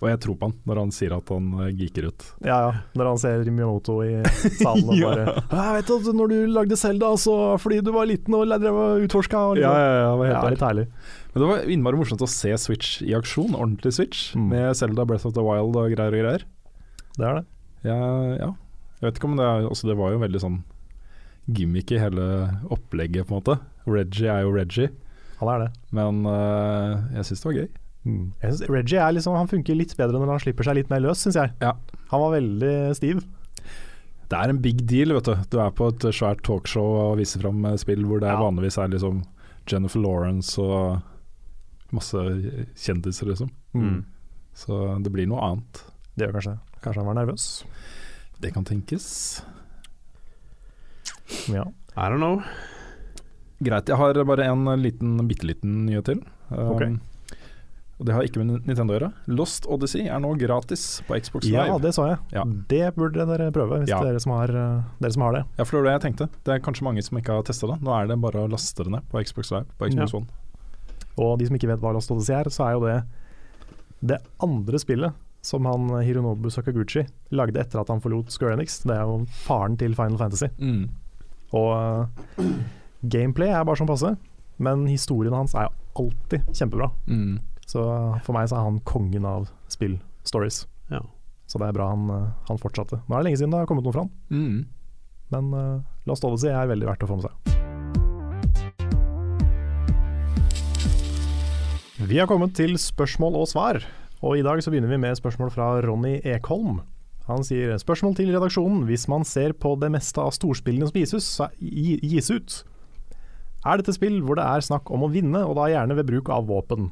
og 0.00 0.08
jeg 0.08 0.20
tror 0.24 0.36
på 0.40 0.48
han 0.48 0.54
når 0.68 0.78
han 0.80 0.90
sier 0.96 1.12
at 1.16 1.28
han 1.28 1.48
eh, 1.60 1.70
geeker 1.76 2.06
ut. 2.08 2.24
Ja, 2.46 2.58
ja. 2.66 2.70
Når 2.96 3.08
han 3.10 3.18
ser 3.20 3.44
Miyamoto 3.50 3.98
i 4.06 4.14
salen 4.62 4.88
og 4.88 4.96
Ja. 4.96 5.10
bare 5.12 5.34
Jeg 5.52 5.76
vet 5.78 5.90
at 5.96 6.10
når 6.16 6.32
du 6.32 6.36
lagde 6.54 6.76
Selda, 6.80 7.10
så 7.20 7.34
fordi 7.60 7.80
du 7.84 7.92
var 7.92 8.08
liten 8.08 8.34
og 8.38 8.46
drev 8.48 8.74
og 8.80 9.04
utforska 9.06 9.42
og 9.52 9.60
Ja, 9.60 9.72
ja, 9.76 9.90
ja, 10.06 10.14
var 10.16 10.30
helt 10.32 10.38
ja, 10.42 10.50
litt 10.56 10.64
herlig. 10.68 10.86
Men 11.34 11.42
det 11.44 11.48
var 11.52 11.68
innmari 11.76 12.00
morsomt 12.00 12.24
å 12.24 12.30
se 12.30 12.50
Switch 12.58 13.02
i 13.06 13.12
aksjon, 13.14 13.52
ordentlig 13.54 13.92
Switch, 13.94 14.34
Mm. 14.34 14.48
med 14.50 14.76
Zelda 14.76 15.04
Breath 15.06 15.26
of 15.28 15.34
the 15.36 15.44
Wild 15.44 15.76
og 15.76 15.92
greier 15.92 16.10
og 16.16 16.24
greier. 16.24 16.42
Det 17.18 17.26
er 17.26 17.34
det. 17.40 17.44
Ja, 17.84 17.98
ja. 18.40 18.50
Jeg 19.00 19.06
vet 19.08 19.18
ikke 19.20 19.28
om 19.30 19.36
det 19.38 19.44
er 19.46 19.62
altså 19.68 19.86
Det 19.88 19.96
var 19.96 20.10
jo 20.12 20.18
veldig 20.20 20.40
sånn 20.42 20.58
gimmick 21.50 21.90
i 21.92 21.98
hele 21.98 22.24
opplegget, 22.70 23.26
på 23.26 23.34
en 23.34 23.40
måte. 23.40 23.56
Reggie 23.88 24.28
er 24.30 24.42
jo 24.44 24.52
Reggie, 24.54 24.90
Han 25.40 25.48
er 25.54 25.58
det. 25.64 25.70
men 25.96 26.20
uh, 26.28 27.00
jeg 27.16 27.24
syns 27.30 27.40
det 27.40 27.48
var 27.48 27.56
gøy. 27.56 27.68
Jeg 28.04 28.54
synes 28.54 28.70
Reggie 28.72 29.00
er 29.02 29.12
liksom, 29.12 29.34
han 29.36 29.50
funker 29.50 29.76
litt 29.76 29.92
bedre 29.98 30.16
når 30.20 30.30
han 30.32 30.40
slipper 30.40 30.64
seg 30.64 30.78
litt 30.78 30.90
mer 30.92 31.02
løs, 31.04 31.20
syns 31.20 31.36
jeg. 31.36 31.52
Ja. 31.60 31.74
Han 32.12 32.22
var 32.24 32.32
veldig 32.38 32.72
stiv. 32.96 33.20
Det 34.30 34.38
er 34.38 34.52
en 34.52 34.60
big 34.62 34.84
deal, 34.88 35.12
vet 35.16 35.26
du. 35.28 35.34
Du 35.52 35.58
er 35.60 35.74
på 35.74 35.90
et 35.90 36.06
svært 36.14 36.40
talkshow 36.46 36.86
og 37.02 37.18
viser 37.20 37.42
fram 37.42 37.64
eh, 37.66 37.76
spill 37.82 38.06
hvor 38.06 38.22
det 38.22 38.30
Ja. 38.30 38.38
vanligvis 38.40 38.78
er 38.78 38.88
liksom 38.92 39.24
Jennifer 39.68 40.00
Lawrence 40.00 40.56
og 40.62 41.02
masse 41.92 42.16
kjendiser, 42.78 43.26
liksom. 43.26 43.50
Mm. 43.74 44.04
Så 44.54 44.78
det 45.02 45.12
blir 45.12 45.26
noe 45.28 45.42
annet. 45.42 45.82
Det 46.16 46.26
gjør 46.28 46.38
kanskje. 46.38 46.56
Kanskje 46.80 47.02
han 47.02 47.10
var 47.10 47.18
nervøs. 47.20 47.46
Det 48.40 48.54
kan 48.54 48.64
tenkes. 48.64 49.42
Ja. 51.50 51.66
I 51.96 52.08
don't 52.08 52.22
know. 52.22 52.40
Greit, 53.60 53.90
jeg 53.90 53.98
har 54.00 54.24
bare 54.24 54.46
en 54.48 54.64
liten, 54.80 55.18
bitte 55.28 55.44
liten 55.46 55.84
nyhet 55.86 56.06
til. 56.08 56.22
Um. 56.48 57.00
Og 58.00 58.06
det 58.08 58.14
har 58.16 58.24
ikke 58.24 58.40
med 58.40 58.64
Nintendo 58.64 58.94
å 58.94 58.96
gjøre. 58.96 59.10
Lost 59.28 59.66
Odyssey 59.68 60.06
er 60.08 60.20
nå 60.24 60.30
gratis 60.40 61.02
på 61.06 61.18
Xbox 61.20 61.44
Live. 61.44 61.66
ja, 61.68 61.76
det 61.78 61.90
så 61.92 62.06
jeg. 62.08 62.18
Ja. 62.32 62.44
Det 62.70 62.94
burde 62.96 63.26
dere 63.28 63.50
prøve, 63.52 63.82
hvis 63.82 63.88
Ja. 63.92 64.00
dere, 64.02 64.18
som 64.24 64.32
har, 64.32 64.48
eh, 64.48 64.82
dere 65.02 65.12
som 65.12 65.22
har 65.22 65.32
det. 65.36 65.44
Ja, 65.58 65.64
for 65.64 65.76
det 65.76 65.84
var 65.84 65.90
det 65.90 66.00
jeg 66.00 66.04
tenkte. 66.16 66.28
Det 66.44 66.54
er 66.54 66.58
kanskje 66.64 66.82
mange 66.82 67.02
som 67.04 67.18
ikke 67.18 67.34
har 67.36 67.42
testa 67.42 67.66
det. 67.68 67.80
Nå 67.84 67.92
er 67.92 68.06
det 68.08 68.16
bare 68.22 68.40
å 68.40 68.48
laste 68.48 68.82
det 68.84 68.90
ned 68.90 69.02
på 69.10 69.20
Xbox 69.22 69.50
Live. 69.52 69.66
På 69.78 69.86
Xbox 69.90 70.12
Ja. 70.14 70.18
One. 70.18 70.26
Og 71.18 71.38
de 71.38 71.46
som 71.46 71.56
ikke 71.56 71.68
vet 71.68 71.80
hva 71.80 71.92
Lost 71.92 72.10
Odyssey 72.10 72.34
er, 72.40 72.44
så 72.44 72.64
er 72.66 72.72
jo 72.72 72.86
det 72.86 73.04
det 74.02 74.18
andre 74.40 74.78
spillet 74.78 75.12
som 75.42 75.64
han 75.66 75.88
Hironobu 76.02 76.48
Sakaguchi 76.50 77.06
lagde 77.32 77.56
etter 77.60 77.80
at 77.80 77.88
han 77.88 78.00
forlot 78.00 78.30
Square 78.30 78.54
Enix. 78.56 78.82
Det 78.82 78.96
er 78.96 79.04
jo 79.04 79.26
faren 79.28 79.76
til 79.76 79.94
Final 79.94 80.16
Fantasy. 80.16 80.48
Mm. 80.58 80.88
Og 81.52 82.08
uh, 82.38 82.44
gameplay 83.06 83.48
er 83.48 83.64
bare 83.64 83.76
sånn 83.76 83.88
passe, 83.90 84.16
men 84.58 84.86
historien 84.86 85.34
hans 85.34 85.54
er 85.54 85.68
jo 85.68 86.06
alltid 86.06 86.46
kjempebra. 86.54 86.90
Mm. 87.08 87.40
Så 87.70 87.82
for 88.26 88.34
meg 88.34 88.48
så 88.50 88.56
er 88.58 88.64
han 88.66 88.80
kongen 88.88 89.26
av 89.28 89.46
spill-stories. 89.70 90.64
Ja. 90.90 91.02
Så 91.50 91.58
det 91.62 91.68
er 91.68 91.76
bra 91.76 91.88
han, 91.92 92.08
eh, 92.10 92.28
han 92.48 92.58
fortsatte. 92.58 92.98
Nå 93.06 93.14
er 93.14 93.20
det 93.22 93.28
lenge 93.30 93.38
siden 93.38 93.54
det 93.54 93.60
har 93.62 93.68
kommet 93.70 93.86
noe 93.86 93.94
fra 93.94 94.04
han, 94.06 94.12
Mm. 94.30 94.66
men 95.30 95.54
uh, 95.54 95.80
Lost 96.10 96.24
Odyssey 96.26 96.50
er 96.50 96.66
veldig 96.70 96.88
verdt 96.88 97.04
å 97.06 97.10
få 97.10 97.18
med 97.20 97.28
seg. 97.28 97.34
Vi 102.10 102.18
har 102.18 102.26
kommet 102.30 102.54
til 102.56 102.74
spørsmål 102.80 103.36
og 103.42 103.48
svar, 103.50 103.82
og 104.24 104.38
i 104.38 104.42
dag 104.44 104.62
så 104.64 104.72
begynner 104.72 104.90
vi 104.90 104.98
med 105.02 105.18
spørsmål 105.18 105.52
fra 105.54 105.66
Ronny 105.84 106.16
Ekholm. 106.26 106.80
Han 107.28 107.44
sier 107.46 107.76
spørsmål 107.78 108.16
til 108.18 108.32
redaksjonen 108.34 108.86
hvis 108.88 109.04
man 109.12 109.22
ser 109.28 109.52
på 109.54 109.76
det 109.78 109.92
meste 109.94 110.18
av 110.22 110.32
storspillene 110.34 110.88
som 110.88 110.96
gises, 110.98 111.28
så- 111.38 111.50
gis 111.60 112.30
ut. 112.30 112.64
Er 113.64 113.76
dette 113.78 113.92
spill 113.94 114.22
hvor 114.24 114.34
det 114.40 114.44
er 114.48 114.60
snakk 114.64 114.90
om 114.90 115.02
å 115.06 115.12
vinne, 115.12 115.44
og 115.46 115.54
da 115.54 115.68
gjerne 115.68 115.94
ved 115.94 116.06
bruk 116.08 116.28
av 116.30 116.46
våpen? 116.48 116.90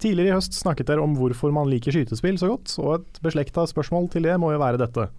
Tidligere 0.00 0.32
i 0.32 0.36
høst 0.38 0.56
snakket 0.56 0.88
dere 0.88 1.04
om 1.04 1.12
hvorfor 1.18 1.52
man 1.52 1.68
liker 1.68 1.92
skytespill 1.92 2.38
så 2.40 2.48
godt, 2.54 2.72
og 2.80 2.94
et 2.98 3.20
beslekta 3.24 3.66
spørsmål 3.68 4.08
til 4.14 4.24
det 4.24 4.38
må 4.40 4.54
jo 4.54 4.60
være 4.62 4.80
dette. 4.80 5.10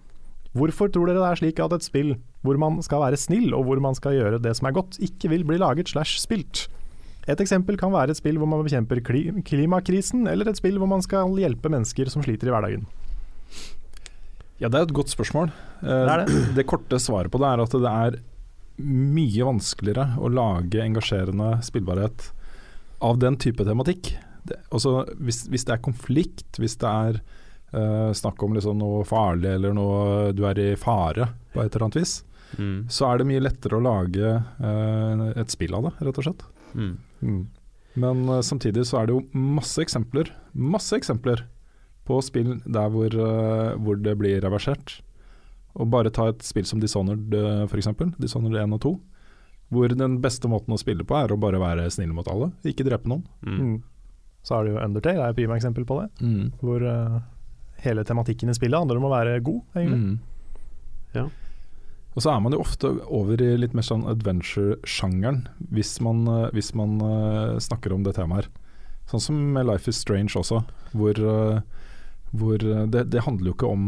Hvorfor 0.58 0.90
tror 0.92 1.08
dere 1.08 1.20
det 1.22 1.28
er 1.30 1.38
slik 1.40 1.60
at 1.64 1.72
et 1.78 1.86
spill 1.86 2.16
hvor 2.42 2.58
man 2.60 2.80
skal 2.84 3.00
være 3.04 3.20
snill 3.20 3.54
og 3.56 3.64
hvor 3.68 3.80
man 3.80 3.94
skal 3.96 4.18
gjøre 4.18 4.40
det 4.42 4.56
som 4.58 4.66
er 4.68 4.74
godt, 4.76 4.98
ikke 5.00 5.30
vil 5.32 5.46
bli 5.48 5.60
laget 5.62 5.94
slash 5.94 6.18
spilt? 6.20 6.66
Et 7.30 7.38
eksempel 7.38 7.78
kan 7.78 7.92
være 7.94 8.10
et 8.10 8.18
spill 8.18 8.40
hvor 8.40 8.50
man 8.50 8.64
bekjemper 8.66 8.98
klimakrisen, 9.46 10.26
eller 10.26 10.50
et 10.50 10.58
spill 10.58 10.80
hvor 10.82 10.90
man 10.90 11.04
skal 11.06 11.30
hjelpe 11.38 11.70
mennesker 11.70 12.10
som 12.10 12.24
sliter 12.26 12.50
i 12.50 12.54
hverdagen. 12.54 12.84
Ja, 14.58 14.68
det 14.68 14.78
er 14.80 14.88
et 14.88 14.94
godt 14.94 15.10
spørsmål. 15.14 15.52
Eh, 15.82 15.86
Det 15.86 16.10
er 16.10 16.24
det. 16.26 16.42
det 16.58 16.66
korte 16.66 16.98
svaret 17.02 17.30
på 17.30 17.38
det 17.42 17.48
er 17.48 17.62
at 17.62 17.78
det 17.78 17.94
er 17.94 18.18
mye 18.82 19.46
vanskeligere 19.46 20.18
å 20.18 20.30
lage 20.32 20.82
engasjerende 20.82 21.54
spillbarhet 21.62 22.28
av 23.02 23.18
den 23.22 23.38
type 23.38 23.62
tematikk. 23.66 24.14
Det, 24.48 24.58
også, 24.74 24.96
hvis, 25.22 25.44
hvis 25.52 25.64
det 25.68 25.76
er 25.76 25.82
konflikt, 25.84 26.58
hvis 26.58 26.74
det 26.82 26.88
er 26.90 27.20
uh, 27.76 28.10
snakk 28.16 28.42
om 28.42 28.56
liksom 28.56 28.80
noe 28.80 29.04
farlig 29.06 29.52
eller 29.54 29.74
noe 29.76 30.32
du 30.34 30.42
er 30.48 30.58
i 30.58 30.68
fare 30.80 31.28
på 31.54 31.62
et 31.62 31.70
eller 31.74 31.88
annet 31.88 32.00
vis, 32.02 32.20
Mm. 32.58 32.84
så 32.92 33.06
er 33.08 33.16
det 33.16 33.24
mye 33.30 33.40
lettere 33.40 33.78
å 33.78 33.80
lage 33.80 34.28
uh, 34.60 35.22
et 35.40 35.48
spill 35.48 35.72
av 35.72 35.86
det, 35.86 35.92
rett 36.04 36.18
og 36.20 36.26
slett. 36.26 36.42
Mm. 36.76 37.46
Men 38.02 38.20
uh, 38.28 38.42
samtidig 38.44 38.84
så 38.88 38.98
er 39.00 39.08
det 39.08 39.14
jo 39.16 39.22
masse 39.32 39.80
eksempler, 39.80 40.28
masse 40.52 40.96
eksempler 40.98 41.46
på 42.04 42.18
spill 42.24 42.58
der 42.66 42.90
hvor, 42.92 43.14
hvor 43.80 43.98
det 44.02 44.16
blir 44.18 44.40
reversert. 44.42 44.98
Og 45.78 45.88
bare 45.92 46.10
ta 46.12 46.26
et 46.28 46.42
spill 46.42 46.66
som 46.66 46.80
Dishonored 46.82 47.32
f.eks., 47.70 47.88
Dishonored 48.18 48.58
1 48.66 48.74
og 48.74 48.80
2. 48.82 48.92
Hvor 49.72 49.94
den 49.96 50.16
beste 50.20 50.50
måten 50.50 50.74
å 50.74 50.80
spille 50.80 51.06
på 51.08 51.16
er 51.16 51.32
å 51.32 51.38
bare 51.40 51.60
være 51.62 51.86
snill 51.94 52.10
mot 52.12 52.26
alle, 52.28 52.50
ikke 52.66 52.84
drepe 52.84 53.08
noen. 53.08 53.22
Mm. 53.46 53.76
Mm. 54.42 54.46
Så 54.46 54.56
er 54.56 54.64
det 54.64 54.72
jo 54.72 54.80
Undertale, 54.82 55.22
er 55.22 55.30
et 55.30 55.38
prima 55.38 55.56
eksempel 55.58 55.86
på 55.86 56.00
det. 56.00 56.08
Hvor 56.62 56.82
uh, 56.82 57.20
hele 57.84 58.04
tematikken 58.04 58.50
i 58.50 58.56
spillet 58.56 58.78
handler 58.78 58.98
om 58.98 59.06
å 59.06 59.12
være 59.12 59.38
god, 59.44 59.60
egentlig. 59.76 60.00
Mm. 60.02 60.18
Ja. 61.14 61.28
Og 62.12 62.24
så 62.24 62.32
er 62.32 62.42
man 62.44 62.52
jo 62.52 62.60
ofte 62.60 62.90
over 63.06 63.40
i 63.40 63.52
litt 63.56 63.76
mer 63.76 63.86
sånn 63.86 64.04
adventure-sjangeren, 64.10 65.46
hvis 65.72 65.94
man, 66.04 66.26
eh, 66.28 66.50
hvis 66.52 66.74
man 66.76 66.98
eh, 67.00 67.54
snakker 67.62 67.94
om 67.94 68.02
det 68.04 68.12
temaet 68.18 68.44
her. 68.44 68.50
Sånn 69.08 69.22
som 69.24 69.38
med 69.54 69.64
Life 69.64 69.88
is 69.88 70.00
Strange 70.02 70.36
også, 70.36 70.60
hvor, 70.92 71.16
hvor 72.36 72.60
det, 72.60 73.06
det 73.12 73.24
handler 73.24 73.50
jo 73.50 73.54
ikke 73.56 73.70
om 73.72 73.86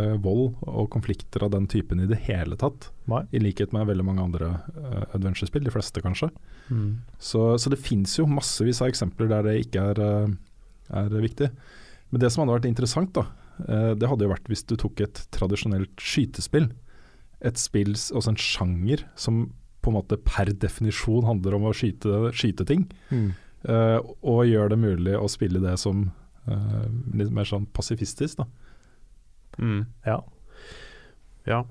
eh, 0.00 0.14
vold 0.22 0.54
og 0.68 0.88
konflikter 0.92 1.44
av 1.46 1.52
den 1.54 1.66
typen 1.70 2.02
i 2.02 2.08
det 2.10 2.18
hele 2.26 2.58
tatt. 2.60 2.90
Nei. 3.10 3.22
I 3.34 3.42
likhet 3.42 3.74
med 3.74 3.88
veldig 3.88 4.06
mange 4.06 4.24
andre 4.24 4.50
uh, 4.76 5.02
adventure-spill, 5.16 5.64
de 5.66 5.72
fleste 5.74 6.02
kanskje. 6.04 6.30
Mm. 6.68 7.02
Så, 7.18 7.46
så 7.60 7.72
det 7.72 7.80
fins 7.82 8.16
jo 8.18 8.28
massevis 8.30 8.82
av 8.82 8.90
eksempler 8.92 9.30
der 9.32 9.48
det 9.48 9.58
ikke 9.66 9.84
er, 9.92 10.00
uh, 10.00 10.96
er 11.02 11.14
viktig. 11.24 11.50
Men 12.10 12.22
det 12.22 12.30
som 12.32 12.44
hadde 12.44 12.56
vært 12.58 12.70
interessant, 12.70 13.14
da, 13.16 13.26
det 13.94 14.08
hadde 14.10 14.26
jo 14.26 14.32
vært 14.32 14.48
hvis 14.50 14.64
du 14.66 14.74
tok 14.78 15.00
et 15.04 15.20
tradisjonelt 15.34 16.02
skytespill. 16.02 16.68
Et 17.44 17.58
spill, 17.58 17.92
altså 17.94 18.32
en 18.32 18.40
sjanger 18.40 19.04
som 19.18 19.46
på 19.84 19.90
en 19.92 19.98
måte 19.98 20.18
per 20.22 20.50
definisjon 20.62 21.26
handler 21.26 21.56
om 21.58 21.68
å 21.68 21.74
skyte, 21.76 22.30
skyte 22.34 22.66
ting. 22.68 22.86
Mm. 23.10 23.32
og 24.22 24.40
gjør 24.46 24.74
det 24.74 24.78
mulig 24.80 25.14
å 25.16 25.28
spille 25.30 25.62
det 25.62 25.74
som 25.80 26.06
litt 27.16 27.30
mer 27.34 27.48
sånn 27.48 27.66
pasifistisk, 27.72 28.42
da. 28.42 28.48
Mm. 29.58 29.86
Ja. 30.06 30.20
Ja. 31.48 31.64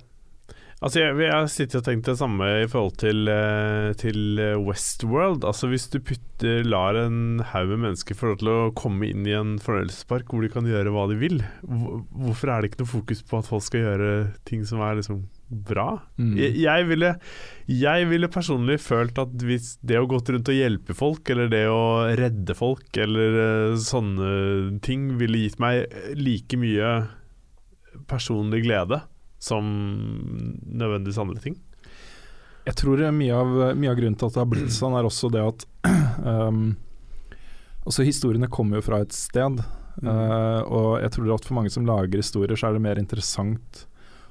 Altså 0.84 0.99
jeg, 0.99 1.15
jeg 1.23 1.51
sitter 1.51 1.79
og 1.79 1.86
tenker 1.86 2.11
det 2.11 2.19
samme 2.19 2.47
i 2.59 2.67
forhold 2.67 2.97
til, 2.99 3.29
eh, 3.31 3.93
til 3.99 4.39
eh, 4.43 4.59
Westworld. 4.59 5.45
Altså 5.47 5.69
Hvis 5.71 5.88
du 5.93 6.01
putter, 6.03 6.65
lar 6.67 6.97
en 6.99 7.39
haug 7.53 7.69
med 7.71 7.86
mennesker 7.86 8.17
få 8.19 8.34
lov 8.34 8.41
til 8.41 8.49
å 8.51 8.73
komme 8.75 9.07
inn 9.07 9.23
i 9.23 9.36
en 9.38 9.55
fornøyelsespark 9.63 10.27
hvor 10.27 10.43
de 10.43 10.51
kan 10.51 10.67
gjøre 10.67 10.91
hva 10.91 11.05
de 11.07 11.15
vil, 11.21 11.39
hvorfor 11.63 12.51
er 12.51 12.59
det 12.59 12.73
ikke 12.73 12.81
noe 12.84 12.91
fokus 12.97 13.23
på 13.23 13.39
at 13.39 13.47
folk 13.47 13.63
skal 13.63 13.86
gjøre 13.86 14.11
ting 14.49 14.67
som 14.67 14.84
er 14.84 14.99
liksom 14.99 15.23
bra? 15.71 15.88
Mm. 16.19 16.36
Jeg, 16.41 16.59
jeg, 16.65 16.89
ville, 16.91 17.15
jeg 17.71 18.11
ville 18.11 18.34
personlig 18.36 18.81
følt 18.84 19.23
at 19.23 19.47
hvis 19.47 19.77
det 19.88 20.01
å 20.01 20.09
gått 20.11 20.36
rundt 20.36 20.51
og 20.51 20.59
hjelpe 20.59 20.99
folk, 20.99 21.23
eller 21.31 21.47
det 21.53 21.63
å 21.71 21.84
redde 22.19 22.59
folk, 22.59 22.89
eller 22.99 23.41
eh, 23.47 23.79
sånne 23.79 24.81
ting, 24.84 25.13
ville 25.21 25.45
gitt 25.45 25.63
meg 25.63 25.88
like 26.19 26.59
mye 26.59 26.95
personlig 28.09 28.63
glede 28.65 29.01
som 29.43 29.67
nødvendigvis 30.63 31.19
andre 31.19 31.41
ting. 31.43 31.57
Jeg 32.63 32.77
tror 32.79 33.01
mye 33.11 33.35
av, 33.35 33.53
mye 33.75 33.91
av 33.91 33.97
grunnen 33.99 34.15
til 34.15 34.29
at 34.29 34.35
det 34.37 34.41
har 34.43 34.51
blitt 34.51 34.75
sånn, 34.81 34.95
er 34.95 35.07
også 35.07 35.31
det 35.33 35.43
at 35.43 35.65
um, 36.23 36.65
Også 37.83 38.05
Historiene 38.07 38.47
kommer 38.47 38.79
jo 38.79 38.85
fra 38.85 39.01
et 39.03 39.11
sted, 39.15 39.59
eh, 39.99 40.61
og 40.63 41.01
jeg 41.03 41.11
tror 41.17 41.33
at 41.35 41.47
for 41.49 41.57
mange 41.57 41.73
som 41.73 41.87
lager 41.87 42.21
historier, 42.21 42.55
så 42.55 42.69
er 42.69 42.77
det 42.77 42.85
mer 42.85 43.01
interessant 43.01 43.83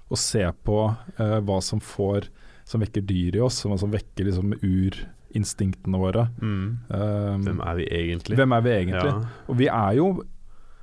å 0.09 0.17
se 0.17 0.47
på 0.65 0.79
uh, 0.89 1.39
hva 1.45 1.59
som 1.65 1.81
får 1.81 2.31
Som 2.69 2.81
vekker 2.85 3.05
dyr 3.05 3.37
i 3.37 3.43
oss, 3.45 3.61
hva 3.69 3.77
som 3.81 3.93
vekker 3.93 4.31
liksom 4.31 4.55
urinstinktene 4.63 6.01
våre. 6.01 6.29
Um, 6.41 6.79
Hvem 6.89 7.61
er 7.61 7.79
vi 7.81 7.87
egentlig? 7.91 8.37
hvem 8.39 8.55
er 8.57 8.65
vi 8.65 8.73
egentlig? 8.79 9.13
Ja. 9.13 9.33
Og 9.51 9.59
vi 9.61 9.69
er 9.69 9.97
jo 9.99 10.07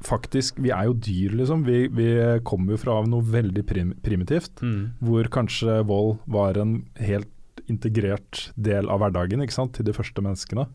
faktisk 0.06 0.60
Vi 0.64 0.72
er 0.72 0.86
jo 0.88 0.93
dyr, 0.93 1.34
liksom. 1.36 1.66
Vi, 1.68 1.88
vi 1.91 2.08
kommer 2.47 2.76
jo 2.76 2.80
fra 2.82 3.00
noe 3.08 3.26
veldig 3.26 3.66
prim 3.68 3.93
primitivt 4.06 4.62
Mm. 4.64 4.93
hvor 5.04 5.28
kanskje 5.28 5.82
vold 5.86 6.20
var 6.26 6.58
en 6.58 6.86
helt 6.95 7.30
integrert 7.70 8.52
del 8.56 8.89
av 8.89 9.00
hverdagen 9.04 9.41
ikke 9.43 9.54
sant, 9.54 9.74
til 9.76 9.86
de 9.86 9.93
første 9.93 10.22
menneskene. 10.22 10.66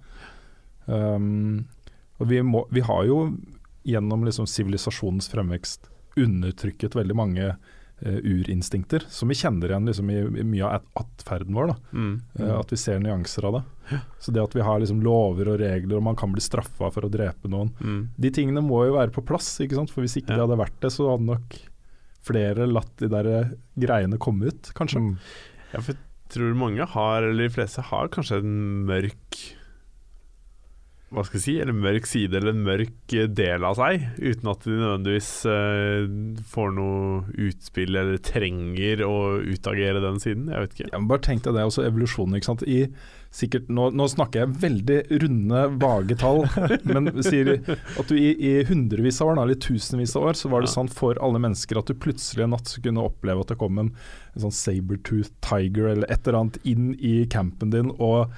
Um, 0.87 1.64
og 2.20 2.29
vi, 2.31 2.43
må, 2.43 2.66
vi 2.70 2.85
har 2.85 3.05
jo 3.09 3.37
gjennom 3.85 4.25
liksom 4.25 4.47
sivilisasjonens 4.47 5.29
fremvekst 5.33 5.89
undertrykket 6.20 6.95
veldig 6.95 7.16
mange 7.18 7.49
urinstinkter, 8.05 9.05
som 9.09 9.30
vi 9.32 9.36
kjenner 9.38 9.72
igjen 9.72 9.86
liksom, 9.88 10.11
i, 10.11 10.18
i 10.40 10.44
mye 10.44 10.64
av 10.68 10.82
atferden 11.00 11.55
vår. 11.57 11.72
Da. 11.72 11.76
Mm. 11.92 12.14
Uh, 12.40 12.52
at 12.59 12.72
vi 12.72 12.78
ser 12.80 13.00
nyanser 13.02 13.48
av 13.48 13.59
det. 13.59 13.62
Så 14.20 14.32
det 14.32 14.42
at 14.42 14.55
vi 14.57 14.64
har 14.64 14.80
liksom 14.80 15.02
lover 15.05 15.50
og 15.52 15.61
regler, 15.61 15.98
og 15.98 16.07
man 16.07 16.16
kan 16.16 16.32
bli 16.32 16.40
straffa 16.44 16.88
for 16.92 17.05
å 17.05 17.12
drepe 17.12 17.50
noen 17.52 17.72
Mm. 17.84 18.09
De 18.16 18.30
tingene 18.32 18.62
må 18.64 18.84
jo 18.86 18.94
være 18.96 19.12
på 19.12 19.24
plass, 19.26 19.57
for 19.59 20.00
hvis 20.05 20.16
ikke 20.20 20.32
Ja. 20.32 20.36
det 20.36 20.44
hadde 20.46 20.61
vært 20.61 20.80
det, 20.80 20.90
så 20.92 21.11
hadde 21.11 21.26
nok 21.28 21.57
flere 22.24 22.66
latt 22.70 22.96
de 23.02 23.09
der 23.12 23.26
eh, 23.26 23.50
greiene 23.76 24.18
komme 24.18 24.48
ut, 24.48 24.70
kanskje. 24.76 25.00
Mm. 25.00 25.18
Ja, 25.74 25.80
for 25.80 25.92
jeg 25.92 26.32
tror 26.32 26.55
mange 26.57 26.86
har, 26.94 27.22
eller 27.22 27.48
de 27.48 27.52
fleste 27.52 27.84
har 27.84 28.09
kanskje 28.09 28.40
en 28.40 28.86
mørk 28.88 29.40
hva 31.14 31.24
skal 31.26 31.38
jeg 31.38 31.44
si, 31.46 31.54
eller 31.62 31.76
mørk 31.78 32.06
side 32.10 32.36
eller 32.38 32.52
en 32.52 32.62
mørk 32.66 33.14
eh, 33.16 33.28
del 33.40 33.64
av 33.66 33.78
seg, 33.78 34.04
uten 34.18 34.50
at 34.52 34.64
de 34.66 34.76
nødvendigvis 34.76 35.32
eh, 35.50 36.06
får 36.52 36.72
noe 36.76 37.24
utspill 37.48 37.96
eller 38.00 38.18
trenger 38.24 39.04
å 39.06 39.16
utagere 39.42 40.02
den 40.04 40.18
siden. 40.22 40.48
Jeg 40.52 40.66
vet 40.66 40.78
ikke. 40.78 40.88
Jeg 40.92 41.08
bare 41.10 41.24
tenk 41.30 41.44
deg 41.46 41.56
det, 41.58 41.66
også 41.70 41.86
evolusjonen. 41.88 42.38
ikke 42.38 42.50
sant? 42.52 42.64
I 42.66 42.80
sikkert, 43.34 43.66
nå, 43.74 43.88
nå 43.98 44.04
snakker 44.12 44.44
jeg 44.44 44.56
veldig 44.62 44.98
runde, 45.24 45.62
vage 45.82 46.14
tall, 46.20 46.44
men 46.86 47.08
sier 47.26 47.48
at 47.66 48.06
du 48.06 48.14
i, 48.14 48.28
i 48.38 48.52
hundrevis 48.68 49.18
av 49.24 49.32
år, 49.32 49.40
eller 49.42 49.58
tusenvis 49.58 50.14
av 50.20 50.28
år, 50.30 50.38
så 50.38 50.50
var 50.52 50.62
det 50.62 50.70
Ja. 50.70 50.76
sånn 50.76 50.90
for 50.94 51.18
alle 51.18 51.40
mennesker 51.42 51.80
at 51.80 51.90
du 51.90 51.98
plutselig 51.98 52.44
en 52.46 52.54
natt 52.54 52.70
kunne 52.84 53.02
oppleve 53.02 53.42
at 53.42 53.50
det 53.50 53.58
kom 53.58 53.80
en, 53.82 53.90
en 54.36 54.44
sånn 54.46 54.54
sabertooth 54.54 55.32
tiger 55.42 55.90
eller 55.96 56.06
et 56.14 56.22
eller 56.28 56.38
annet 56.44 56.60
inn 56.62 56.92
i 56.94 57.16
campen 57.30 57.74
din 57.74 57.90
og 57.98 58.30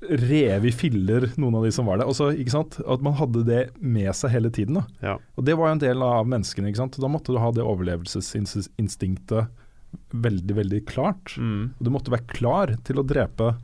rev 0.00 0.66
i 0.68 0.70
filler 0.70 1.24
noen 1.42 1.56
av 1.58 1.64
de 1.66 1.72
som 1.74 1.86
var 1.90 1.98
der. 1.98 2.06
Også, 2.06 2.28
ikke 2.38 2.52
sant? 2.54 2.76
At 2.86 3.02
man 3.02 3.16
hadde 3.18 3.42
det 3.48 3.62
med 3.82 4.12
seg 4.14 4.30
hele 4.30 4.50
tiden. 4.54 4.78
da. 4.78 4.84
Ja. 5.02 5.14
Og 5.36 5.44
det 5.48 5.56
var 5.58 5.68
jo 5.72 5.76
en 5.78 5.82
del 5.82 6.02
av 6.06 6.28
menneskene. 6.30 6.68
ikke 6.70 6.82
sant? 6.84 6.98
Da 7.02 7.08
måtte 7.10 7.34
du 7.34 7.38
ha 7.42 7.50
det 7.52 7.64
overlevelsesinstinktet 7.66 9.48
veldig, 10.12 10.54
veldig 10.58 10.82
klart. 10.88 11.34
Mm. 11.40 11.72
Og 11.78 11.84
du 11.84 11.90
måtte 11.94 12.12
være 12.14 12.28
klar 12.30 12.74
til 12.86 13.00
å 13.00 13.06
drepe 13.06 13.54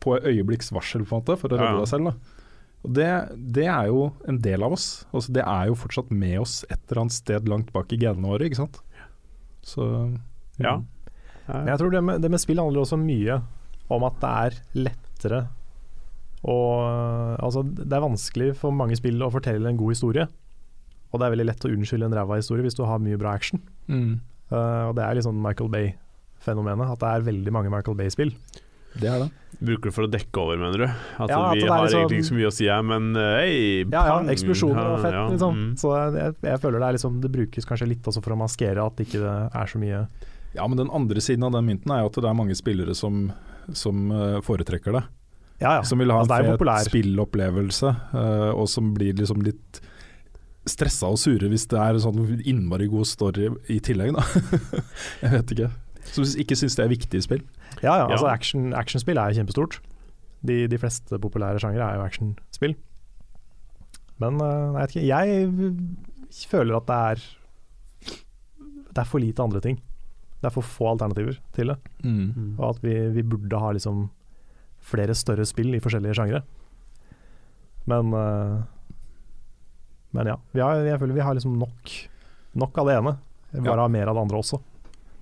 på 0.00 0.14
øyeblikks 0.20 0.70
varsel, 0.72 1.02
på 1.04 1.16
en 1.16 1.22
måte, 1.24 1.36
for 1.40 1.48
å 1.52 1.58
redde 1.58 1.66
Ja, 1.66 1.72
ja. 1.74 1.80
deg 1.84 1.90
selv. 1.90 2.04
da. 2.04 2.14
Og 2.80 2.94
det, 2.96 3.08
det 3.58 3.66
er 3.68 3.90
jo 3.90 4.06
en 4.30 4.38
del 4.40 4.62
av 4.64 4.72
oss. 4.72 4.86
Altså, 5.12 5.32
det 5.36 5.42
er 5.44 5.66
jo 5.68 5.74
fortsatt 5.76 6.10
med 6.14 6.38
oss 6.40 6.60
et 6.70 6.78
eller 6.88 7.02
annet 7.02 7.12
sted 7.18 7.48
langt 7.50 7.72
bak 7.74 7.90
i 7.92 7.98
genene 8.00 8.30
våre, 8.30 8.46
ikke 8.48 8.62
sant. 8.62 8.80
Så 9.66 9.90
Ja. 10.60 10.78
Men 11.50 11.66
jeg 11.66 11.80
tror 11.80 11.90
det 11.90 12.00
med, 12.06 12.20
det 12.22 12.30
med 12.30 12.38
spill 12.40 12.60
handler 12.62 12.84
også 12.84 12.96
mye 13.00 13.40
om 13.90 14.04
at 14.06 14.20
det 14.22 14.30
er 14.30 14.58
lettere 15.20 15.46
Og 16.48 16.80
øh, 16.88 17.36
altså, 17.44 17.62
det 17.68 17.92
er 17.92 18.00
vanskelig 18.00 18.54
for 18.56 18.72
mange 18.72 18.96
spill 18.96 19.20
å 19.20 19.30
fortelle 19.30 19.68
en 19.68 19.76
god 19.76 19.92
historie. 19.92 20.24
Og 21.12 21.20
det 21.20 21.26
er 21.26 21.34
veldig 21.34 21.46
lett 21.50 21.64
å 21.66 21.72
unnskylde 21.74 22.06
en 22.08 22.14
ræva 22.16 22.38
historie 22.40 22.64
hvis 22.64 22.78
du 22.78 22.84
har 22.88 22.98
mye 23.02 23.18
bra 23.20 23.34
action. 23.36 23.60
Mm. 23.90 24.20
Uh, 24.50 24.88
og 24.88 24.94
det 24.96 25.04
er 25.04 25.14
litt 25.18 25.26
sånn 25.26 25.36
Michael 25.42 25.68
Bay-fenomenet, 25.70 26.94
at 26.94 27.02
det 27.02 27.10
er 27.10 27.26
veldig 27.28 27.52
mange 27.52 27.70
Michael 27.70 27.98
Bay-spill. 27.98 28.32
Det 28.96 29.06
er 29.10 29.20
det. 29.26 29.28
Bruker 29.60 29.90
du 29.90 29.94
for 29.94 30.06
å 30.06 30.10
dekke 30.10 30.40
over, 30.40 30.56
mener 30.58 30.78
du? 30.82 30.86
At 30.86 31.28
Ja, 31.30 31.42
vi 31.52 31.60
det 31.60 31.66
er 31.68 31.72
har 31.74 31.84
liksom- 31.84 32.00
egentlig 32.00 32.18
ikke 32.22 32.30
så 32.30 32.38
mye 32.38 32.48
å 32.48 32.54
si 32.56 32.66
her, 32.66 32.82
men 32.82 33.10
eh, 33.16 33.36
hei, 33.36 33.84
Ja, 33.84 34.06
ja, 34.06 34.16
pang, 34.16 34.28
eksplosjoner 34.32 34.86
og 34.94 34.98
fett, 35.04 35.12
ja, 35.12 35.28
liksom. 35.28 35.54
mm. 35.60 35.76
Så 35.78 35.92
jeg, 36.16 36.34
jeg 36.42 36.58
føler 36.64 36.78
det 36.80 36.88
er 36.88 36.96
liksom 36.96 37.20
Det 37.20 37.30
brukes 37.30 37.66
kanskje 37.68 37.88
litt 37.92 38.02
også 38.02 38.22
for 38.24 38.32
å 38.32 38.38
maskere 38.40 38.86
at 38.86 38.96
ikke 39.04 39.20
det 39.20 39.36
er 39.60 39.66
så 39.66 39.78
mye 39.78 40.00
Ja, 40.56 40.66
men 40.66 40.76
den 40.78 40.90
andre 40.90 41.20
siden 41.20 41.44
av 41.44 41.52
den 41.52 41.66
mynten 41.68 41.92
er 41.94 42.00
jo 42.02 42.06
at 42.10 42.18
det 42.18 42.24
er 42.24 42.34
mange 42.34 42.56
spillere 42.58 42.94
som, 42.96 43.30
som 43.76 44.10
eh, 44.14 44.38
foretrekker 44.44 44.94
det. 44.96 45.04
Ja, 45.60 45.76
ja. 45.78 45.82
Som 45.84 46.00
vil 46.00 46.10
ha 46.12 46.22
Altså, 46.22 46.38
en 46.38 46.46
jo 46.46 46.52
fet 46.54 46.58
populær. 46.58 46.88
spillopplevelse, 46.88 47.90
eh, 48.16 48.50
og 48.54 48.68
som 48.72 48.94
blir 48.96 49.16
liksom 49.18 49.42
litt 49.44 49.80
stressa 50.68 51.08
og 51.08 51.18
sure 51.20 51.48
hvis 51.48 51.66
det 51.72 51.78
er 51.80 51.98
sånn 52.00 52.20
innmari 52.48 52.86
god 52.92 53.08
story 53.08 53.48
i 53.72 53.78
tillegg, 53.84 54.14
da. 54.16 54.24
jeg 55.24 55.32
vet 55.36 55.54
ikke. 55.56 55.70
Som 56.10 56.24
ikke 56.42 56.56
syns 56.56 56.76
det 56.78 56.84
er 56.86 56.92
viktig 56.92 57.20
i 57.20 57.24
spill. 57.24 57.42
Ja, 57.84 57.98
ja, 58.00 58.06
altså 58.08 58.28
Actionspill 58.30 59.18
action, 59.20 59.20
er 59.20 59.36
kjempestort. 59.36 59.80
De, 60.46 60.62
de 60.72 60.78
fleste 60.80 61.18
populære 61.20 61.60
sjangere 61.60 61.84
er 61.90 62.00
jo 62.00 62.06
actionspill. 62.06 62.74
Men 64.20 64.40
øh, 64.40 64.80
jeg 64.80 64.80
vet 64.80 64.96
ikke, 64.96 65.06
jeg 65.08 66.48
føler 66.48 66.76
at 66.80 66.88
det 66.88 66.96
er 66.96 67.22
Det 68.90 68.98
er 69.04 69.08
for 69.08 69.22
lite 69.22 69.42
andre 69.42 69.60
ting. 69.64 69.78
Det 70.40 70.48
er 70.48 70.54
for 70.54 70.64
få 70.64 70.88
alternativer 70.94 71.36
til 71.52 71.68
det. 71.72 71.76
Mm. 72.04 72.56
Og 72.58 72.64
at 72.70 72.82
vi, 72.84 72.94
vi 73.12 73.22
burde 73.28 73.58
ha 73.60 73.72
liksom 73.76 74.06
flere 74.80 75.12
større 75.14 75.44
spill 75.44 75.74
i 75.76 75.80
forskjellige 75.84 76.16
sjangre. 76.16 76.40
Men 77.90 78.14
uh, 78.16 78.62
Men 80.16 80.26
ja. 80.32 80.38
Vi 80.52 80.60
har, 80.64 80.80
jeg 80.82 80.98
føler 80.98 81.14
vi 81.14 81.20
har 81.22 81.34
liksom 81.36 81.58
nok, 81.60 81.92
nok 82.58 82.78
av 82.82 82.88
det 82.88 82.96
ene. 82.98 83.12
Vi 83.52 83.60
bare 83.60 83.76
Ja. 83.76 83.82
har 83.84 83.88
mer 83.92 84.08
av 84.10 84.16
det 84.16 84.22
andre 84.24 84.40
også. 84.40 84.58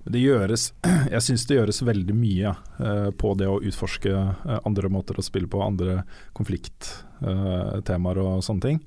Det 0.09 0.21
gjøres, 0.23 0.69
jeg 1.13 1.21
syns 1.21 1.43
det 1.45 1.57
gjøres 1.59 1.81
veldig 1.85 2.15
mye 2.15 2.55
eh, 2.79 3.09
på 3.11 3.33
det 3.37 3.45
å 3.51 3.59
utforske 3.61 4.09
uh, 4.15 4.55
andre 4.65 4.89
måter 4.89 5.19
å 5.19 5.25
spille 5.25 5.49
på, 5.51 5.59
andre 5.61 5.99
konflikttemaer 6.33 8.21
og 8.23 8.39
sånne 8.45 8.61
ting. 8.63 8.79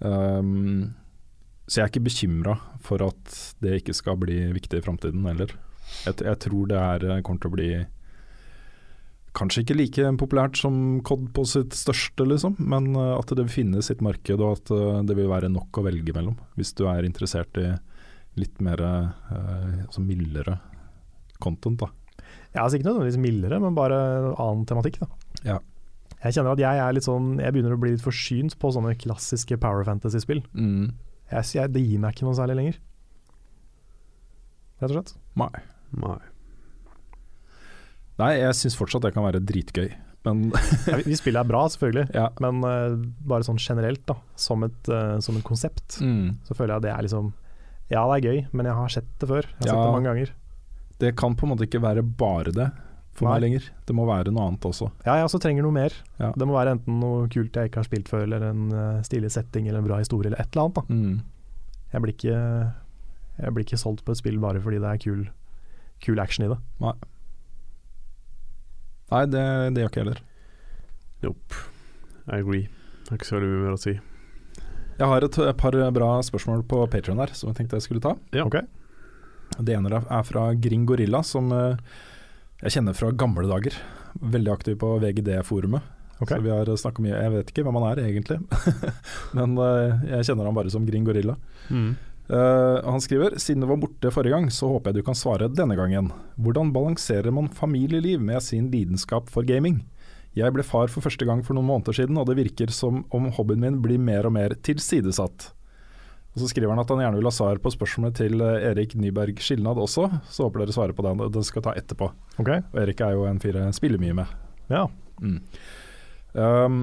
Um, 0.00 0.94
så 1.72 1.80
jeg 1.80 1.86
er 1.86 1.90
ikke 1.94 2.04
bekymra 2.04 2.58
for 2.84 3.00
at 3.06 3.36
det 3.64 3.78
ikke 3.80 3.96
skal 3.96 4.18
bli 4.20 4.42
viktig 4.52 4.82
i 4.82 4.84
framtiden 4.84 5.24
heller. 5.24 5.54
Jeg, 6.04 6.18
jeg 6.20 6.38
tror 6.44 6.68
det 6.68 6.76
er, 6.76 7.06
eh, 7.08 7.22
kommer 7.24 7.40
til 7.40 7.52
å 7.52 7.56
bli 7.56 7.70
kanskje 9.36 9.62
ikke 9.64 9.76
like 9.78 10.10
populært 10.20 10.60
som 10.60 10.74
COD 11.06 11.30
på 11.36 11.44
sitt 11.48 11.76
største, 11.76 12.26
liksom, 12.28 12.58
men 12.60 12.92
eh, 12.94 13.14
at 13.16 13.32
det 13.32 13.46
vil 13.46 13.54
finne 13.54 13.82
sitt 13.84 14.02
marked, 14.04 14.36
og 14.40 14.58
at 14.58 14.72
eh, 14.74 15.00
det 15.08 15.16
vil 15.18 15.30
være 15.30 15.50
nok 15.52 15.80
å 15.80 15.86
velge 15.86 16.14
mellom. 16.16 16.36
Hvis 16.58 16.74
du 16.78 16.84
er 16.90 17.08
interessert 17.08 17.56
i 17.60 17.70
litt 18.40 18.62
mer 18.64 18.80
eh, 18.84 19.82
sånn 19.92 20.08
mildere 20.08 20.58
content, 21.42 21.82
da. 21.82 21.90
Ja, 22.52 22.64
altså 22.66 22.76
Ikke 22.76 22.90
nødvendigvis 22.90 23.20
mildere, 23.20 23.60
men 23.62 23.76
bare 23.76 23.98
annen 24.36 24.66
tematikk. 24.68 25.00
da. 25.00 25.08
Ja. 25.46 25.60
Jeg 26.22 26.36
kjenner 26.36 26.52
at 26.52 26.60
jeg 26.62 26.78
er 26.78 26.92
litt 26.94 27.02
sånn 27.02 27.40
Jeg 27.42 27.50
begynner 27.50 27.72
å 27.74 27.78
bli 27.82 27.96
litt 27.96 28.04
forsynt 28.04 28.54
på 28.62 28.68
sånne 28.70 28.92
klassiske 29.00 29.56
Power 29.58 29.82
Fantasy-spill. 29.88 30.44
Jeg, 31.32 31.48
jeg, 31.56 31.72
det 31.72 31.82
gir 31.86 31.98
meg 32.02 32.14
ikke 32.14 32.26
noe 32.28 32.36
særlig 32.38 32.56
lenger. 32.58 32.78
Rett 34.82 34.90
og 34.90 34.96
slett. 34.98 35.12
Nei. 35.40 35.50
Nei. 36.02 36.18
Nei, 38.20 38.32
jeg 38.42 38.56
syns 38.58 38.76
fortsatt 38.78 39.04
det 39.06 39.12
kan 39.16 39.24
være 39.24 39.40
dritgøy, 39.48 39.88
men 40.26 40.42
Ja, 40.90 40.98
vi- 41.00 41.06
vi 41.10 41.16
spillet 41.18 41.40
er 41.42 41.48
bra, 41.48 41.62
selvfølgelig, 41.72 42.04
ja. 42.14 42.26
men 42.44 42.60
uh, 42.62 42.96
bare 43.26 43.46
sånn 43.46 43.58
generelt, 43.62 44.02
da, 44.06 44.18
som 44.38 44.62
et, 44.66 44.90
uh, 44.92 45.16
som 45.24 45.38
et 45.40 45.46
konsept, 45.48 45.98
Mm. 46.04 46.36
så 46.46 46.54
føler 46.58 46.76
jeg 46.76 46.86
det 46.88 46.92
er 46.92 47.02
liksom 47.08 47.32
Ja, 47.92 48.04
det 48.08 48.20
er 48.20 48.28
gøy, 48.28 48.38
men 48.56 48.66
jeg 48.68 48.74
har 48.78 48.88
sett 48.88 49.08
det 49.20 49.28
før. 49.28 49.42
Jeg 49.44 49.66
har 49.66 49.66
Ja. 49.66 49.72
sett 49.72 49.82
det 49.88 49.96
mange 49.96 50.08
ganger. 50.12 50.30
Det 51.02 51.10
kan 51.18 51.34
på 51.36 51.44
en 51.44 51.50
måte 51.52 51.66
ikke 51.66 51.80
være 51.82 52.02
bare 52.04 52.52
det 52.54 52.68
for 53.12 53.28
meg 53.28 53.42
lenger. 53.44 53.66
Det 53.88 53.94
må 53.96 54.06
være 54.08 54.32
noe 54.32 54.46
annet 54.48 54.64
også. 54.64 54.88
Ja, 55.04 55.18
jeg 55.20 55.28
også 55.28 55.40
trenger 55.42 55.66
noe 55.66 55.76
mer. 55.76 55.94
Ja. 56.16 56.30
Det 56.32 56.48
må 56.48 56.56
være 56.56 56.76
enten 56.78 57.00
noe 57.02 57.26
kult 57.32 57.56
jeg 57.58 57.68
ikke 57.68 57.82
har 57.82 57.88
spilt 57.88 58.08
før, 58.08 58.24
eller 58.24 58.46
en 58.48 58.72
uh, 58.72 59.02
stilig 59.04 59.30
setting, 59.34 59.68
eller 59.68 59.82
en 59.82 59.88
bra 59.88 60.00
historie, 60.00 60.30
eller 60.30 60.40
et 60.40 60.48
eller 60.52 60.68
annet. 60.68 60.80
da 60.80 60.82
Mm. 60.92 61.20
Jeg 61.92 62.00
blir 62.00 62.14
ikke, 62.14 62.36
jeg 63.36 63.52
blir 63.52 63.66
ikke 63.66 63.80
solgt 63.80 64.04
på 64.06 64.14
et 64.14 64.20
spill 64.22 64.38
bare 64.40 64.60
fordi 64.64 64.78
det 64.80 64.88
er 64.88 65.00
kul, 65.02 65.26
kul 66.00 66.22
action 66.22 66.46
i 66.46 66.48
det. 66.48 66.56
Nei, 69.12 69.26
det, 69.28 69.42
det 69.76 69.82
gjør 69.82 69.90
ikke 69.90 70.00
jeg 70.00 70.06
heller. 70.06 70.22
Nope. 71.22 71.66
I 72.32 72.38
agree. 72.38 72.68
Det 73.04 73.12
er 73.12 73.20
ikke 73.20 73.28
så 73.28 73.36
veldig 73.36 73.50
mye 73.50 73.66
mer 73.66 73.76
å 73.76 73.82
si. 73.82 73.92
Jeg 75.02 75.10
har 75.10 75.26
et, 75.26 75.38
et 75.50 75.58
par 75.60 75.76
bra 75.92 76.08
spørsmål 76.24 76.64
på 76.70 76.80
Patreon 76.88 77.20
her 77.20 77.34
som 77.36 77.50
jeg 77.50 77.60
tenkte 77.60 77.76
jeg 77.76 77.86
skulle 77.88 78.04
ta. 78.04 78.14
Ja. 78.32 78.46
Ok. 78.48 78.62
Det 79.60 79.76
ene 79.76 80.00
er 80.00 80.24
fra 80.24 80.46
Gring 80.56 80.86
Gorilla, 80.88 81.20
som 81.26 81.52
eh, 81.52 81.76
jeg 82.62 82.76
kjenner 82.76 82.96
fra 82.96 83.10
gamle 83.10 83.48
dager. 83.50 83.74
Veldig 84.22 84.52
aktiv 84.52 84.78
på 84.78 84.94
VGD-forumet. 85.02 85.90
Okay. 86.22 86.38
Så 86.38 86.44
vi 86.44 86.52
har 86.52 86.68
snakka 86.78 87.02
mye 87.02 87.18
Jeg 87.18 87.30
vet 87.32 87.48
ikke 87.50 87.64
hvem 87.66 87.76
han 87.80 87.86
er 87.88 88.00
egentlig, 88.04 88.36
men 89.38 89.56
eh, 89.58 90.02
jeg 90.12 90.28
kjenner 90.28 90.46
han 90.46 90.54
bare 90.54 90.70
som 90.70 90.84
Gring 90.86 91.06
Gorilla. 91.08 91.34
Mm. 91.66 91.96
Uh, 92.30 92.78
han 92.86 93.02
skriver 93.02 93.34
Siden 93.42 93.64
du 93.64 93.66
var 93.66 93.80
borte 93.82 94.12
forrige 94.14 94.36
gang, 94.36 94.46
så 94.54 94.70
håper 94.70 94.92
jeg 94.92 95.02
du 95.02 95.06
kan 95.08 95.18
svare 95.18 95.50
denne 95.50 95.74
gangen. 95.76 96.12
Hvordan 96.38 96.70
balanserer 96.72 97.34
man 97.34 97.50
familieliv 97.50 98.22
med 98.22 98.38
sin 98.46 98.70
lidenskap 98.70 99.32
for 99.32 99.42
gaming? 99.48 99.82
Jeg 100.38 100.54
ble 100.54 100.64
far 100.64 100.88
for 100.88 101.04
første 101.04 101.26
gang 101.28 101.42
for 101.44 101.58
noen 101.58 101.68
måneder 101.68 101.98
siden, 101.98 102.16
og 102.16 102.30
det 102.30 102.38
virker 102.38 102.70
som 102.72 103.02
om 103.12 103.26
hobbyen 103.36 103.60
min 103.66 103.82
blir 103.84 104.00
mer 104.00 104.30
og 104.30 104.36
mer 104.38 104.54
tilsidesatt. 104.64 105.50
Og 106.32 106.40
Så 106.40 106.48
skriver 106.48 106.72
han 106.72 106.80
at 106.80 106.88
han 106.88 107.02
gjerne 107.02 107.18
vil 107.20 107.28
ha 107.28 107.34
svar 107.34 107.60
på 107.60 107.72
spørsmålet 107.74 108.16
til 108.22 108.40
eh, 108.40 108.70
Erik 108.70 108.96
Nyberg 108.96 109.42
Skilnad 109.44 109.80
også, 109.82 110.08
så 110.32 110.46
håper 110.48 110.64
dere 110.64 110.72
svarer 110.76 110.96
på 110.96 111.04
det. 111.04 111.12
Den 111.34 111.44
skal 111.44 111.64
ta 111.66 111.76
etterpå. 111.76 112.08
Ok, 112.40 112.50
Og 112.72 112.80
Erik 112.80 113.04
er 113.04 113.18
jo 113.18 113.28
en 113.28 113.40
fyr 113.42 113.60
jeg 113.60 113.78
spiller 113.78 114.02
mye 114.02 114.16
med. 114.22 114.34
ja. 114.72 114.88
Mm. 115.22 115.38
Um, 116.32 116.78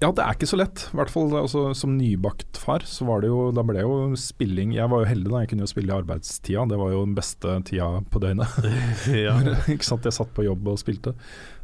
ja, 0.00 0.08
det 0.16 0.22
er 0.24 0.32
ikke 0.32 0.48
så 0.48 0.56
lett. 0.56 0.86
I 0.94 0.96
hvert 0.96 1.10
fall 1.12 1.34
altså, 1.36 1.66
som 1.76 1.92
nybakt 1.98 2.56
far, 2.56 2.86
så 2.88 3.04
var 3.04 3.20
det 3.20 3.28
jo 3.28 3.50
Da 3.52 3.60
ble 3.66 3.82
jo 3.82 4.16
spilling 4.16 4.72
Jeg 4.72 4.88
var 4.88 5.02
jo 5.02 5.10
heldig 5.10 5.28
da 5.28 5.42
jeg 5.42 5.50
kunne 5.50 5.66
jo 5.66 5.72
spille 5.74 5.92
i 5.92 5.98
arbeidstida. 5.98 6.64
Det 6.70 6.78
var 6.80 6.94
jo 6.94 7.02
den 7.04 7.16
beste 7.18 7.58
tida 7.68 7.90
på 8.08 8.22
døgnet. 8.22 8.56
ja. 9.26 9.36
ikke 9.74 9.84
sant, 9.84 10.08
Jeg 10.08 10.16
satt 10.16 10.32
på 10.32 10.46
jobb 10.46 10.72
og 10.72 10.80
spilte. 10.80 11.12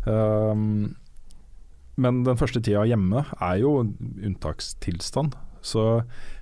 Um, 0.05 0.93
men 1.97 2.23
den 2.27 2.39
første 2.39 2.61
tida 2.61 2.85
hjemme 2.89 3.25
er 3.41 3.61
jo 3.63 3.79
unntakstilstand. 3.81 5.37
Så 5.67 5.83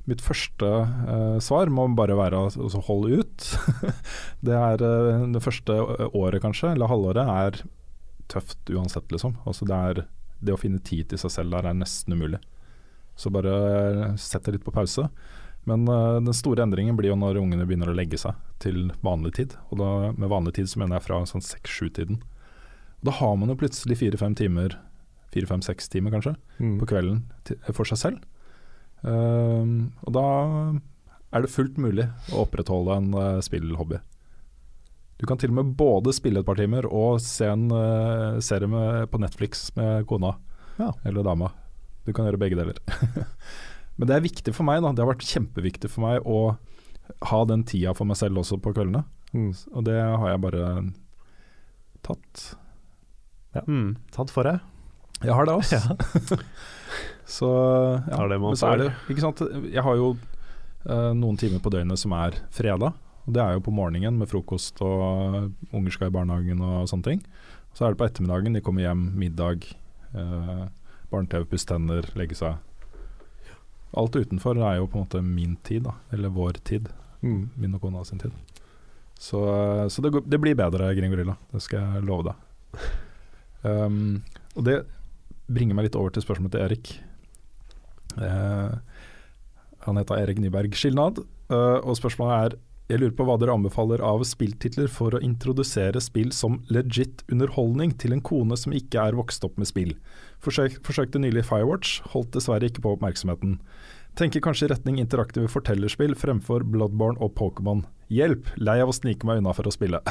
mitt 0.05 0.21
første 0.21 0.71
eh, 0.85 1.37
svar 1.41 1.71
må 1.73 1.87
bare 1.97 2.17
være 2.19 2.43
å 2.45 2.83
holde 2.89 3.23
ut. 3.23 3.47
det 4.47 4.57
er 4.59 4.85
eh, 4.85 5.23
det 5.33 5.45
første 5.45 5.79
året 6.11 6.43
kanskje, 6.45 6.75
eller 6.75 6.91
halvåret, 6.91 7.31
er 7.31 7.63
tøft 8.33 8.73
uansett, 8.73 9.09
liksom. 9.13 9.39
Altså 9.49 9.69
det, 9.69 9.79
er, 9.79 10.03
det 10.45 10.57
å 10.57 10.61
finne 10.61 10.83
tid 10.85 11.09
til 11.13 11.23
seg 11.23 11.33
selv 11.33 11.57
der 11.57 11.71
er 11.71 11.79
nesten 11.79 12.17
umulig. 12.17 12.43
Så 13.17 13.31
bare 13.33 14.13
sett 14.19 14.45
det 14.45 14.59
litt 14.59 14.67
på 14.67 14.75
pause. 14.75 15.09
Men 15.65 15.89
eh, 15.89 16.21
den 16.21 16.37
store 16.37 16.67
endringen 16.67 16.99
blir 16.99 17.13
jo 17.13 17.19
når 17.21 17.41
ungene 17.41 17.65
begynner 17.69 17.93
å 17.93 17.97
legge 17.97 18.21
seg 18.21 18.37
til 18.65 18.91
vanlig 19.05 19.37
tid. 19.39 19.57
Og 19.71 19.81
da, 19.81 19.91
med 20.13 20.33
vanlig 20.33 20.59
tid 20.59 20.69
så 20.69 20.83
mener 20.83 20.99
jeg 20.99 21.07
fra 21.09 21.23
sånn 21.31 21.45
seks-sju-tiden. 21.45 22.21
Da 23.05 23.15
har 23.23 23.39
man 23.41 23.53
jo 23.53 23.59
plutselig 23.61 24.01
fire-fem 24.01 24.37
timer, 24.37 24.77
fire-fem-seks 25.35 25.91
timer 25.93 26.15
kanskje, 26.15 26.37
Mm. 26.63 26.79
på 26.81 26.87
kvelden 26.95 27.23
til, 27.45 27.59
for 27.75 27.85
seg 27.91 27.99
selv. 28.01 28.23
Um, 29.05 29.93
og 30.07 30.13
da 30.17 30.25
er 31.35 31.43
det 31.45 31.51
fullt 31.53 31.77
mulig 31.83 32.07
å 32.33 32.45
opprettholde 32.47 32.97
en 32.97 33.11
uh, 33.19 33.41
spillhobby. 33.45 33.99
Du 35.21 35.27
kan 35.29 35.39
til 35.39 35.53
og 35.53 35.59
med 35.59 35.75
både 35.79 36.15
spille 36.17 36.41
et 36.41 36.47
par 36.47 36.57
timer 36.59 36.87
og 36.89 37.21
se 37.23 37.47
en 37.51 37.67
uh, 37.71 38.41
serie 38.43 38.67
med, 38.71 39.05
på 39.13 39.21
Netflix 39.23 39.69
med 39.77 40.07
kona 40.11 40.35
Ja. 40.79 40.93
eller 41.05 41.23
dama. 41.27 41.53
Du 42.07 42.13
kan 42.13 42.27
gjøre 42.27 42.41
begge 42.41 42.57
deler. 42.59 42.79
Men 43.99 44.09
det 44.11 44.17
er 44.17 44.25
viktig 44.25 44.55
for 44.57 44.67
meg, 44.67 44.81
da. 44.83 44.91
Det 44.93 45.05
har 45.05 45.13
vært 45.13 45.29
kjempeviktig 45.29 45.89
for 45.93 46.03
meg 46.09 46.25
å 46.27 46.57
ha 47.31 47.45
den 47.47 47.63
tida 47.69 47.93
for 47.95 48.09
meg 48.09 48.17
selv 48.19 48.41
også 48.43 48.59
på 48.65 48.73
kveldene. 48.75 49.05
Mm. 49.35 49.53
Og 49.77 49.85
det 49.87 49.95
har 50.01 50.29
jeg 50.33 50.41
bare 50.43 50.65
tatt. 52.05 52.43
Mm. 53.69 53.95
Tatt 54.15 54.33
for 54.35 54.49
deg. 54.49 54.59
Jeg 55.23 55.33
har 55.35 55.47
det 55.49 55.55
også. 55.55 55.79
så 57.37 57.51
ja. 58.11 58.19
Det 58.29 58.39
man 58.41 58.51
Men 58.53 58.61
så 58.61 58.73
er 58.73 58.83
det, 58.83 58.91
ikke 59.13 59.25
sant? 59.25 59.41
Jeg 59.73 59.83
har 59.87 59.97
jo 59.97 60.11
uh, 60.17 61.13
noen 61.17 61.39
timer 61.41 61.63
på 61.65 61.73
døgnet 61.73 62.01
som 62.01 62.13
er 62.19 62.37
fredag. 62.55 62.93
Og 63.25 63.33
Det 63.33 63.41
er 63.41 63.55
jo 63.57 63.63
på 63.65 63.73
morgenen 63.73 64.19
med 64.21 64.29
frokost 64.29 64.83
og 64.85 65.53
unger 65.73 65.95
skal 65.95 66.11
i 66.11 66.15
barnehagen 66.15 66.61
og 66.61 66.89
sånne 66.91 67.07
ting. 67.09 67.23
Så 67.75 67.87
er 67.87 67.95
det 67.95 67.99
på 68.03 68.07
ettermiddagen, 68.07 68.55
de 68.55 68.61
kommer 68.63 68.85
hjem, 68.85 69.07
middag, 69.19 69.65
uh, 70.15 70.67
barne-TV, 71.11 71.47
pusse 71.51 71.67
tenner, 71.71 72.05
legge 72.19 72.37
seg. 72.39 72.59
Alt 73.97 74.19
utenfor 74.19 74.59
er 74.59 74.77
jo 74.81 74.89
på 74.91 74.99
en 74.99 75.07
måte 75.07 75.23
min 75.25 75.57
tid, 75.67 75.87
da. 75.89 75.95
Eller 76.13 76.33
vår 76.35 76.59
tid. 76.67 76.91
Mm. 77.23 77.49
Min 77.57 77.75
og 77.79 77.83
kona 77.87 78.05
sin 78.05 78.21
tid. 78.21 78.35
Så, 79.19 79.41
så 79.89 80.03
det, 80.05 80.11
går- 80.13 80.27
det 80.29 80.41
blir 80.43 80.57
bedre, 80.59 80.91
Gringorilla. 80.99 81.37
Det 81.55 81.63
skal 81.65 81.95
jeg 81.97 82.07
love 82.11 82.29
deg. 82.33 82.85
Um, 83.65 84.19
og 84.59 84.67
det 84.67 84.75
bringer 85.47 85.77
meg 85.77 85.89
litt 85.89 85.99
over 85.99 86.15
til 86.15 86.25
spørsmålet 86.25 86.55
til 86.55 86.65
Erik. 86.65 86.93
Eh, 88.21 89.01
han 89.85 90.01
heter 90.01 90.23
Erik 90.23 90.41
Nyberg 90.41 90.77
Skilnad, 90.79 91.21
eh, 91.51 91.81
og 91.83 91.99
spørsmålet 91.99 92.39
er 92.39 92.61
jeg 92.93 93.01
lurer 93.01 93.15
på 93.17 93.25
hva 93.25 93.39
dere 93.41 93.55
anbefaler 93.57 94.03
av 94.05 94.21
spilltitler 94.29 94.91
for 94.93 95.17
å 95.17 95.21
introdusere 95.25 96.03
spill 96.05 96.35
som 96.37 96.59
legit 96.69 97.23
underholdning 97.33 97.95
til 97.97 98.13
en 98.13 98.21
kone 98.21 98.59
som 98.61 98.75
ikke 98.77 99.07
er 99.09 99.17
vokst 99.17 99.47
opp 99.49 99.57
med 99.57 99.71
spill. 99.71 99.95
Forsøk, 100.45 100.77
forsøkte 100.85 101.23
nylig 101.23 101.47
Firewatch, 101.49 102.03
holdt 102.13 102.35
dessverre 102.37 102.69
ikke 102.69 102.85
på 102.85 102.93
oppmerksomheten. 102.99 103.57
Tenker 104.21 104.45
kanskje 104.45 104.69
i 104.69 104.71
retning 104.75 105.01
interaktive 105.01 105.49
fortellerspill 105.49 106.13
fremfor 106.15 106.67
Bloodborne 106.69 107.17
og 107.25 107.33
Pokémon. 107.41 107.87
Hjelp! 108.13 108.53
Lei 108.61 108.77
av 108.85 108.93
å 108.93 108.95
snike 108.95 109.25
meg 109.27 109.41
unna 109.41 109.57
for 109.57 109.67
å 109.67 109.73
spille. 109.75 110.05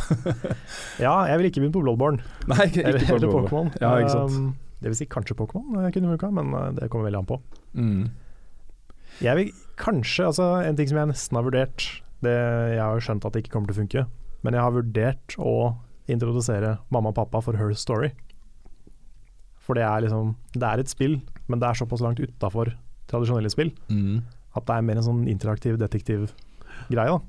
Ja, 1.03 1.13
jeg 1.29 1.39
vil 1.39 1.51
ikke 1.51 1.61
begynne 1.61 1.77
på 1.77 1.85
Bloodborne. 1.85 2.25
Nei, 2.49 2.71
ikke 2.73 2.89
på 2.89 3.21
Bloodborne. 3.21 3.47
Pokémon. 3.47 3.73
Ja, 3.85 3.95
ikke 4.01 4.17
sant. 4.17 4.41
Um, 4.41 4.72
det 4.83 4.91
vil 4.91 4.97
si 4.99 5.07
kanskje 5.07 5.35
Pokémon 5.39 5.79
eh, 5.85 5.91
kunne 5.95 6.11
funka, 6.13 6.29
men 6.35 6.51
eh, 6.59 6.71
det 6.77 6.89
kommer 6.91 7.07
veldig 7.09 7.21
an 7.23 7.29
på. 7.29 7.37
Mm. 7.79 8.03
Jeg 9.23 9.35
vil 9.39 9.51
kanskje, 9.77 10.25
altså 10.27 10.45
En 10.67 10.75
ting 10.75 10.89
som 10.89 10.97
jeg 10.99 11.09
nesten 11.11 11.37
har 11.37 11.45
vurdert 11.45 11.83
det, 12.25 12.33
Jeg 12.73 12.81
har 12.81 12.95
jo 12.97 13.03
skjønt 13.05 13.25
at 13.27 13.33
det 13.35 13.43
ikke 13.43 13.53
kommer 13.55 13.69
til 13.71 13.75
å 13.77 13.81
funke, 13.83 14.05
men 14.43 14.53
jeg 14.57 14.63
har 14.65 14.73
vurdert 14.75 15.35
å 15.39 15.55
introdusere 16.11 16.77
mamma 16.91 17.09
og 17.13 17.15
pappa 17.19 17.41
for 17.45 17.55
Her 17.57 17.71
Story. 17.79 18.11
For 19.63 19.77
det 19.79 19.83
er 19.87 20.01
liksom 20.05 20.33
Det 20.53 20.63
er 20.67 20.79
et 20.83 20.89
spill, 20.91 21.21
men 21.47 21.59
det 21.61 21.69
er 21.69 21.79
såpass 21.79 22.01
langt 22.03 22.19
utafor 22.19 22.73
tradisjonelle 23.07 23.51
spill 23.53 23.71
Mm. 23.89 24.23
at 24.55 24.65
det 24.65 24.75
er 24.75 24.81
mer 24.81 24.97
en 24.97 25.03
sånn 25.07 25.27
interaktiv 25.29 25.77
detektivgreie. 25.79 27.21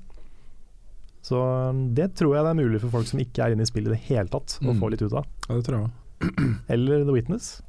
Så 1.25 1.37
det 1.95 2.11
tror 2.15 2.35
jeg 2.35 2.43
det 2.45 2.51
er 2.53 2.59
mulig 2.61 2.81
for 2.83 2.89
folk 2.93 3.07
som 3.09 3.19
ikke 3.19 3.41
er 3.45 3.55
inne 3.55 3.65
i 3.65 3.69
spillet 3.69 3.89
i 3.89 3.95
det 3.95 4.03
hele 4.11 4.27
tatt, 4.29 4.59
å 4.61 4.73
Mm. 4.73 4.79
få 4.79 4.89
litt 4.91 5.01
ut 5.01 5.13
av. 5.13 5.25
Ja, 5.49 5.55
det 5.55 5.65
tror 5.65 5.81
jeg. 5.81 5.91
Eller 6.73 7.03
The 7.05 7.11
Witness. 7.15 7.61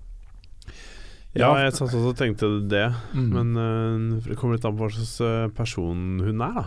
Ja, 1.36 1.50
jeg 1.60 1.74
satt 1.76 1.92
også 1.92 2.14
og 2.14 2.16
tenkte 2.16 2.48
det, 2.70 2.86
Mm. 3.12 3.28
men 3.34 3.56
uh, 3.60 4.20
det 4.24 4.38
kommer 4.40 4.56
litt 4.56 4.64
an 4.64 4.76
på 4.78 4.86
hva 4.86 4.92
slags 4.94 5.18
øh, 5.20 5.48
person 5.52 6.20
hun 6.24 6.40
er, 6.40 6.54
da. 6.62 6.64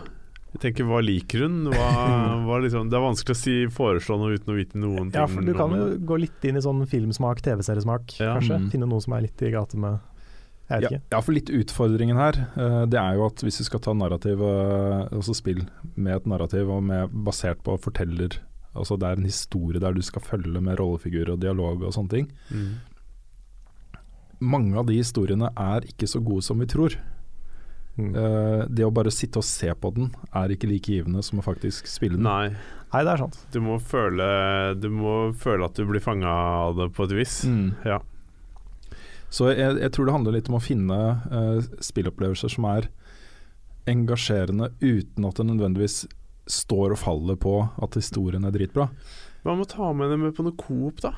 Jeg 0.50 0.60
tenker, 0.64 0.86
Hva 0.86 0.98
liker 1.02 1.42
hun? 1.46 1.56
Hva, 1.70 1.88
hva 2.46 2.56
liksom, 2.62 2.88
det 2.90 2.96
er 2.98 3.02
vanskelig 3.04 3.34
å 3.34 3.38
si 3.40 3.56
foreslå 3.70 4.16
noe 4.18 4.34
uten 4.38 4.50
å 4.54 4.56
vite 4.58 4.78
noen 4.82 5.10
ting. 5.10 5.18
Ja, 5.18 5.26
for 5.30 5.42
du 5.46 5.52
kan 5.58 5.74
jo 5.74 5.88
gå 6.06 6.18
litt 6.22 6.46
inn 6.46 6.58
i 6.58 6.62
sånn 6.64 6.84
filmsmak, 6.90 7.42
TV-seriesmak, 7.46 8.14
Ja. 8.18 8.36
kanskje. 8.38 8.58
Mm. 8.62 8.70
Finne 8.72 8.88
noe 8.90 9.02
som 9.02 9.14
er 9.18 9.26
litt 9.28 9.42
i 9.46 9.50
gate 9.54 9.78
med 9.78 9.98
Jeg 10.70 10.70
vet 10.70 10.82
Ja, 10.82 10.88
ikke. 10.98 11.02
ja, 11.16 11.20
for 11.26 11.34
litt 11.34 11.50
utfordringen 11.50 12.18
her, 12.18 12.36
eh, 12.54 12.84
det 12.86 12.98
er 12.98 13.14
jo 13.18 13.24
at 13.26 13.42
hvis 13.42 13.58
du 13.58 13.64
skal 13.66 13.80
ta 13.82 13.90
narrativ, 13.94 14.38
eh, 14.38 15.08
altså 15.18 15.34
spill 15.34 15.64
med 15.96 16.14
et 16.14 16.26
narrativ 16.30 16.70
og 16.70 16.82
med, 16.86 17.10
basert 17.26 17.58
på 17.66 17.74
forteller, 17.82 18.38
altså 18.74 18.96
det 19.00 19.08
er 19.08 19.18
en 19.18 19.28
historie 19.28 19.82
der 19.82 19.96
du 19.96 20.02
skal 20.04 20.22
følge 20.22 20.62
med 20.62 20.78
rollefigurer 20.78 21.34
og 21.34 21.42
dialog 21.42 21.82
og 21.82 21.94
sånne 21.96 22.14
ting. 22.14 22.28
Mm. 22.50 22.74
Mange 24.40 24.78
av 24.80 24.86
de 24.88 24.98
historiene 25.00 25.50
er 25.58 25.86
ikke 25.88 26.08
så 26.08 26.22
gode 26.24 26.46
som 26.46 26.62
vi 26.62 26.68
tror. 26.70 26.94
Mm. 27.98 28.12
Uh, 28.14 28.62
det 28.70 28.86
å 28.86 28.92
bare 28.94 29.12
sitte 29.12 29.40
og 29.42 29.44
se 29.44 29.68
på 29.76 29.90
den 29.96 30.12
er 30.36 30.52
ikke 30.54 30.68
like 30.70 30.92
givende 30.94 31.24
som 31.26 31.42
å 31.42 31.44
faktisk 31.44 31.90
spille 31.90 32.16
den. 32.16 32.28
Nei, 32.28 32.54
Nei, 32.92 33.02
det 33.04 33.12
er 33.12 33.24
sant. 33.24 33.36
du 33.52 33.60
må 33.62 33.76
føle 33.82 34.24
Du 34.78 34.88
må 34.94 35.16
føle 35.38 35.66
at 35.66 35.76
du 35.76 35.84
blir 35.86 36.02
fanga 36.02 36.30
av 36.66 36.78
det 36.78 36.88
på 36.96 37.08
et 37.08 37.16
vis. 37.18 37.42
Mm. 37.44 37.74
Ja. 37.86 38.00
Så 39.30 39.50
jeg, 39.52 39.76
jeg 39.78 39.92
tror 39.94 40.08
det 40.08 40.14
handler 40.16 40.38
litt 40.38 40.48
om 40.50 40.58
å 40.58 40.62
finne 40.62 41.00
uh, 41.30 41.60
spillopplevelser 41.82 42.54
som 42.54 42.66
er 42.70 42.88
engasjerende 43.90 44.70
uten 44.80 45.26
at 45.26 45.38
det 45.38 45.46
nødvendigvis 45.46 46.02
står 46.52 46.94
og 46.94 47.00
faller 47.00 47.38
på 47.40 47.56
at 47.82 47.98
historien 47.98 48.46
er 48.46 48.54
dritbra. 48.54 48.88
Hva 49.44 49.56
med 49.56 49.68
å 49.68 49.70
ta 49.70 49.92
med 49.92 50.10
henne 50.10 50.26
med 50.26 50.34
på 50.36 50.44
noe 50.44 50.56
Coop, 50.60 51.00
da? 51.04 51.14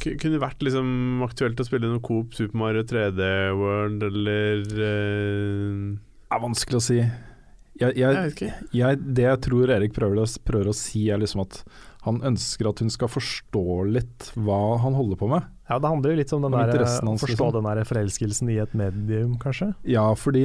Kunne 0.00 0.32
det 0.32 0.40
vært 0.40 0.62
liksom 0.64 1.24
aktuelt 1.26 1.60
å 1.60 1.66
spille 1.66 1.90
noe 1.90 2.00
Coop, 2.04 2.32
Super 2.36 2.56
Mario 2.56 2.86
3D 2.88 3.26
World 3.58 4.06
eller 4.06 4.62
uh... 4.70 5.90
Det 6.30 6.38
er 6.38 6.44
vanskelig 6.46 6.78
å 6.78 6.84
si. 6.84 7.00
Jeg, 7.80 7.96
Jeg 7.98 8.52
jeg, 8.76 8.98
det 9.02 9.24
jeg 9.26 9.42
tror 9.44 9.72
Erik 9.74 9.94
prøver 9.96 10.22
å, 10.22 10.26
prøver 10.46 10.70
å 10.70 10.76
si, 10.76 11.08
er 11.10 11.20
liksom 11.20 11.42
at 11.44 11.60
han 12.06 12.20
ønsker 12.24 12.68
at 12.70 12.80
hun 12.80 12.90
skal 12.90 13.08
forstå 13.12 13.64
litt 13.92 14.30
hva 14.40 14.78
han 14.80 14.94
holder 14.96 15.18
på 15.20 15.28
med. 15.28 15.44
Ja, 15.68 15.78
Det 15.78 15.90
handler 15.92 16.10
jo 16.14 16.16
litt 16.18 16.32
om 16.32 16.42
den 16.42 16.54
Om 16.54 16.60
der, 16.70 16.84
hans, 16.84 17.20
forstå 17.22 17.46
liksom. 17.50 17.52
den 17.60 17.68
der 17.76 17.84
forelskelsen 17.86 18.48
i 18.50 18.56
et 18.62 18.72
medium, 18.74 19.36
kanskje. 19.38 19.74
Ja, 19.86 20.06
fordi 20.18 20.44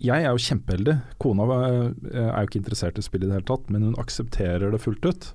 jeg 0.00 0.22
er 0.24 0.30
jo 0.30 0.38
kjempeheldig. 0.40 0.94
Kona 1.18 1.48
eh, 1.66 1.90
er 2.14 2.38
jo 2.44 2.48
ikke 2.48 2.62
interessert 2.62 2.98
i 2.98 3.02
spill 3.04 3.24
i 3.24 3.26
det 3.26 3.34
hele 3.40 3.48
tatt, 3.50 3.68
men 3.74 3.82
hun 3.90 3.98
aksepterer 4.00 4.70
det 4.72 4.80
fullt 4.80 5.04
ut. 5.10 5.32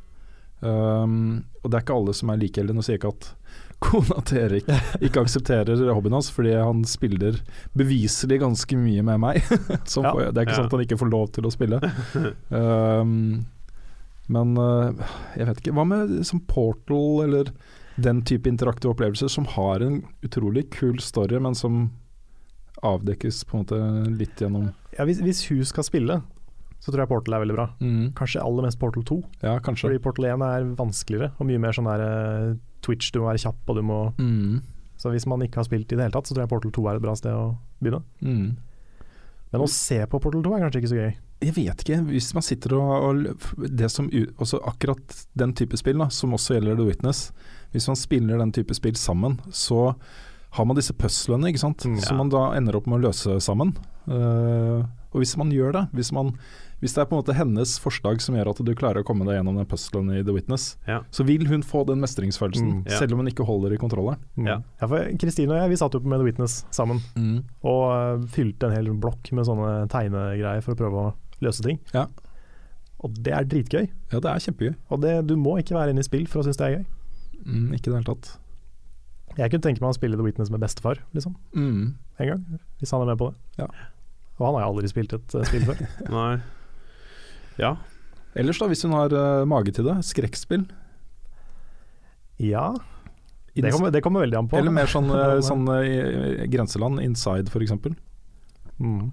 Um, 0.64 1.44
og 1.62 1.70
det 1.72 1.76
er 1.78 1.84
ikke 1.84 1.96
alle 2.00 2.14
som 2.16 2.30
er 2.32 2.39
like 2.39 2.56
heldige. 2.62 2.78
Nå 2.80 2.84
sier 2.88 2.96
jeg 2.96 3.02
ikke 3.04 3.12
at 3.18 3.34
kona 3.84 4.22
til 4.24 4.38
Erik 4.46 4.70
ikke 5.04 5.26
aksepterer 5.26 5.82
hobbyen 5.91 6.16
hans, 6.16 6.30
fordi 6.32 6.54
han 6.56 6.86
spiller 6.88 7.36
beviselig 7.76 8.39
ganske 8.39 8.78
mye 8.80 9.04
med 9.04 9.20
meg. 9.20 9.41
Så 9.91 10.02
Ja. 10.06 10.14
får 10.16 10.32
det 10.32 10.38
er 10.39 10.46
ikke 10.48 10.56
Ja. 10.56 10.62
sånn 10.62 10.70
at 10.72 10.78
han 10.78 10.86
ikke 10.88 11.00
får 11.04 11.12
lov 11.12 11.28
til 11.36 11.44
å 11.44 11.52
spille. 11.52 11.82
Um, 12.50 13.44
men 14.32 14.58
eh, 14.58 15.08
jeg 15.40 15.50
vet 15.50 15.62
ikke. 15.62 15.74
Hva 15.78 15.88
med 15.88 16.14
som 16.28 16.42
Portal 16.48 17.26
eller 17.26 17.52
den 18.02 18.24
type 18.26 18.50
interaktive 18.50 18.94
opplevelser 18.96 19.30
som 19.30 19.46
har 19.54 19.84
en 19.86 20.00
utrolig 20.26 20.70
kul 20.74 20.98
story, 21.04 21.38
men 21.44 21.58
som 21.58 21.92
avdekkes 22.84 23.44
på 23.48 23.58
en 23.58 23.66
måte 23.66 23.82
litt 24.18 24.42
gjennom 24.42 24.72
Ja, 24.98 25.06
hvis, 25.08 25.22
hvis 25.24 25.44
hun 25.50 25.62
skal 25.68 25.86
spille, 25.88 26.18
så 26.84 26.92
tror 26.92 27.04
jeg 27.04 27.12
Portal 27.14 27.38
er 27.38 27.44
veldig 27.46 27.56
bra. 27.56 27.68
Kanskje 28.18 28.44
aller 28.44 28.66
mest 28.66 28.80
Portal 28.82 29.06
2. 29.08 29.20
Ja, 29.46 29.56
kanskje. 29.64 29.88
Fordi 29.88 30.02
Portal 30.04 30.28
1 30.34 30.46
er 30.50 30.70
vanskeligere 30.80 31.32
og 31.38 31.48
mye 31.48 31.62
mer 31.64 31.76
sånn 31.78 31.88
der 31.88 32.04
uh, 32.04 32.56
Twitch, 32.84 33.14
du 33.14 33.22
må 33.22 33.30
være 33.30 33.44
kjapp 33.46 33.72
og 33.72 33.80
du 33.80 33.86
må 33.88 34.00
Mm. 34.20 34.62
Så 35.04 35.10
hvis 35.12 35.26
man 35.28 35.42
ikke 35.44 35.60
har 35.60 35.66
spilt 35.68 35.92
i 35.92 35.98
det 35.98 36.06
hele 36.06 36.14
tatt, 36.16 36.30
så 36.30 36.36
tror 36.36 36.46
jeg 36.46 36.52
Portal 36.54 36.72
2 36.72 36.84
er 36.88 36.96
et 36.96 37.04
bra 37.04 37.14
sted 37.18 37.34
å 37.36 37.58
begynne. 37.84 38.04
Mm. 38.24 38.54
Men 39.52 39.64
å 39.66 39.68
se 39.68 39.98
på 40.08 40.20
Portal 40.22 40.44
2 40.46 40.54
er 40.56 40.62
kanskje 40.64 40.80
ikke 40.80 40.92
så 40.94 41.00
gøy. 41.00 41.10
Jeg 41.44 41.56
vet 41.58 41.84
ikke, 41.84 42.00
hvis 42.08 42.30
man 42.38 42.46
sitter 42.46 42.76
og, 42.78 42.91
og 43.10 43.68
det 43.78 43.89
som, 43.91 44.08
også 44.39 44.62
Akkurat 44.70 45.26
den 45.38 45.54
type 45.58 45.78
spill, 45.80 46.00
da, 46.00 46.08
som 46.14 46.34
også 46.38 46.56
gjelder 46.58 46.78
The 46.80 46.88
Witness. 46.88 47.26
Hvis 47.74 47.88
man 47.89 47.98
spiller 48.00 48.38
den 48.39 48.52
type 48.56 48.74
spill 48.78 48.96
sammen, 49.00 49.39
så 49.52 49.94
har 50.54 50.66
man 50.70 50.78
disse 50.78 50.94
puzzlene, 50.94 51.50
ikke 51.50 51.64
sant. 51.64 51.84
Mm. 51.89 51.98
Som 52.06 52.20
man 52.22 52.30
da 52.30 52.52
ender 52.58 52.76
opp 52.78 52.86
med 52.88 53.00
å 53.02 53.08
løse 53.10 53.39
sammen. 53.41 53.72
Uh, 54.06 54.84
og 55.14 55.22
hvis 55.24 55.34
man 55.38 55.50
gjør 55.54 55.74
det, 55.74 55.82
hvis, 55.98 56.12
man, 56.14 56.30
hvis 56.82 56.94
det 56.94 57.02
er 57.02 57.08
på 57.10 57.16
en 57.16 57.22
måte 57.24 57.36
hennes 57.38 57.74
forslag 57.82 58.22
som 58.22 58.36
gjør 58.38 58.52
at 58.52 58.62
du 58.66 58.72
klarer 58.78 59.02
å 59.02 59.08
komme 59.08 59.26
deg 59.26 59.39
gjennom 59.39 59.58
den 59.58 59.68
puzzlen 59.70 60.10
i 60.14 60.22
The 60.26 60.34
Witness, 60.36 60.76
Ja. 60.89 61.00
så 61.14 61.26
vil 61.26 61.46
hun 61.50 61.66
få 61.66 61.84
den 61.89 62.02
mestringsfølelsen, 62.02 62.70
Mm. 62.74 62.84
Ja. 62.89 62.98
selv 63.02 63.14
om 63.14 63.22
hun 63.24 63.30
ikke 63.34 63.46
holder 63.46 63.74
i 63.74 63.78
kontrolleren. 63.82 64.22
Mm. 64.38 64.48
Ja. 64.50 64.58
for 64.86 65.06
Kristine 65.22 65.54
og 65.54 65.62
jeg 65.64 65.70
vi 65.74 65.82
satt 65.82 65.94
jo 65.98 66.02
på 66.02 66.10
med 66.14 66.20
The 66.22 66.26
Witness 66.30 66.66
sammen 66.74 67.02
og 67.64 67.84
uh, 67.89 68.28
fylte 68.30 68.70
en 68.70 68.76
hel 68.78 68.89
blokk 68.94 69.32
med 69.34 69.46
sånne 69.50 69.88
tegnegreier 69.89 70.62
for 70.66 70.74
å 70.74 70.82
prøve 70.82 71.06
å 71.08 71.14
løse 71.46 71.66
ting. 71.66 71.80
Ja. 71.96 72.08
Og 73.04 73.18
det 73.26 73.34
er 73.36 73.48
dritgøy. 73.50 73.88
Ja, 74.14 74.20
det 74.24 74.32
er 74.32 74.44
kjempegøy. 74.46 74.76
Og 74.94 75.02
det, 75.04 75.16
du 75.28 75.36
må 75.39 75.58
ikke 75.60 75.76
være 75.76 75.94
inne 75.94 76.04
i 76.04 76.08
spill 76.08 76.26
for 76.32 76.41
å 76.41 76.48
synes 76.48 76.60
det 76.60 76.68
er 76.68 76.78
gøy. 76.78 76.86
Mm, 77.44 77.70
ikke 77.76 77.89
i 77.89 77.91
det 77.91 77.98
hele 77.98 78.10
tatt. 78.14 78.32
Jeg 79.34 79.50
kunne 79.50 79.66
tenke 79.66 79.84
meg 79.84 79.91
å 79.91 79.98
spille 79.98 80.20
The 80.20 80.26
Witness 80.26 80.52
med 80.54 80.62
bestefar, 80.62 81.02
liksom. 81.18 81.34
Mm. 81.58 81.96
En 82.22 82.30
gang. 82.30 82.46
Hvis 82.80 82.94
han 82.94 83.04
er 83.04 83.12
med 83.12 83.20
på 83.20 83.32
det. 83.32 83.64
Ja. 83.64 83.68
Og 84.38 84.46
han 84.46 84.56
har 84.56 84.64
jeg 84.64 84.70
aldri 84.72 84.91
spilt 84.91 85.18
et 85.18 85.36
uh, 85.36 85.44
spill 85.50 85.66
før. 85.68 85.84
Nei. 86.16 86.32
Ja. 87.60 87.76
Ellers 88.39 88.62
da, 88.62 88.70
hvis 88.72 88.86
hun 88.86 88.96
har 88.96 89.14
uh, 89.14 89.44
mage 89.50 89.74
til 89.76 89.89
det, 89.89 89.98
skrekkspill. 90.08 90.68
Ja, 92.41 92.72
det 93.54 93.70
kommer, 93.70 93.91
det 93.94 94.02
kommer 94.02 94.24
veldig 94.24 94.38
an 94.39 94.48
på. 94.50 94.58
Eller 94.58 94.74
mer 94.74 94.89
sånn, 94.89 95.12
eh, 95.14 95.39
sånn 95.50 95.68
uh, 95.70 96.46
grenseland, 96.50 97.02
inside 97.04 97.52
f.eks. 97.54 97.76
mm. 98.80 99.04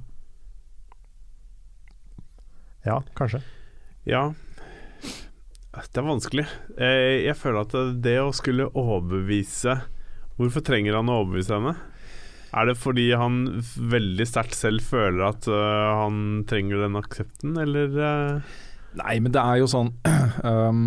Ja, 2.86 3.00
kanskje. 3.18 3.42
Ja. 4.08 4.30
Det 5.70 6.00
er 6.00 6.06
vanskelig. 6.06 6.46
Eh, 6.78 7.26
Jeg 7.26 7.36
føler 7.38 7.62
at 7.62 8.02
det 8.02 8.18
å 8.20 8.32
skulle 8.34 8.70
overbevise 8.74 9.80
Hvorfor 10.40 10.64
trenger 10.64 10.96
han 10.96 11.10
å 11.12 11.20
overbevise 11.20 11.52
henne? 11.58 11.74
Er 12.56 12.66
det 12.66 12.78
fordi 12.80 13.10
han 13.14 13.42
veldig 13.76 14.26
sterkt 14.26 14.56
selv 14.58 14.82
føler 14.82 15.22
at 15.28 15.46
øh, 15.46 15.90
han 16.00 16.16
trenger 16.50 16.80
den 16.82 16.96
aksepten, 16.98 17.54
eller 17.62 17.92
øh? 17.94 18.54
Nei, 18.98 19.18
men 19.22 19.30
det 19.30 19.42
er 19.42 19.60
jo 19.60 19.68
sånn 19.70 19.92
um, 20.42 20.80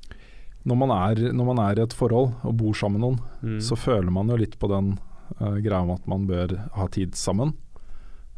når, 0.66 0.78
man 0.80 0.94
er, 0.96 1.20
når 1.36 1.50
man 1.52 1.60
er 1.62 1.78
i 1.78 1.84
et 1.84 1.94
forhold 1.94 2.32
og 2.42 2.56
bor 2.58 2.74
sammen 2.74 2.98
med 2.98 3.04
noen, 3.04 3.20
mm. 3.44 3.60
så 3.62 3.78
føler 3.78 4.10
man 4.14 4.32
jo 4.32 4.40
litt 4.40 4.56
på 4.58 4.72
den 4.72 4.96
uh, 5.38 5.58
greia 5.62 5.84
om 5.84 5.94
at 5.94 6.08
man 6.10 6.26
bør 6.26 6.56
ha 6.74 6.88
tid 6.96 7.14
sammen. 7.18 7.54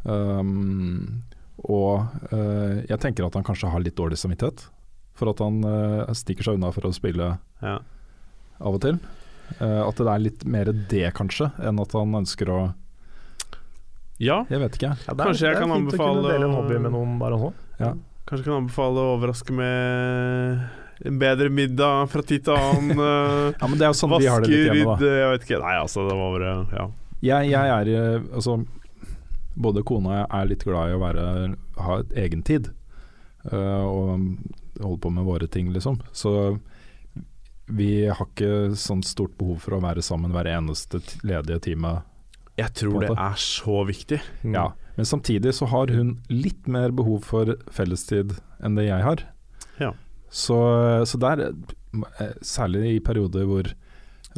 Um, 0.05 1.22
og 1.65 2.05
uh, 2.33 2.81
jeg 2.85 3.01
tenker 3.01 3.27
at 3.27 3.37
han 3.39 3.45
kanskje 3.47 3.71
har 3.73 3.83
litt 3.83 3.97
dårlig 3.97 4.19
samvittighet 4.21 4.67
for 5.17 5.31
at 5.31 5.41
han 5.41 5.61
uh, 5.65 6.12
stikker 6.17 6.47
seg 6.47 6.59
unna 6.59 6.73
for 6.75 6.89
å 6.89 6.95
spille 6.95 7.35
ja. 7.62 7.77
av 8.59 8.77
og 8.77 8.81
til. 8.85 8.99
Uh, 9.61 9.85
at 9.87 10.01
det 10.01 10.09
er 10.11 10.25
litt 10.25 10.45
mer 10.49 10.73
det, 10.73 11.07
kanskje, 11.17 11.51
enn 11.65 11.81
at 11.81 11.95
han 11.97 12.19
ønsker 12.23 12.51
å 12.53 12.62
ja, 14.23 14.45
Jeg 14.47 14.61
vet 14.62 14.77
ikke. 14.79 14.93
Ja, 14.95 15.11
det 15.11 15.25
er, 15.25 15.27
Kanskje 15.27 15.49
jeg 15.49 15.57
det 15.57 15.59
er 15.59 15.65
kan 15.65 15.73
fint 15.73 15.89
å 15.89 15.97
kunne 15.97 16.05
anbefale 16.07 16.29
dele 16.29 16.47
en 16.47 16.53
hobby 16.55 16.77
med 16.85 16.93
noen 16.95 17.17
bare 17.19 17.39
nå. 17.41 17.49
Ja. 17.81 17.89
kanskje 18.31 18.47
kan 18.47 18.61
anbefale 18.61 19.03
å 19.03 19.15
overraske 19.17 19.57
med 19.59 21.09
En 21.11 21.19
bedre 21.19 21.51
middag 21.51 22.12
fra 22.12 22.23
tid 22.23 22.45
til 22.47 22.55
annen. 22.55 23.03
Ja, 23.59 23.67
men 23.67 23.75
det 23.81 23.89
er 23.89 23.91
jo 23.91 23.99
sånn 23.99 24.15
vi 24.15 24.29
har 24.31 24.45
det 24.45 24.53
litt 24.53 24.69
hjemme, 24.71 24.95
da. 25.01 25.11
Jeg 25.19 25.33
vet 25.33 25.49
ikke. 25.49 25.59
Nei, 25.65 25.75
altså, 25.83 26.07
det 26.07 26.15
var 26.21 26.37
bare 26.37 26.55
Ja. 26.79 26.87
Jeg, 27.25 27.51
jeg 27.51 27.75
er 27.75 27.91
Altså, 28.23 28.61
både 29.55 29.85
kona 29.87 30.11
og 30.11 30.17
jeg 30.19 30.29
er 30.39 30.49
litt 30.51 30.65
glad 30.67 30.91
i 30.91 30.97
å 30.97 31.03
være 31.03 31.27
ha 31.85 31.99
et 32.03 32.15
egen 32.25 32.43
tid. 32.47 32.71
Uh, 33.45 33.85
og 33.85 34.81
holde 34.81 35.01
på 35.05 35.13
med 35.13 35.27
våre 35.27 35.47
ting, 35.51 35.69
liksom. 35.73 36.01
Så 36.13 36.57
vi 37.67 38.07
har 38.07 38.27
ikke 38.27 38.75
sånn 38.77 39.03
stort 39.07 39.37
behov 39.41 39.63
for 39.65 39.77
å 39.77 39.83
være 39.85 40.05
sammen 40.05 40.35
hver 40.35 40.49
eneste 40.53 41.01
ledige 41.25 41.61
time. 41.71 41.97
Jeg 42.61 42.75
tror 42.79 43.01
det 43.03 43.13
er 43.13 43.39
så 43.41 43.83
viktig. 43.89 44.21
Mm. 44.43 44.57
Ja. 44.57 44.67
Men 44.95 45.09
samtidig 45.09 45.55
så 45.57 45.69
har 45.73 45.91
hun 45.91 46.19
litt 46.31 46.69
mer 46.71 46.95
behov 46.95 47.25
for 47.27 47.57
fellestid 47.73 48.37
enn 48.63 48.77
det 48.79 48.89
jeg 48.89 49.03
har. 49.03 49.25
Ja. 49.81 49.91
Så, 50.31 50.59
så 51.09 51.19
der, 51.23 51.49
eh, 51.51 52.37
særlig 52.43 52.95
i 52.95 53.01
perioder 53.05 53.49
hvor, 53.49 53.71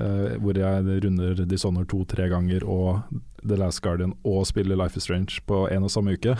uh, 0.00 0.36
hvor 0.40 0.58
jeg 0.60 1.02
runder 1.04 1.44
Dishonored 1.44 1.90
to-tre 1.92 2.28
ganger 2.32 2.64
og 2.64 3.20
The 3.48 3.58
Last 3.60 3.82
Guardian 3.84 4.14
og 4.26 4.46
spiller 4.48 4.78
Life 4.78 4.98
is 4.98 5.06
Strange 5.08 5.40
på 5.46 5.64
en 5.72 5.86
og 5.86 5.92
samme 5.92 6.16
uke, 6.16 6.36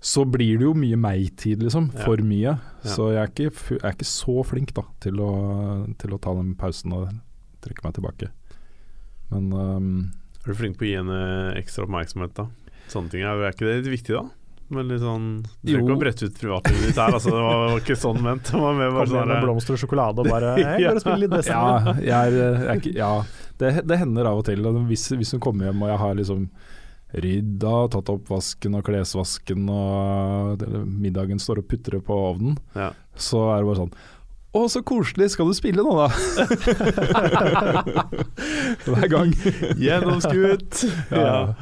så 0.00 0.24
blir 0.24 0.60
det 0.60 0.64
jo 0.64 0.72
mye 0.76 0.96
meg-tid, 0.96 1.60
liksom. 1.64 1.90
Ja. 1.92 2.06
For 2.06 2.22
mye. 2.24 2.54
Ja. 2.56 2.92
Så 2.94 3.10
jeg 3.12 3.20
er, 3.20 3.32
ikke, 3.32 3.50
jeg 3.76 3.82
er 3.84 3.96
ikke 3.96 4.08
så 4.08 4.36
flink 4.48 4.72
da 4.76 4.86
til 5.04 5.20
å, 5.20 5.32
til 6.00 6.16
å 6.16 6.20
ta 6.22 6.32
den 6.38 6.54
pausen 6.60 6.94
og 6.96 7.10
trekke 7.64 7.84
meg 7.84 7.98
tilbake. 7.98 8.30
Men 9.30 9.52
um, 9.52 9.90
Er 10.40 10.52
du 10.54 10.56
flink 10.56 10.78
på 10.80 10.86
å 10.86 10.88
gi 10.88 10.96
henne 10.96 11.20
ekstra 11.60 11.84
oppmerksomhet, 11.84 12.32
da? 12.38 12.48
Sånne 12.90 13.12
ting, 13.12 13.22
er, 13.22 13.44
er 13.44 13.52
ikke 13.52 13.68
det 13.68 13.76
litt 13.82 13.92
viktig, 13.92 14.16
da? 14.16 14.24
Men 14.70 14.86
litt 14.86 15.00
sånn 15.02 15.24
Du 15.42 15.48
trenger 15.72 15.82
ikke 15.82 15.94
å 15.96 16.00
brette 16.00 16.26
ut 16.30 16.36
privatlivet 16.38 16.84
ditt 16.92 16.98
her, 17.02 17.10
altså. 17.16 17.32
Det 17.34 17.40
var, 17.42 17.72
ikke 17.80 17.96
sånn 17.98 18.20
ment. 18.22 18.46
Det 18.52 18.60
var 18.62 18.76
mer 18.78 18.92
bare 18.94 19.08
igjen 19.10 19.26
med 19.26 19.32
sånn 19.34 19.42
blomster 19.48 19.74
og 19.76 19.80
sjokolade 19.82 20.22
og 20.22 20.28
bare 20.30 20.52
Jeg 20.62 20.84
går 20.84 20.94
og 21.00 21.04
spiller 21.04 21.22
litt 21.24 21.34
Destiny. 21.34 21.56
Ja, 21.56 21.62
jeg 21.98 22.14
er, 22.14 22.38
jeg 22.38 22.70
er 22.74 22.78
ikke, 22.84 22.94
ja 23.00 23.10
det, 23.60 23.68
det 23.90 23.96
hender 24.00 24.24
av 24.30 24.38
og 24.40 24.46
til. 24.48 24.60
Hvis, 24.88 25.04
hvis 25.20 25.34
hun 25.36 25.42
kommer 25.44 25.68
hjem 25.68 25.82
og 25.84 25.90
jeg 25.92 26.00
har 26.00 26.14
liksom 26.16 26.46
rydda, 27.10 27.74
tatt 27.90 28.06
opp 28.14 28.24
vasken 28.30 28.78
og 28.78 28.86
klesvasken 28.86 29.66
og 29.74 30.62
middagen 30.86 31.42
står 31.42 31.58
og 31.64 31.68
putrer 31.72 31.98
på 32.06 32.14
ovnen, 32.30 32.54
Ja. 32.78 32.92
så 33.18 33.38
er 33.50 33.58
det 33.64 33.68
bare 33.72 33.80
sånn 33.82 33.90
å, 34.50 34.64
så 34.66 34.80
koselig, 34.82 35.28
skal 35.30 35.46
du 35.46 35.54
spille 35.54 35.78
nå, 35.86 35.92
da? 35.94 36.10
Hver 38.82 39.06
gang. 39.12 39.30
Gjennomskuet! 39.78 40.80
Ja. 41.14 41.54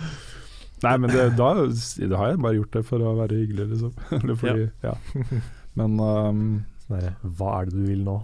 Nei, 0.85 0.95
men 1.03 1.11
det, 1.11 1.25
da, 1.39 1.49
da 1.59 2.19
har 2.21 2.29
jeg 2.35 2.41
bare 2.45 2.59
gjort 2.59 2.75
det 2.77 2.83
for 2.87 3.03
å 3.03 3.15
være 3.19 3.39
hyggelig, 3.41 3.65
liksom. 3.73 3.95
Eller 4.19 4.37
fordi, 4.39 4.67
ja. 4.85 4.95
Men 5.79 5.97
um, 6.03 6.43
Sånn 6.87 7.09
Hva 7.39 7.49
er 7.61 7.69
det 7.71 7.77
du 7.79 7.87
vil 7.91 8.05
nå? 8.07 8.19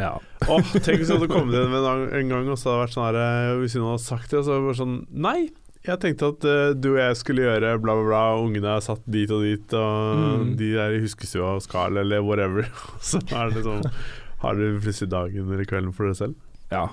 ja. 0.00 0.14
Oh, 0.48 0.62
tenk 0.80 1.02
hvis 1.02 1.10
hun 1.12 1.18
hadde 1.20 1.28
kommet 1.30 1.54
inn 1.58 1.68
med 1.70 1.84
en 1.86 2.04
en 2.16 2.30
gang 2.32 2.46
og 2.50 2.56
så 2.58 2.70
hadde 2.72 2.84
vært 2.86 2.94
sånn 2.94 3.04
her 3.10 3.18
eh, 3.20 3.50
Hvis 3.60 3.74
hun 3.76 3.84
hadde 3.90 4.02
sagt 4.04 4.30
det, 4.32 4.40
så 4.40 4.54
hadde 4.54 4.62
det 4.62 4.68
vært 4.70 4.80
sånn 4.80 4.94
Nei, 5.26 5.36
jeg 5.84 6.00
tenkte 6.04 6.30
at 6.32 6.46
uh, 6.48 6.70
du 6.78 6.88
og 6.94 7.00
jeg 7.02 7.18
skulle 7.20 7.44
gjøre 7.44 7.72
bla, 7.82 7.96
bla, 7.98 8.06
bla. 8.08 8.22
Ungene 8.40 8.72
er 8.78 8.84
satt 8.86 9.02
dit 9.10 9.30
og 9.34 9.42
dit, 9.44 9.74
og 9.74 10.22
Mm. 10.22 10.52
de 10.60 10.70
er 10.80 10.94
i 10.96 11.02
huskestua 11.02 11.56
hos 11.56 11.66
Carl, 11.70 11.98
eller 12.00 12.22
whatever. 12.24 12.68
så 13.10 13.20
er 13.34 13.50
det 13.52 13.64
sånn 13.66 13.82
Har 14.44 14.56
du 14.58 14.64
plutselig 14.82 15.10
dagen 15.12 15.50
eller 15.52 15.66
kvelden 15.68 15.92
for 15.96 16.08
deg 16.08 16.16
selv? 16.20 16.38
Ja. 16.72 16.86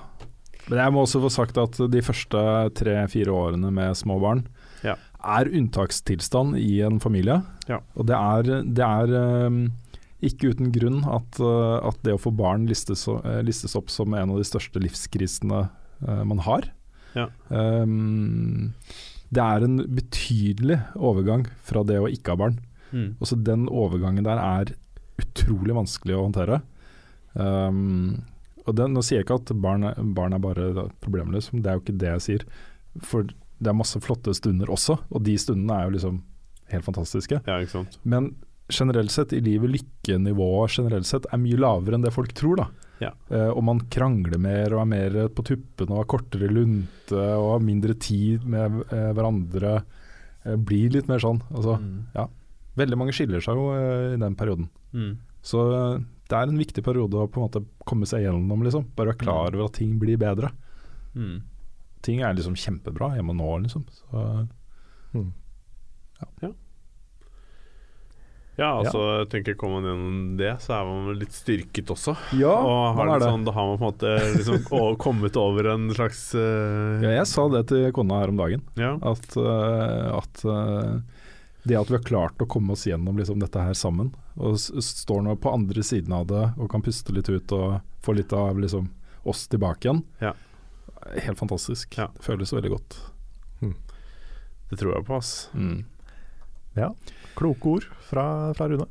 Men 0.68 0.82
jeg 0.84 0.92
må 0.94 1.06
også 1.06 1.22
få 1.24 1.30
sagt 1.32 1.56
at 1.58 1.78
de 1.90 2.02
første 2.04 2.42
tre-fire 2.78 3.32
årene 3.32 3.70
med 3.74 3.96
små 3.98 4.18
barn 4.22 4.44
Ja. 4.86 4.96
er 5.20 5.50
unntakstilstand 5.52 6.56
i 6.60 6.80
en 6.86 7.00
familie. 7.02 7.40
Ja. 7.68 7.80
Og 7.96 8.06
det 8.08 8.16
er, 8.16 8.50
det 8.64 8.86
er 8.86 9.46
um, 9.48 9.60
ikke 10.24 10.52
uten 10.54 10.72
grunn 10.74 11.02
at, 11.08 11.40
uh, 11.40 11.78
at 11.88 12.00
det 12.06 12.14
å 12.16 12.20
få 12.20 12.32
barn 12.36 12.66
listes, 12.68 13.06
eh, 13.08 13.40
listes 13.46 13.76
opp 13.78 13.90
som 13.92 14.12
en 14.14 14.32
av 14.34 14.40
de 14.40 14.46
største 14.48 14.80
livskrisene 14.82 15.62
uh, 15.68 16.22
man 16.28 16.42
har. 16.46 16.70
Ja. 17.16 17.28
Um, 17.48 18.72
det 19.30 19.42
er 19.44 19.64
en 19.66 19.78
betydelig 19.94 20.80
overgang 20.98 21.46
fra 21.66 21.84
det 21.86 22.00
å 22.02 22.08
ikke 22.10 22.34
ha 22.34 22.40
barn. 22.40 22.58
Mm. 22.90 23.14
Også 23.22 23.38
den 23.46 23.68
overgangen 23.70 24.26
der 24.26 24.40
er 24.42 24.72
utrolig 25.20 25.76
vanskelig 25.76 26.16
å 26.16 26.24
håndtere. 26.26 26.60
Um, 27.34 28.22
og 28.66 28.74
den, 28.76 28.92
nå 28.94 29.02
sier 29.06 29.20
jeg 29.20 29.26
ikke 29.28 29.38
at 29.40 29.52
barn, 29.62 29.84
er- 29.86 30.00
barn 30.16 30.34
er 30.36 30.42
bare 30.42 30.88
problemløse, 31.04 31.54
det 31.62 31.70
er 31.70 31.78
jo 31.78 31.84
ikke 31.84 31.98
det 32.00 32.10
jeg 32.16 32.24
sier. 32.26 32.44
For 33.06 33.30
det 33.60 33.70
er 33.70 33.76
masse 33.76 34.00
flotte 34.02 34.32
stunder 34.36 34.70
også, 34.72 34.98
og 35.10 35.24
de 35.26 35.34
stundene 35.38 35.76
er 35.76 35.88
jo 35.88 35.96
liksom 35.98 36.20
helt 36.72 36.86
fantastiske. 36.86 37.40
Ja, 37.46 37.58
ikke 37.60 37.74
sant. 37.78 37.98
Men 38.08 38.32
generelt 38.70 39.10
sett 39.10 39.32
i 39.34 39.40
livet, 39.42 39.72
lykkenivået 39.74 40.76
generelt 40.78 41.08
sett 41.08 41.26
er 41.30 41.40
mye 41.42 41.58
lavere 41.58 41.98
enn 41.98 42.04
det 42.06 42.12
folk 42.14 42.32
tror, 42.38 42.60
da. 42.62 42.68
Ja. 43.00 43.10
Eh, 43.32 43.48
og 43.50 43.62
man 43.66 43.80
krangler 43.90 44.38
mer 44.38 44.74
og 44.76 44.82
er 44.84 44.90
mer 44.90 45.16
på 45.34 45.44
tuppene 45.48 45.94
og 45.96 46.02
har 46.02 46.10
kortere 46.12 46.50
lunte 46.52 47.16
og 47.16 47.54
har 47.56 47.64
mindre 47.64 47.96
tid 47.96 48.44
med 48.44 48.82
eh, 48.92 49.10
hverandre. 49.16 49.80
Eh, 50.44 50.56
blir 50.56 50.92
litt 50.94 51.08
mer 51.10 51.22
sånn. 51.22 51.42
Altså, 51.50 51.78
Mm. 51.80 52.28
Veldig 52.78 52.96
mange 52.96 53.12
skiller 53.12 53.42
seg 53.42 53.58
jo 53.58 53.72
eh, 53.74 54.14
i 54.14 54.20
den 54.20 54.36
perioden. 54.38 54.68
Mm. 54.94 55.16
Så 55.42 55.58
eh, 55.74 55.96
det 56.30 56.36
er 56.38 56.48
en 56.52 56.60
viktig 56.60 56.84
periode 56.86 57.18
å 57.18 57.26
på 57.26 57.40
en 57.40 57.48
måte 57.48 57.64
komme 57.84 58.06
seg 58.06 58.22
gjennom, 58.22 58.62
liksom. 58.62 58.86
Bare 58.94 59.10
være 59.10 59.18
klar 59.24 59.56
over 59.56 59.66
at 59.66 59.74
ting 59.80 59.96
blir 59.98 60.20
bedre. 60.20 60.52
Mm. 61.18 61.40
Ting 62.06 62.22
er 62.24 62.34
liksom 62.36 62.56
kjempebra 62.58 63.14
hjemme 63.18 63.36
nå, 63.36 63.52
liksom. 63.66 63.86
Så, 64.00 64.48
Mm. 65.10 65.32
Ja, 68.60 68.74
altså 68.82 69.00
jeg 69.22 69.28
tenker 69.32 69.56
Kommer 69.58 69.80
man 69.80 69.88
gjennom 69.88 70.16
det, 70.40 70.50
så 70.60 70.74
er 70.76 70.88
man 70.88 71.14
litt 71.16 71.32
styrket 71.32 71.92
også. 71.94 72.12
ja, 72.36 72.52
og 72.52 72.98
har 72.98 73.14
er 73.14 73.22
det. 73.22 73.30
sånn, 73.30 73.46
da 73.46 73.54
har 73.56 73.70
man 73.70 73.80
på 73.80 73.86
en 73.86 73.94
måte 73.94 74.12
liksom 74.36 74.98
kommet 75.04 75.38
over 75.40 75.70
en 75.72 75.88
slags 75.96 76.20
uh... 76.36 77.00
Ja, 77.00 77.14
jeg 77.16 77.28
sa 77.30 77.46
det 77.54 77.64
til 77.70 77.88
kona 77.96 78.20
her 78.20 78.34
om 78.34 78.40
dagen. 78.40 78.66
ja. 78.80 78.92
At, 79.00 79.32
uh, 79.38 80.18
at 80.18 80.44
uh, 80.44 81.00
det 81.64 81.78
at 81.78 81.92
vi 81.92 81.96
har 81.96 82.04
klart 82.04 82.40
å 82.44 82.48
komme 82.48 82.76
oss 82.76 82.86
gjennom 82.88 83.16
liksom, 83.20 83.40
dette 83.40 83.64
her 83.64 83.76
sammen, 83.76 84.12
og 84.36 84.56
s 84.60 84.68
står 85.04 85.24
nå 85.24 85.38
på 85.40 85.52
andre 85.52 85.84
siden 85.84 86.12
av 86.16 86.28
det 86.28 86.44
og 86.56 86.70
kan 86.72 86.84
puste 86.84 87.12
litt 87.16 87.28
ut 87.28 87.52
og 87.56 87.80
få 88.04 88.16
litt 88.16 88.32
av 88.36 88.60
liksom, 88.60 88.88
oss 89.28 89.46
tilbake 89.52 89.88
igjen, 89.88 90.04
Ja. 90.24 90.34
Helt 91.26 91.38
fantastisk. 91.40 91.96
Ja. 91.98 92.10
Det 92.16 92.26
føles 92.26 92.52
veldig 92.54 92.74
godt. 92.76 93.00
Det 94.70 94.78
tror 94.78 94.94
jeg 94.94 95.06
på, 95.08 95.18
ass. 95.18 95.50
Mm. 95.54 95.80
Kloke 97.38 97.72
ord 97.74 97.86
fra, 98.06 98.24
fra 98.54 98.68
Rune, 98.70 98.86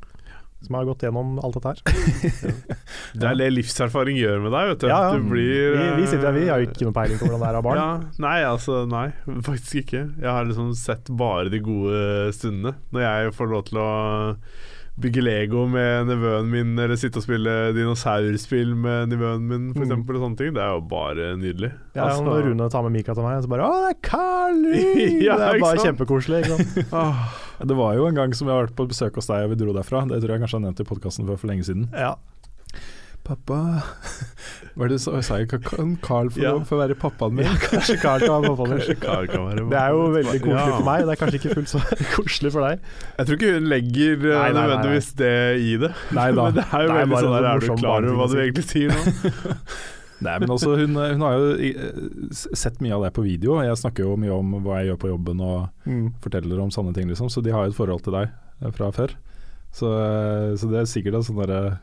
som 0.65 0.75
har 0.75 0.87
gått 0.89 1.05
gjennom 1.05 1.37
alt 1.39 1.55
dette 1.55 1.71
her. 1.71 2.49
Det 3.19 3.25
er 3.25 3.37
det 3.39 3.47
livserfaring 3.53 4.19
gjør 4.19 4.43
med 4.43 4.51
deg, 4.53 4.67
vet 4.73 4.83
du. 4.83 4.87
Ja, 4.91 4.97
ja. 5.07 5.13
Du 5.15 5.29
blir 5.31 5.77
Vi, 5.77 5.85
vi 6.01 6.09
sitter 6.09 6.27
her, 6.27 6.35
vi 6.35 6.49
har 6.51 6.59
jo 6.61 6.67
ikke 6.67 6.85
noe 6.85 6.93
peiling 6.93 7.17
på 7.21 7.29
hvordan 7.29 7.41
det 7.41 7.47
er 7.47 7.55
å 7.55 7.61
ha 7.61 7.65
barn. 7.65 7.79
Ja, 7.81 8.19
nei, 8.25 8.35
altså 8.45 8.81
Nei, 8.91 9.05
faktisk 9.47 9.79
ikke. 9.85 10.03
Jeg 10.19 10.29
har 10.29 10.49
liksom 10.49 10.75
sett 10.77 11.09
bare 11.21 11.49
de 11.53 11.63
gode 11.63 12.03
stundene. 12.35 12.75
Når 12.93 13.05
jeg 13.05 13.33
får 13.39 13.51
lov 13.55 13.63
til 13.71 13.79
å 13.81 13.89
bygge 14.99 15.21
Lego 15.23 15.65
med 15.71 16.07
nevøen 16.09 16.49
min, 16.51 16.73
eller 16.79 16.95
sitte 16.99 17.17
og 17.21 17.23
spille 17.23 17.73
dinosaurspill 17.77 18.73
med 18.75 19.09
nevøen 19.13 19.45
min, 19.47 19.67
for 19.73 19.85
Mm. 19.85 20.03
og 20.09 20.21
sånne 20.25 20.37
ting. 20.37 20.53
Det 20.53 20.61
er 20.63 20.73
jo 20.75 20.81
bare 20.81 21.29
nydelig. 21.39 21.71
Ja, 21.95 22.05
Altså- 22.09 22.23
Når 22.25 22.43
Rune 22.49 22.69
tar 22.69 22.83
med 22.83 22.91
Mika 22.91 23.13
til 23.13 23.23
meg, 23.23 23.43
så 23.43 23.47
bare 23.49 23.63
'Å, 23.63 23.87
det 23.87 23.95
er 23.95 24.09
Carly!' 24.09 25.21
Ja, 25.27 25.37
det 25.37 25.55
er 25.55 25.59
bare 25.59 25.77
sant? 25.77 25.97
kjempekoselig. 25.97 26.43
Ikke 26.45 27.25
Det 27.67 27.75
var 27.75 27.93
jo 27.95 28.05
en 28.07 28.15
gang 28.15 28.33
som 28.33 28.47
jeg 28.47 28.55
har 28.55 28.67
vært 28.67 28.75
på 28.75 28.87
besøk 28.87 29.15
hos 29.15 29.27
deg 29.27 29.43
og 29.43 29.49
vi 29.49 29.55
dro 29.65 29.73
derfra. 29.73 30.07
Det 30.07 30.21
tror 30.23 30.29
jeg 30.31 30.39
kanskje 30.39 30.55
jeg 30.55 30.61
har 30.63 30.71
nevnt 30.71 30.79
i 30.79 30.83
podkasten 30.87 31.25
for, 31.27 31.35
for 31.37 31.47
lenge 31.47 31.63
siden. 31.67 31.89
Ja. 31.91 32.15
Pappa 33.29 33.57
Hva 34.79 34.85
er 34.87 34.89
det 34.91 34.95
du 34.97 35.01
sa? 35.03 35.19
Sa 35.25 35.37
jeg 35.41 35.49
kan 35.51 35.91
Carl 36.01 36.29
få 36.33 36.41
Ja. 36.41 36.53
lov 36.55 36.63
for 36.69 36.77
å 36.77 36.81
være 36.81 36.95
pappaen 36.97 37.35
min? 37.37 37.49
Kanskje 37.61 37.97
Carl 38.01 38.23
kan 38.23 38.41
være 38.41 38.55
pappaen 38.55 38.79
din. 38.81 38.99
Carl 39.03 39.27
kan 39.29 39.43
være 39.45 39.65
Det 39.69 39.77
er 39.81 39.93
jo 39.93 40.05
veldig 40.15 40.39
koselig 40.45 40.55
Ja. 40.55 40.65
for 40.79 40.87
meg, 40.87 41.03
det 41.05 41.13
er 41.13 41.19
kanskje 41.21 41.39
ikke 41.41 41.55
fullt 41.59 41.71
så 41.73 41.81
koselig 42.15 42.51
for 42.55 42.65
deg. 42.67 42.87
Jeg 43.19 43.27
tror 43.29 43.37
ikke 43.39 43.53
hun 43.57 43.69
legger 43.73 44.13
eh, 44.15 44.25
Nei, 44.25 44.33
nei, 44.33 44.49
nei, 44.49 44.63
nødvendigvis 44.63 45.09
det 45.21 45.33
i 45.61 45.71
det. 45.85 45.91
Men 46.15 46.41
det 46.57 46.65
er 46.65 46.85
jo 46.87 46.97
veldig 46.97 47.21
sånn 47.23 47.35
der, 47.37 47.49
Er 47.53 47.63
du 47.65 47.69
klar 47.83 48.09
over 48.09 48.19
hva 48.23 48.29
du 48.33 48.37
egentlig 48.41 48.67
sier 48.71 48.93
nå? 48.95 49.53
Nei, 50.19 50.33
men 50.43 50.51
altså 50.51 50.73
hun, 50.75 50.97
hun 50.99 51.21
har 51.23 51.35
jo 51.39 51.51
eh, 51.63 51.99
sett 52.35 52.81
mye 52.83 52.91
av 52.97 53.05
det 53.05 53.13
på 53.15 53.23
video. 53.23 53.53
Jeg 53.63 53.77
snakker 53.79 54.03
jo 54.03 54.17
mye 54.19 54.33
om 54.35 54.57
hva 54.65 54.81
jeg 54.81 54.89
gjør 54.89 54.97
på 55.05 55.11
jobben 55.13 55.39
og 55.45 55.69
Mm. 55.87 56.09
forteller 56.21 56.59
om 56.59 56.69
sånne 56.75 56.91
ting, 56.93 57.07
liksom. 57.07 57.29
Så 57.31 57.39
de 57.41 57.53
har 57.55 57.63
jo 57.63 57.71
et 57.71 57.77
forhold 57.77 58.03
til 58.03 58.13
deg 58.17 58.27
eh, 58.59 58.71
fra 58.75 58.89
før. 58.91 59.13
Så, 59.71 59.87
så 60.59 60.67
det 60.73 60.81
er 60.81 60.89
sikkert 60.91 61.15
en 61.21 61.23
sånn 61.23 61.39
derre 61.39 61.77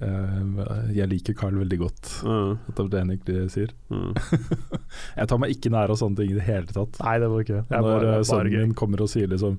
Jeg 0.00 1.08
liker 1.10 1.34
Carl 1.36 1.58
veldig 1.60 1.78
godt. 1.82 2.10
Mm, 2.24 2.52
At 2.68 2.74
det 2.78 2.84
er 2.84 2.88
det 2.94 3.00
han 3.02 3.10
egentlig 3.12 3.50
sier. 3.52 3.72
mm. 3.92 4.12
Jeg 5.18 5.28
tar 5.28 5.38
meg 5.42 5.50
ikke 5.54 5.72
nær 5.74 5.92
av 5.92 5.98
sånne 6.00 6.16
ting 6.22 6.30
i 6.32 6.38
det 6.38 6.46
hele 6.46 6.66
tatt. 6.72 6.96
Nei, 7.02 7.16
det 7.20 7.28
var 7.32 7.44
ikke 7.44 7.58
er 7.60 7.66
Når 7.68 7.88
bare, 7.88 8.06
eh, 8.06 8.14
bare 8.16 8.28
sønnen 8.30 8.56
min 8.66 8.74
kommer 8.78 9.02
og 9.04 9.10
sier 9.12 9.28
liksom 9.28 9.58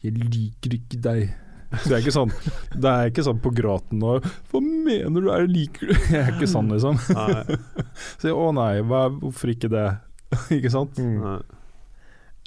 'Jeg 0.00 0.16
liker 0.16 0.74
ikke 0.76 1.00
deg'. 1.04 1.32
Så 1.70 1.90
jeg 1.90 1.96
er 1.98 2.02
ikke 2.02 2.14
sånn 2.16 2.30
Det 2.82 2.90
er 2.90 3.10
ikke 3.12 3.22
sånn 3.24 3.40
på 3.44 3.52
gråten 3.54 4.02
og 4.02 4.24
'Hva 4.50 4.60
mener 4.60 5.20
du, 5.20 5.28
jeg 5.30 5.48
liker 5.48 5.86
du 5.86 5.94
Jeg 6.14 6.20
er 6.24 6.32
ikke 6.36 6.48
sånn, 6.50 6.68
liksom. 6.72 6.96
Så 7.00 8.24
jeg, 8.28 8.34
'Å 8.36 8.46
nei, 8.56 8.80
hva, 8.82 9.08
hvorfor 9.12 9.52
ikke 9.54 9.68
det?' 9.70 9.96
ikke 10.60 10.70
sant? 10.70 10.96
Mm. 10.98 11.42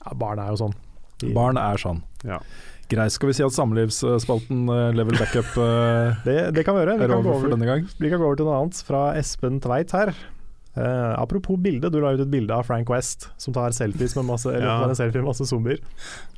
Ja, 0.06 0.14
barn 0.16 0.40
er 0.40 0.50
jo 0.54 0.58
sånn. 0.68 0.74
De- 1.20 1.34
Barn 1.34 1.58
er 1.58 1.78
sånn. 1.78 2.02
Ja. 2.26 2.40
Greit, 2.92 3.14
skal 3.16 3.32
vi 3.32 3.34
si 3.38 3.44
at 3.46 3.56
samlivsspalten 3.56 4.68
eh, 4.70 4.92
Level 4.98 5.16
Backup 5.18 5.56
eh, 5.58 6.20
Det, 6.28 6.38
det 6.58 6.66
kan 6.68 6.76
vi 6.76 6.84
gjøre. 6.84 7.00
Vi 7.00 7.08
kan, 7.08 7.18
over 7.22 7.42
for 7.46 7.54
denne 7.56 7.70
gang? 7.70 7.88
vi 7.98 8.12
kan 8.12 8.20
gå 8.22 8.28
over 8.28 8.40
til 8.40 8.50
noe 8.50 8.60
annet 8.62 8.82
fra 8.86 9.06
Espen 9.20 9.62
Tveit 9.64 9.96
her. 9.96 10.14
Uh, 10.74 11.14
apropos 11.22 11.54
bilde, 11.62 11.86
du 11.94 12.00
la 12.02 12.16
ut 12.16 12.22
et 12.24 12.32
bilde 12.34 12.50
av 12.50 12.64
Frank 12.66 12.90
West 12.90 13.28
som 13.38 13.54
tar 13.54 13.76
selfies 13.78 14.16
med 14.18 14.26
masse, 14.26 14.50
eller 14.50 14.66
Ja. 14.90 14.96
selfie 14.98 15.22
med 15.22 15.28
masse 15.30 15.46
zombier. 15.46 15.78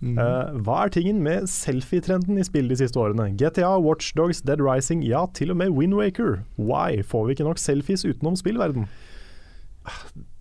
Mm. 0.02 0.18
Uh, 0.20 0.58
hva 0.66 0.82
er 0.84 0.92
tingen 0.92 1.22
med 1.24 1.48
selfietrenden 1.48 2.38
i 2.38 2.44
spill 2.44 2.68
de 2.68 2.76
siste 2.76 3.00
årene? 3.00 3.30
GTA, 3.40 3.78
Watchdogs, 3.80 4.42
Dead 4.44 4.60
Rising, 4.60 5.06
ja 5.08 5.24
til 5.34 5.56
og 5.56 5.58
med 5.64 5.72
Windwaker. 5.72 6.42
Why 6.60 7.00
får 7.00 7.26
vi 7.30 7.38
ikke 7.38 7.48
nok 7.48 7.64
selfies 7.64 8.04
utenom 8.04 8.36
spillverden? 8.36 8.90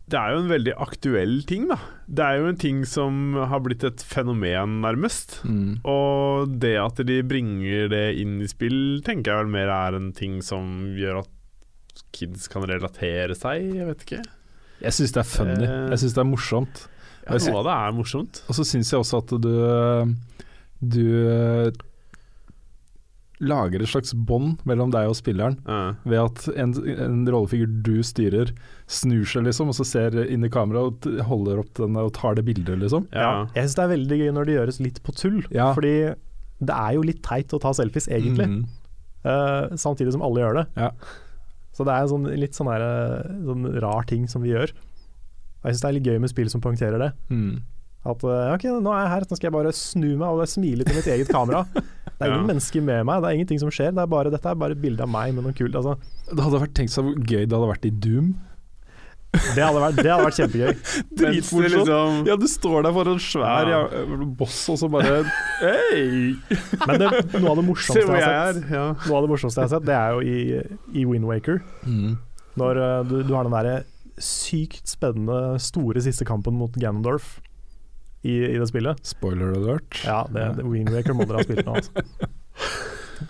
Det 0.05 0.19
er 0.21 0.35
jo 0.35 0.41
en 0.43 0.51
veldig 0.51 0.75
aktuell 0.85 1.39
ting, 1.49 1.65
da. 1.71 1.79
Det 2.05 2.25
er 2.25 2.41
jo 2.41 2.49
en 2.51 2.59
ting 2.61 2.83
som 2.89 3.37
har 3.49 3.63
blitt 3.65 3.87
et 3.89 4.03
fenomen, 4.05 4.79
nærmest. 4.85 5.39
Mm. 5.49 5.79
Og 5.89 6.53
det 6.61 6.75
at 6.83 7.01
de 7.09 7.23
bringer 7.25 7.89
det 7.93 8.05
inn 8.21 8.37
i 8.45 8.49
spill, 8.51 9.01
tenker 9.07 9.33
jeg 9.33 9.45
vel 9.47 9.55
mer 9.55 9.73
er 9.73 9.97
en 9.97 10.11
ting 10.17 10.43
som 10.45 10.93
gjør 10.99 11.23
at 11.23 12.05
kids 12.15 12.51
kan 12.53 12.67
relatere 12.69 13.37
seg. 13.39 13.71
Jeg 13.79 13.89
vet 13.89 14.05
ikke. 14.05 14.21
Jeg 14.85 14.97
syns 14.99 15.17
det 15.17 15.23
er 15.23 15.31
funny. 15.31 15.57
Eh. 15.65 15.89
Jeg 15.95 16.03
syns 16.03 16.19
det 16.19 16.23
er 16.23 16.29
morsomt. 16.29 16.85
Ja, 17.25 17.39
noe 17.41 17.63
av 17.63 17.67
det 17.71 17.75
er 17.79 17.97
morsomt. 17.97 18.43
Og 18.45 18.59
så 18.59 18.69
syns 18.69 18.93
jeg 18.93 19.01
også 19.01 19.23
at 19.25 19.35
du 19.41 19.53
Du 20.85 21.05
lager 23.43 23.83
et 23.83 23.91
slags 23.91 24.13
bånd 24.15 24.61
mellom 24.69 24.93
deg 24.95 25.09
og 25.11 25.17
spilleren 25.19 25.57
uh. 25.67 25.97
ved 26.07 26.21
at 26.21 26.45
en, 26.61 26.75
en 26.93 27.25
rollefigur 27.27 27.71
du 27.87 27.99
styrer, 28.07 28.53
snur 28.87 29.27
seg 29.27 29.49
liksom, 29.49 29.73
og 29.73 29.79
så 29.79 29.87
ser 29.89 30.21
inn 30.29 30.47
i 30.47 30.53
kameraet 30.53 31.09
og 31.11 31.27
holder 31.31 31.65
opp 31.65 31.73
den 31.81 31.99
og 32.01 32.13
tar 32.15 32.39
det 32.39 32.47
bildet, 32.47 32.79
liksom. 32.83 33.09
Ja. 33.11 33.49
Jeg 33.57 33.67
syns 33.67 33.77
det 33.81 33.85
er 33.87 33.93
veldig 33.97 34.21
gøy 34.23 34.33
når 34.37 34.49
det 34.49 34.57
gjøres 34.59 34.81
litt 34.85 35.03
på 35.05 35.17
tull, 35.19 35.43
Ja. 35.55 35.73
fordi 35.77 35.97
det 36.65 36.79
er 36.79 36.95
jo 36.97 37.05
litt 37.05 37.23
teit 37.27 37.53
å 37.53 37.61
ta 37.61 37.75
selfies, 37.77 38.09
egentlig. 38.09 38.47
Mm. 38.47 38.65
Uh, 39.25 39.75
samtidig 39.81 40.15
som 40.15 40.23
alle 40.25 40.43
gjør 40.45 40.61
det. 40.61 40.67
Ja. 40.79 40.91
Så 41.75 41.87
det 41.87 41.95
er 41.95 42.05
en 42.05 42.11
sånn, 42.13 42.27
litt 42.39 42.55
sånn, 42.55 42.71
der, 42.71 42.85
eh, 42.87 43.39
sånn 43.49 43.67
rar 43.83 44.05
ting 44.07 44.29
som 44.31 44.45
vi 44.45 44.53
gjør. 44.53 44.71
Og 44.71 45.67
jeg 45.67 45.75
syns 45.75 45.83
det 45.83 45.89
er 45.89 45.97
litt 45.97 46.11
gøy 46.13 46.21
med 46.23 46.31
spill 46.31 46.51
som 46.53 46.63
poengterer 46.63 47.03
det. 47.03 47.11
Mm. 47.35 47.57
At 48.05 48.23
uh, 48.23 48.53
ok, 48.53 48.69
nå 48.85 48.93
er 48.93 49.01
jeg 49.01 49.13
her, 49.15 49.27
nå 49.27 49.39
skal 49.39 49.49
jeg 49.49 49.57
bare 49.57 49.73
snu 49.75 50.11
meg 50.21 50.29
og 50.29 50.51
smile 50.51 50.87
til 50.87 51.01
mitt 51.01 51.09
eget 51.11 51.33
kamera. 51.33 51.65
Det 52.15 52.23
er 52.27 52.31
ingen 52.33 52.47
Ja. 52.47 52.53
mennesker 52.55 52.83
med 52.83 53.05
meg, 53.07 53.23
det 53.23 53.29
er 53.31 53.35
ingenting 53.41 53.59
som 53.61 53.71
skjer. 53.75 53.91
Det 53.95 54.03
er 54.05 54.07
bare, 54.07 54.31
dette 54.31 54.47
er 54.51 54.55
bare 54.55 54.73
et 54.77 54.81
bilde 54.81 55.03
av 55.03 55.09
meg 55.11 55.35
med 55.35 55.45
noe 55.45 55.53
kult. 55.53 55.75
Altså. 55.75 55.97
Det 56.31 56.43
hadde 56.45 56.61
vært 56.63 56.75
tenkt 56.79 56.93
så 56.95 57.03
gøy 57.03 57.45
det 57.47 57.53
hadde 57.57 57.71
vært 57.73 57.87
i 57.87 57.91
Doom. 57.91 58.35
Det, 59.35 59.59
hadde 59.67 59.81
vært, 59.83 59.97
det 59.99 60.07
hadde 60.13 60.27
vært 60.29 60.37
kjempegøy. 60.39 60.75
Dritmorsomt. 61.19 61.73
liksom 61.75 62.21
Ja, 62.29 62.37
du 62.39 62.47
står 62.47 62.85
der 62.87 62.93
foran 62.95 63.19
svær 63.19 63.67
Ja. 63.67 63.81
ja. 63.91 64.17
boss, 64.39 64.61
og 64.71 64.79
så 64.79 64.87
bare 64.89 65.25
Hei! 65.59 66.37
Men 66.87 67.01
det, 67.03 67.09
noe 67.41 67.51
av 67.51 67.59
det 67.59 67.65
morsomste 67.67 67.99
Se 67.99 68.05
hvor 68.07 68.15
jeg 68.21 68.29
har 68.29 68.53
er. 68.53 68.53
sett, 68.61 68.71
Ja. 68.71 68.85
Noe 69.09 69.17
av 69.19 69.27
det 69.27 69.31
morsomste 69.33 69.59
jeg 69.59 69.67
har 69.67 69.73
sett, 69.75 69.89
det 69.89 69.97
er 69.99 70.15
jo 70.15 70.21
i, 70.23 71.01
i 71.03 71.05
Windwaker. 71.11 71.59
Mm. 71.83 72.15
Når 72.63 72.79
eh, 72.85 73.03
du, 73.11 73.17
du 73.27 73.35
har 73.35 73.43
den 73.49 73.57
derre 73.59 73.75
sykt 74.23 74.87
spennende 74.87 75.59
store 75.59 75.99
siste 76.07 76.23
kampen 76.25 76.55
mot 76.55 76.71
Ganondorf 76.79 77.41
i, 78.25 78.35
i 78.49 78.57
det 78.57 78.69
spillet. 78.71 79.01
Spoiler 79.05 79.53
alert. 79.53 80.01
Ja, 80.05 80.23
det, 80.33 80.49
det 80.59 80.67
Windwaker 80.67 81.17
må 81.17 81.27
dere 81.29 81.43
ha 81.43 81.47
spilt 81.47 81.67
nå, 81.69 81.77
altså. 81.77 82.05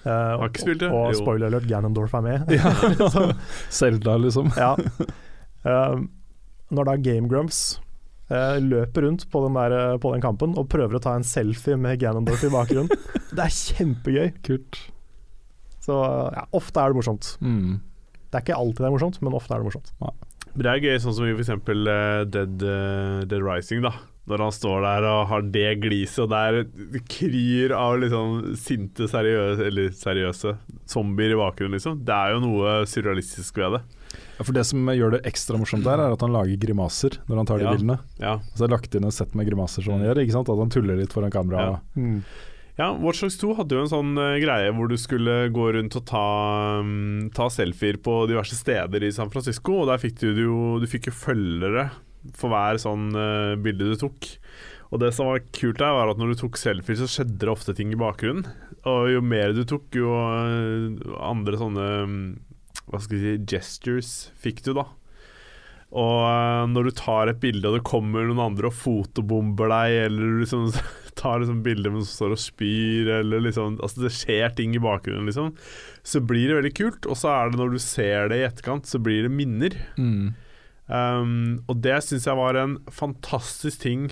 Uh, 0.05 0.11
Har 0.41 0.51
ikke 0.51 0.62
spilt 0.62 0.83
det? 0.85 0.91
Og, 0.91 1.09
og 1.11 1.16
spoiler 1.19 1.51
alert, 1.51 1.66
Ganondorf 1.71 2.15
er 2.15 2.25
med. 2.25 2.53
Ja, 2.55 2.71
Selda, 3.83 4.16
liksom. 4.23 4.53
Ja. 4.59 4.75
Uh, 5.66 6.05
når 6.75 6.91
da 6.91 6.95
Game 7.03 7.31
Grumps 7.31 7.81
uh, 8.31 8.61
løper 8.62 9.09
rundt 9.09 9.27
på 9.33 9.43
den, 9.47 9.59
der, 9.59 9.99
på 10.03 10.15
den 10.15 10.23
kampen 10.23 10.55
og 10.61 10.71
prøver 10.73 10.99
å 10.99 11.03
ta 11.03 11.16
en 11.19 11.27
selfie 11.27 11.79
med 11.81 11.99
Ganondorf 12.03 12.47
i 12.47 12.53
bakgrunnen, 12.55 13.07
det 13.35 13.49
er 13.49 13.59
kjempegøy. 13.59 14.31
Kult. 14.47 14.81
Så 15.85 15.99
ja, 16.33 16.47
ofte 16.55 16.81
er 16.81 16.95
det 16.95 17.03
morsomt. 17.03 17.35
Mm. 17.45 17.83
Det 18.31 18.39
er 18.39 18.47
ikke 18.47 18.62
alltid 18.62 18.87
det 18.87 18.89
er 18.89 18.95
morsomt, 18.95 19.21
men 19.27 19.35
ofte 19.37 19.55
er 19.55 19.61
det 19.61 19.69
morsomt. 19.73 19.93
Ja. 20.01 20.15
det 20.55 20.71
er 20.71 20.87
gøy, 20.87 20.97
sånn 21.03 21.19
som 21.19 21.27
i 21.27 21.35
eksempel 21.35 21.91
eh, 21.91 22.23
Dead, 22.31 22.55
Dead 22.62 23.43
Rising, 23.43 23.83
da. 23.85 23.93
Når 24.27 24.41
han 24.41 24.53
står 24.57 24.79
der 24.81 25.05
og 25.05 25.27
har 25.29 25.43
det 25.53 25.67
gliset, 25.83 26.23
og 26.25 26.31
der 26.33 26.63
kryr 27.13 27.75
av 27.77 27.99
liksom 28.01 28.55
sinte, 28.57 29.05
seriøse, 29.11 29.67
eller 29.69 29.91
seriøse 29.93 30.55
zombier 30.89 31.35
i 31.35 31.37
bakgrunnen, 31.37 31.77
liksom. 31.77 31.99
Det 32.09 32.15
er 32.17 32.33
jo 32.33 32.41
noe 32.47 32.79
surrealistisk 32.89 33.61
ved 33.61 33.77
det. 33.77 33.83
Ja, 34.39 34.45
for 34.47 34.53
Det 34.57 34.65
som 34.67 34.87
gjør 34.89 35.13
det 35.17 35.23
ekstra 35.29 35.59
morsomt 35.61 35.85
der, 35.85 36.01
er 36.01 36.15
at 36.17 36.25
han 36.25 36.33
lager 36.33 36.57
grimaser 36.63 37.19
når 37.29 37.37
han 37.43 37.47
tar 37.51 37.59
de 37.61 37.65
Ja. 37.69 37.75
bildene. 37.77 37.99
Ja. 38.19 38.39
Så 38.55 38.65
det 38.65 38.67
er 38.71 38.77
lagt 38.79 38.95
inn 38.97 39.05
et 39.05 39.13
sett 39.13 39.35
med 39.35 39.47
grimaser 39.47 39.83
som 39.85 39.99
han 39.99 40.07
gjør. 40.09 40.23
ikke 40.25 40.33
sant? 40.39 40.49
At 40.49 40.59
han 40.59 40.71
tuller 40.73 40.97
litt 40.97 41.13
foran 41.13 41.31
kameraet. 41.35 41.81
Ja. 41.95 42.19
Ja, 42.77 42.89
Watch 42.99 43.21
Dogs 43.23 43.37
2 43.39 43.55
hadde 43.55 43.77
jo 43.77 43.83
en 43.85 43.93
sånn 43.93 44.17
uh, 44.19 44.35
greie 44.43 44.73
hvor 44.75 44.89
du 44.91 44.97
skulle 44.99 45.49
gå 45.55 45.67
rundt 45.77 45.95
og 45.95 46.05
ta, 46.11 46.81
um, 46.81 47.29
ta 47.33 47.47
selfier 47.47 48.01
på 48.03 48.27
diverse 48.27 48.57
steder 48.59 49.05
i 49.07 49.13
San 49.15 49.31
Francisco, 49.31 49.83
og 49.85 49.87
der 49.93 49.99
fikk 50.03 50.17
du 50.19 50.33
du, 50.35 50.81
Du 50.83 50.87
fikk 50.91 51.07
jo 51.07 51.13
følgere 51.15 51.91
for 52.33 52.53
hver 52.53 52.81
sånn 52.81 53.11
uh, 53.13 53.55
bilde 53.61 53.93
du 53.93 53.99
tok. 54.01 54.31
Og 54.95 55.01
det 55.03 55.11
som 55.17 55.27
var 55.27 55.43
kult 55.57 55.81
der, 55.81 55.95
var 55.97 56.13
at 56.13 56.21
når 56.21 56.33
du 56.33 56.41
tok 56.45 56.59
selfier, 56.61 56.99
så 57.01 57.11
skjedde 57.11 57.41
det 57.43 57.51
ofte 57.51 57.75
ting 57.75 57.91
i 57.91 57.99
bakgrunnen. 57.99 58.47
Og 58.87 59.09
jo 59.11 59.23
mer 59.27 59.55
du 59.57 59.65
tok, 59.67 59.89
jo 59.97 60.13
eh, 60.15 61.15
andre 61.25 61.57
sånne 61.57 61.87
mm, 62.05 62.27
Hva 62.93 63.01
skal 63.01 63.17
vi 63.17 63.23
si 63.23 63.47
gestures 63.49 64.13
fikk 64.39 64.61
du, 64.67 64.75
da. 64.77 64.85
Og 65.95 66.21
eh, 66.29 66.67
når 66.71 66.91
du 66.91 66.93
tar 67.01 67.33
et 67.33 67.41
bilde 67.43 67.71
og 67.71 67.79
det 67.79 67.89
kommer 67.89 68.29
noen 68.29 68.43
andre 68.45 68.71
og 68.71 68.77
fotobomber 68.77 69.73
deg, 69.73 69.97
eller 70.05 70.31
du 70.31 70.45
liksom 70.45 70.69
tar 71.21 71.43
liksom 71.43 71.65
bilder 71.67 71.91
med 71.91 72.03
noen 72.03 72.09
som 72.11 72.21
står 72.21 72.37
og 72.37 72.45
spyr, 72.45 73.13
eller 73.19 73.45
liksom 73.49 73.81
Altså 73.83 74.07
det 74.07 74.15
skjer 74.15 74.55
ting 74.59 74.79
i 74.79 74.85
bakgrunnen, 74.85 75.27
liksom. 75.31 75.55
Så 76.07 76.23
blir 76.23 76.53
det 76.53 76.61
veldig 76.61 76.75
kult. 76.77 77.11
Og 77.11 77.19
så 77.19 77.35
er 77.35 77.51
det 77.51 77.63
når 77.63 77.75
du 77.75 77.83
ser 77.83 78.31
det 78.31 78.43
i 78.43 78.47
etterkant, 78.47 78.87
så 78.87 79.03
blir 79.03 79.27
det 79.27 79.35
minner. 79.35 79.79
Mm. 79.99 80.35
Um, 80.89 81.62
og 81.69 81.78
det 81.85 81.97
syns 82.05 82.27
jeg 82.28 82.36
var 82.36 82.59
en 82.61 82.74
fantastisk 82.93 83.81
ting 83.86 84.11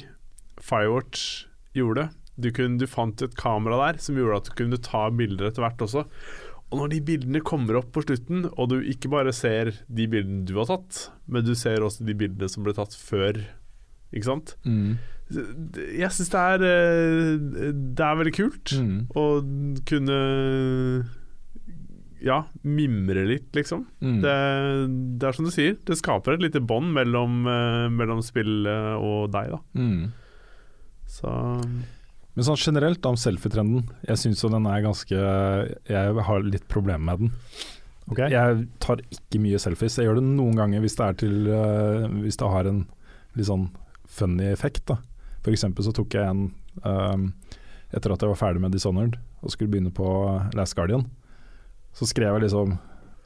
Firewatch 0.63 1.47
gjorde. 1.77 2.09
Du, 2.41 2.49
kunne, 2.55 2.79
du 2.81 2.87
fant 2.89 3.21
et 3.25 3.35
kamera 3.37 3.77
der 3.91 4.01
som 4.01 4.17
gjorde 4.17 4.39
at 4.41 4.49
du 4.49 4.55
kunne 4.63 4.79
ta 4.81 5.07
bilder 5.13 5.51
etter 5.51 5.65
hvert 5.67 5.85
også. 5.85 6.07
Og 6.73 6.79
når 6.81 6.89
de 6.95 7.01
bildene 7.05 7.43
kommer 7.45 7.77
opp 7.77 7.91
på 7.93 8.01
slutten, 8.07 8.47
og 8.57 8.71
du 8.73 8.79
ikke 8.81 9.11
bare 9.13 9.35
ser 9.37 9.75
de 9.93 10.07
bildene 10.09 10.47
du 10.49 10.55
har 10.57 10.71
tatt, 10.71 11.11
men 11.29 11.45
du 11.45 11.53
ser 11.59 11.85
også 11.85 12.07
de 12.09 12.15
bildene 12.17 12.49
som 12.49 12.65
ble 12.65 12.73
tatt 12.79 12.97
før, 12.97 13.43
ikke 14.13 14.31
sant? 14.31 14.55
Mm. 14.65 14.95
Jeg 15.33 16.09
syns 16.13 16.29
det 16.33 16.41
er 16.41 16.65
eh, 16.69 17.71
Det 17.97 18.05
er 18.05 18.17
veldig 18.21 18.33
kult 18.37 18.73
Mm. 18.77 18.97
å 19.17 19.23
kunne 19.89 20.17
Ja, 22.23 22.39
mimre 22.63 23.25
litt, 23.27 23.49
liksom. 23.57 23.85
Mm. 24.03 24.21
Det, 24.23 24.37
det 25.19 25.29
er 25.29 25.37
som 25.37 25.49
du 25.49 25.53
sier, 25.55 25.77
det 25.89 25.99
skaper 25.99 26.37
et 26.37 26.45
lite 26.45 26.63
bånd 26.63 26.93
mellom, 26.95 27.43
eh, 27.51 27.89
mellom 27.91 28.23
spillet 28.25 29.03
og 29.03 29.33
deg, 29.35 29.57
da. 29.57 29.61
Mm. 29.79 30.13
Så 31.13 31.33
Men 32.33 32.47
sånn 32.47 32.61
generelt 32.61 33.05
om 33.05 33.19
selfietrenden, 33.21 33.91
jeg 34.07 34.23
syns 34.23 34.41
jo 34.41 34.49
den 34.49 34.65
er 34.71 34.85
ganske 34.87 35.19
Jeg 35.85 36.25
har 36.29 36.47
litt 36.47 36.65
problemer 36.73 37.05
med 37.11 37.25
den. 37.27 37.35
Okay. 38.11 38.33
Jeg 38.33 38.67
tar 38.83 39.03
ikke 39.13 39.41
mye 39.43 39.61
selfies. 39.63 39.99
Jeg 39.99 40.09
gjør 40.09 40.19
det 40.19 40.27
noen 40.31 40.57
ganger 40.59 40.83
hvis 40.83 40.97
det, 40.99 41.07
er 41.07 41.19
til, 41.21 41.37
uh, 41.53 42.07
hvis 42.25 42.41
det 42.41 42.49
har 42.55 42.69
en 42.71 42.81
litt 43.37 43.49
sånn 43.49 43.69
funny 44.13 44.49
effekt. 44.51 44.87
da. 44.91 44.99
For 45.45 45.55
eksempel 45.55 45.87
så 45.87 45.95
tok 45.97 46.17
jeg 46.17 46.29
en 46.29 46.43
eh, 46.87 47.25
etter 47.93 48.13
at 48.13 48.23
jeg 48.23 48.31
var 48.31 48.39
ferdig 48.41 48.63
med 48.63 48.75
Dishonored 48.75 49.17
og 49.43 49.53
skulle 49.53 49.73
begynne 49.73 49.93
på 49.95 50.07
Last 50.57 50.77
Guardian. 50.79 51.07
Så 51.99 52.09
skrev 52.11 52.35
jeg 52.39 52.47
liksom 52.49 52.77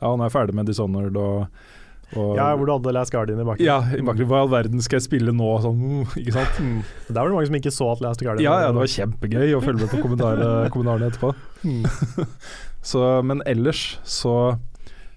Ja, 0.02 0.10
nå 0.12 0.20
er 0.20 0.28
jeg 0.28 0.34
ferdig 0.36 0.54
med 0.58 0.66
Dishonored 0.68 1.16
og, 1.16 1.46
og 2.16 2.36
Ja, 2.38 2.50
hvor 2.58 2.68
du 2.68 2.72
hadde 2.74 2.92
Last 2.96 3.14
Guardian 3.14 3.40
i 3.40 3.46
bakgrunnen. 3.46 3.66
ja, 3.66 3.78
i 3.96 4.02
bakgrunnen, 4.04 4.28
hva 4.30 4.42
i 4.42 4.44
all 4.46 4.52
verden 4.52 4.82
skal 4.84 4.98
jeg 5.00 5.06
spille 5.08 5.32
nå? 5.34 5.50
Sånn, 5.64 5.82
ikke 6.20 6.34
sant? 6.36 6.60
Mm. 6.60 6.78
Der 7.08 7.18
var 7.20 7.30
det 7.30 7.36
mange 7.38 7.50
som 7.50 7.58
ikke 7.60 7.74
så 7.74 7.90
at 7.94 8.04
Last 8.04 8.22
Guardian 8.24 8.44
Ja, 8.44 8.58
ja, 8.66 8.70
det 8.74 8.82
var 8.82 8.92
kjempegøy 8.96 9.56
å 9.56 9.62
følge 9.64 9.84
med 9.86 9.92
på 9.94 10.02
kommentarene, 10.04 11.10
etterpå. 11.10 11.32
Mm. 11.64 11.84
Så, 12.86 13.00
men 13.26 13.40
ellers 13.50 13.96
så 14.06 14.32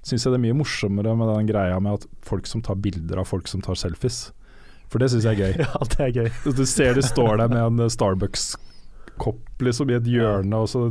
syns 0.01 0.23
jeg 0.25 0.31
det 0.33 0.37
er 0.39 0.45
mye 0.47 0.55
morsommere 0.57 1.11
med 1.19 1.27
den 1.29 1.49
greia 1.51 1.75
med 1.83 1.99
at 1.99 2.07
folk 2.25 2.47
som 2.49 2.63
tar 2.65 2.79
bilder 2.81 3.19
av 3.21 3.27
folk 3.29 3.45
som 3.51 3.61
tar 3.61 3.77
selfies. 3.77 4.31
For 4.89 4.97
det 4.97 5.11
syns 5.13 5.27
jeg 5.27 5.37
er 5.37 5.51
gøy. 5.51 5.59
Ja, 5.67 5.83
det 5.91 5.99
er 6.07 6.15
gøy. 6.15 6.29
Du 6.57 6.63
ser 6.65 6.97
de 6.97 7.03
står 7.05 7.37
der 7.43 7.51
med 7.51 7.83
en 7.83 7.91
Starbucks-kopp 9.19 9.61
liksom 9.67 9.89
i 9.91 9.97
et 9.97 10.07
hjørne, 10.07 10.55
og 10.55 10.67
så 10.69 10.87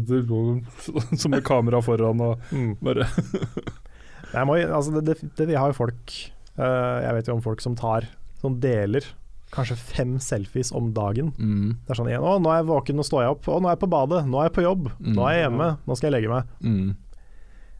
som 1.20 1.30
med 1.32 1.44
kamera 1.44 1.80
foran 1.82 2.20
og 2.20 2.38
Mm. 2.52 2.76
bare 2.82 3.06
Jeg, 4.34 4.44
må, 4.46 4.56
altså 4.60 4.92
det, 5.00 5.04
det, 5.06 5.30
det, 5.38 5.46
vi 5.48 5.54
har 5.56 5.68
jo 5.70 5.72
folk 5.72 6.12
uh, 6.58 7.00
Jeg 7.00 7.14
vet 7.16 7.28
jo 7.28 7.34
om 7.38 7.40
folk 7.42 7.60
som 7.64 7.74
tar 7.76 8.04
Som 8.42 8.58
deler 8.60 9.00
kanskje 9.48 9.78
fem 9.80 10.18
selfies 10.20 10.68
om 10.76 10.90
dagen. 10.92 11.30
mm, 11.38 11.70
Det 11.86 11.90
er 11.94 11.96
sånn 11.96 12.08
igjen, 12.10 12.20
'Å, 12.20 12.34
nå 12.44 12.50
er 12.52 12.58
jeg 12.60 12.66
våken, 12.68 12.96
nå 13.00 13.04
står 13.06 13.22
jeg 13.24 13.30
opp. 13.32 13.46
Å, 13.48 13.60
nå 13.64 13.70
er 13.70 13.72
jeg 13.78 13.80
på 13.80 13.88
badet. 13.88 14.26
Nå 14.28 14.36
er 14.42 14.50
jeg 14.50 14.52
på 14.58 14.64
jobb. 14.66 14.90
Nå 15.00 15.24
er 15.24 15.32
jeg 15.38 15.42
hjemme. 15.46 15.68
Nå 15.88 15.96
skal 15.96 16.10
jeg 16.10 16.14
legge 16.18 16.28
meg.' 16.34 16.44
mm. 16.60 16.90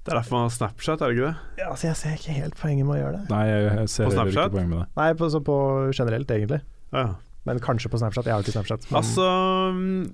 Det 0.09 0.15
er 0.15 0.17
derfor 0.23 0.33
man 0.39 0.47
har 0.49 0.55
Snapchat, 0.57 1.03
er 1.05 1.11
det 1.13 1.17
ikke 1.19 1.27
det? 1.29 1.37
Ja, 1.61 1.67
altså, 1.69 1.87
jeg 1.91 1.97
ser 2.01 2.15
ikke 2.17 2.33
helt 2.39 2.57
poenget 2.57 2.87
med 2.89 2.95
å 2.97 3.01
gjøre 3.03 3.19
det. 3.19 3.25
Nei, 3.29 3.43
jeg, 3.51 3.65
jeg 3.69 3.89
ser 3.93 4.05
På 4.09 4.15
Snapchat? 4.17 4.33
ikke 4.49 4.55
poenget 4.57 4.71
med 4.73 4.79
det. 4.81 4.87
Nei, 4.97 5.09
på, 5.21 5.29
så 5.37 5.41
på 5.45 5.57
generelt, 5.93 6.31
egentlig. 6.33 6.61
Ja. 6.97 7.05
Men 7.47 7.61
kanskje 7.65 7.89
på 7.93 7.99
Snapchat. 8.01 8.27
Jeg 8.27 8.35
har 8.35 8.43
ikke 8.43 8.53
Snapchat. 8.57 8.87
Men 8.91 8.99
Altså, 9.01 9.27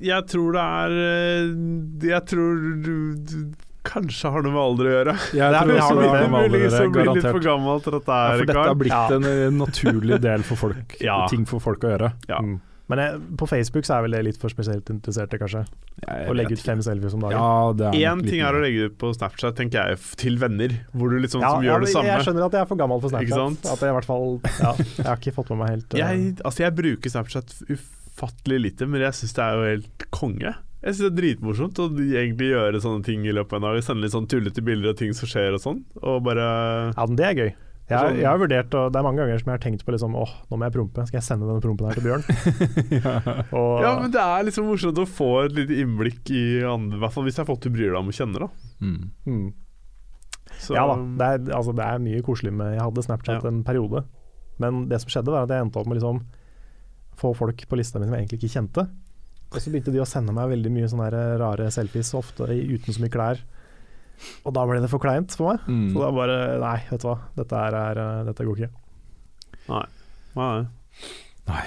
jeg 0.04 0.26
tror 0.30 0.52
det 0.54 0.64
er 0.64 0.96
eh, 1.04 2.10
Jeg 2.10 2.26
tror 2.30 2.60
du, 2.84 2.92
du 3.16 3.38
kanskje 3.84 4.30
har 4.32 4.44
noe 4.46 4.52
med 4.54 4.62
alder 4.62 4.86
å 4.88 4.92
gjøre. 4.94 5.14
Jeg 5.34 5.50
Det 5.54 5.58
er 5.58 5.64
tror 5.64 5.72
det 5.74 5.80
har 5.82 5.94
noe 5.94 6.04
med 6.04 6.12
alder 6.14 6.28
å 6.28 6.44
Muligens 6.44 6.76
gjøre, 6.78 6.86
å 6.86 6.92
bli 6.94 7.02
litt 7.02 7.08
for 7.08 7.24
garantert. 7.24 7.48
gammel 7.48 7.82
til 7.84 7.96
dette 7.98 8.20
Ja, 8.20 8.36
for 8.38 8.46
dette 8.52 8.68
har 8.68 8.78
blitt 8.80 8.94
Ja. 8.94 9.02
en 9.18 9.26
eh, 9.32 9.50
naturlig 9.58 10.20
del 10.24 10.46
for 10.46 10.56
folk, 10.66 10.94
Ja. 11.08 11.18
ting 11.32 11.44
for 11.48 11.60
folk 11.64 11.84
å 11.84 11.92
gjøre. 11.96 12.12
Ja. 12.30 12.38
Mm. 12.44 12.60
Men 12.92 13.00
jeg, 13.00 13.20
på 13.40 13.46
Facebook 13.48 13.86
så 13.88 13.96
er 13.96 14.04
vel 14.04 14.14
det 14.16 14.20
litt 14.26 14.38
for 14.40 14.52
spesielt 14.52 14.90
interesserte, 14.92 15.38
kanskje. 15.40 15.62
Jeg 16.02 16.26
Å 16.28 16.34
legge 16.36 16.58
ut 16.58 16.64
fem 16.64 16.82
selfies 16.84 17.14
om 17.16 17.22
dagen. 17.24 17.38
Ja, 17.38 17.72
det 17.72 17.86
er 17.88 18.12
Én 18.12 18.20
ting 18.26 18.42
er 18.44 18.56
å 18.56 18.60
legge 18.60 18.90
ut 18.90 18.98
på 19.00 19.12
Snapchat, 19.16 19.56
tenker 19.56 19.94
jeg, 19.94 20.02
til 20.20 20.36
venner, 20.42 20.74
hvor 20.92 21.14
du 21.14 21.16
liksom 21.22 21.40
Ja, 21.40 21.54
som 21.54 21.64
ja, 21.64 21.72
gjør 21.72 21.86
det 21.86 21.94
samme. 21.94 22.12
Jeg 22.12 22.28
skjønner 22.28 22.46
at 22.50 22.58
jeg 22.58 22.66
er 22.66 22.68
for 22.68 22.82
gammel 22.82 23.00
for 23.00 23.14
Snapchat. 23.14 23.72
At 23.72 23.86
jeg 23.86 23.94
i 23.94 23.96
hvert 23.96 24.10
fall 24.10 24.28
ja, 24.44 24.74
Jeg 24.84 25.08
har 25.08 25.22
ikke 25.22 25.36
fått 25.38 25.54
med 25.54 25.62
meg 25.62 25.72
helt 25.72 25.96
uh, 25.96 26.02
Jeg, 26.02 26.28
altså 26.44 26.66
jeg 26.66 26.76
bruker 26.82 27.16
Snapchat 27.16 27.56
ufattelig 27.72 28.60
lite, 28.68 28.90
men 28.90 29.06
jeg 29.06 29.20
syns 29.22 29.36
det 29.38 29.48
er 29.48 29.56
jo 29.56 29.66
helt 29.72 30.08
konge. 30.12 30.54
Jeg 30.84 30.92
syns 30.92 31.04
det 31.06 31.10
er 31.14 31.18
dritmorsomt 31.22 31.80
å 31.80 31.88
egentlig 32.04 32.50
gjøre 32.52 32.84
sånne 32.84 33.06
ting 33.06 33.24
i 33.24 33.32
løpet 33.32 33.56
av 33.56 33.62
en 33.62 33.70
dag. 33.70 33.84
Sende 33.86 34.04
litt 34.04 34.12
sånn 34.12 34.28
tullete 34.28 34.64
bilder 34.64 34.92
av 34.92 34.98
ting 35.00 35.16
som 35.16 35.30
skjer 35.30 35.56
og 35.56 35.64
sånn. 35.64 35.80
Og 36.04 36.20
bare 36.26 36.48
Ja, 36.92 37.06
men 37.08 37.16
det 37.16 37.30
er 37.30 37.38
gøy. 37.40 37.54
Jeg, 37.84 37.98
Sånn- 38.00 38.16
jeg 38.16 38.24
har 38.24 38.38
vurdert, 38.40 38.74
og 38.80 38.92
det 38.94 38.96
er 38.96 39.04
mange 39.04 39.20
ganger 39.20 39.40
som 39.42 39.50
jeg 39.50 39.58
har 39.58 39.62
tenkt 39.64 39.82
på 39.84 39.92
liksom, 39.92 40.14
åh, 40.16 40.30
nå 40.48 40.56
må 40.56 40.64
jeg 40.64 40.72
prompe. 40.72 41.02
Skal 41.04 41.18
jeg 41.18 41.26
sende 41.26 41.44
denne 41.50 41.60
prompen 41.60 41.84
her 41.90 41.98
til 41.98 42.06
Bjørn? 42.06 42.24
Og, 43.58 43.82
Ja, 43.84 43.90
men 44.00 44.14
det 44.14 44.22
er 44.22 44.46
liksom 44.48 44.70
morsomt 44.70 45.00
å 45.02 45.04
få 45.04 45.28
et 45.44 45.52
lite 45.58 45.76
innblikk 45.82 46.30
i 46.32 46.44
andre 46.64 46.96
I 46.96 47.02
hvert 47.02 47.12
fall 47.12 47.26
hvis 47.28 47.36
jeg 47.36 47.44
har 47.44 47.50
fått 47.50 47.66
du 47.66 47.74
bryr 47.74 47.90
deg 47.92 47.98
om 48.00 48.08
å 48.08 48.16
kjenne, 48.16 48.40
da. 48.40 48.48
Mm. 48.80 49.10
mm. 49.28 49.52
Så, 50.54 50.76
Ja 50.78 50.86
da, 50.88 50.96
det 51.20 51.28
er, 51.28 51.44
altså, 51.58 51.74
det 51.76 51.84
er 51.84 52.00
mye 52.04 52.24
koselig 52.24 52.52
med 52.56 52.72
Jeg 52.76 52.84
hadde 52.86 53.04
Snapchat 53.04 53.42
Ja. 53.42 53.50
en 53.50 53.62
periode, 53.66 54.04
men 54.62 54.84
det 54.88 55.00
som 55.02 55.10
skjedde, 55.12 55.32
var 55.34 55.44
at 55.44 55.52
jeg 55.52 55.64
endte 55.66 55.80
opp 55.80 55.88
med 55.90 55.98
liksom 55.98 56.22
få 57.20 57.30
folk 57.36 57.66
på 57.68 57.76
lista 57.78 58.00
mi 58.00 58.06
som 58.08 58.14
jeg 58.16 58.24
egentlig 58.24 58.40
ikke 58.40 58.54
kjente. 58.56 58.84
Og 59.52 59.60
så 59.62 59.70
begynte 59.70 59.92
de 59.94 60.00
å 60.02 60.06
sende 60.08 60.32
meg 60.34 60.48
veldig 60.50 60.70
mye 60.74 60.88
sånne 60.90 61.10
rare 61.38 61.68
selfies, 61.74 62.10
ofte 62.18 62.48
uten 62.48 62.90
så 62.96 63.02
mye 63.04 63.12
klær. 63.12 63.42
Og 64.44 64.54
da 64.56 64.64
ble 64.68 64.80
det 64.82 64.90
for 64.92 65.02
kleint 65.02 65.34
for 65.36 65.52
meg. 65.52 65.66
Mm. 65.68 65.90
Så 65.92 66.02
da 66.02 66.12
bare 66.14 66.38
Nei, 66.62 66.78
vet 66.90 67.02
du 67.02 67.10
hva, 67.10 67.18
dette, 67.38 67.66
er, 67.68 67.76
er, 67.80 68.00
eh, 68.04 68.22
dette 68.28 68.46
går 68.46 68.62
ikke. 68.62 68.72
Nei. 69.70 69.84
Nei. 70.38 70.54
Nei. 71.48 71.66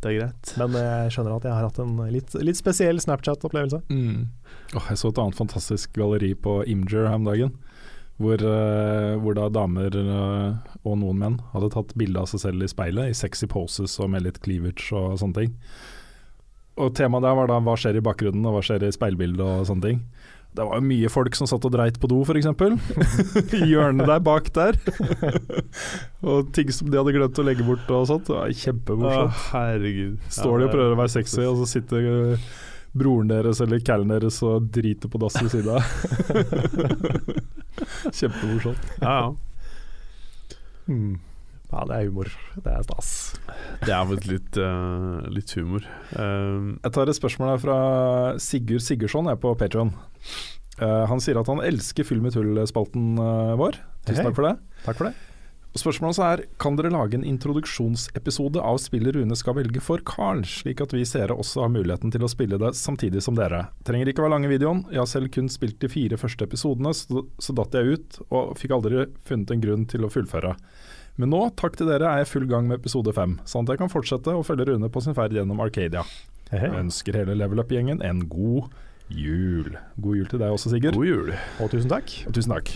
Det 0.00 0.08
er 0.08 0.16
greit. 0.16 0.52
Men 0.56 0.76
jeg 0.80 1.14
skjønner 1.14 1.34
at 1.36 1.46
jeg 1.46 1.52
har 1.52 1.66
hatt 1.66 1.80
en 1.82 1.98
litt, 2.12 2.36
litt 2.40 2.58
spesiell 2.58 3.00
Snapchat-opplevelse. 3.02 3.82
Mm. 3.92 4.30
Oh, 4.78 4.86
jeg 4.88 5.00
så 5.00 5.10
et 5.10 5.20
annet 5.20 5.36
fantastisk 5.36 5.92
galleri 5.96 6.32
på 6.32 6.62
Imgur 6.70 7.04
her 7.04 7.18
om 7.18 7.28
dagen. 7.28 7.52
Hvor, 8.20 8.40
eh, 8.44 9.14
hvor 9.20 9.36
da 9.36 9.46
damer 9.52 9.94
eh, 9.96 10.72
og 10.84 10.98
noen 11.00 11.20
menn 11.20 11.38
hadde 11.54 11.70
tatt 11.72 11.94
bilde 12.00 12.20
av 12.20 12.28
seg 12.28 12.42
selv 12.42 12.64
i 12.64 12.68
speilet, 12.68 13.12
i 13.12 13.16
sexy 13.16 13.48
poses 13.48 13.96
og 14.00 14.10
med 14.12 14.26
litt 14.26 14.42
cleavage 14.44 14.92
og 14.96 15.16
sånne 15.20 15.38
ting. 15.38 15.54
Og 16.80 16.92
temaet 16.96 17.24
der 17.24 17.36
var 17.36 17.48
da 17.48 17.58
hva 17.64 17.76
skjer 17.80 17.98
i 17.98 18.04
bakgrunnen 18.04 18.44
og 18.48 18.56
hva 18.56 18.64
skjer 18.64 18.84
i 18.86 18.92
speilbildet 18.92 19.44
og 19.44 19.66
sånne 19.68 19.88
ting. 19.88 20.02
Det 20.50 20.64
var 20.66 20.80
jo 20.80 20.82
mye 20.82 21.10
folk 21.12 21.36
som 21.38 21.46
satt 21.46 21.66
og 21.68 21.72
dreit 21.76 22.00
på 22.02 22.08
do, 22.10 22.18
f.eks. 22.26 22.48
I 23.60 23.68
hjørnet 23.70 24.08
der 24.10 24.22
bak 24.26 24.50
der. 24.56 24.78
og 26.26 26.50
ting 26.56 26.72
som 26.74 26.90
de 26.90 26.98
hadde 26.98 27.14
glemt 27.14 27.38
å 27.38 27.44
legge 27.46 27.66
bort 27.66 27.92
og 27.94 28.08
sånt. 28.10 28.26
Det 28.26 28.34
var 28.34 28.56
kjempemorsomt. 28.64 29.38
Står 30.34 30.58
de 30.58 30.66
og 30.66 30.74
prøver 30.74 30.96
å 30.96 30.98
være 30.98 31.14
sexy, 31.14 31.44
og 31.46 31.62
så 31.62 31.70
sitter 31.70 32.10
øh, 32.10 32.50
broren 32.98 33.30
deres 33.30 33.62
eller 33.62 33.78
callen 33.86 34.10
deres 34.10 34.40
og 34.42 34.66
driter 34.74 35.12
på 35.12 35.22
dass 35.22 35.38
ved 35.38 35.54
siden 35.54 35.78
av. 35.78 35.82
Kjempemorsomt. 38.18 38.94
Ja, 38.98 39.14
ja. 39.14 39.30
Hmm. 40.90 41.18
Ja, 41.70 41.84
det 41.86 41.96
er 41.96 42.08
humor. 42.10 42.30
Det 42.56 42.72
er 42.72 42.86
stas. 42.86 43.10
Det 43.84 43.94
er 43.94 44.06
vel 44.10 44.24
litt, 44.26 44.58
uh, 44.58 45.20
litt 45.30 45.54
humor. 45.54 45.86
Uh, 46.12 46.74
Jeg 46.82 46.94
tar 46.96 47.10
et 47.10 47.18
spørsmål 47.18 47.54
her 47.54 47.62
fra 47.62 47.78
Sigurd 48.42 48.82
Sigurdsson 48.86 49.30
jeg 49.30 49.38
er 49.38 49.42
på 49.42 49.54
Patreon. 49.58 49.94
han 50.80 51.20
sier 51.20 51.36
at 51.36 51.48
han 51.50 51.60
elsker 51.60 52.06
Fyll 52.08 52.22
med 52.24 52.32
tull-spalten 52.32 53.18
øh, 53.20 53.56
vår. 53.60 53.76
Tusen 54.08 54.24
takk 54.24 54.38
for 54.38 54.46
det. 54.48 54.54
Takk 54.86 54.96
for 54.96 55.10
det. 55.10 55.16
Spørsmålet 55.78 56.18
er 56.24 56.40
Kan 56.58 56.74
dere 56.74 56.90
lage 56.90 57.14
en 57.14 57.24
introduksjonsepisode 57.26 58.58
av 58.58 58.80
spillet 58.82 59.14
Rune 59.14 59.36
skal 59.38 59.54
velge 59.54 59.82
for 59.84 60.02
Carl, 60.02 60.40
slik 60.42 60.80
at 60.82 60.90
vi 60.96 61.04
seere 61.06 61.36
også 61.36 61.62
har 61.62 61.70
muligheten 61.70 62.10
til 62.10 62.24
å 62.26 62.30
spille 62.30 62.58
det 62.58 62.72
samtidig 62.74 63.22
som 63.22 63.36
dere? 63.38 63.68
Trenger 63.86 64.10
ikke 64.10 64.24
være 64.24 64.34
lange 64.34 64.50
videoen. 64.50 64.82
Jeg 64.90 64.98
har 65.04 65.10
selv 65.10 65.30
kun 65.36 65.46
spilt 65.52 65.78
de 65.78 65.90
fire 65.92 66.18
første 66.18 66.48
episodene, 66.48 66.90
så, 66.96 67.22
så 67.38 67.54
datt 67.54 67.76
jeg 67.78 68.00
ut 68.00 68.18
og 68.32 68.56
fikk 68.58 68.74
aldri 68.74 69.04
funnet 69.28 69.54
en 69.54 69.62
grunn 69.62 69.86
til 69.90 70.06
å 70.06 70.10
fullføre. 70.10 70.56
Men 71.18 71.32
nå, 71.34 71.40
takk 71.58 71.76
til 71.76 71.90
dere, 71.90 72.06
er 72.08 72.22
jeg 72.22 72.30
full 72.30 72.46
gang 72.50 72.68
med 72.68 72.80
episode 72.80 73.12
fem, 73.16 73.38
sånn 73.48 73.66
at 73.66 73.74
jeg 73.74 73.82
kan 73.82 73.92
fortsette 73.92 74.34
å 74.36 74.44
følge 74.46 74.70
Rune 74.70 74.88
på 74.92 75.02
sin 75.04 75.16
ferd 75.16 75.34
gjennom 75.36 75.60
Arcadia. 75.60 76.04
Jeg 76.50 76.70
ønsker 76.74 77.18
hele 77.18 77.36
Level 77.38 77.62
Up-gjengen 77.62 78.00
en 78.02 78.24
god 78.30 78.70
jul. 79.10 79.76
God 80.02 80.20
jul 80.20 80.30
til 80.30 80.40
deg 80.42 80.54
også, 80.54 80.72
Sigurd. 80.72 80.96
god 80.98 81.06
jul. 81.06 81.32
Og 81.62 81.70
tusen 81.72 81.90
takk. 81.90 82.14
Og 82.26 82.34
tusen 82.34 82.54
takk. 82.54 82.72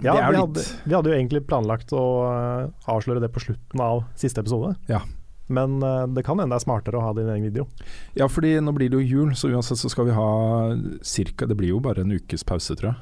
Ja, 0.00 0.14
det 0.14 0.28
vi 0.30 0.38
hadde, 0.38 0.64
vi 0.86 0.94
hadde 0.94 1.10
jo 1.10 1.16
egentlig 1.16 1.42
planlagt 1.48 1.90
å 1.96 2.04
eh, 2.28 2.68
avsløre 2.92 3.20
det 3.20 3.32
på 3.34 3.42
slutten 3.42 3.82
av 3.82 4.04
siste 4.20 4.40
episode. 4.40 4.76
Ja. 4.88 5.02
Men 5.50 5.80
eh, 5.82 6.06
det 6.14 6.22
kan 6.24 6.38
hende 6.38 6.54
det 6.54 6.60
er 6.60 6.64
smartere 6.68 7.00
å 7.00 7.04
ha 7.04 7.12
din 7.16 7.28
egen 7.28 7.48
video. 7.50 7.66
Ja, 8.16 8.28
fordi 8.30 8.54
nå 8.62 8.72
blir 8.76 8.92
det 8.92 9.00
jo 9.00 9.18
jul, 9.18 9.34
så 9.36 9.50
uansett 9.50 9.80
så 9.82 9.90
skal 9.90 10.06
vi 10.08 10.14
ha 10.16 10.30
cirka 11.02 11.48
Det 11.50 11.58
blir 11.58 11.74
jo 11.74 11.82
bare 11.82 12.04
en 12.06 12.14
ukes 12.14 12.46
pause, 12.46 12.76
tror 12.78 12.92
jeg. 12.92 13.00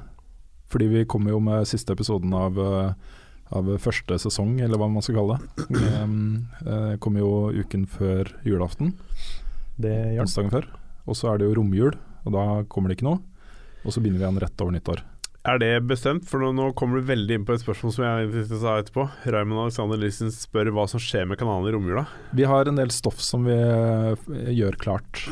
Fordi 0.73 0.89
vi 0.91 1.05
kommer 1.09 1.33
jo 1.37 1.43
med 1.45 1.69
siste 1.69 1.93
episoden 1.95 2.33
av, 2.37 2.59
eh, 2.59 3.18
av 3.55 3.69
første 3.83 4.19
sesong, 4.21 4.59
eller 4.65 4.81
hva 4.81 4.91
man 4.93 5.05
skal 5.05 5.21
kalle 5.21 5.39
det. 5.39 5.69
Um, 6.03 6.49
eh, 6.65 6.95
kommer 7.03 7.25
jo 7.25 7.33
uken 7.65 7.87
før 7.91 8.33
julaften, 8.47 8.95
Det 9.79 9.95
gjør 10.15 10.25
onsdagen 10.27 10.51
før. 10.51 10.67
Og 11.07 11.17
så 11.17 11.33
er 11.33 11.39
det 11.39 11.47
jo 11.47 11.55
romjul, 11.61 11.95
og 12.27 12.35
da 12.35 12.45
kommer 12.69 12.91
det 12.91 12.99
ikke 12.99 13.09
noe. 13.09 13.23
Og 13.87 13.95
så 13.95 14.03
begynner 14.03 14.19
vi 14.19 14.27
igjen 14.27 14.43
rett 14.43 14.65
over 14.65 14.75
nyttår. 14.75 15.05
Er 15.49 15.61
det 15.63 15.71
bestemt? 15.89 16.27
For 16.29 16.43
nå, 16.43 16.51
nå 16.53 16.73
kommer 16.77 16.99
du 16.99 17.09
veldig 17.09 17.39
inn 17.39 17.45
på 17.47 17.55
et 17.55 17.63
spørsmål 17.63 17.95
som 17.95 18.05
jeg 18.05 18.45
sa 18.51 18.75
etterpå. 18.83 19.07
Raymond 19.31 19.63
Alexander 19.63 20.01
Lisen 20.01 20.33
spør 20.35 20.73
hva 20.75 20.85
som 20.91 21.01
skjer 21.01 21.29
med 21.31 21.39
kanalen 21.41 21.71
i 21.71 21.75
romjula. 21.77 22.05
Vi 22.37 22.45
har 22.51 22.69
en 22.69 22.81
del 22.81 22.93
stoff 22.93 23.23
som 23.25 23.47
vi 23.49 23.55
eh, 23.55 24.29
gjør 24.59 24.77
klart. 24.83 25.23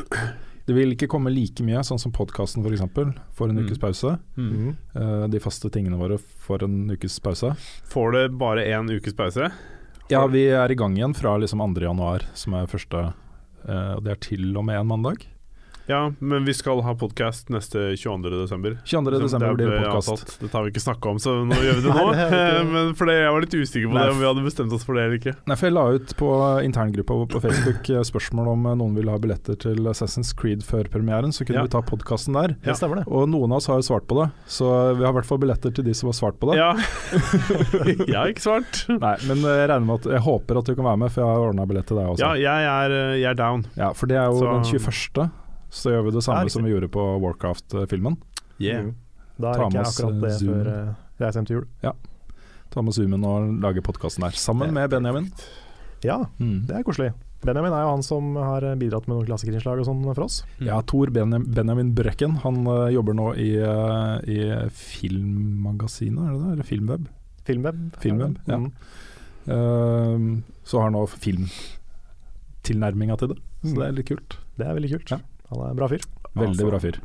Det 0.67 0.75
vil 0.75 0.91
ikke 0.93 1.07
komme 1.07 1.31
like 1.31 1.63
mye, 1.63 1.79
sånn 1.87 1.99
som 2.01 2.11
podkasten 2.11 2.65
f.eks. 2.65 2.83
For 3.31 3.47
en 3.49 3.55
Mm. 3.55 3.65
ukes 3.65 3.79
pause. 3.79 4.17
Mm. 4.37 4.75
Uh, 4.95 5.27
de 5.31 5.39
faste 5.39 5.69
tingene 5.71 5.97
våre 5.97 6.17
for 6.19 6.61
en 6.63 6.89
ukes 6.91 7.19
pause. 7.23 7.53
Får 7.87 8.11
det 8.13 8.37
bare 8.37 8.65
én 8.67 8.89
ukes 8.91 9.15
pause? 9.15 9.49
Ja, 10.11 10.25
vi 10.27 10.45
er 10.51 10.69
i 10.71 10.75
gang 10.75 10.95
igjen 10.95 11.15
fra 11.15 11.37
liksom 11.39 11.59
2. 11.59 11.81
januar, 11.87 12.27
som 12.33 12.53
er 12.53 12.67
første 12.67 13.13
Uh, 13.67 13.97
Og 13.97 14.03
det 14.05 14.11
er 14.13 14.19
til 14.21 14.55
og 14.55 14.63
med 14.63 14.77
en 14.79 14.87
mandag. 14.87 15.25
Ja, 15.89 16.11
men 16.19 16.43
vi 16.45 16.51
skal 16.53 16.81
ha 16.83 16.91
podkast 16.99 17.47
neste 17.49 17.93
22. 17.95 18.29
desember. 18.41 18.73
22. 18.83 19.19
desember 19.23 19.53
blir 19.55 19.69
det 19.71 19.77
podkast. 19.85 20.09
avtalt. 20.11 20.33
Det 20.41 20.49
tar 20.51 20.65
vi 20.65 20.71
ikke 20.73 20.81
snakke 20.83 21.11
om, 21.13 21.19
så 21.23 21.35
nå 21.47 21.55
gjør 21.63 21.77
vi 21.77 21.83
det 21.85 21.93
nå. 21.95 22.01
Nei, 22.11 22.25
det 22.27 22.65
men 22.73 22.89
fordi 22.99 23.13
jeg 23.15 23.29
var 23.31 23.45
litt 23.45 23.55
usikker 23.55 23.87
på 23.87 23.95
Nei. 23.95 24.01
det, 24.03 24.11
om 24.11 24.19
vi 24.19 24.27
hadde 24.27 24.43
bestemt 24.43 24.75
oss 24.75 24.83
for 24.83 24.97
det 24.99 25.05
eller 25.05 25.15
ikke. 25.21 25.33
Nei, 25.47 25.55
for 25.61 25.69
jeg 25.69 25.75
la 25.77 25.85
ut 25.95 26.11
på 26.19 26.31
interngruppa 26.67 27.17
på 27.31 27.41
Facebook 27.45 27.87
eh, 27.95 28.03
spørsmål 28.11 28.49
om 28.57 28.67
eh, 28.67 28.75
noen 28.83 28.97
ville 28.99 29.15
ha 29.15 29.21
billetter 29.23 29.55
til 29.63 29.87
Assassin's 29.93 30.33
Creed 30.35 30.65
før 30.67 30.91
premieren, 30.91 31.31
så 31.31 31.47
kunne 31.47 31.61
Ja. 31.63 31.63
vi 31.69 31.73
ta 31.77 31.81
podkasten 31.87 32.35
der. 32.35 32.57
Det 32.67 32.75
stemmer, 32.81 33.05
det. 33.05 33.07
Og 33.07 33.31
noen 33.31 33.55
av 33.55 33.61
oss 33.61 33.71
har 33.71 33.79
jo 33.79 33.87
svart 33.87 34.09
på 34.11 34.19
det, 34.19 34.27
så 34.59 34.67
vi 34.99 35.07
har 35.07 35.15
i 35.15 35.19
hvert 35.21 35.31
fall 35.31 35.39
billetter 35.45 35.71
til 35.79 35.87
de 35.87 35.95
som 35.95 36.11
har 36.11 36.19
svart 36.19 36.35
på 36.43 36.51
det. 36.51 36.59
Ja. 36.59 36.73
jeg 38.11 38.11
har 38.17 38.27
ikke 38.35 38.43
svart. 38.43 38.83
Nei, 38.91 39.15
men 39.31 39.39
eh, 39.47 39.61
jeg 39.63 39.71
regner 39.71 39.87
med 39.87 40.01
at 40.03 40.11
Jeg 40.17 40.25
håper 40.27 40.59
at 40.59 40.67
du 40.67 40.75
kan 40.75 40.91
være 40.91 41.03
med, 41.07 41.15
for 41.15 41.23
jeg 41.23 41.31
har 41.31 41.47
ordna 41.47 41.71
billett 41.71 41.87
til 41.87 42.03
deg 42.03 42.11
også. 42.11 42.27
Ja, 42.27 42.35
jeg 42.59 42.71
er, 42.75 42.99
jeg 43.23 43.31
er 43.31 43.39
down. 43.39 43.63
Ja, 43.79 43.93
for 43.95 44.11
det 44.11 44.19
er 44.19 44.27
jo 44.35 44.43
Så- 44.43 44.51
den 44.51 44.71
21. 44.83 45.29
Så 45.69 45.89
gjør 45.91 46.03
vi 46.07 46.11
det 46.15 46.23
samme 46.23 46.39
riktig. 46.45 46.51
som 46.55 46.63
vi 46.63 46.69
gjorde 46.71 46.87
på 46.89 47.03
Warcraft-filmen. 47.21 48.15
Yeah. 48.59 48.91
Da 49.39 49.47
er 49.51 49.55
ikke 49.67 49.77
jeg 49.77 49.85
akkurat 49.85 50.21
det 50.21 50.31
eh, 50.31 50.37
Zoom. 50.37 50.53
før 50.53 50.67
uh, 50.67 50.93
reise 51.19 51.35
hjem 51.37 51.45
til 51.49 51.55
jul. 51.57 51.65
Ta 52.71 52.81
med 52.83 52.93
Zoomen 52.93 53.23
og 53.25 53.61
lage 53.63 53.81
podkasten 53.85 54.21
der, 54.25 54.31
sammen 54.35 54.73
med 54.73 54.89
Benjamin. 54.89 55.31
Ja, 56.03 56.17
Mm. 56.39 56.65
det 56.67 56.75
er 56.75 56.83
koselig. 56.83 57.11
Benjamin 57.45 57.71
er 57.71 57.81
jo 57.85 57.89
han 57.93 58.03
som 58.03 58.35
har 58.35 58.61
bidratt 58.81 59.07
med 59.07 59.15
noen 59.17 59.27
klassikerinnslag 59.27 59.79
og 59.79 59.85
sånn 59.85 60.03
for 60.15 60.23
oss. 60.25 60.43
Ja, 60.59 60.81
Tor 60.81 61.07
Benjamin 61.13 61.93
Brekken 61.93 62.31
Han 62.43 62.65
uh, 62.67 62.89
jobber 62.91 63.13
nå 63.13 63.33
i, 63.37 63.57
uh, 63.61 64.17
i 64.25 64.39
Filmmagasinet, 64.73 66.17
er 66.17 66.31
det 66.33 66.39
det? 66.41 66.51
Eller 66.55 66.63
Filmweb? 66.67 67.07
Filmweb. 67.45 67.77
Filmweb, 68.01 68.37
ja. 68.49 68.57
Mm. 68.57 68.71
Uh, 69.47 70.41
så 70.67 70.81
har 70.81 70.89
han 70.89 70.97
nå 70.97 71.05
filmtilnærminga 71.07 73.15
til 73.21 73.29
det. 73.33 73.37
Så 73.63 73.71
Mm. 73.73 73.77
det 73.79 73.85
er 73.87 73.91
litt 73.97 74.09
kult. 74.09 74.31
Det 74.57 74.65
er 74.67 74.73
veldig 74.75 74.89
kult. 74.91 75.11
Ja. 75.11 75.17
Han 75.51 75.61
er 75.63 75.69
en 75.71 75.79
bra 75.79 75.87
fyr. 75.91 76.03
Veldig 76.35 76.49
Altså. 76.55 76.69
bra 76.71 76.79
fyr. 76.83 76.99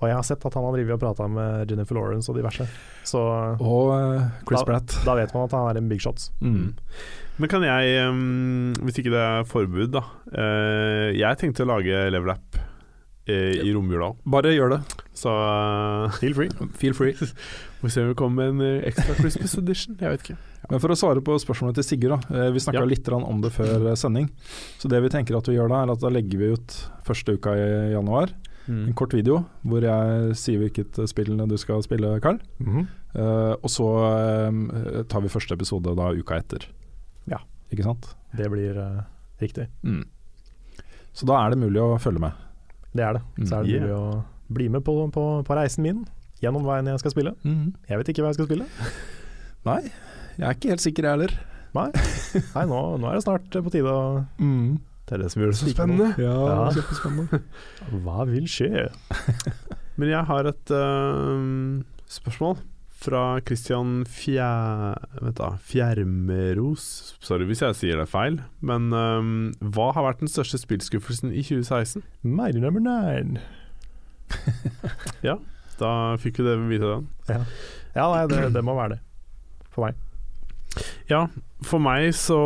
Og 0.00 0.08
jeg 0.08 0.16
har 0.16 0.24
sett 0.26 0.44
at 0.48 0.54
han 0.56 0.64
har 0.66 0.72
og 0.96 1.00
prata 1.00 1.26
med 1.30 1.70
Jennifer 1.70 1.94
Lawrence 1.94 2.30
og 2.32 2.36
diverse. 2.40 2.66
Så 3.06 3.20
Og 3.60 3.92
uh, 3.94 4.24
Chris 4.48 4.60
Da- 4.60 4.66
Pratt. 4.66 4.96
da 5.06 5.14
vet 5.14 5.34
man 5.34 5.44
at 5.44 5.52
han 5.54 5.68
er 5.70 5.78
en 5.78 5.88
big 5.88 6.00
shot. 6.02 6.30
Mm. 6.40 6.74
Men 7.38 7.48
kan 7.48 7.62
jeg, 7.62 8.08
um, 8.08 8.72
hvis 8.82 8.98
ikke 8.98 9.12
det 9.14 9.20
er 9.22 9.44
forbud, 9.48 9.92
da 9.94 10.02
uh, 10.34 11.14
Jeg 11.14 11.38
tenkte 11.38 11.62
å 11.64 11.70
lage 11.70 12.10
Level 12.10 12.30
App 12.34 12.58
eh, 13.30 13.62
i 13.62 13.72
romjula. 13.72 14.10
Bare 14.26 14.52
gjør 14.56 14.74
det. 14.74 14.80
Så 15.14 15.30
Feel 16.18 16.34
free. 16.34 16.50
Feel 16.74 16.94
free. 16.94 17.14
får 17.80 17.86
vi 17.86 17.90
se 17.94 18.02
om 18.02 18.08
vi 18.10 18.18
kommer 18.18 18.50
med 18.52 18.66
en 18.80 18.84
ekstra 18.90 19.14
Christmas 19.14 19.54
edition. 19.62 19.96
Jeg 20.00 20.10
vet 20.16 20.26
ikke. 20.26 20.38
Men 20.68 20.82
for 20.82 20.92
å 20.92 20.98
svare 20.98 21.22
på 21.24 21.38
spørsmålet 21.40 21.80
til 21.80 21.86
Sigurd, 21.86 22.20
da. 22.20 22.36
Eh, 22.36 22.50
Vi 22.52 22.60
snakka 22.60 22.82
Ja. 22.82 22.84
litt 22.84 23.08
om 23.08 23.40
det 23.40 23.52
før 23.52 23.90
eh, 23.90 23.94
sending. 23.96 24.28
Så 24.78 24.88
det 24.88 25.00
vi 25.02 25.08
tenker 25.08 25.36
at 25.36 25.48
vi 25.48 25.56
gjør 25.56 25.68
da, 25.68 25.82
er 25.82 25.92
at 25.92 26.00
da 26.00 26.08
legger 26.08 26.38
vi 26.38 26.52
ut 26.52 26.90
første 27.02 27.38
uka 27.38 27.56
i 27.56 27.92
januar 27.92 28.30
en 28.70 28.94
kort 28.94 29.14
video 29.14 29.40
hvor 29.66 29.84
jeg 29.84 30.36
sier 30.38 30.60
hvilket 30.60 31.00
spill 31.10 31.32
du 31.48 31.56
skal 31.60 31.82
spille, 31.82 32.20
Karl. 32.20 32.38
Mm 32.58 32.72
-hmm. 32.72 32.86
uh, 33.20 33.54
og 33.62 33.70
så 33.70 33.86
uh, 34.50 35.02
tar 35.04 35.20
vi 35.20 35.28
første 35.28 35.54
episode 35.54 35.96
da 35.96 36.12
uka 36.12 36.36
etter. 36.36 36.66
Ja. 37.26 37.38
Ikke 37.72 37.82
sant? 37.82 38.14
Det 38.36 38.50
blir 38.50 38.78
uh, 38.78 39.02
riktig. 39.40 39.68
Mm. 39.82 40.04
Så 41.12 41.26
da 41.26 41.46
er 41.46 41.50
det 41.50 41.58
mulig 41.58 41.80
å 41.80 41.98
følge 41.98 42.20
med. 42.20 42.32
Det 42.94 43.02
er 43.02 43.12
det. 43.12 43.48
Så 43.48 43.56
er 43.56 43.62
det 43.62 43.80
mulig 43.80 43.80
mulig 43.80 43.94
å 43.94 44.24
bli 44.48 44.68
med 44.68 44.84
på, 44.84 45.10
på, 45.10 45.44
på 45.44 45.54
reisen 45.54 45.82
min 45.82 46.06
gjennom 46.42 46.64
veien 46.64 46.86
jeg 46.86 46.98
skal 46.98 47.10
spille. 47.10 47.34
Jeg 47.88 47.98
vet 47.98 48.08
ikke 48.08 48.22
hva 48.22 48.28
jeg 48.28 48.34
skal 48.34 48.46
spille. 48.46 48.66
Nei, 49.64 49.92
jeg 50.38 50.46
er 50.48 50.54
ikke 50.56 50.72
helt 50.74 50.84
sikker, 50.84 51.06
jeg 51.08 51.16
heller. 51.18 51.34
Nei, 51.74 52.64
nå, 52.66 52.78
nå 52.98 53.10
er 53.10 53.18
det 53.18 53.24
snart 53.26 53.50
på 53.62 53.70
tide 53.70 53.90
å 53.94 54.24
Det 55.06 55.14
er 55.16 55.22
det 55.24 55.30
som 55.32 55.42
gjør 55.42 55.52
det 55.52 55.58
så 55.60 55.66
Like 55.68 55.76
spennende. 55.76 56.08
Ja, 56.18 56.34
Ja. 56.50 56.70
kjempespennende. 56.74 57.40
Hva 58.04 58.24
vil 58.30 58.46
skje? 58.50 58.88
Men 60.00 60.08
jeg 60.12 60.24
har 60.30 60.48
et 60.50 60.70
uh, 60.74 61.82
spørsmål 62.10 62.58
fra 63.00 63.22
Christian 63.46 64.02
Fjær... 64.08 64.98
Vent 65.22 65.38
da, 65.38 65.54
Fjermeros. 65.64 67.14
Sorry 67.24 67.46
hvis 67.48 67.62
jeg 67.64 67.76
sier 67.78 68.00
det 68.00 68.08
feil, 68.12 68.36
men 68.60 68.90
um, 68.92 69.30
hva 69.72 69.86
har 69.96 70.04
vært 70.04 70.20
den 70.20 70.28
største 70.28 70.60
spillskuffelsen 70.60 71.32
i 71.32 71.40
2016? 71.40 72.04
Mighty 72.28 72.60
number 72.60 72.82
nine. 72.84 73.40
Da 75.80 75.92
fikk 76.20 76.42
vi 76.42 76.44
det 76.44 76.58
vite 76.68 76.90
den. 76.92 77.08
Ja, 77.96 78.04
nei, 78.12 78.26
det, 78.28 78.50
det 78.52 78.62
må 78.68 78.76
være 78.76 78.98
det. 78.98 79.00
For 79.72 79.86
meg. 79.86 79.96
Ja, 81.10 81.24
for 81.66 81.82
meg 81.82 82.12
så 82.16 82.38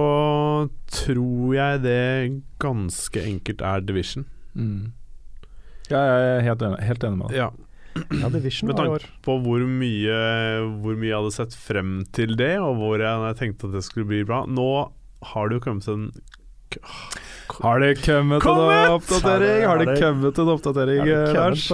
tror 0.91 1.55
jeg 1.55 1.83
det 1.85 2.43
ganske 2.63 3.21
enkelt 3.21 3.63
er 3.65 3.85
Division. 3.85 4.25
Mm. 4.55 4.93
Ja, 5.91 6.01
jeg 6.01 6.29
er 6.39 6.45
helt 6.49 6.65
enig, 6.65 6.81
helt 6.89 7.05
enig 7.05 7.21
med 7.21 7.29
deg. 7.31 7.39
Ja, 7.43 7.51
Ja, 7.95 8.27
Med 8.27 8.75
tanke 8.75 9.07
på 9.23 9.37
hvor 9.45 9.63
mye, 9.71 10.15
hvor 10.83 10.97
mye 10.99 11.11
jeg 11.13 11.19
hadde 11.21 11.35
sett 11.37 11.53
frem 11.55 12.01
til 12.17 12.35
det, 12.41 12.57
og 12.59 12.81
hvor 12.81 12.99
jeg, 12.99 13.21
jeg 13.29 13.37
tenkte 13.39 13.69
at 13.69 13.77
det 13.77 13.85
skulle 13.87 14.09
bli 14.11 14.25
bra. 14.27 14.41
Nå 14.51 14.67
har 15.31 15.49
det 15.49 15.61
jo 15.61 15.65
kommet 15.69 15.87
en 15.93 16.09
Har 17.55 17.79
det 17.79 17.91
kommet 18.03 18.43
en 18.43 18.93
oppdatering? 18.97 19.65
Har 19.69 19.79
det 19.79 19.85
det- 19.95 20.01
kommet 20.03 20.39
en 20.43 20.49
oppdatering, 20.49 21.09
eh, 21.13 21.33
Lars? 21.35 21.69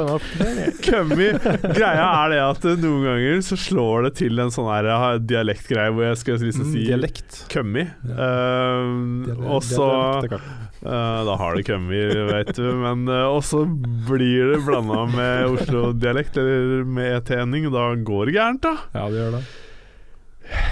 Greia 1.00 2.06
er 2.24 2.32
det 2.34 2.40
at 2.44 2.64
eh, 2.68 2.76
noen 2.82 3.04
ganger 3.06 3.40
så 3.46 3.56
slår 3.58 4.08
det 4.08 4.12
til 4.20 4.42
en 4.42 4.52
sånn 4.52 4.68
her 4.70 4.88
eh, 4.92 5.06
dialektgreie 5.30 5.94
hvor 5.94 6.04
jeg 6.10 6.20
skal 6.20 6.40
liksom 6.42 6.66
Mm, 6.66 6.72
si 6.74 6.82
dialekt. 6.84 7.38
kømmi. 7.52 7.84
Ja. 8.10 8.16
Eh, 8.26 9.46
og 9.46 9.62
så 9.64 9.88
eh, 10.26 11.20
Da 11.30 11.36
har 11.40 11.56
det 11.56 11.64
kømmi, 11.70 12.02
vet 12.32 12.52
du. 12.58 12.66
Men 12.82 13.06
eh, 13.08 13.24
Og 13.30 13.40
så 13.46 13.64
blir 14.10 14.52
det 14.54 14.60
blanda 14.66 15.06
med 15.14 15.56
Oslo-dialekt, 15.56 16.36
eller 16.40 16.84
med 16.84 17.16
etending. 17.22 17.70
Da 17.72 17.94
går 17.96 18.26
det 18.30 18.36
gærent, 18.36 18.62
da. 18.66 18.76
Ja, 18.94 19.08
det 19.08 19.22
gjør 19.22 19.36
det. 19.38 19.44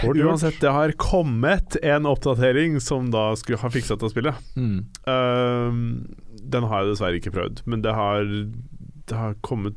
Uansett, 0.04 0.60
det 0.62 0.70
har 0.74 0.92
kommet 0.98 1.76
en 1.82 2.06
oppdatering 2.06 2.78
som 2.82 3.10
da 3.14 3.30
skulle 3.38 3.58
ha 3.62 3.70
fiksa 3.70 3.96
til 3.98 4.10
spille 4.12 4.32
Mm. 4.56 4.84
Uh, 5.06 6.04
den 6.48 6.64
har 6.70 6.82
jeg 6.84 6.92
dessverre 6.94 7.18
ikke 7.20 7.32
prøvd, 7.34 7.62
men 7.66 7.82
det 7.84 7.92
har, 7.94 8.24
det 8.24 9.16
har 9.16 9.34
kommet 9.44 9.76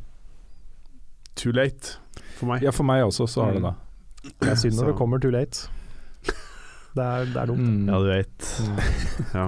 too 1.35 1.51
late 1.55 1.97
for 2.37 2.47
meg. 2.51 2.63
Ja, 2.65 2.71
for 2.75 2.87
meg 2.87 3.03
også, 3.05 3.27
så 3.29 3.45
har 3.45 3.53
det 3.57 3.61
Mm. 3.63 3.69
det. 3.71 4.33
Det 4.41 4.49
er 4.51 4.55
synd 4.55 4.75
når 4.77 4.91
det 4.91 4.97
kommer 4.97 5.19
too 5.21 5.31
late. 5.31 5.67
Det 6.93 7.03
er, 7.03 7.25
det 7.25 7.37
er 7.39 7.45
dumt. 7.47 7.59
Mm. 7.63 7.87
Ja, 7.89 7.99
du 7.99 8.07
vet. 8.11 8.47
Ja. 9.33 9.45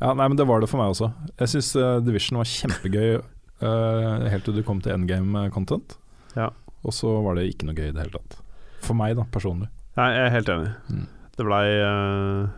Ja, 0.00 0.10
nei, 0.12 0.26
men 0.28 0.36
det 0.36 0.44
var 0.46 0.60
det 0.60 0.68
for 0.68 0.76
meg 0.82 0.90
også. 0.92 1.12
Jeg 1.40 1.48
syns 1.48 1.70
Division 2.04 2.36
var 2.36 2.44
kjempegøy 2.50 3.14
uh, 3.62 4.28
helt 4.28 4.44
til 4.44 4.54
du 4.58 4.62
kom 4.66 4.80
til 4.84 4.92
endgame 4.92 5.46
content. 5.54 5.96
Ja. 6.36 6.50
Og 6.84 6.92
så 6.92 7.08
var 7.24 7.38
det 7.38 7.46
ikke 7.48 7.64
noe 7.70 7.74
gøy 7.78 7.88
i 7.88 7.92
det 7.94 8.02
hele 8.04 8.18
tatt. 8.18 8.36
For 8.84 8.98
meg, 8.98 9.16
da, 9.18 9.24
personlig. 9.32 9.70
Nei, 9.98 10.10
jeg 10.12 10.26
er 10.26 10.34
helt 10.34 10.52
enig. 10.52 10.70
Mm. 10.90 11.08
Det 11.34 11.46
blei 11.46 11.64
uh, 11.82 12.50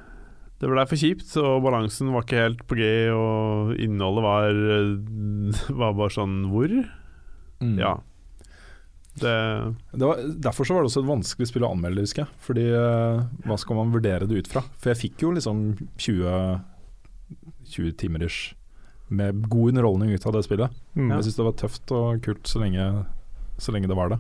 Det 0.61 0.69
blei 0.71 0.85
for 0.89 1.01
kjipt, 1.01 1.31
og 1.41 1.63
balansen 1.65 2.13
var 2.15 2.27
ikke 2.27 2.43
helt 2.43 2.67
på 2.69 2.79
G, 2.81 2.91
og 3.13 3.73
innholdet 3.81 4.27
var 4.27 4.61
Var 5.83 5.97
bare 5.97 6.13
sånn 6.13 6.43
Hvor? 6.53 6.77
Mm. 7.63 7.79
Ja. 7.81 7.97
Det 9.17 9.35
Det 9.93 10.05
var, 10.05 10.21
derfor 10.49 10.69
så 10.69 10.77
var 10.77 10.85
det 10.85 10.91
også 10.91 11.05
et 11.05 11.11
vanskelig 11.11 11.49
spill 11.49 11.65
å 11.65 11.73
anmelde, 11.73 12.05
husker 12.05 12.27
jeg. 12.27 12.41
Fordi 12.45 12.67
eh, 12.69 13.25
hva 13.47 13.57
skal 13.61 13.81
man 13.81 13.95
vurdere 13.95 14.29
det 14.29 14.43
ut 14.43 14.51
fra? 14.53 14.65
For 14.77 14.93
jeg 14.93 15.03
fikk 15.07 15.25
jo 15.25 15.33
liksom 15.37 15.63
20, 15.97 16.61
20 17.73 17.99
timer 18.03 18.27
ish 18.29 18.55
med 19.09 19.47
god 19.49 19.71
underholdning 19.71 20.11
ut 20.13 20.27
av 20.27 20.35
det 20.35 20.43
spillet. 20.45 20.73
Mm. 20.99 21.13
Jeg 21.15 21.29
syns 21.29 21.39
det 21.39 21.47
var 21.47 21.59
tøft 21.61 21.93
og 21.95 22.25
kult 22.27 22.51
så 22.51 22.61
lenge, 22.63 22.87
så 23.63 23.75
lenge 23.75 23.89
det 23.91 23.99
var 23.99 24.11
det. 24.13 24.19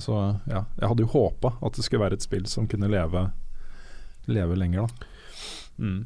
Så, 0.00 0.14
ja. 0.48 0.64
Jeg 0.80 0.88
hadde 0.88 1.04
jo 1.04 1.10
håpa 1.12 1.54
at 1.60 1.74
det 1.76 1.84
skulle 1.84 2.04
være 2.06 2.14
et 2.20 2.24
spill 2.24 2.46
som 2.48 2.66
kunne 2.70 2.88
leve, 2.88 3.26
leve 4.30 4.56
lenger, 4.56 4.86
da. 4.88 5.06
mm. 5.78 6.02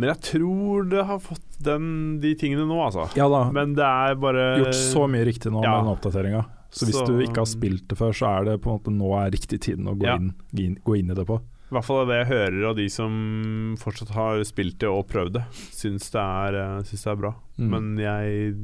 Men 0.00 0.12
jeg 0.12 0.20
tror 0.22 0.84
det 0.88 1.02
har 1.08 1.18
fått 1.18 1.56
den, 1.66 2.20
de 2.22 2.30
tingene 2.38 2.62
nå, 2.68 2.76
altså. 2.78 3.08
Ja 3.18 3.26
da, 3.28 3.50
Men 3.52 3.74
det 3.74 3.84
er 3.84 4.14
bare 4.22 4.44
gjort 4.62 4.76
så 4.78 5.02
mye 5.10 5.26
riktig 5.26 5.50
nå 5.52 5.64
ja. 5.64 5.72
med 5.74 5.82
den 5.88 5.94
oppdateringa. 5.96 6.44
Så 6.70 6.86
hvis 6.86 6.94
Så- 7.00 7.06
du 7.10 7.18
ikke 7.18 7.42
har 7.42 7.48
spilt 7.50 7.88
det 7.90 7.98
før, 7.98 8.12
så 8.14 8.28
er 8.38 8.44
det 8.46 8.60
på 8.62 8.70
en 8.70 8.78
måte 8.78 8.92
nå 8.94 9.10
er 9.18 9.32
riktig 9.34 9.58
tiden 9.60 9.88
å 9.90 9.96
gå, 9.98 10.06
Ja. 10.06 10.14
inn, 10.16 10.76
gå 10.86 10.94
inn, 10.96 11.10
i 11.10 11.14
det 11.18 11.26
på. 11.26 11.40
I 11.40 11.74
hvert 11.74 11.84
fall 11.84 12.02
er 12.02 12.06
det 12.06 12.18
jeg 12.28 12.30
hører 12.38 12.68
av 12.70 12.76
de 12.76 12.88
som 12.88 13.76
fortsatt 13.78 14.10
har 14.14 14.38
spilt 14.44 14.78
det 14.78 14.88
og 14.88 15.08
prøvd 15.08 15.32
det, 15.32 15.44
syns 15.74 16.08
det 16.10 16.22
er, 16.22 16.54
eh, 16.54 16.82
syns 16.86 17.02
det 17.04 17.10
er 17.12 17.16
bra. 17.16 17.34
Mm. 17.58 17.68
Men 17.70 17.96
jeg 17.98 18.54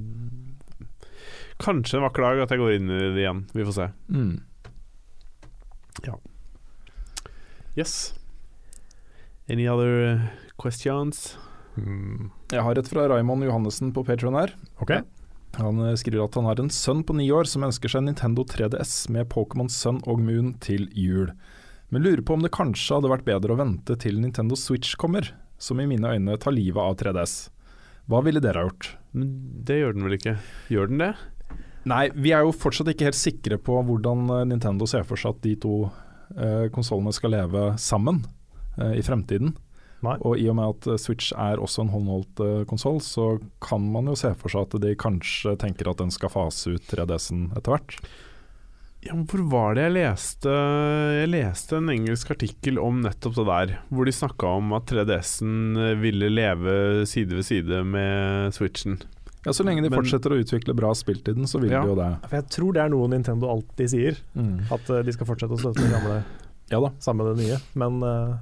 Kanskje 1.62 1.98
en 1.98 2.04
vakker 2.04 2.24
dag 2.26 2.44
at 2.44 2.52
jeg 2.52 2.60
går 2.60 2.76
inn 2.76 2.92
i 2.92 3.00
det 3.14 3.24
igjen. 3.24 3.46
Vi 3.56 3.64
får 3.64 3.76
se. 3.78 3.88
Mm. 4.12 4.36
Yes. 7.76 8.14
Any 9.48 9.68
other 9.68 10.00
eh, 10.04 10.20
questions? 10.56 11.36
Mm. 11.76 12.30
Jeg 12.52 12.64
har 12.64 12.78
et 12.78 12.88
fra 12.88 13.04
Raymond 13.12 13.44
Johannessen 13.44 13.92
på 13.92 14.04
Patreon 14.04 14.38
her. 14.38 14.54
Okay. 14.80 15.02
Han 15.60 15.82
eh, 15.84 15.96
skriver 16.00 16.24
at 16.24 16.38
han 16.40 16.48
har 16.48 16.60
en 16.60 16.72
sønn 16.72 17.04
på 17.04 17.16
ni 17.18 17.28
år 17.32 17.48
som 17.48 17.66
ønsker 17.68 17.92
seg 17.92 18.06
Nintendo 18.06 18.46
3DS 18.48 19.10
med 19.12 19.28
Pokémon 19.32 19.68
Sun 19.72 20.00
og 20.08 20.22
Moon 20.24 20.54
til 20.64 20.88
jul. 20.96 21.34
Men 21.92 22.02
lurer 22.02 22.24
på 22.24 22.36
om 22.36 22.42
det 22.42 22.54
kanskje 22.56 22.96
hadde 22.96 23.12
vært 23.12 23.28
bedre 23.28 23.54
å 23.54 23.60
vente 23.60 23.96
til 24.00 24.18
Nintendo 24.24 24.56
Switch 24.58 24.96
kommer, 24.98 25.28
som 25.60 25.80
i 25.80 25.86
mine 25.88 26.16
øyne 26.16 26.40
tar 26.40 26.56
livet 26.56 26.80
av 26.80 26.96
3DS. 27.00 27.36
Hva 28.08 28.24
ville 28.24 28.42
dere 28.42 28.62
ha 28.62 28.70
gjort? 28.70 28.90
Det 29.68 29.80
gjør 29.80 29.96
den 29.96 30.08
vel 30.08 30.16
ikke? 30.16 30.36
Gjør 30.72 30.90
den 30.90 31.04
det? 31.04 31.12
Nei, 31.86 32.08
vi 32.18 32.32
er 32.34 32.42
jo 32.42 32.54
fortsatt 32.54 32.90
ikke 32.90 33.06
helt 33.10 33.18
sikre 33.18 33.60
på 33.62 33.78
hvordan 33.86 34.26
eh, 34.34 34.46
Nintendo 34.50 34.88
ser 34.90 35.06
for 35.06 35.20
seg 35.20 35.36
at 35.36 35.44
de 35.44 35.54
to 35.62 35.76
uh, 35.86 36.66
konsollene 36.74 37.14
skal 37.14 37.34
leve 37.36 37.68
sammen 37.78 38.24
eh, 38.80 38.98
i 38.98 39.04
fremtiden. 39.06 39.54
Nei. 40.04 40.16
Og 40.26 40.38
i 40.38 40.46
og 40.50 40.58
med 40.58 40.74
at 40.74 40.88
eh, 40.92 41.00
Switch 41.00 41.32
er 41.32 41.62
også 41.62 41.84
en 41.84 41.92
håndholdt 41.94 42.42
uh, 42.44 42.62
konsoll, 42.68 43.00
så 43.04 43.36
kan 43.64 43.84
man 43.92 44.10
jo 44.10 44.16
se 44.18 44.32
for 44.38 44.52
seg 44.52 44.66
at 44.66 44.78
de 44.82 44.94
kanskje 44.98 45.56
tenker 45.62 45.90
at 45.90 46.02
den 46.02 46.12
skal 46.14 46.32
fase 46.32 46.76
ut 46.76 46.90
3DS-en 46.90 47.50
etter 47.56 47.76
hvert. 47.76 47.98
Ja, 49.06 49.14
hvor 49.14 49.44
var 49.52 49.76
det 49.76 49.84
jeg 49.84 49.92
leste 49.94 50.50
Jeg 51.14 51.28
leste 51.30 51.76
en 51.78 51.92
engelsk 51.92 52.32
artikkel 52.32 52.80
om 52.82 53.04
nettopp 53.04 53.36
det 53.36 53.44
der, 53.46 53.74
hvor 53.94 54.08
de 54.08 54.14
snakka 54.16 54.56
om 54.58 54.72
at 54.74 54.88
3DS-en 54.90 56.00
ville 56.02 56.32
leve 56.32 57.06
side 57.06 57.38
ved 57.38 57.46
side 57.46 57.84
med 57.86 58.56
Switchen. 58.56 58.98
Ja, 59.47 59.52
Så 59.55 59.62
lenge 59.62 59.81
de 59.85 59.89
Men- 59.90 60.01
fortsetter 60.01 60.32
å 60.35 60.40
utvikle 60.43 60.74
bra 60.74 60.90
spill 60.98 61.20
til 61.23 61.35
den, 61.39 61.47
så 61.47 61.60
vil 61.62 61.70
Ja. 61.70 61.82
de 61.82 61.89
jo 61.93 61.94
det. 61.94 62.09
For 62.28 62.36
jeg 62.40 62.48
tror 62.51 62.73
det 62.74 62.82
er 62.82 62.89
noe 62.90 63.06
Nintendo 63.09 63.47
alltid 63.52 63.89
sier, 63.93 64.16
at 64.73 64.90
eh, 64.90 65.02
de 65.06 65.12
skal 65.14 65.27
fortsette 65.28 65.55
å 65.55 65.60
støtte 65.60 65.85
det 65.86 65.93
gamle 65.94 66.24
Ja 66.70 66.81
da. 66.81 66.90
sammen 66.98 67.24
med 67.28 67.36
det 67.36 67.47
nye. 67.47 67.59
Men 67.78 68.02
uh, 68.02 68.39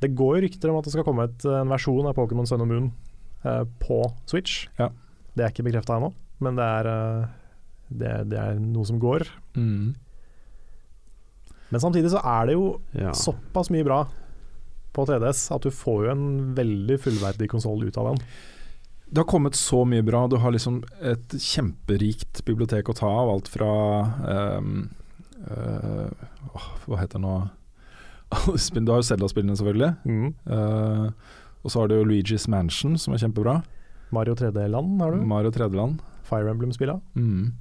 det 0.00 0.14
går 0.18 0.40
jo 0.40 0.48
rykter 0.48 0.70
om 0.72 0.78
at 0.80 0.84
det 0.84 0.92
skal 0.96 1.04
komme 1.06 1.22
et, 1.28 1.44
en 1.46 1.68
versjon 1.70 2.04
av 2.10 2.16
Pokémon 2.18 2.48
Sun 2.48 2.60
og 2.64 2.66
Moon 2.68 2.92
uh, 3.46 3.62
på 3.78 4.02
Switch. 4.26 4.66
Ja. 4.78 4.88
Det 5.36 5.44
er 5.44 5.50
ikke 5.54 5.64
bekrefta 5.70 5.94
ennå, 6.00 6.12
men 6.40 6.56
det 6.58 6.64
er, 6.66 6.86
eh, 6.90 7.26
det, 7.92 8.28
det 8.30 8.38
er 8.38 8.58
noe 8.58 8.84
som 8.84 8.98
går. 9.00 9.22
Mm. 9.54 9.94
Men 11.70 11.80
samtidig 11.80 12.10
så 12.12 12.20
er 12.24 12.46
det 12.50 12.54
jo 12.58 12.80
Ja. 12.98 13.12
såpass 13.12 13.70
mye 13.70 13.84
bra 13.86 14.02
på 14.92 15.06
3DS 15.06 15.50
at 15.54 15.62
du 15.62 15.70
får 15.70 16.04
jo 16.06 16.10
en 16.10 16.54
veldig 16.54 16.98
fullverdig 17.00 17.48
konsoll 17.48 17.84
ut 17.86 17.96
av 17.96 18.10
den. 18.16 18.26
Det 19.12 19.20
har 19.20 19.28
kommet 19.28 19.56
så 19.58 19.82
mye 19.84 20.02
bra. 20.02 20.24
Du 20.26 20.38
har 20.40 20.54
liksom 20.54 20.80
et 21.04 21.34
kjemperikt 21.36 22.40
bibliotek 22.48 22.88
å 22.88 22.94
ta 22.96 23.10
av. 23.12 23.32
Alt 23.34 23.50
fra 23.52 23.72
um, 24.56 24.86
uh, 25.44 26.08
Hva 26.86 27.00
heter 27.02 27.20
det 27.20 27.24
nå 27.26 27.34
Du 28.86 28.88
har 28.88 29.02
jo 29.02 29.08
Zelda-spillene, 29.10 29.58
selvfølgelig. 29.60 29.90
Mm. 30.08 30.30
Uh, 30.48 31.36
og 31.60 31.74
så 31.74 31.82
har 31.82 31.92
du 31.92 31.98
Luigi's 32.08 32.48
Mansion, 32.48 32.96
som 32.96 33.12
er 33.12 33.20
kjempebra. 33.20 33.58
Mario 34.16 34.32
3D-land 34.38 35.04
har 35.04 35.12
du. 35.12 35.26
Mario 35.28 35.52
tredjeland. 35.52 36.00
Fire 36.24 36.48
Emblem-spilla. 36.48 36.96
Mm. 37.12 37.52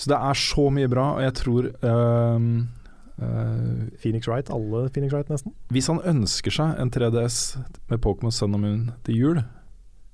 Så 0.00 0.08
det 0.14 0.16
er 0.16 0.40
så 0.40 0.68
mye 0.72 0.88
bra, 0.88 1.10
og 1.18 1.24
jeg 1.26 1.38
tror 1.42 1.70
um, 1.84 2.50
Uh, 3.18 3.88
Phoenix 3.98 4.28
Wright, 4.28 4.46
alle 4.46 4.84
Phoenix 4.94 5.10
Wright 5.10 5.26
nesten. 5.26 5.50
Hvis 5.74 5.88
han 5.90 5.98
ønsker 6.06 6.54
seg 6.54 6.78
en 6.78 6.92
3DS 6.94 7.38
med 7.90 7.98
Pokémon 8.04 8.30
Sun 8.30 8.54
og 8.54 8.62
Moon 8.62 8.84
til 9.08 9.18
jul, 9.18 9.40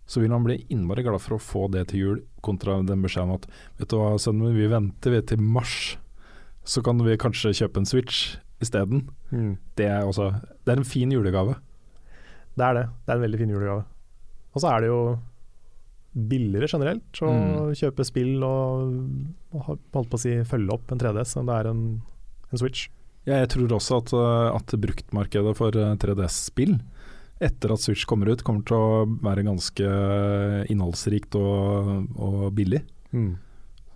så 0.07 0.21
vil 0.21 0.31
han 0.35 0.45
bli 0.45 0.59
innmari 0.71 1.03
glad 1.07 1.21
for 1.25 1.37
å 1.37 1.41
få 1.43 1.67
det 1.73 1.87
til 1.89 1.99
jul, 2.01 2.19
kontra 2.45 2.79
den 2.85 3.03
beskjeden 3.03 3.35
at 3.35 3.47
Vet 3.79 3.89
du 3.89 3.97
hva, 3.97 4.15
sønnen 4.21 4.49
min, 4.51 4.57
vi 4.59 4.67
venter 4.69 5.11
vi 5.15 5.21
til 5.23 5.41
mars, 5.41 5.97
så 6.65 6.83
kan 6.85 6.99
vi 7.05 7.17
kanskje 7.21 7.55
kjøpe 7.57 7.79
en 7.81 7.87
Switch 7.89 8.37
isteden. 8.61 9.09
Det, 9.77 9.87
er 9.89 10.03
også- 10.05 10.41
det 10.65 10.73
er 10.73 10.77
en 10.81 10.85
fin 10.85 11.11
julegave. 11.11 11.57
Det 12.57 12.65
er 12.65 12.75
det. 12.75 12.85
Det 13.07 13.13
er 13.13 13.17
en 13.17 13.23
veldig 13.25 13.39
fin 13.39 13.51
julegave. 13.51 13.85
Og 14.55 14.61
så 14.63 14.69
er 14.77 14.81
det 14.81 14.89
jo 14.89 15.19
billigere 16.15 16.69
generelt 16.71 17.21
å 17.27 17.31
Mm. 17.33 17.73
kjøpe 17.75 18.05
spill 18.07 18.43
og, 18.45 18.93
og 19.53 19.63
holdt 19.93 20.11
på 20.11 20.15
å 20.15 20.21
si 20.21 20.31
følge 20.45 20.71
opp 20.73 20.93
en 20.93 20.99
3DS 20.99 21.37
enn 21.41 21.47
det 21.47 21.55
er 21.59 21.71
en, 21.73 22.03
en 22.53 22.59
Switch. 22.59 22.89
Ja, 23.27 23.41
jeg 23.41 23.49
tror 23.49 23.69
også 23.75 23.99
at, 24.03 24.13
uh, 24.13 24.55
at 24.55 24.67
bruktmarkedet 24.79 25.57
for 25.57 25.75
uh, 25.75 25.97
3DS-spill 25.97 26.77
etter 27.45 27.75
at 27.75 27.83
Switch 27.83 28.07
kommer 28.09 28.31
ut, 28.33 28.43
kommer 28.47 28.65
til 28.67 28.77
å 28.79 29.05
være 29.25 29.45
ganske 29.47 29.89
uh, 29.89 30.63
innholdsrikt 30.73 31.37
og, 31.39 31.91
og 32.17 32.45
billig. 32.57 32.83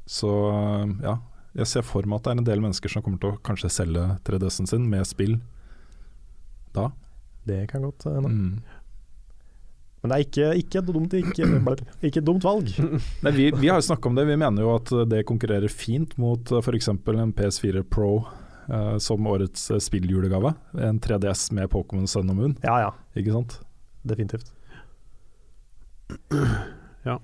Så 0.08 0.30
uh, 0.30 0.88
ja, 1.04 1.18
jeg 1.58 1.70
ser 1.70 1.86
for 1.86 2.06
meg 2.06 2.20
at 2.20 2.26
det 2.26 2.32
er 2.32 2.40
en 2.40 2.48
del 2.48 2.64
mennesker 2.64 2.92
som 2.92 3.04
kommer 3.04 3.20
til 3.22 3.34
å 3.34 3.40
kanskje 3.44 3.72
selge 3.72 4.04
3DS-en 4.26 4.70
sin 4.70 4.88
med 4.90 5.08
spill 5.08 5.38
da. 6.76 6.90
Det 7.48 7.64
kan 7.70 7.82
godt 7.86 8.04
hende. 8.08 8.28
Mm. 8.28 8.58
Men 9.98 10.12
det 10.12 10.16
er 10.16 10.26
ikke, 10.26 10.48
ikke, 10.60 10.82
dumt, 10.86 11.14
ikke, 11.18 11.46
ikke 12.06 12.22
dumt 12.22 12.44
valg. 12.46 12.68
Nei, 13.24 13.32
vi, 13.34 13.48
vi 13.56 13.70
har 13.70 13.80
jo 13.80 13.88
snakka 13.88 14.10
om 14.10 14.18
det, 14.18 14.28
vi 14.28 14.36
mener 14.38 14.62
jo 14.62 14.76
at 14.76 14.92
det 15.10 15.24
konkurrerer 15.26 15.72
fint 15.72 16.14
mot 16.20 16.52
uh, 16.54 16.60
f.eks. 16.62 16.92
en 16.92 17.34
PS4 17.34 17.82
Pro 17.88 18.12
uh, 18.68 18.96
som 19.02 19.26
årets 19.26 19.70
uh, 19.72 19.80
spilljulegave. 19.82 20.54
En 20.88 21.00
3DS 21.00 21.48
med 21.56 21.70
Pokémon 21.72 22.06
Sun 22.08 22.30
og 22.30 22.36
Moon, 22.40 22.56
Ja 22.64 22.78
ja, 22.86 22.92
ikke 23.16 23.34
sant? 23.36 23.60
definitivt. 24.08 24.52
Ja. 27.06 27.14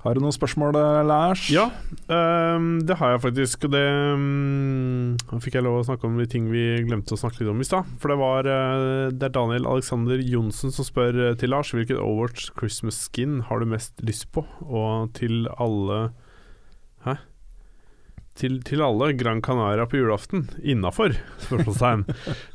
Har 0.00 0.16
du 0.16 0.22
noen 0.22 0.32
spørsmål, 0.32 0.76
uh, 0.80 1.02
Lars? 1.04 1.42
Ja, 1.52 1.66
um, 2.08 2.78
det 2.88 2.96
har 2.96 3.12
jeg 3.12 3.20
faktisk. 3.20 3.66
Og 3.68 3.74
det 3.74 3.82
um, 4.16 5.18
fikk 5.44 5.58
jeg 5.58 5.66
lov 5.66 5.80
å 5.80 5.84
snakke 5.84 6.08
om 6.08 6.16
de 6.16 6.24
ting 6.30 6.46
vi 6.48 6.62
glemte 6.86 7.12
å 7.16 7.20
snakke 7.20 7.42
litt 7.42 7.50
om 7.52 7.60
i 7.60 7.66
stad. 7.68 7.88
For 8.00 8.12
det 8.12 8.16
var 8.20 8.48
uh, 8.48 9.12
Det 9.12 9.28
er 9.28 9.34
Daniel 9.34 9.68
Alexander 9.68 10.22
Johnsen 10.24 10.72
som 10.72 10.88
spør 10.88 11.20
eh, 11.26 11.36
til 11.40 11.52
Lars 11.52 11.74
hvilket 11.76 12.00
Overwatch 12.00 12.48
Christmas 12.56 12.96
skin 13.10 13.42
har 13.50 13.60
du 13.60 13.68
mest 13.68 14.00
lyst 14.06 14.30
på, 14.32 14.46
og 14.64 15.12
til 15.18 15.44
alle? 15.60 16.10
Til, 18.38 18.60
til 18.64 18.78
alle 18.80 19.10
Gran 19.18 19.40
Canaria 19.42 19.84
på 19.90 19.96
julaften. 19.98 20.44
Innafor? 20.62 21.10
Spørsmålstegn. 21.42 22.04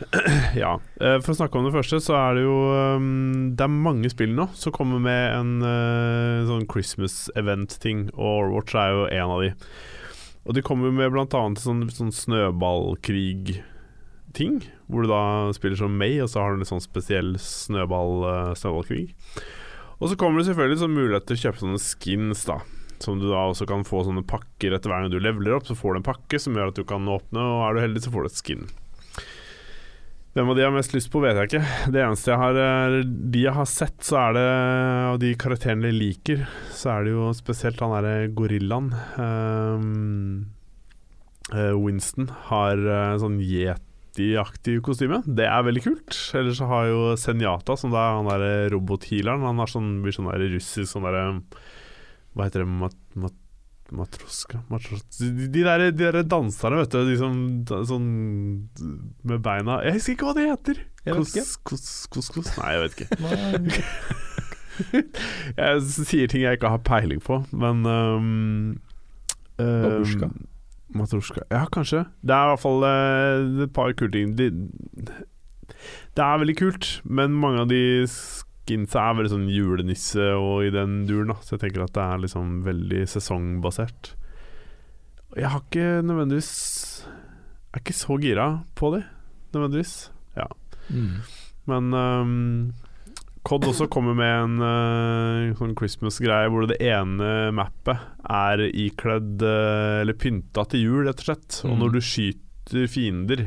ja. 0.64 0.72
eh, 1.02 1.18
For 1.22 1.32
å 1.34 1.36
snakke 1.38 1.58
om 1.60 1.66
det 1.68 1.74
første, 1.76 2.00
så 2.02 2.14
er 2.18 2.34
det 2.38 2.44
jo 2.46 2.56
um, 2.96 3.52
Det 3.58 3.64
er 3.68 3.72
mange 3.74 4.10
spill 4.14 4.34
nå 4.38 4.46
som 4.58 4.72
kommer 4.76 5.00
med 5.04 5.24
en 5.36 5.52
eh, 5.68 6.48
sånn 6.48 6.68
Christmas 6.72 7.16
event-ting, 7.38 8.00
og 8.16 8.26
Overwatch 8.32 8.74
er 8.80 8.90
jo 8.96 9.02
en 9.12 9.32
av 9.36 9.40
de. 9.44 9.50
Og 10.46 10.52
de 10.56 10.62
kommer 10.66 10.92
med 10.94 11.16
annet 11.20 11.60
sånn, 11.62 11.90
sånn 11.90 12.14
snøballkrig-ting, 12.14 14.54
hvor 14.88 15.00
du 15.04 15.08
da 15.12 15.24
spiller 15.58 15.78
som 15.80 15.98
May, 16.00 16.14
og 16.24 16.30
så 16.32 16.38
har 16.42 16.50
du 16.54 16.58
en 16.64 16.72
sånn 16.72 16.88
spesiell 16.88 17.32
snøball, 17.42 18.14
eh, 18.30 18.54
snøballkrig. 18.58 19.08
Og 20.00 20.06
så 20.12 20.16
kommer 20.20 20.38
det 20.40 20.48
selvfølgelig 20.50 20.82
sånn 20.82 20.98
mulighet 20.98 21.26
til 21.28 21.38
å 21.38 21.42
kjøpe 21.46 21.62
sånne 21.62 21.82
skins, 21.82 22.42
da. 22.48 22.58
Som 23.04 23.20
du 23.20 23.28
da 23.30 23.44
også 23.50 23.68
kan 23.70 23.84
få 23.88 24.06
sånne 24.08 24.24
pakker 24.28 24.76
etter 24.76 24.92
hver 24.92 25.06
gang 25.06 25.14
du 25.14 25.20
leveler 25.20 25.58
opp. 25.58 25.68
Så 25.68 25.78
får 25.78 25.96
du 25.96 26.02
en 26.02 26.10
pakke 26.10 26.40
som 26.42 26.56
gjør 26.56 26.72
at 26.72 26.80
du 26.80 26.86
kan 26.88 27.08
åpne, 27.12 27.44
og 27.44 27.68
er 27.68 27.76
du 27.76 27.86
heldig, 27.86 28.04
så 28.06 28.14
får 28.14 28.26
du 28.26 28.32
et 28.32 28.42
skin. 28.42 28.68
Hvem 30.36 30.50
av 30.52 30.58
de 30.58 30.66
jeg 30.66 30.68
har 30.68 30.76
mest 30.76 30.92
lyst 30.92 31.08
på, 31.14 31.22
vet 31.24 31.38
jeg 31.40 31.48
ikke. 31.48 31.92
Det 31.96 32.02
eneste 32.04 32.34
jeg 32.34 32.40
har 32.42 32.58
eh, 32.60 32.96
De 33.08 33.44
jeg 33.46 33.56
har 33.56 33.68
sett, 33.72 33.96
så 34.04 34.18
er 34.20 34.34
det 34.36 34.48
av 35.14 35.20
de 35.22 35.30
karakterene 35.40 35.88
jeg 35.88 35.96
liker, 35.96 36.42
så 36.76 36.90
er 36.92 37.06
det 37.06 37.14
jo 37.14 37.30
spesielt 37.38 37.80
han 37.80 37.94
derre 37.96 38.28
gorillaen. 38.36 38.90
Ehm, 39.24 40.34
eh, 41.54 41.72
Winston 41.80 42.28
har 42.50 42.84
eh, 42.84 43.14
sånn 43.24 43.40
yeti-aktig 43.40 44.82
kostyme. 44.84 45.22
Det 45.24 45.48
er 45.48 45.64
veldig 45.70 45.86
kult. 45.88 46.20
Ellers 46.36 46.60
så 46.60 46.68
har 46.68 46.92
jo 46.92 47.08
Senjata, 47.16 47.80
som 47.80 47.96
da 47.96 48.04
er 48.04 48.20
han 48.20 48.28
derre 48.34 48.54
robothealeren. 48.76 49.48
Han 49.48 49.64
har 49.64 49.72
sånn, 49.72 50.02
blir 50.04 50.20
sånn 50.20 50.28
russisk 50.36 50.92
sånn 50.92 51.08
derre 51.08 51.30
Hva 52.36 52.48
heter 52.50 52.64
det? 52.64 52.70
Mat, 52.84 52.96
mat, 53.16 53.36
matroska 53.96 54.64
matros, 54.72 55.04
de, 55.20 55.30
de, 55.48 55.62
der, 55.64 55.86
de 55.92 56.08
der 56.12 56.24
danserne, 56.28 56.82
vet 56.82 56.96
du. 56.96 57.04
De 57.08 57.18
som 57.20 57.36
sånn 57.88 58.08
med 59.28 59.44
beina 59.46 59.80
Jeg 59.86 60.00
husker 60.00 60.16
ikke 60.18 60.30
hva 60.30 60.36
det 60.38 60.48
heter. 60.50 60.82
Jeg 61.06 61.14
vet 61.14 61.22
Kos, 61.22 61.36
ikke. 61.36 61.46
kos, 61.70 61.86
kos, 62.16 62.32
kos. 62.34 62.50
Nei, 62.60 62.72
jeg 62.74 62.82
vet 62.84 62.94
ikke. 62.98 63.10
jeg 65.62 65.86
sier 66.02 66.32
ting 66.32 66.44
jeg 66.44 66.58
ikke 66.60 66.74
har 66.74 66.84
peiling 66.88 67.22
på, 67.24 67.40
men 67.56 67.86
um, 67.86 68.74
um, 69.62 69.86
Babushka. 70.96 71.46
Ja, 71.52 71.66
kanskje. 71.72 72.06
Det 72.26 72.34
er 72.36 72.50
i 72.50 72.52
hvert 72.54 72.64
fall 72.64 72.84
uh, 72.88 73.64
et 73.66 73.74
par 73.76 73.94
kule 73.98 74.12
ting. 74.14 74.34
De, 74.40 74.50
det 76.16 76.24
er 76.24 76.42
veldig 76.42 76.58
kult, 76.60 76.90
men 77.04 77.36
mange 77.38 77.64
av 77.66 77.70
de 77.72 77.82
skinsa 78.66 79.04
er 79.12 79.18
veldig 79.20 79.30
sånn 79.36 79.50
julenisse 79.54 80.26
og 80.36 80.66
i 80.66 80.72
den 80.74 81.04
duren, 81.06 81.30
da. 81.30 81.36
Så 81.46 81.54
jeg 81.56 81.68
tenker 81.68 81.86
at 81.86 81.94
det 81.94 82.02
er 82.02 82.24
liksom 82.24 82.64
veldig 82.66 83.04
sesongbasert. 83.12 84.16
Jeg 85.36 85.52
har 85.52 85.62
ikke 85.62 86.02
nødvendigvis 86.06 86.50
Jeg 87.06 87.76
er 87.78 87.82
ikke 87.84 87.94
så 87.98 88.16
gira 88.24 88.48
på 88.80 88.94
de, 88.96 89.04
nødvendigvis. 89.54 89.96
Mm. 90.90 91.16
Men 91.66 91.94
um, 91.98 92.74
Cod 93.46 93.66
også 93.66 93.88
kommer 93.90 94.14
med 94.18 94.32
en 94.44 94.60
uh, 94.62 95.56
sånn 95.58 95.74
Christmas-greie 95.78 96.50
hvor 96.54 96.68
det 96.70 96.78
ene 96.86 97.52
mappet 97.58 97.98
er 98.30 98.62
ikledd 98.70 99.42
uh, 99.42 100.02
Eller 100.04 100.14
pynta 100.22 100.62
til 100.70 100.86
jul, 100.86 101.04
rett 101.08 101.22
og 101.24 101.30
slett. 101.32 101.60
Og 101.66 101.74
Mm. 101.74 101.80
når 101.82 101.94
du 101.96 102.00
skyter 102.06 102.88
fiender, 102.90 103.44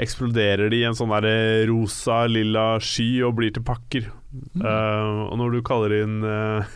eksploderer 0.00 0.70
de 0.70 0.82
i 0.82 0.86
en 0.90 0.94
sånn 0.98 1.14
der 1.22 1.66
rosa, 1.70 2.24
lilla 2.30 2.78
sky 2.82 3.22
og 3.26 3.36
blir 3.40 3.54
til 3.54 3.62
pakker. 3.66 4.10
Mm. 4.30 4.62
Uh, 4.62 5.26
og 5.26 5.38
når 5.40 5.56
du 5.56 5.62
kaller 5.66 5.94
inn 6.04 6.20
uh, 6.22 6.66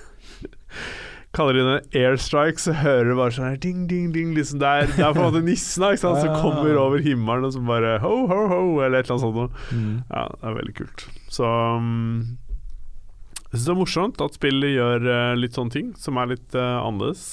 Kaller 1.35 1.59
inn 1.59 1.69
en 1.71 1.97
airstrike, 1.99 2.63
så 2.63 2.75
hører 2.79 3.09
du 3.11 3.17
bare 3.19 3.35
sånn 3.35 3.49
her 3.49 3.57
ding, 3.59 3.89
ding, 3.91 4.13
ding. 4.15 4.37
Liksom 4.37 4.61
det, 4.63 4.69
er, 4.71 4.91
det 4.95 5.03
er 5.03 5.17
på 5.17 5.19
en 5.19 5.33
måte 5.33 5.43
nissen 5.43 5.83
da, 5.83 5.91
ikke 5.91 6.05
sant? 6.05 6.21
som 6.23 6.37
kommer 6.39 6.79
over 6.79 7.03
himmelen 7.03 7.49
og 7.49 7.57
som 7.57 7.67
bare 7.67 7.97
ho, 8.05 8.13
ho, 8.31 8.41
ho, 8.53 8.61
eller 8.79 9.03
et 9.03 9.11
eller 9.11 9.17
annet 9.17 9.25
sånt. 9.25 9.41
noe. 9.41 9.65
Mm. 9.75 9.97
Ja, 10.13 10.29
det 10.31 10.47
er 10.51 10.55
veldig 10.61 10.75
kult. 10.79 11.07
Så 11.35 11.49
um, 11.51 12.39
Jeg 13.49 13.57
syns 13.57 13.67
det 13.67 13.75
er 13.75 13.81
morsomt 13.81 14.23
at 14.23 14.39
spillet 14.39 14.77
gjør 14.77 15.09
uh, 15.11 15.33
litt 15.41 15.59
sånne 15.59 15.75
ting 15.75 15.91
som 15.99 16.23
er 16.23 16.31
litt 16.37 16.55
annerledes. 16.55 17.27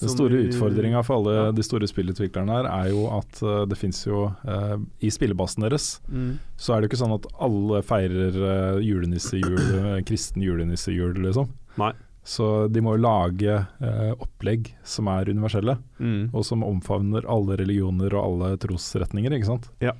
Den 0.00 0.08
store 0.12 0.38
utfordringa 0.46 1.00
for 1.02 1.16
alle 1.18 1.32
Ja. 1.34 1.52
de 1.52 1.62
store 1.66 1.86
spillutviklerne 1.90 2.52
her 2.54 2.66
er 2.70 2.90
jo 2.92 3.06
at 3.18 3.40
eh, 3.42 3.64
det 3.66 3.76
fins 3.78 4.04
jo 4.06 4.26
eh, 4.46 4.76
I 5.02 5.10
spillebasen 5.10 5.64
deres 5.66 6.00
Mm. 6.08 6.38
så 6.56 6.74
er 6.74 6.80
det 6.80 6.88
jo 6.88 6.96
ikke 6.96 7.02
sånn 7.04 7.14
at 7.16 7.26
alle 7.40 7.82
feirer 7.82 8.36
uh, 8.38 8.78
julenissejul, 8.80 9.58
uh, 9.58 10.00
kristen 10.06 10.42
julenissejul, 10.42 11.14
liksom. 11.26 11.48
Nei. 11.78 11.92
Så 12.24 12.68
de 12.70 12.80
må 12.84 12.94
jo 12.96 13.02
lage 13.02 13.54
eh, 13.80 14.12
opplegg 14.20 14.72
som 14.84 15.08
er 15.08 15.30
universelle, 15.32 15.78
Mm. 15.98 16.30
og 16.34 16.44
som 16.44 16.62
omfavner 16.62 17.24
alle 17.26 17.56
religioner 17.56 18.12
og 18.14 18.24
alle 18.24 18.56
trosretninger, 18.58 19.32
ikke 19.32 19.46
sant. 19.46 19.68
Ja. 19.80 19.92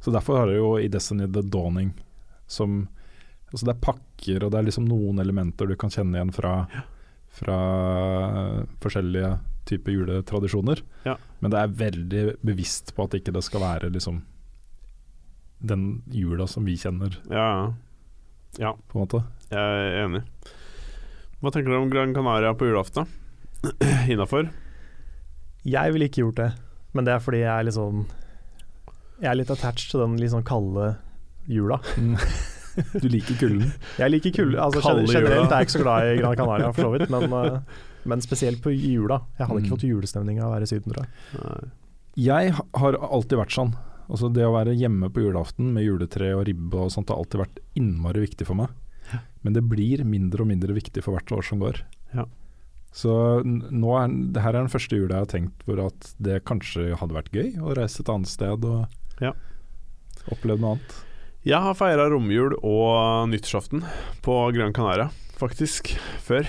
Så 0.00 0.10
derfor 0.12 0.36
har 0.38 0.46
det 0.46 0.56
jo 0.56 0.76
i 0.78 0.88
Destiny 0.88 1.26
The 1.30 1.42
Dawning 1.42 1.92
som 2.46 2.88
Altså 3.54 3.66
det 3.66 3.74
er 3.76 3.84
pakker, 3.86 4.42
og 4.44 4.50
det 4.50 4.58
er 4.58 4.64
liksom 4.66 4.88
noen 4.88 5.20
elementer 5.22 5.68
du 5.68 5.76
kan 5.76 5.88
kjenne 5.90 6.16
igjen 6.18 6.32
fra, 6.34 6.66
fra 7.34 7.56
forskjellige 8.82 9.32
typer 9.68 9.94
juletradisjoner. 9.96 10.82
Ja. 11.08 11.16
Men 11.40 11.50
det 11.54 11.60
er 11.60 11.72
veldig 11.80 12.24
bevisst 12.44 12.92
på 12.96 13.06
at 13.08 13.16
ikke 13.18 13.32
det 13.34 13.42
skal 13.46 13.62
være 13.64 13.90
liksom 13.94 14.22
den 15.64 16.02
jula 16.12 16.44
som 16.50 16.66
vi 16.68 16.74
kjenner, 16.76 17.14
Ja, 17.32 17.72
ja. 18.60 18.74
på 18.90 18.98
en 18.98 19.04
måte. 19.06 19.22
Jeg 19.48 19.60
er 19.60 20.02
enig. 20.04 20.20
Hva 21.40 21.52
tenker 21.52 21.72
du 21.72 21.78
om 21.78 21.88
Gran 21.92 22.12
Canaria 22.16 22.52
på 22.56 22.68
julaften? 22.68 23.08
Innafor? 24.12 24.50
Jeg 25.64 25.92
ville 25.94 26.10
ikke 26.10 26.20
gjort 26.26 26.36
det, 26.42 26.50
men 26.92 27.06
det 27.08 27.14
er 27.14 27.22
fordi 27.24 27.40
jeg 27.40 27.48
er 27.54 27.64
litt 27.64 27.76
sånn 27.78 28.02
Jeg 29.22 29.30
er 29.30 29.38
litt 29.38 29.50
attached 29.54 29.88
til 29.94 30.02
den 30.04 30.18
litt 30.20 30.34
sånn 30.34 30.44
kalde 30.44 30.90
jula. 31.48 31.78
Du 33.02 33.08
liker 33.08 33.34
kulden. 33.38 33.72
Jeg 33.98 34.10
liker 34.10 34.30
kulden. 34.34 34.58
Altså, 34.60 34.80
generelt 35.06 35.50
er 35.52 35.56
jeg 35.62 35.66
ikke 35.68 35.76
så 35.78 35.82
glad 35.84 36.10
i 36.12 36.16
Gran 36.20 36.36
Canaria, 36.36 36.72
for 36.72 36.82
så 36.88 36.92
vidt, 36.98 37.10
men, 37.10 37.32
eh, 37.32 37.58
men 38.04 38.20
spesielt 38.24 38.60
på 38.64 38.72
jula. 38.74 39.20
Jeg 39.38 39.46
hadde 39.48 39.60
ikke 39.62 39.70
Mm. 39.70 39.76
fått 39.76 39.88
julestemning 39.88 40.40
av 40.42 40.50
å 40.50 40.54
være 40.56 40.62
i 40.68 40.70
Syden, 40.72 40.92
tror 40.92 41.06
jeg. 41.06 41.70
Jeg 42.16 42.52
har 42.80 42.92
alltid 43.00 43.38
vært 43.38 43.54
sånn. 43.56 43.74
Altså 44.10 44.28
Det 44.32 44.44
å 44.44 44.52
være 44.52 44.74
hjemme 44.76 45.08
på 45.10 45.22
julaften 45.24 45.72
med 45.72 45.84
juletre 45.86 46.34
og 46.36 46.44
ribbe 46.46 46.74
og 46.76 46.90
sånt 46.92 47.08
har 47.08 47.16
alltid 47.16 47.40
vært 47.40 47.58
innmari 47.74 48.20
viktig 48.28 48.46
for 48.46 48.54
meg. 48.54 48.68
Men 49.42 49.52
det 49.52 49.62
blir 49.68 50.04
mindre 50.04 50.40
og 50.44 50.48
mindre 50.48 50.74
viktig 50.76 51.02
for 51.02 51.12
hvert 51.16 51.32
år 51.32 51.42
som 51.44 51.58
går. 51.60 51.80
Ja. 52.14 52.24
Så 52.94 53.42
nå 53.44 53.90
er, 53.98 54.08
det 54.32 54.40
her 54.44 54.50
er 54.54 54.62
den 54.62 54.68
første 54.70 54.96
jula 54.96 55.16
jeg 55.18 55.24
har 55.26 55.32
tenkt 55.32 55.64
hvor 55.66 55.80
at 55.86 56.14
det 56.22 56.44
kanskje 56.44 56.94
hadde 56.96 57.16
vært 57.16 57.32
gøy 57.34 57.56
å 57.60 57.74
reise 57.76 58.00
et 58.04 58.08
annet 58.12 58.28
sted 58.30 58.64
og 58.64 58.86
Ja. 59.20 59.32
oppleve 60.30 60.60
noe 60.60 60.76
annet. 60.76 60.94
Jeg 61.44 61.60
har 61.60 61.76
feira 61.76 62.06
romjul 62.08 62.54
og 62.64 63.28
nyttårsaften 63.28 63.82
på 64.24 64.36
Gran 64.56 64.72
Canaria, 64.72 65.10
faktisk, 65.36 65.90
før. 66.24 66.46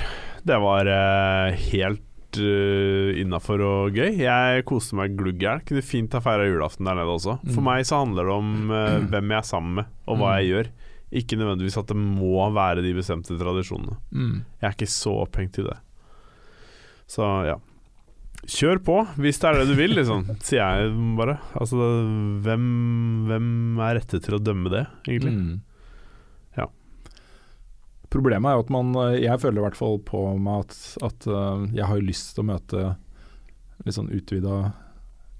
Det 0.48 0.56
var 0.62 0.88
eh, 0.88 1.58
helt 1.74 2.40
uh, 2.40 3.12
innafor 3.20 3.60
og 3.66 3.98
gøy. 3.98 4.22
Jeg 4.22 4.64
koste 4.70 4.96
meg 4.96 5.18
glugg 5.20 5.42
hjel. 5.44 5.60
Kunne 5.68 5.84
fint 5.84 6.16
ha 6.16 6.22
feira 6.24 6.48
julaften 6.48 6.88
der 6.88 6.96
nede 7.00 7.12
også. 7.12 7.36
For 7.50 7.60
Mm. 7.60 7.68
meg 7.68 7.86
så 7.90 8.00
handler 8.06 8.24
det 8.30 8.36
om 8.38 8.72
eh, 8.72 8.98
hvem 9.12 9.32
jeg 9.36 9.42
er 9.42 9.50
sammen 9.52 9.76
med, 9.82 9.86
og 10.08 10.18
hva 10.22 10.32
Mm. 10.32 10.38
jeg 10.40 10.50
gjør. 10.54 10.72
Ikke 11.16 11.38
nødvendigvis 11.40 11.78
at 11.80 11.88
det 11.92 11.98
må 12.00 12.48
være 12.56 12.82
de 12.84 12.94
bestemte 12.96 13.36
tradisjonene. 13.40 13.98
Jeg 14.62 14.70
er 14.70 14.74
ikke 14.78 14.88
så 14.96 15.12
opphengt 15.26 15.60
i 15.60 15.64
det. 15.68 15.76
Så 17.08 17.22
ja. 17.48 17.56
Kjør 18.46 18.78
på, 18.86 18.96
hvis 19.18 19.40
det 19.42 19.48
er 19.50 19.58
det 19.60 19.68
du 19.72 19.76
vil, 19.78 19.94
liksom, 19.98 20.26
sier 20.46 20.62
jeg 20.62 20.92
bare. 21.18 21.38
Altså, 21.58 21.78
hvem, 22.46 22.66
hvem 23.30 23.48
er 23.82 23.98
rette 24.00 24.20
til 24.22 24.36
å 24.38 24.42
dømme 24.44 24.70
det, 24.74 24.84
egentlig? 25.08 25.34
Mm. 25.34 25.56
Ja. 26.60 26.68
Problemet 28.14 28.52
er 28.52 28.58
jo 28.60 28.64
at 28.66 28.70
man 28.72 28.92
eh, 29.02 29.16
Jeg 29.26 29.42
føler 29.42 29.60
i 29.60 29.66
hvert 29.66 29.80
fall 29.80 29.98
på 30.06 30.22
meg 30.40 30.66
at, 30.68 30.76
at 31.10 31.26
eh, 31.28 31.64
jeg 31.80 31.90
har 31.90 32.04
lyst 32.06 32.36
til 32.36 32.46
å 32.46 32.50
møte 32.52 32.84
litt 33.86 33.98
sånn 33.98 34.12
utvida 34.14 34.60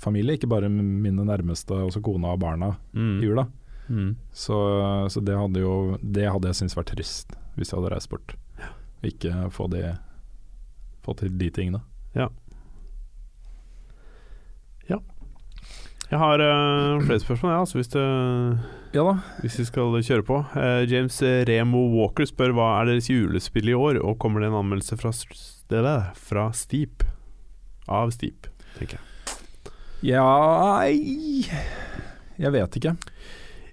familie, 0.02 0.36
ikke 0.36 0.50
bare 0.52 0.68
mine 0.70 1.24
nærmeste, 1.26 1.78
også 1.86 2.02
kona 2.04 2.34
og 2.36 2.42
barna 2.44 2.74
Mm. 2.96 3.20
i 3.22 3.26
jula. 3.30 3.46
Mm. 3.88 4.16
Så, 4.34 4.56
så 5.14 5.22
det 5.22 5.36
hadde 5.38 5.62
jo 5.62 5.74
Det 6.02 6.24
hadde 6.26 6.50
jeg 6.50 6.58
syntes 6.58 6.74
vært 6.78 6.90
trist 6.96 7.36
hvis 7.56 7.70
jeg 7.70 7.78
hadde 7.78 7.92
reist 7.94 8.10
bort. 8.12 8.34
Ja. 8.60 8.72
ikke 9.08 9.46
få, 9.54 9.68
de, 9.72 9.94
få 11.06 11.14
til 11.22 11.30
de 11.40 11.48
tingene. 11.54 11.80
Jeg 16.12 16.20
har 16.22 16.42
uh, 16.42 17.02
flere 17.02 17.22
spørsmål, 17.24 17.52
ja, 17.52 17.60
altså 17.64 17.80
hvis, 17.80 17.90
du, 17.90 18.02
Ja 18.94 19.04
da. 19.08 19.16
hvis 19.42 19.58
vi 19.60 19.66
skal 19.68 19.96
kjøre 20.06 20.26
på. 20.28 20.38
Uh, 20.54 20.84
James 20.90 21.18
Remo 21.50 21.82
Walker 21.96 22.28
spør 22.30 22.54
hva 22.56 22.68
er 22.80 22.92
deres 22.92 23.10
julespill 23.10 23.72
i 23.74 23.78
år, 23.78 23.98
og 24.04 24.20
kommer 24.22 24.44
det 24.44 24.52
en 24.52 24.60
anmeldelse 24.62 24.98
fra, 25.02 25.12
der, 25.74 25.90
fra 26.14 26.50
Steep? 26.54 27.04
Av 27.90 28.14
Steep, 28.14 28.48
tenker 28.78 28.98
jeg. 28.98 29.12
Ja 30.06 30.26
Jeg 30.86 32.52
vet 32.54 32.78
ikke. 32.78 32.94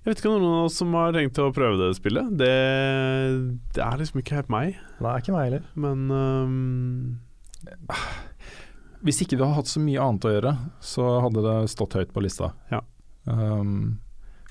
Jeg 0.03 0.09
vet 0.11 0.19
ikke 0.19 0.31
om 0.33 0.41
noen 0.43 0.57
av 0.63 0.67
oss 0.67 0.79
som 0.81 0.95
har 0.97 1.13
tenkt 1.15 1.39
å 1.39 1.51
prøve 1.55 1.77
det 1.79 1.93
spillet. 1.99 2.33
Det, 2.41 2.53
det 3.77 3.83
er 3.85 4.01
liksom 4.01 4.23
ikke 4.23 4.41
helt 4.41 4.51
meg, 4.51 4.81
Nei, 5.05 5.13
ikke 5.21 5.35
meg 5.37 5.45
heller. 5.47 5.67
men 5.79 6.09
ehm, 6.17 7.05
Hvis 9.03 9.23
ikke 9.25 9.37
vi 9.37 9.43
hadde 9.43 9.57
hatt 9.59 9.71
så 9.71 9.81
mye 9.83 9.99
annet 10.03 10.27
å 10.29 10.33
gjøre, 10.35 10.53
så 10.85 11.07
hadde 11.25 11.43
det 11.43 11.57
stått 11.73 11.97
høyt 11.99 12.13
på 12.15 12.23
lista. 12.23 12.53
Ja. 12.71 12.83
Um, 13.27 13.99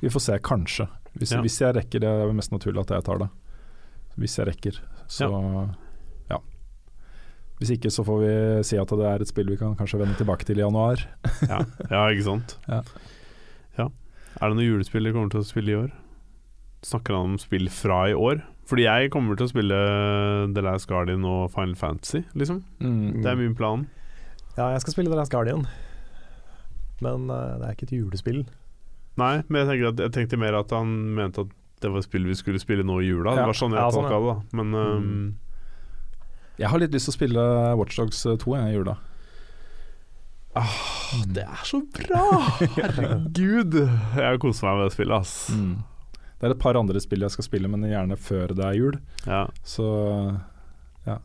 vi 0.01 0.09
får 0.11 0.23
se, 0.25 0.39
kanskje. 0.43 0.87
Hvis, 1.15 1.31
Ja. 1.31 1.41
hvis 1.43 1.59
jeg 1.61 1.75
rekker, 1.75 1.99
det 2.03 2.07
er 2.09 2.27
det 2.27 2.35
mest 2.35 2.51
naturlig 2.51 2.81
at 2.83 2.91
jeg 2.95 3.03
tar 3.07 3.19
det. 3.19 3.29
Hvis 4.19 4.35
jeg 4.37 4.47
rekker, 4.47 4.79
så 5.07 5.27
ja. 6.29 6.37
Hvis 7.59 7.71
ikke 7.77 7.91
så 7.93 8.03
får 8.03 8.19
vi 8.23 8.33
si 8.67 8.77
at 8.81 8.89
det 8.89 9.07
er 9.07 9.21
et 9.23 9.27
spill 9.31 9.47
vi 9.53 9.57
kan 9.59 9.75
kanskje 9.79 9.99
vende 10.01 10.17
tilbake 10.19 10.43
til 10.47 10.57
i 10.59 10.63
januar. 10.65 10.99
ja, 11.51 11.61
ja, 11.91 12.03
ikke 12.11 12.27
sant? 12.27 12.57
Ja. 12.67 12.81
Ja. 13.77 13.87
Er 14.41 14.49
det 14.49 14.57
noe 14.57 14.67
julespill 14.67 15.03
dere 15.07 15.13
kommer 15.15 15.31
til 15.31 15.43
å 15.43 15.47
spille 15.47 15.71
i 15.71 15.79
år? 15.85 15.91
Snakker 16.83 17.13
han 17.15 17.35
om 17.35 17.39
spill 17.39 17.69
fra 17.69 18.07
i 18.09 18.15
år? 18.17 18.41
Fordi 18.67 18.83
jeg 18.87 19.11
kommer 19.13 19.35
til 19.37 19.45
å 19.45 19.51
spille 19.51 19.79
The 20.55 20.63
Last 20.65 20.87
Guardian 20.89 21.23
og 21.27 21.51
Final 21.53 21.75
Fantasy, 21.75 22.23
liksom. 22.33 22.63
Mm. 22.81 23.21
Det 23.21 23.29
er 23.31 23.35
min 23.39 23.55
plan. 23.55 23.85
Ja, 24.57 24.71
jeg 24.73 24.81
skal 24.83 24.95
spille 24.95 25.11
The 25.11 25.17
Last 25.19 25.31
Guardian. 25.31 25.65
Men 27.01 27.29
uh, 27.31 27.57
det 27.61 27.67
er 27.69 27.75
ikke 27.75 27.87
et 27.89 27.95
julespill. 27.97 28.43
Nei, 29.19 29.41
men 29.51 29.71
jeg, 29.71 29.83
at, 29.89 29.99
jeg 30.05 30.13
tenkte 30.15 30.39
mer 30.39 30.55
at 30.59 30.71
han 30.75 30.91
mente 31.17 31.45
at 31.45 31.53
det 31.81 31.89
var 31.89 32.03
et 32.03 32.05
spill 32.05 32.27
vi 32.29 32.35
skulle 32.37 32.61
spille 32.61 32.85
nå 32.85 32.99
i 33.01 33.07
jula. 33.09 33.33
Ja. 33.33 33.41
Det 33.41 33.51
var 33.51 33.57
sånn 33.57 33.73
jeg 33.75 33.81
Ja, 33.81 33.93
sånn, 33.93 34.05
tolka 34.05 34.19
det, 34.21 34.33
da. 34.33 34.59
Men 34.59 34.75
ehm, 34.77 35.23
Jeg 36.61 36.69
har 36.69 36.81
litt 36.83 36.93
lyst 36.93 37.09
til 37.09 37.15
å 37.15 37.17
spille 37.17 37.45
Watchdogs 37.79 38.21
2 38.43 38.57
jeg, 38.59 38.67
i 38.69 38.75
jula. 38.77 38.97
ah, 40.61 40.75
Det 41.33 41.45
er 41.47 41.63
så 41.65 41.81
bra! 41.95 42.25
Herregud! 42.77 43.79
Jeg 44.19 44.41
koser 44.43 44.67
meg 44.69 44.77
med 44.77 44.85
det 44.91 44.95
spillet, 44.95 45.15
ass. 45.25 45.33
Mm. 45.57 45.73
Det 46.41 46.47
er 46.49 46.55
et 46.55 46.61
par 46.61 46.77
andre 46.77 47.01
spill 47.01 47.25
jeg 47.25 47.33
skal 47.33 47.45
spille, 47.45 47.69
men 47.69 47.85
gjerne 47.89 48.17
før 48.17 48.53
det 48.57 48.65
er 48.65 48.77
jul. 48.77 48.95
Ja. 49.25 49.43
Så 49.65 49.87
ja, 51.05 51.17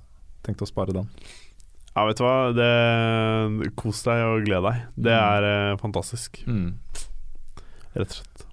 tenkte 0.44 0.64
å 0.64 0.70
spare 0.72 0.96
den. 0.96 1.12
Ja, 1.96 2.06
vet 2.06 2.20
du 2.20 2.24
hva. 2.26 2.36
Det, 2.52 3.70
kos 3.80 4.02
deg 4.04 4.22
og 4.28 4.46
gled 4.46 4.66
deg. 4.68 4.82
Det 5.08 5.14
er 5.16 5.48
eh, 5.48 5.76
fantastisk, 5.80 6.42
rett 7.96 8.10
og 8.10 8.18
slett. 8.18 8.44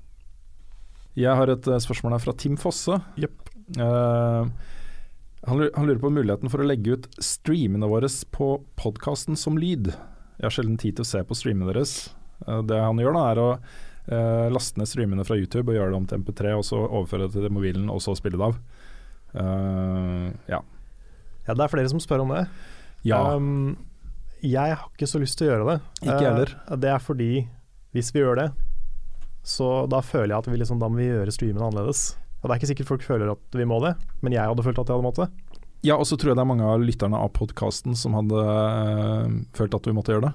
Jeg 1.20 1.38
har 1.38 1.52
et 1.52 1.68
eh, 1.70 1.82
spørsmål 1.84 2.16
her 2.16 2.24
fra 2.24 2.34
Tim 2.40 2.56
Fosse. 2.58 2.98
Jepp. 3.20 3.52
Eh, 3.78 4.48
han, 5.44 5.60
lurer, 5.60 5.72
han 5.76 5.88
lurer 5.90 6.02
på 6.02 6.14
muligheten 6.14 6.50
for 6.50 6.64
å 6.64 6.68
legge 6.68 6.96
ut 6.96 7.08
streamene 7.22 7.90
våre 7.92 8.10
på 8.34 8.56
podkasten 8.80 9.38
som 9.40 9.60
lyd. 9.60 9.92
Jeg 10.40 10.48
har 10.48 10.56
sjelden 10.56 10.80
tid 10.82 10.98
til 10.98 11.06
å 11.06 11.12
se 11.12 11.22
på 11.28 11.38
streamene 11.38 11.70
deres. 11.70 12.14
Eh, 12.48 12.62
det 12.70 12.80
han 12.80 13.02
gjør 13.02 13.18
da, 13.18 13.26
er 13.30 13.42
å 13.44 13.50
eh, 13.54 14.48
laste 14.54 14.82
ned 14.82 14.90
streamene 14.90 15.26
fra 15.28 15.38
YouTube 15.40 15.70
og 15.70 15.78
gjøre 15.78 15.94
det 15.94 16.00
om 16.00 16.08
til 16.10 16.24
MP3, 16.24 16.56
og 16.58 16.66
så 16.68 16.82
overføre 16.82 17.28
det 17.28 17.44
til 17.44 17.54
mobilen, 17.54 17.90
og 17.94 18.02
så 18.04 18.16
spille 18.18 18.40
det 18.40 18.50
av. 18.50 18.62
Eh, 19.44 20.30
ja. 20.56 20.64
Ja, 21.44 21.54
det 21.54 21.66
er 21.66 21.74
flere 21.76 21.92
som 21.92 22.02
spør 22.02 22.24
om 22.24 22.34
det. 22.34 22.46
Ja. 23.08 23.20
Um, 23.36 23.76
jeg 24.44 24.76
har 24.76 24.90
ikke 24.92 25.08
så 25.08 25.22
lyst 25.22 25.38
til 25.40 25.48
å 25.48 25.54
gjøre 25.54 25.68
det. 25.70 25.78
Ikke 26.04 26.20
heller. 26.20 26.52
heller. 26.52 26.82
det 26.84 26.92
er 26.92 27.04
fordi 27.04 27.32
hvis 27.96 28.12
vi 28.16 28.24
gjør 28.24 28.42
det, 28.42 28.50
så 29.44 29.86
da 29.92 30.00
føler 30.04 30.34
jeg 30.34 30.44
at 30.44 30.50
vi 30.52 30.60
liksom, 30.60 30.80
da 30.82 30.90
må 30.92 31.00
vi 31.02 31.10
gjøre 31.10 31.36
streamen 31.36 31.64
annerledes. 31.64 32.14
Og 32.42 32.48
Det 32.48 32.54
er 32.54 32.60
ikke 32.60 32.72
sikkert 32.74 32.92
folk 32.92 33.06
føler 33.08 33.32
at 33.32 33.56
vi 33.56 33.68
må 33.68 33.80
det, 33.84 33.94
men 34.24 34.36
jeg 34.36 34.44
hadde 34.44 34.66
følt 34.66 34.80
at 34.82 34.90
jeg 34.90 34.98
hadde 34.98 35.08
måttet. 35.08 35.60
Ja, 35.84 35.98
og 36.00 36.08
så 36.08 36.16
tror 36.16 36.32
jeg 36.32 36.40
det 36.40 36.44
er 36.44 36.48
mange 36.48 36.68
av 36.68 36.84
lytterne 36.84 37.20
av 37.20 37.32
podkasten 37.36 37.96
som 38.00 38.16
hadde 38.16 38.40
uh, 38.40 39.32
følt 39.56 39.76
at 39.76 39.88
vi 39.88 39.96
måtte 39.96 40.16
gjøre 40.16 40.30
det. 40.30 40.34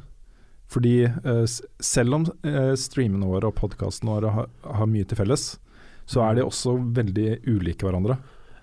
Fordi 0.69 0.95
uh, 1.09 1.45
selv 1.81 2.17
om 2.19 2.27
uh, 2.29 2.75
streamene 2.77 3.29
våre 3.29 3.49
og 3.49 3.57
podkastene 3.57 4.13
våre 4.13 4.33
har, 4.35 4.51
har 4.81 4.91
mye 4.93 5.09
til 5.09 5.21
felles, 5.21 5.51
så 6.09 6.25
er 6.25 6.37
de 6.37 6.45
også 6.45 6.77
veldig 6.97 7.29
ulike 7.49 7.85
hverandre. 7.85 8.19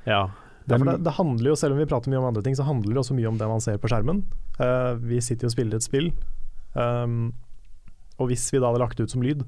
Ja. 0.06 0.28
Ja, 0.68 0.78
det, 0.82 0.96
det 1.06 1.14
handler 1.18 1.52
jo, 1.52 1.56
Selv 1.60 1.76
om 1.76 1.80
vi 1.80 1.86
prater 1.86 2.10
mye 2.10 2.18
om 2.22 2.28
andre 2.32 2.42
ting, 2.46 2.56
så 2.58 2.66
handler 2.66 2.96
det 2.96 3.02
også 3.04 3.14
mye 3.18 3.28
om 3.30 3.38
det 3.38 3.48
man 3.52 3.62
ser 3.62 3.78
på 3.82 3.90
skjermen. 3.92 4.24
Uh, 4.58 4.96
vi 4.98 5.20
sitter 5.22 5.46
jo 5.46 5.52
og 5.52 5.56
spiller 5.56 5.78
et 5.78 5.86
spill, 5.86 6.08
um, 6.74 7.34
og 8.18 8.30
hvis 8.32 8.48
vi 8.54 8.62
da 8.64 8.70
hadde 8.72 8.82
lagt 8.82 8.98
det 8.98 9.06
ut 9.10 9.14
som 9.14 9.22
lyd, 9.26 9.44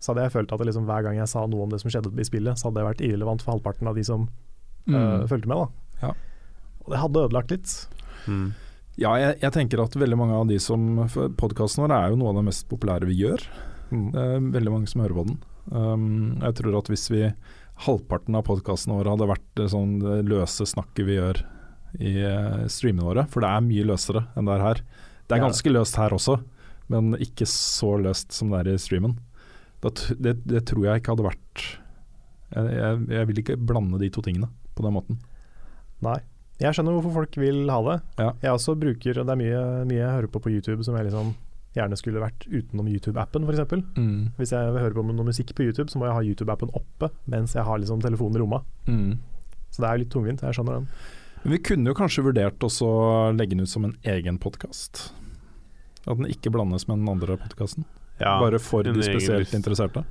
så 0.00 0.10
hadde 0.14 0.24
jeg 0.24 0.32
følt 0.38 0.52
at 0.56 0.62
liksom, 0.64 0.86
hver 0.88 1.04
gang 1.04 1.18
jeg 1.20 1.28
sa 1.28 1.42
noe 1.46 1.66
om 1.66 1.70
det 1.70 1.78
som 1.82 1.92
skjedde 1.92 2.10
i 2.16 2.24
spillet, 2.24 2.56
så 2.58 2.68
hadde 2.70 2.80
det 2.80 2.86
vært 2.88 3.02
irrelevant 3.04 3.42
for 3.44 3.52
halvparten 3.54 3.90
av 3.90 3.98
de 3.98 4.04
som 4.06 4.26
uh, 4.26 4.90
Mm. 4.90 5.28
fulgte 5.28 5.46
med. 5.50 5.60
da 5.60 6.08
Ja. 6.08 6.12
Og 6.86 6.90
det 6.94 7.00
hadde 7.02 7.24
ødelagt 7.28 7.50
litt. 7.52 7.74
Mm. 8.26 8.46
Ja, 8.98 9.12
jeg, 9.20 9.36
jeg 9.42 9.52
tenker 9.52 9.82
at 9.84 9.94
veldig 9.94 10.16
mange 10.18 10.34
av 10.34 10.48
de 10.48 10.56
som 10.58 11.04
Podkasten 11.38 11.84
vår 11.84 11.92
er 11.94 12.08
jo 12.10 12.16
noe 12.18 12.32
av 12.32 12.40
det 12.40 12.46
mest 12.48 12.66
populære 12.72 13.06
vi 13.06 13.18
gjør. 13.20 13.44
Mm. 13.92 14.06
Det 14.14 14.24
er 14.24 14.48
veldig 14.56 14.72
mange 14.72 14.88
som 14.90 15.02
hører 15.04 15.14
på 15.20 15.26
den. 15.28 15.38
Um, 15.70 16.40
jeg 16.40 16.56
tror 16.58 16.78
at 16.80 16.88
hvis 16.90 17.06
vi 17.12 17.22
halvparten 17.86 18.36
av 18.38 18.44
podkastene 18.48 18.98
våre 18.98 19.14
hadde 19.14 19.28
vært 19.30 19.48
det 19.58 19.70
sånn 19.72 19.98
løse 20.26 20.66
snakket 20.68 21.06
vi 21.08 21.16
gjør 21.16 21.42
i 21.98 22.12
uh, 22.22 22.66
streamene 22.70 23.06
våre, 23.06 23.26
for 23.30 23.42
det 23.42 23.50
er 23.50 23.66
mye 23.66 23.86
løsere 23.88 24.24
enn 24.38 24.48
det 24.48 24.56
er 24.56 24.64
her. 24.66 24.82
Det 25.26 25.36
er 25.36 25.44
ganske 25.44 25.72
løst 25.72 25.98
her 25.98 26.14
også, 26.14 26.36
men 26.92 27.14
ikke 27.22 27.48
så 27.48 27.96
løst 28.02 28.34
som 28.36 28.52
det 28.52 28.62
er 28.62 28.72
i 28.74 28.82
streamen. 28.82 29.16
Det, 29.80 29.94
det, 30.20 30.36
det 30.44 30.64
tror 30.68 30.86
jeg 30.86 31.00
ikke 31.00 31.14
hadde 31.14 31.24
vært 31.24 31.62
jeg, 32.50 32.72
jeg, 32.74 32.96
jeg 33.14 33.28
vil 33.30 33.38
ikke 33.40 33.56
blande 33.56 34.00
de 34.02 34.10
to 34.12 34.22
tingene 34.26 34.50
på 34.76 34.84
den 34.84 34.96
måten. 34.96 35.20
Nei. 36.04 36.18
Jeg 36.60 36.76
skjønner 36.76 36.92
hvorfor 36.98 37.22
folk 37.22 37.36
vil 37.40 37.62
ha 37.72 37.78
det. 37.86 37.94
Ja. 38.20 38.32
Jeg 38.42 38.52
også 38.52 38.74
bruker 38.76 39.22
Det 39.22 39.32
er 39.32 39.38
mye, 39.40 39.60
mye 39.88 40.00
jeg 40.02 40.16
hører 40.18 40.32
på 40.32 40.42
på 40.44 40.52
YouTube 40.52 40.84
som 40.84 40.98
jeg 40.98 41.06
liksom 41.08 41.30
gjerne 41.76 41.98
skulle 41.98 42.22
vært 42.22 42.46
utenom 42.50 42.88
YouTube-appen, 42.90 43.46
f.eks. 43.46 43.74
Mm. 43.94 44.32
Hvis 44.38 44.54
jeg 44.56 44.74
vil 44.74 44.82
høre 44.82 44.96
på 44.96 45.04
noe 45.06 45.28
musikk 45.28 45.54
på 45.54 45.68
YouTube, 45.68 45.90
så 45.92 46.00
må 46.00 46.08
jeg 46.08 46.16
ha 46.16 46.24
YouTube-appen 46.26 46.72
oppe 46.76 47.12
mens 47.30 47.54
jeg 47.54 47.66
har 47.66 47.80
liksom 47.80 48.02
telefonen 48.04 48.38
i 48.38 48.42
rommet. 48.42 48.66
Mm. 48.90 49.12
Så 49.70 49.84
det 49.84 49.90
er 49.90 50.02
litt 50.02 50.12
tungvint, 50.12 50.42
jeg 50.42 50.58
skjønner 50.58 50.80
den. 50.80 50.90
Men 51.44 51.54
vi 51.54 51.62
kunne 51.70 51.92
jo 51.92 51.96
kanskje 51.96 52.26
vurdert 52.26 52.66
også 52.66 52.88
å 52.90 53.06
legge 53.32 53.54
den 53.54 53.64
ut 53.64 53.72
som 53.72 53.86
en 53.86 53.96
egen 54.12 54.40
podkast. 54.42 55.06
At 56.04 56.18
den 56.18 56.28
ikke 56.32 56.52
blandes 56.52 56.88
med 56.88 57.00
den 57.00 57.12
andre 57.12 57.38
podkasten. 57.40 57.86
ja. 58.20 58.36
Bare 58.42 58.58
for 58.60 58.84
de 58.84 59.02
spesielt 59.04 59.54
interesserte. 59.56 60.04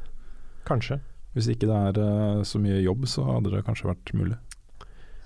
Kanskje. 0.70 1.00
Hvis 1.36 1.52
ikke 1.52 1.70
det 1.70 1.78
er 1.78 2.00
uh, 2.02 2.44
så 2.48 2.62
mye 2.62 2.80
jobb, 2.82 3.06
så 3.10 3.26
hadde 3.28 3.52
det 3.54 3.66
kanskje 3.68 3.92
vært 3.92 4.14
mulig. 4.18 4.38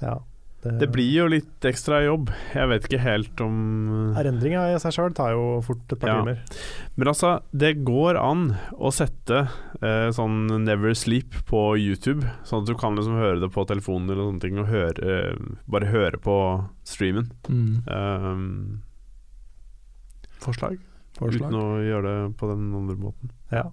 Ja. 0.01 0.17
Det 0.63 0.87
blir 0.93 1.09
jo 1.11 1.25
litt 1.27 1.65
ekstra 1.67 1.97
jobb. 2.05 2.29
Jeg 2.55 2.69
vet 2.71 2.85
ikke 2.87 2.99
helt 3.03 3.41
om 3.43 4.13
Erendringa 4.15 4.61
i 4.71 4.77
seg 4.79 4.93
sjøl 4.95 5.13
tar 5.17 5.33
jo 5.35 5.59
fort 5.65 5.91
et 5.91 5.99
par 5.99 6.09
Ja. 6.09 6.15
timer. 6.21 6.39
Men 6.95 7.07
altså, 7.11 7.33
det 7.51 7.73
går 7.83 8.15
an 8.21 8.45
å 8.79 8.91
sette 8.95 9.41
eh, 9.81 10.07
sånn 10.15 10.47
Never 10.63 10.93
Sleep 10.95 11.35
på 11.49 11.75
YouTube, 11.77 12.23
sånn 12.47 12.63
at 12.63 12.67
du 12.71 12.75
kan 12.79 12.95
liksom 12.95 13.19
høre 13.19 13.41
det 13.43 13.51
på 13.51 13.65
telefonen 13.67 14.09
eller 14.09 14.23
sånne 14.29 14.41
ting, 14.45 14.57
og 14.63 14.67
høre, 14.71 15.35
bare 15.67 15.91
høre 15.91 16.17
på 16.23 16.37
streamen. 16.87 17.27
Mm. 17.49 17.83
Um, 17.87 18.81
forslag? 20.39 20.79
Forslag? 21.19 21.49
Uten 21.51 21.59
å 21.59 21.67
gjøre 21.83 22.07
det 22.07 22.37
på 22.39 22.49
den 22.49 22.69
andre 22.75 22.95
måten. 22.99 23.31
Ja. 23.51 23.67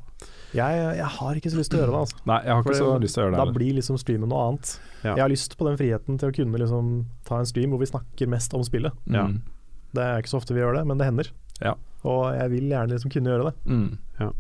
Jeg, 0.51 0.79
jeg 0.99 1.11
har 1.15 1.39
ikke 1.39 1.51
så 1.53 1.61
lyst 1.61 1.71
til 1.71 1.79
å 1.79 1.83
gjøre 1.85 1.93
det. 1.95 2.01
Altså. 2.01 2.21
Nei, 2.27 2.39
jeg 2.43 2.53
har 2.53 2.63
ikke 2.63 2.71
Fordi, 2.73 2.81
så 2.81 3.03
lyst 3.05 3.15
til 3.17 3.23
å 3.23 3.25
gjøre 3.27 3.35
det. 3.37 3.43
Da 3.45 3.57
blir 3.59 3.77
liksom 3.77 3.99
streamen 4.03 4.33
noe 4.33 4.47
annet. 4.49 4.73
Ja. 5.05 5.13
Jeg 5.13 5.23
har 5.23 5.33
lyst 5.33 5.55
på 5.61 5.69
den 5.69 5.79
friheten 5.79 6.19
til 6.21 6.33
å 6.33 6.35
kunne 6.41 6.63
liksom 6.63 6.91
ta 7.29 7.39
en 7.41 7.49
stream 7.49 7.75
hvor 7.75 7.83
vi 7.83 7.89
snakker 7.91 8.31
mest 8.33 8.57
om 8.59 8.65
spillet. 8.67 8.97
Ja. 9.07 9.29
Mm. 9.31 9.39
Det 9.95 10.07
er 10.07 10.23
ikke 10.23 10.33
så 10.33 10.41
ofte 10.41 10.57
vi 10.57 10.63
gjør 10.63 10.81
det, 10.81 10.85
men 10.91 10.99
det 10.99 11.07
hender. 11.07 11.31
Ja. 11.61 11.77
Og 12.09 12.23
jeg 12.35 12.53
vil 12.55 12.71
gjerne 12.73 12.95
liksom 12.95 13.13
kunne 13.15 13.33
gjøre 13.35 13.51
det. 13.51 13.55
Mm. 13.71 14.33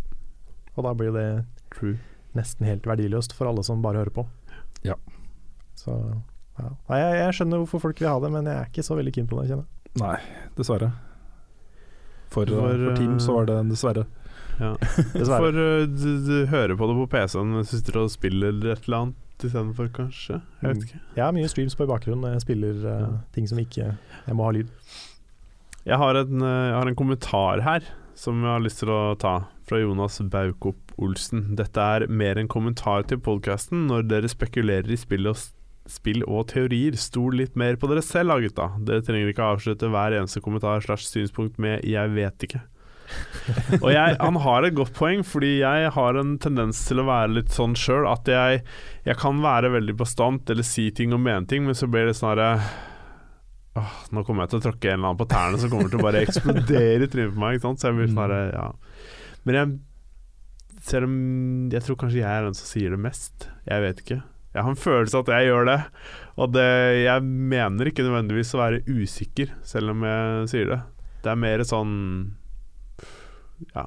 Og 0.76 0.86
da 0.86 0.94
blir 0.96 1.14
det 1.14 1.26
True. 1.74 1.96
nesten 2.38 2.66
helt 2.66 2.86
verdiløst 2.88 3.34
for 3.36 3.50
alle 3.50 3.64
som 3.66 3.82
bare 3.84 4.02
hører 4.02 4.14
på. 4.14 4.26
Ja. 4.86 4.96
Så 5.78 5.94
ja. 6.60 6.70
Nei, 6.90 6.98
jeg, 7.00 7.20
jeg 7.20 7.36
skjønner 7.38 7.62
hvorfor 7.62 7.82
folk 7.86 8.00
vil 8.02 8.10
ha 8.10 8.18
det, 8.22 8.30
men 8.34 8.48
jeg 8.48 8.56
er 8.58 8.72
ikke 8.72 8.84
så 8.84 8.96
veldig 8.98 9.14
keen 9.16 9.28
på 9.30 9.38
det. 9.40 9.60
Nei, 10.00 10.16
dessverre. 10.58 10.90
For, 12.30 12.46
For, 12.46 12.74
for 12.78 12.98
Team 12.98 13.16
så 13.22 13.34
var 13.40 13.48
det 13.48 13.58
dessverre. 13.72 14.04
Ja. 14.60 14.74
Uh, 15.16 15.86
du, 15.88 16.08
du 16.26 16.34
hører 16.50 16.76
på 16.76 16.88
det 16.90 16.96
på 16.98 17.06
PC-en 17.16 17.54
mens 17.56 17.70
du 17.72 17.78
sitter 17.78 18.02
og 18.02 18.10
spiller 18.12 18.52
et 18.74 18.84
eller 18.86 18.98
annet 18.98 19.26
istedenfor, 19.40 19.86
kanskje? 19.96 20.40
Jeg 20.60 20.68
vet 20.74 20.82
ikke. 20.84 20.98
Jeg 21.16 21.24
har 21.24 21.32
mye 21.32 21.48
streams 21.48 21.76
på 21.78 21.86
i 21.86 21.88
bakgrunnen 21.88 22.34
jeg 22.34 22.42
spiller 22.44 22.82
uh, 22.84 22.98
Ja. 23.00 23.12
ting 23.32 23.48
som 23.48 23.58
ikke 23.62 23.86
Jeg 24.26 24.36
må 24.36 24.44
ha 24.44 24.52
lyd. 24.58 24.68
Jeg 25.88 25.96
har 25.96 26.18
en, 26.20 26.42
eh, 26.44 26.66
jeg 26.68 26.76
har 26.76 26.88
en 26.90 26.98
kommentar 26.98 27.62
her 27.64 27.86
som 28.14 28.42
jeg 28.44 28.52
har 28.52 28.60
lyst 28.60 28.82
til 28.82 28.90
å 28.92 29.16
ta, 29.16 29.46
fra 29.64 29.78
Jonas 29.80 30.18
Baukop 30.20 30.92
Olsen. 31.00 31.54
Dette 31.56 31.80
er 31.80 32.04
mer 32.12 32.36
en 32.36 32.50
kommentar 32.52 33.06
til 33.08 33.16
podkasten 33.24 33.86
når 33.88 34.04
dere 34.10 34.28
spekulerer 34.28 34.92
i 34.92 34.98
spill 35.00 35.30
og, 35.30 35.40
spill 35.88 36.20
og 36.28 36.50
teorier. 36.52 36.98
Stol 37.00 37.38
litt 37.40 37.56
mer 37.56 37.80
på 37.80 37.88
dere 37.88 38.04
selv 38.04 38.34
da, 38.34 38.36
gutta. 38.44 38.66
Dere 38.84 39.06
trenger 39.06 39.32
ikke 39.32 39.48
avslutte 39.54 39.88
hver 39.88 40.18
eneste 40.18 40.44
kommentar 40.44 40.84
slash 40.84 41.08
synspunkt 41.08 41.56
med 41.58 41.80
'jeg 41.80 42.12
vet 42.12 42.44
ikke'. 42.44 42.60
Og 43.80 43.88
jeg, 43.92 44.16
han 44.20 44.38
har 44.44 44.66
et 44.66 44.76
godt 44.76 44.92
poeng, 44.96 45.24
fordi 45.26 45.56
jeg 45.60 45.90
har 45.96 46.18
en 46.20 46.36
tendens 46.42 46.82
til 46.88 47.02
å 47.02 47.08
være 47.08 47.34
litt 47.38 47.54
sånn 47.54 47.74
sjøl 47.78 48.06
at 48.10 48.28
jeg, 48.30 48.62
jeg 49.06 49.18
kan 49.20 49.42
være 49.42 49.72
veldig 49.74 49.96
bastant 49.98 50.52
eller 50.52 50.66
si 50.66 50.88
ting 50.94 51.14
og 51.16 51.22
mene 51.24 51.48
ting, 51.50 51.66
men 51.66 51.78
så 51.78 51.88
blir 51.90 52.10
det 52.10 52.16
sånn 52.18 52.32
herre 52.34 52.52
Åh, 53.78 53.92
nå 54.10 54.24
kommer 54.26 54.44
jeg 54.44 54.50
til 54.50 54.58
å 54.58 54.64
tråkke 54.64 54.88
en 54.90 54.96
eller 54.96 55.12
annen 55.12 55.20
på 55.20 55.28
tærne 55.30 55.58
som 55.62 55.70
kommer 55.70 55.90
til 55.92 56.00
å 56.00 56.02
bare 56.02 56.24
eksplodere 56.26 57.06
i 57.06 57.10
trynet 57.10 57.36
på 57.36 57.38
meg. 57.38 57.54
Ikke 57.54 57.68
sant? 57.68 57.78
Så 57.78 57.86
jeg 57.86 57.96
blir 58.00 58.08
sånn 58.10 58.18
herre, 58.24 58.40
ja. 58.50 58.64
Men 59.46 59.58
jeg 59.60 59.76
Selv 60.90 61.06
om 61.06 61.14
jeg 61.70 61.84
tror 61.86 61.98
kanskje 62.00 62.18
jeg 62.18 62.26
er 62.26 62.48
den 62.48 62.56
som 62.58 62.66
sier 62.66 62.90
det 62.90 62.98
mest. 62.98 63.46
Jeg 63.68 63.84
vet 63.84 64.02
ikke. 64.02 64.18
Jeg 64.50 64.64
har 64.66 64.72
en 64.72 64.80
følelse 64.80 65.20
av 65.20 65.28
at 65.28 65.32
jeg 65.36 65.50
gjør 65.52 65.68
det. 65.68 65.78
Og 66.40 66.52
det, 66.56 66.66
jeg 67.04 67.26
mener 67.54 67.90
ikke 67.90 68.06
nødvendigvis 68.08 68.54
å 68.56 68.62
være 68.64 68.82
usikker, 68.88 69.52
selv 69.62 69.94
om 69.94 70.02
jeg 70.08 70.48
sier 70.50 70.72
det. 70.72 70.80
Det 71.22 71.30
er 71.30 71.42
mer 71.44 71.62
sånn 71.68 71.94
Ja. 73.74 73.86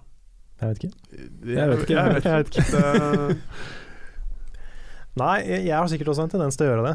Jeg 0.61 0.69
vet 0.69 0.83
ikke. 0.83 0.91
Jeg 1.53 1.69
vet 1.69 1.81
ikke. 1.83 1.95
Jeg 1.97 2.43
vet 2.43 2.51
ikke. 2.51 2.67
Det, 2.71 3.37
Nei, 5.19 5.33
jeg, 5.45 5.65
jeg 5.67 5.75
har 5.77 5.89
sikkert 5.91 6.09
også 6.13 6.23
en 6.25 6.31
tendens 6.33 6.55
til 6.57 6.65
å 6.65 6.69
gjøre 6.71 6.85
det. 6.87 6.93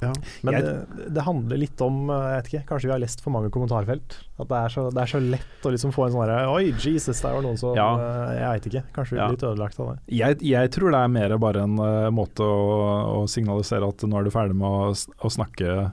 ja. 0.00 0.12
Men 0.46 0.54
Jeg- 0.54 0.62
det, 0.64 1.08
det 1.16 1.22
handler 1.26 1.58
litt 1.60 1.80
om 1.84 2.08
eh, 2.08 2.14
Jeg 2.28 2.36
vet 2.38 2.48
ikke, 2.52 2.62
kanskje 2.70 2.88
vi 2.88 2.92
har 2.94 3.00
lest 3.02 3.20
for 3.20 3.34
mange 3.34 3.50
kommentarfelt. 3.52 4.16
At 4.40 4.48
det 4.48 4.56
er 4.62 4.68
så, 4.72 4.84
det 4.94 5.02
er 5.02 5.10
så 5.12 5.20
lett 5.20 5.66
å 5.68 5.72
liksom 5.74 5.92
få 5.92 6.06
en 6.06 6.12
sånn 6.14 6.22
herre 6.24 6.46
Oi, 6.54 6.70
Jesus, 6.72 7.20
der 7.20 7.34
var 7.36 7.42
noen 7.44 7.58
som 7.60 7.74
Ja. 7.76 7.88
eh, 7.98 8.38
Jeg 8.38 8.48
veit 8.54 8.68
ikke. 8.70 8.84
Kanskje 8.96 9.10
vi 9.12 9.18
Ja. 9.20 9.26
blir 9.28 9.36
litt 9.36 9.46
ødelagt 9.50 9.80
av 9.80 9.90
det. 9.92 9.98
Jeg, 10.22 10.38
jeg 10.54 10.70
tror 10.70 10.90
det 10.94 11.02
er 11.02 11.08
mer 11.18 11.36
bare 11.38 11.62
en 11.66 11.76
uh, 11.78 12.10
måte 12.14 12.40
å, 12.46 13.20
å 13.20 13.26
signalisere 13.28 13.88
at 13.88 14.06
nå 14.08 14.18
er 14.20 14.24
du 14.24 14.30
ferdig 14.30 14.56
med 14.56 14.68
å, 14.68 14.94
å 14.94 15.28
snakke, 15.34 15.92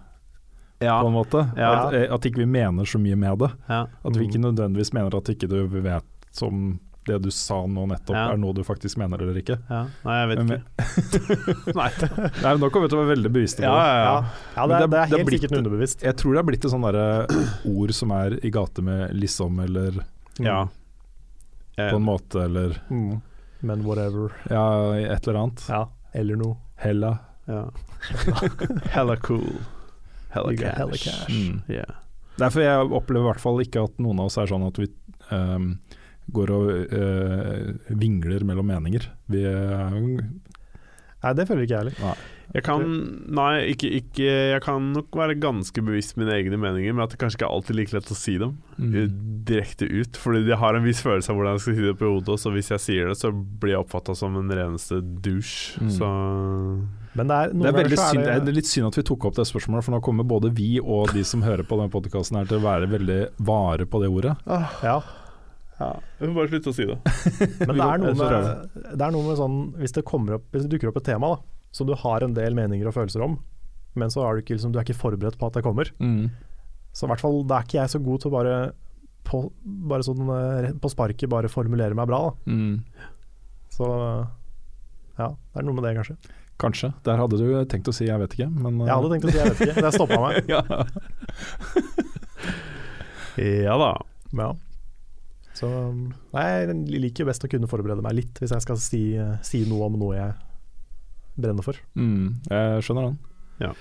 ja. 0.79 1.01
på 1.01 1.07
en 1.07 1.13
måte. 1.13 1.43
Ja. 1.57 1.69
At, 1.87 1.93
eh, 1.93 2.07
at 2.13 2.25
ikke 2.25 2.43
vi 2.43 2.45
mener 2.45 2.83
så 2.85 2.99
mye 2.99 3.15
med 3.15 3.39
det. 3.39 3.51
ja. 3.69 3.85
At 4.03 4.15
vi 4.17 4.25
ikke 4.27 4.41
nødvendigvis 4.43 4.93
mener 4.93 5.15
at 5.17 5.29
ikke 5.29 5.47
du 5.49 5.67
vet 5.67 6.03
som 6.35 6.79
det 7.05 7.19
du 7.21 7.29
sa 7.29 7.59
nå 7.69 7.83
nettopp 7.85 8.15
Ja. 8.17 8.31
er 8.33 8.37
noe 8.41 8.51
du 8.57 8.63
faktisk 8.65 8.97
mener 8.97 9.21
eller 9.21 9.35
ikke. 9.37 9.59
ja. 9.69 9.83
Nei, 10.03 10.15
jeg 10.21 10.29
vet 10.31 10.39
Men- 10.39 10.55
ikke. 10.57 11.75
Nei. 11.79 11.89
Nei, 12.41 12.49
men 12.49 12.59
Nå 12.63 12.69
kommer 12.73 12.87
vi 12.87 12.89
til 12.89 12.97
å 12.97 13.03
være 13.05 13.11
veldig 13.15 13.31
bevisste 13.35 13.61
på 13.61 13.67
Ja, 13.69 13.75
det. 13.75 13.85
ja, 13.85 13.99
ja. 14.01 14.23
Ja, 14.55 14.65
det, 14.65 14.73
det- 14.73 14.75
er- 14.75 14.79
det 14.79 14.81
er 14.81 14.89
det 14.89 14.97
er 14.97 15.17
helt 15.17 15.29
blitt- 15.29 15.41
sikkert 15.45 15.57
underbevisst. 15.59 16.01
Jeg 16.01 16.15
tror 16.17 16.33
det 16.33 16.39
er 16.41 16.47
blitt 16.49 16.65
et 16.65 16.71
sånt 16.71 17.75
ord 17.75 17.93
som 17.93 18.11
er 18.11 18.39
i 18.43 18.49
gate 18.49 18.81
med 18.81 19.13
liksom 19.13 19.59
eller 19.63 20.01
ja. 20.39 20.67
på 21.77 21.95
en 21.95 22.03
måte 22.09 22.41
eller 22.43 22.81
Mm. 22.89 23.21
Men 23.61 23.83
whatever. 23.85 24.31
ja, 24.49 24.91
et 24.93 25.27
eller 25.27 25.39
annet. 25.43 25.63
Ja. 25.69 25.87
Eller 26.13 26.35
noe. 26.35 26.57
Hella. 26.77 27.17
Ja. 27.47 27.69
Hella 28.93 29.15
cool. 29.17 29.45
Hella 30.35 30.51
You 30.53 30.59
cash. 30.61 30.77
hella 30.83 30.99
cash. 31.01 31.31
Mm. 31.33 31.61
Yeah. 31.71 31.95
Derfor 32.37 32.65
jeg 32.65 32.89
opplever 32.91 33.23
i 33.29 33.31
hvert 33.31 33.43
fall 33.45 33.61
ikke 33.63 33.85
at 33.87 33.99
noen 34.03 34.19
av 34.19 34.27
oss 34.29 34.35
er 34.41 34.49
sånn 34.51 34.65
at 34.67 34.79
vi 34.81 34.89
um, 35.31 35.69
går 36.35 36.51
og 36.51 36.71
uh, 36.91 37.95
vingler 37.95 38.43
mellom 38.43 38.67
meninger. 38.67 39.05
Vi 39.31 39.43
eh, 39.47 39.99
Nei, 41.25 41.31
det 41.33 41.45
føler 41.49 41.63
ikke 41.65 41.73
jeg 41.73 41.83
heller. 41.85 42.01
Nei. 42.03 42.15
Jeg 42.55 42.61
kan 42.67 42.83
Nei, 43.33 43.53
ikke, 43.73 43.89
ikke 43.97 44.25
Jeg 44.53 44.61
kan 44.61 44.91
nok 44.93 45.15
være 45.17 45.33
ganske 45.41 45.81
bevisst 45.81 46.13
mine 46.21 46.35
egne 46.35 46.59
meninger, 46.61 46.93
men 46.93 47.01
at 47.07 47.15
det 47.15 47.17
kanskje 47.23 47.39
ikke 47.39 47.47
er 47.47 47.55
alltid 47.55 47.77
like 47.79 47.95
lett 47.95 48.11
å 48.13 48.17
si 48.19 48.35
dem 48.41 48.57
Mm. 48.77 48.91
eh, 48.99 49.07
direkte 49.47 49.87
ut. 49.87 50.17
Fordi 50.19 50.43
jeg 50.49 50.59
har 50.59 50.75
en 50.75 50.83
viss 50.85 50.99
følelse 51.01 51.31
av 51.31 51.37
hvordan 51.39 51.55
jeg 51.55 51.63
skal 51.63 51.75
si 51.79 51.85
det 51.87 51.95
på 52.01 52.09
hodet, 52.11 52.33
og 52.35 52.41
så 52.43 52.51
hvis 52.51 52.69
jeg 52.75 52.83
sier 52.83 53.07
det, 53.09 53.15
så 53.17 53.31
blir 53.31 53.71
jeg 53.77 53.85
oppfatta 53.85 54.13
som 54.19 54.35
en 54.35 54.51
reneste 54.51 54.99
douche. 55.23 55.79
Mm. 55.79 55.93
Så 55.95 56.09
Men 57.15 57.29
det 57.31 57.35
er, 57.35 57.51
noen 57.53 57.63
Det 57.63 57.69
er, 57.71 57.77
veldig 57.79 57.99
synd, 57.99 58.21
er 58.23 58.41
det 58.43 58.51
er 58.51 58.57
litt 58.57 58.69
synd 58.69 58.89
at 58.89 58.97
vi 58.99 59.03
tok 59.07 59.27
opp 59.29 59.37
det 59.37 59.45
spørsmålet, 59.47 59.85
for 59.87 59.95
nå 59.95 60.01
kommer 60.03 60.27
både 60.27 60.51
vi 60.55 60.75
og 60.81 61.13
de 61.15 61.23
som 61.27 61.43
hører 61.45 61.63
på 61.67 61.77
denne 61.79 61.93
podkasten 61.93 62.41
til 62.49 62.59
å 62.59 62.65
være 62.65 62.89
veldig 62.91 63.19
vare 63.47 63.87
på 63.87 64.01
det 64.03 64.09
ordet. 64.11 64.35
Ja, 64.83 64.99
ja, 65.79 65.89
Vi 66.19 66.27
får 66.27 66.35
bare 66.37 66.51
slutte 66.51 66.71
å 66.71 66.75
si 66.75 66.87
det. 66.87 66.95
men 67.67 67.73
det 67.75 67.87
er, 67.87 68.03
noe 68.03 68.13
med, 68.15 68.77
det 68.95 69.07
er 69.07 69.11
noe 69.11 69.25
med 69.25 69.35
sånn 69.35 69.57
Hvis 69.75 69.91
det, 69.97 70.05
opp, 70.07 70.45
hvis 70.53 70.63
det 70.63 70.69
dukker 70.71 70.91
opp 70.91 71.01
et 71.01 71.07
tema 71.09 71.33
da, 71.33 71.39
som 71.75 71.89
du 71.89 71.91
har 71.99 72.23
en 72.23 72.35
del 72.35 72.55
meninger 72.55 72.87
og 72.87 72.95
følelser 72.95 73.25
om, 73.25 73.35
men 73.99 74.11
så 74.11 74.23
er 74.23 74.35
du 74.35 74.43
ikke, 74.43 74.55
liksom, 74.55 74.71
du 74.71 74.79
er 74.79 74.87
ikke 74.87 74.99
forberedt 74.99 75.39
på 75.39 75.49
at 75.49 75.57
det 75.57 75.63
kommer. 75.65 75.91
Så 76.95 77.07
i 77.07 77.11
hvert 77.11 77.23
fall, 77.23 77.41
da 77.47 77.59
er 77.59 77.67
ikke 77.67 77.81
jeg 77.81 77.91
så 77.91 77.99
god 78.03 78.23
til 78.23 78.31
å 78.31 78.35
bare 78.37 78.55
på, 79.27 79.41
bare 79.89 80.05
sånn 80.05 80.31
eh, 80.31 80.69
på 80.79 80.91
sparket 80.93 81.31
bare 81.31 81.51
formulere 81.51 81.97
meg 81.97 82.07
bra. 82.07 82.21
Da. 82.29 82.55
Mm. 82.55 83.09
Så 83.75 83.89
ja, 85.19 85.29
det 85.31 85.59
er 85.59 85.67
noe 85.67 85.75
med 85.75 85.87
det, 85.87 85.95
kanskje. 85.97 86.15
Kanskje. 86.61 86.93
Der 87.03 87.17
hadde 87.19 87.37
du 87.41 87.49
tenkt 87.67 87.87
å 87.91 87.93
si 87.93 88.05
'jeg 88.07 88.19
vet 88.19 88.33
ikke', 88.37 88.49
men 88.55 88.81
eh, 88.81 88.87
Jeg 88.87 88.95
hadde 88.95 89.09
tenkt 89.11 89.25
å 89.27 89.31
si 89.31 89.37
jeg 89.37 89.49
vet 89.51 89.59
ikke, 89.65 89.81
det 89.83 89.93
stoppa 89.93 90.19
meg. 90.23 90.47
ja. 90.55 90.61
Ja 93.37 93.75
da. 93.77 93.91
Ja. 94.35 94.53
Så 95.55 95.67
nei, 96.35 96.45
jeg 96.67 97.01
liker 97.03 97.27
best 97.27 97.43
å 97.47 97.51
kunne 97.51 97.67
forberede 97.71 98.03
meg 98.03 98.15
litt 98.17 98.39
hvis 98.41 98.51
jeg 98.51 98.63
skal 98.63 98.79
si, 98.79 99.03
si 99.43 99.63
noe 99.69 99.87
om 99.87 99.99
noe 99.99 100.15
jeg 100.17 100.33
brenner 101.39 101.63
for. 101.63 101.75
mm, 101.95 102.41
Jeg 102.49 102.83
skjønner 102.87 103.09
den. 103.09 103.17
Ja. 103.59 103.71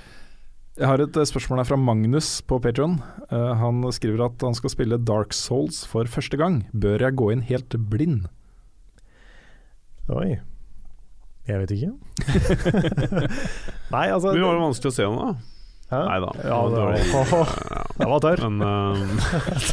Jeg 0.74 0.88
har 0.90 0.98
et 0.98 1.16
eh, 1.16 1.26
spørsmål 1.30 1.60
her 1.62 1.68
fra 1.70 1.78
Magnus 1.78 2.40
på 2.42 2.58
Patreon 2.62 2.96
Uh, 3.30 3.54
han 3.58 3.80
skriver 3.94 4.26
at 4.26 4.42
han 4.42 4.54
skal 4.54 4.70
spille 4.70 4.98
Dark 5.02 5.32
Souls 5.34 5.84
for 5.86 6.04
første 6.06 6.36
gang. 6.38 6.66
Bør 6.74 6.98
jeg 7.02 7.16
gå 7.18 7.30
inn 7.32 7.40
helt 7.46 7.74
blind? 7.90 8.26
Oi. 10.12 10.36
Jeg 11.46 11.60
vet 11.60 11.70
ikke. 11.76 11.90
nei, 13.94 14.06
altså 14.10 14.32
det 14.32 14.40
var 14.42 14.56
jo 14.56 14.62
vanskelig 14.64 14.90
å 14.92 14.96
se 14.96 15.08
noe, 15.08 15.26
da. 15.34 15.50
Nei 15.94 16.16
da. 16.24 16.30
Ja, 16.42 16.58
det 16.72 16.78
var, 16.80 16.94
Ja. 16.96 17.40
det 18.00 18.06
var 18.10 18.22
tørr. 18.24 18.40
Men 18.48 18.64
uh, 18.64 18.96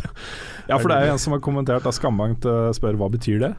Ja, 0.69 0.77
for 0.77 0.91
det 0.91 0.97
er 0.99 1.11
en 1.13 1.19
som 1.21 1.33
har 1.33 1.41
kommentert 1.43 1.83
da 1.87 1.91
Skambankt 1.95 2.45
eh, 2.47 2.69
spør 2.77 2.99
hva 2.99 3.07
betyr 3.11 3.39
det? 3.41 3.53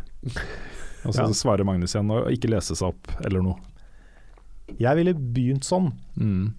Og 1.03 1.11
så 1.17 1.25
Ja. 1.25 1.33
svarer 1.35 1.67
Magnus 1.67 1.97
igjen 1.97 2.13
og 2.15 2.29
ikke 2.33 2.53
lese 2.53 2.77
seg 2.79 2.93
opp 2.93 3.11
eller 3.27 3.43
noe. 3.43 3.59
Jeg 4.79 4.97
ville 5.01 5.13
begynt 5.19 5.67
sånn, 5.67 5.91
Mm. 6.17 6.53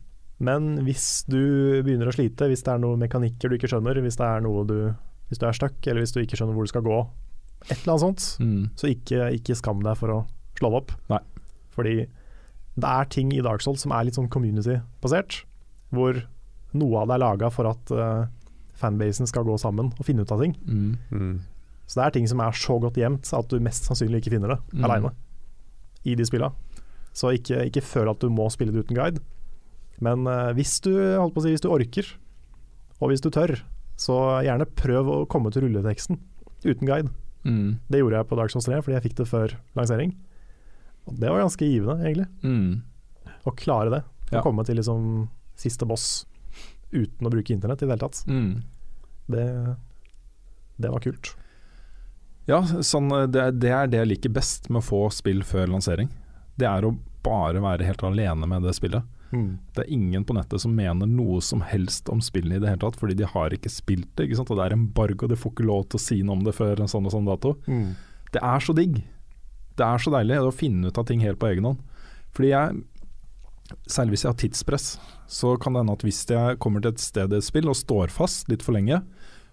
men 0.44 0.68
hvis 0.86 1.24
du 1.30 1.40
begynner 1.86 2.10
å 2.12 2.14
slite, 2.14 2.50
hvis 2.52 2.66
det 2.66 2.74
er 2.74 2.82
noen 2.84 3.00
mekanikker 3.06 3.50
du 3.50 3.56
ikke 3.58 3.70
skjønner, 3.72 4.02
hvis 4.04 4.18
det 4.20 4.28
er 4.28 4.42
noe 4.46 4.66
du 4.68 4.78
Hvis 5.32 5.40
du 5.40 5.46
er 5.48 5.56
stuck, 5.56 5.80
eller 5.88 6.04
hvis 6.04 6.12
du 6.14 6.20
ikke 6.22 6.36
skjønner 6.38 6.54
hvor 6.54 6.68
du 6.68 6.70
skal 6.70 6.84
gå, 6.86 6.98
et 7.72 7.78
eller 7.80 7.94
annet 7.96 8.04
sånt, 8.04 8.26
Mm. 8.44 8.70
så 8.78 8.90
ikke, 8.92 9.32
ikke 9.40 9.56
skam 9.58 9.80
deg 9.82 9.96
for 9.98 10.10
å 10.14 10.18
slå 10.60 10.70
det 10.70 10.78
opp. 10.84 10.92
Nei. 11.10 11.20
Fordi 11.74 11.96
det 12.74 12.90
er 12.90 13.10
ting 13.14 13.34
i 13.34 13.42
Dark 13.46 13.62
Souls 13.62 13.84
som 13.86 13.94
er 13.94 14.08
litt 14.08 14.18
sånn 14.18 14.32
community-basert, 14.34 15.44
hvor 15.94 16.24
noe 16.74 17.02
av 17.04 17.10
det 17.10 17.18
er 17.18 17.22
laga 17.22 17.50
for 17.54 17.70
at 17.70 17.92
uh, 17.94 18.26
fanbasen 18.82 19.30
skal 19.30 19.46
gå 19.46 19.58
sammen 19.62 19.92
og 19.94 20.08
finne 20.08 20.26
ut 20.26 20.34
av 20.34 20.42
ting. 20.42 20.56
Mm. 20.66 20.94
mm. 21.12 21.36
Så 21.86 22.00
det 22.00 22.06
er 22.06 22.14
ting 22.16 22.28
som 22.32 22.40
er 22.40 22.56
så 22.56 22.78
godt 22.80 22.96
gjemt 22.98 23.28
at 23.36 23.50
du 23.52 23.60
mest 23.62 23.86
sannsynlig 23.86 24.22
ikke 24.22 24.32
finner 24.38 24.54
det 24.56 24.60
Mm. 24.74 24.86
aleine 24.88 25.12
i 26.08 26.16
de 26.16 26.26
spilla. 26.26 26.50
Så 27.14 27.34
ikke, 27.36 27.66
ikke 27.70 27.84
føl 27.86 28.10
at 28.10 28.24
du 28.24 28.32
må 28.34 28.48
spille 28.50 28.74
det 28.74 28.86
uten 28.88 28.98
guide. 28.98 29.22
Men 30.02 30.26
uh, 30.26 30.54
hvis 30.58 30.80
du 30.82 30.92
holdt 30.96 31.36
på 31.36 31.44
å 31.44 31.46
si, 31.46 31.54
hvis 31.54 31.62
du 31.62 31.70
orker, 31.70 32.08
og 33.00 33.12
hvis 33.12 33.22
du 33.22 33.30
tør, 33.30 33.60
så 34.00 34.16
gjerne 34.42 34.66
prøv 34.66 35.12
å 35.12 35.18
komme 35.30 35.52
til 35.54 35.68
rulleteksten 35.68 36.18
uten 36.64 36.88
guide. 36.88 37.12
Mm. 37.44 37.78
Det 37.92 38.00
gjorde 38.00 38.18
jeg 38.18 38.30
på 38.32 38.40
Dark 38.40 38.54
Souls 38.54 38.66
3, 38.66 38.80
fordi 38.82 38.96
jeg 38.96 39.06
fikk 39.10 39.18
det 39.20 39.28
før 39.30 39.54
lansering. 39.78 40.16
Og 41.08 41.18
det 41.20 41.30
var 41.30 41.42
ganske 41.44 41.68
givende, 41.68 42.00
egentlig. 42.06 42.28
Mm. 42.44 42.82
Å 43.44 43.56
klare 43.60 43.90
det. 43.92 44.04
Å 44.32 44.36
Ja. 44.38 44.42
komme 44.42 44.64
til 44.66 44.78
liksom 44.80 45.28
siste 45.56 45.86
boss 45.86 46.26
uten 46.94 47.28
å 47.28 47.30
bruke 47.34 47.54
internett 47.54 47.82
i 47.84 47.86
det 47.86 47.92
hele 47.96 48.06
tatt. 48.08 48.24
Mm. 48.28 48.64
Det, 49.28 49.76
det 50.78 50.92
var 50.92 51.00
kult. 51.04 51.34
Ja, 52.48 52.62
sånn, 52.84 53.10
det, 53.32 53.46
det 53.60 53.72
er 53.72 53.88
det 53.88 54.00
jeg 54.02 54.08
liker 54.14 54.34
best 54.36 54.70
med 54.70 54.82
å 54.82 54.86
få 54.86 55.02
spill 55.16 55.44
før 55.48 55.68
lansering. 55.72 56.10
Det 56.60 56.68
er 56.68 56.86
å 56.86 56.96
bare 57.24 57.62
være 57.64 57.86
helt 57.88 58.04
alene 58.04 58.48
med 58.50 58.64
det 58.68 58.74
spillet. 58.76 59.04
Det 59.34 59.82
er 59.82 59.90
ingen 59.90 60.22
på 60.30 60.36
nettet 60.38 60.62
som 60.62 60.76
mener 60.78 61.08
noe 61.10 61.40
som 61.42 61.64
helst 61.66 62.06
om 62.14 62.20
spillene 62.22 62.60
i 62.60 62.62
det 62.62 62.70
hele 62.70 62.84
tatt, 62.84 63.00
fordi 63.02 63.16
de 63.18 63.26
har 63.26 63.50
ikke 63.56 63.72
spilt 63.74 64.12
det. 64.16 64.28
ikke? 64.30 64.44
Og 64.46 64.60
det 64.60 64.66
er 64.68 64.76
embargo, 64.76 65.26
de 65.28 65.36
får 65.40 65.56
ikke 65.56 65.66
lov 65.66 65.88
til 65.90 65.98
å 65.98 66.04
si 66.04 66.18
noe 66.22 66.36
om 66.38 66.44
det 66.46 66.54
før 66.54 66.84
en 66.84 66.92
sånn 66.92 67.08
og 67.10 67.16
sånn 67.16 67.26
dato. 67.26 67.56
Mm. 67.66 67.96
Det 68.36 68.44
er 68.46 68.62
så 68.62 68.76
digg. 68.78 69.00
Det 69.80 69.86
er 69.86 70.02
så 70.02 70.14
deilig 70.14 70.40
å 70.42 70.54
finne 70.54 70.90
ut 70.90 71.00
av 71.00 71.08
ting 71.10 71.24
helt 71.24 71.40
på 71.42 71.50
egen 71.50 71.68
hånd. 71.70 71.82
Fordi 72.34 72.50
jeg, 72.52 72.82
særlig 73.90 74.16
hvis 74.16 74.26
jeg 74.26 74.32
har 74.34 74.40
tidspress, 74.42 74.88
så 75.30 75.56
kan 75.62 75.74
det 75.74 75.84
hende 75.84 75.96
at 75.98 76.06
hvis 76.06 76.24
jeg 76.30 76.60
kommer 76.62 76.84
til 76.84 76.94
et 76.94 77.02
sted 77.02 77.34
i 77.34 77.40
et 77.40 77.46
spill 77.46 77.72
og 77.72 77.80
står 77.80 78.14
fast 78.14 78.52
litt 78.52 78.66
for 78.66 78.78
lenge, 78.78 79.02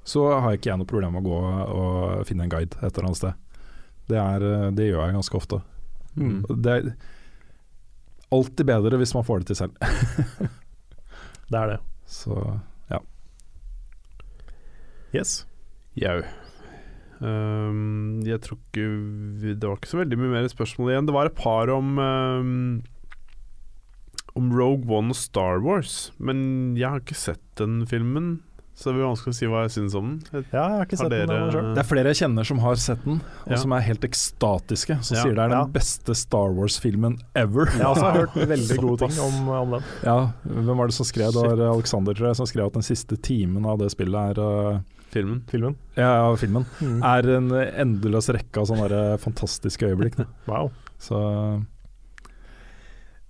så 0.05 0.27
har 0.41 0.57
ikke 0.57 0.73
jeg 0.73 0.81
noe 0.81 0.89
problem 0.89 1.15
med 1.17 1.25
å 1.25 1.29
gå 1.29 1.41
og 1.81 2.27
finne 2.29 2.47
en 2.47 2.53
guide 2.53 2.79
et 2.81 2.91
eller 2.91 3.11
annet 3.11 3.21
sted. 3.21 3.65
Det, 4.11 4.19
er, 4.19 4.47
det 4.75 4.89
gjør 4.89 5.05
jeg 5.05 5.17
ganske 5.19 5.39
ofte. 5.39 5.61
Mm. 6.17 6.41
Det 6.51 6.73
er 6.73 6.91
alltid 8.35 8.67
bedre 8.67 8.99
hvis 9.01 9.15
man 9.15 9.27
får 9.27 9.43
det 9.43 9.53
til 9.53 9.61
selv. 9.63 9.77
Det 11.51 11.59
er 11.59 11.67
det. 11.67 11.79
Så 12.07 12.35
ja. 12.91 13.01
Yes. 15.15 15.45
Jau. 15.99 16.21
Ehm, 17.21 18.23
jeg 18.25 18.41
tror 18.41 18.57
ikke 18.59 18.85
vi, 19.43 19.55
Det 19.55 19.69
var 19.69 19.77
ikke 19.77 19.91
så 19.93 19.99
veldig 20.01 20.17
mye 20.19 20.31
mer 20.39 20.49
spørsmål 20.49 20.93
igjen. 20.95 21.07
Det 21.11 21.15
var 21.15 21.27
et 21.29 21.35
par 21.37 21.69
om 21.75 21.99
um, 22.01 22.83
Om 24.39 24.53
Rogue 24.55 24.87
One 24.89 25.11
og 25.11 25.19
Star 25.19 25.59
Wars, 25.65 26.13
men 26.23 26.77
jeg 26.79 26.89
har 26.89 27.01
ikke 27.03 27.17
sett 27.19 27.43
den 27.59 27.83
filmen. 27.91 28.39
Så 28.81 28.89
det 28.89 28.95
blir 28.97 29.09
vanskelig 29.11 29.35
å 29.35 29.37
si 29.37 29.49
hva 29.51 29.63
jeg 29.67 29.73
syns 29.75 29.95
om 29.99 30.07
den. 30.07 30.21
Jeg- 30.33 30.45
Ja, 30.55 30.63
jeg 30.71 30.77
har 30.79 30.87
ikke 30.87 30.97
Har 30.97 31.11
sett 31.11 31.29
den 31.29 31.51
selv. 31.53 31.75
Det 31.75 31.81
er 31.83 31.89
flere 31.91 32.05
jeg 32.15 32.17
kjenner 32.23 32.47
som 32.47 32.59
har 32.65 32.75
sett 32.77 33.05
den, 33.05 33.21
og 33.45 33.51
Ja. 33.53 33.57
som 33.57 33.73
er 33.73 33.81
helt 33.81 34.01
ekstatiske. 34.01 35.03
Som 35.05 35.17
Ja. 35.17 35.23
sier 35.25 35.35
det 35.35 35.39
er 35.45 35.49
den 35.51 35.59
Ja. 35.59 35.65
beste 35.67 36.15
Star 36.17 36.49
Wars-filmen 36.55 37.19
ever. 37.35 37.67
Jeg 37.67 37.83
har 37.83 37.95
også 37.95 38.13
hørt 38.21 38.49
veldig 38.49 38.79
gode 38.81 39.09
ting 39.09 39.21
om, 39.21 39.49
om 39.49 39.71
den. 39.73 39.83
Ja, 40.03 40.33
hvem 40.47 40.77
var 40.79 40.87
det 40.87 40.95
som 40.95 41.05
skrev 41.05 41.33
det? 41.35 41.59
var 41.59 41.75
Alexander 41.75 42.15
tror 42.15 42.29
jeg, 42.29 42.37
som 42.37 42.47
skrev 42.47 42.67
at 42.67 42.73
den 42.73 42.83
siste 42.83 43.21
timen 43.21 43.67
av 43.67 43.79
det 43.81 43.91
spillet 43.91 44.39
er 44.39 44.41
uh, 44.41 44.81
Filmen. 45.11 45.43
Filmen. 45.51 45.75
Ja, 45.97 46.11
ja, 46.23 46.37
filmen. 46.39 46.65
Mm. 46.81 47.01
Er 47.03 47.29
en 47.37 47.51
endeløs 47.51 48.29
rekke 48.35 48.63
av 48.63 48.69
sånne 48.71 49.19
fantastiske 49.19 49.89
øyeblikk. 49.91 50.21
Wow. 50.51 50.71
Så 51.03 51.19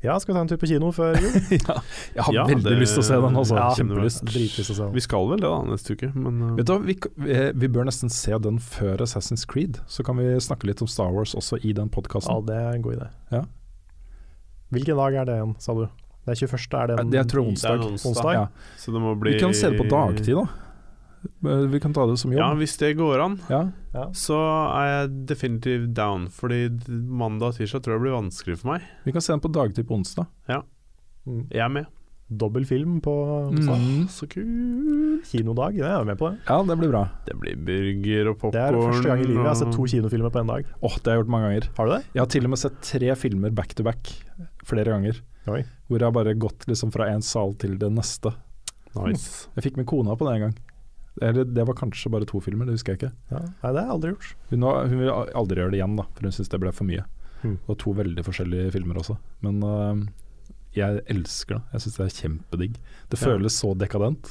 Ja, 0.03 0.15
skal 0.21 0.33
vi 0.33 0.37
ta 0.39 0.41
en 0.41 0.49
tur 0.49 0.57
på 0.57 0.69
kino 0.71 0.89
før 0.97 1.13
jul? 1.21 1.35
ja, 1.61 1.75
jeg 2.17 2.25
har 2.25 2.33
Ja, 2.35 2.45
veldig 2.49 2.65
det- 2.71 2.79
lyst 2.81 2.95
til 2.97 3.03
å 3.03 3.07
se 3.11 3.19
den, 3.21 3.37
altså. 3.37 3.57
Ja, 3.59 3.67
Kjempelyst. 3.77 4.23
Dritlyst 4.25 4.71
til 4.71 4.75
å 4.75 4.77
se 4.79 4.85
den. 4.87 4.95
Vi 4.97 5.03
skal 5.05 5.27
vel 5.29 5.43
det 5.43 5.51
da 5.51 5.59
neste 5.69 5.93
uke, 5.97 6.09
men 6.17 6.39
uh, 6.41 6.55
Vet 6.57 6.67
du 6.71 6.73
hva, 6.73 6.79
vi, 6.89 6.97
vi, 7.21 7.37
vi 7.65 7.69
bør 7.75 7.85
nesten 7.91 8.09
se 8.13 8.39
den 8.41 8.57
før 8.65 9.05
Assassin's 9.05 9.45
Creed. 9.49 9.77
Så 9.93 10.05
kan 10.07 10.17
vi 10.17 10.31
snakke 10.41 10.71
litt 10.71 10.81
om 10.81 10.89
Star 10.89 11.13
Wars 11.13 11.35
også 11.37 11.61
i 11.61 11.75
den 11.77 11.93
Ja, 11.93 12.39
det 12.49 12.57
er 12.57 12.71
en 12.79 12.83
god 12.87 12.97
idé. 12.97 13.11
Ja. 13.37 13.43
Hvilken 14.73 14.97
dag 14.97 15.15
er 15.21 15.25
det 15.29 15.37
igjen, 15.37 15.55
sa 15.61 15.75
du? 15.77 15.85
Det 16.25 16.33
er 16.33 16.47
21., 16.47 16.75
er 16.81 16.87
det 16.87 16.97
en 17.01 17.11
Det 17.13 17.21
er 17.21 17.29
tror 17.29 17.45
det 17.51 17.65
er 17.65 17.85
onsdag. 17.85 18.09
onsdag? 18.09 18.33
Ja. 18.39 18.47
Så 18.81 18.93
det 18.97 19.01
må 19.05 19.15
bli 19.21 19.33
Vi 19.37 19.41
kan 19.41 19.53
se 19.57 19.69
det 19.73 19.81
på 19.81 19.89
dagtid, 19.91 20.33
da. 20.37 20.49
Vi 21.43 21.81
kan 21.81 21.93
ta 21.93 22.07
det 22.09 22.17
som 22.19 22.33
jobb. 22.33 22.41
Ja, 22.41 22.49
hvis 22.57 22.77
det 22.81 22.95
går 22.97 23.21
an, 23.25 23.39
Ja. 23.51 23.63
Ja. 23.93 24.07
så 24.17 24.37
er 24.73 24.87
jeg 24.93 25.27
definitivt 25.27 25.93
down. 25.95 26.29
Fordi 26.33 26.69
mandag 26.89 27.53
og 27.53 27.55
tirsdag 27.59 27.83
tror 27.85 27.99
jeg 27.99 28.05
blir 28.07 28.17
vanskelig 28.17 28.59
for 28.59 28.73
meg. 28.73 28.83
Vi 29.05 29.13
kan 29.13 29.21
se 29.21 29.33
den 29.35 29.41
på 29.45 29.53
dagtid 29.53 29.87
på 29.89 29.99
onsdag. 29.99 30.27
Mm. 31.27 31.49
Jeg 31.51 31.61
er 31.61 31.69
med. 31.69 31.87
Dobbel 32.31 32.65
film 32.65 33.01
på 33.03 33.11
onsdag. 33.51 33.77
Mm. 33.83 34.07
Så 34.09 34.29
kult. 34.31 35.27
Kinodag, 35.27 35.75
det 35.77 35.83
er 35.85 35.97
jeg 35.99 36.07
med 36.07 36.19
på. 36.21 36.31
det 36.31 36.39
Ja, 36.49 36.63
det 36.63 36.77
blir 36.79 36.91
bra. 36.93 37.03
Det 37.27 37.35
blir 37.41 37.57
burger 37.59 38.31
og 38.31 38.39
popkorn. 38.39 38.53
Det 38.55 38.63
er 38.63 38.93
første 38.93 39.09
gang 39.11 39.21
i 39.21 39.27
livet 39.27 39.43
jeg 39.43 39.51
har 39.51 39.59
sett 39.61 39.75
to 39.75 39.87
kinofilmer 39.91 40.31
på 40.31 40.41
en 40.41 40.47
dag. 40.55 40.65
Åh, 40.81 40.95
det 40.97 41.11
har 41.11 41.17
jeg 41.19 41.25
gjort 41.25 41.35
mange 41.35 41.49
ganger. 41.51 41.69
Har 41.77 41.87
du 41.87 41.93
det? 41.97 42.05
Jeg 42.15 42.23
har 42.23 42.31
til 42.37 42.45
og 42.47 42.51
med 42.55 42.59
sett 42.63 42.81
tre 42.87 43.15
filmer 43.19 43.51
back 43.51 43.75
to 43.75 43.83
back 43.83 44.13
flere 44.65 44.85
ganger. 44.95 45.21
Oi. 45.51 45.65
Hvor 45.89 45.99
jeg 45.99 46.07
har 46.07 46.13
bare 46.15 46.35
gått 46.39 46.67
liksom 46.71 46.93
fra 46.95 47.11
en 47.11 47.21
sal 47.23 47.55
til 47.59 47.77
det 47.77 47.91
neste. 47.93 48.33
Nice. 48.95 49.49
Jeg 49.57 49.65
fikk 49.67 49.77
med 49.77 49.87
kona 49.87 50.15
på 50.17 50.27
det 50.27 50.37
en 50.39 50.41
gang. 50.49 50.55
Eller 51.21 51.45
det 51.45 51.67
var 51.67 51.75
kanskje 51.75 52.11
bare 52.11 52.25
to 52.27 52.41
filmer, 52.41 52.65
det 52.67 52.73
husker 52.79 52.95
jeg 52.95 52.99
ikke. 53.03 53.13
Ja. 53.31 53.39
Nei, 53.41 53.73
det 53.73 53.81
har 53.81 53.87
jeg 53.87 53.95
aldri 53.95 54.11
gjort. 54.15 54.35
Hun, 54.51 54.63
har- 54.63 54.87
hun 54.89 54.99
vil 54.99 55.11
aldri 55.11 55.57
gjøre 55.61 55.71
det 55.75 55.79
igjen, 55.81 55.97
da, 55.97 56.03
for 56.15 56.23
hun 56.23 56.33
syns 56.33 56.49
det 56.49 56.61
ble 56.61 56.73
for 56.73 56.85
mye. 56.89 57.05
Mm. 57.43 57.59
Og 57.69 57.79
to 57.79 57.93
veldig 57.97 58.25
forskjellige 58.25 58.73
filmer 58.73 58.95
også. 59.01 59.17
Men 59.43 59.63
uh, 59.63 60.07
jeg 60.77 61.03
elsker 61.09 61.55
det. 61.59 61.63
Jeg 61.73 61.81
syns 61.85 61.97
det 61.97 62.07
er 62.07 62.17
kjempedigg. 62.23 62.75
Det 63.11 63.21
Ja. 63.21 63.27
føles 63.27 63.53
så 63.61 63.75
dekadent. 63.77 64.29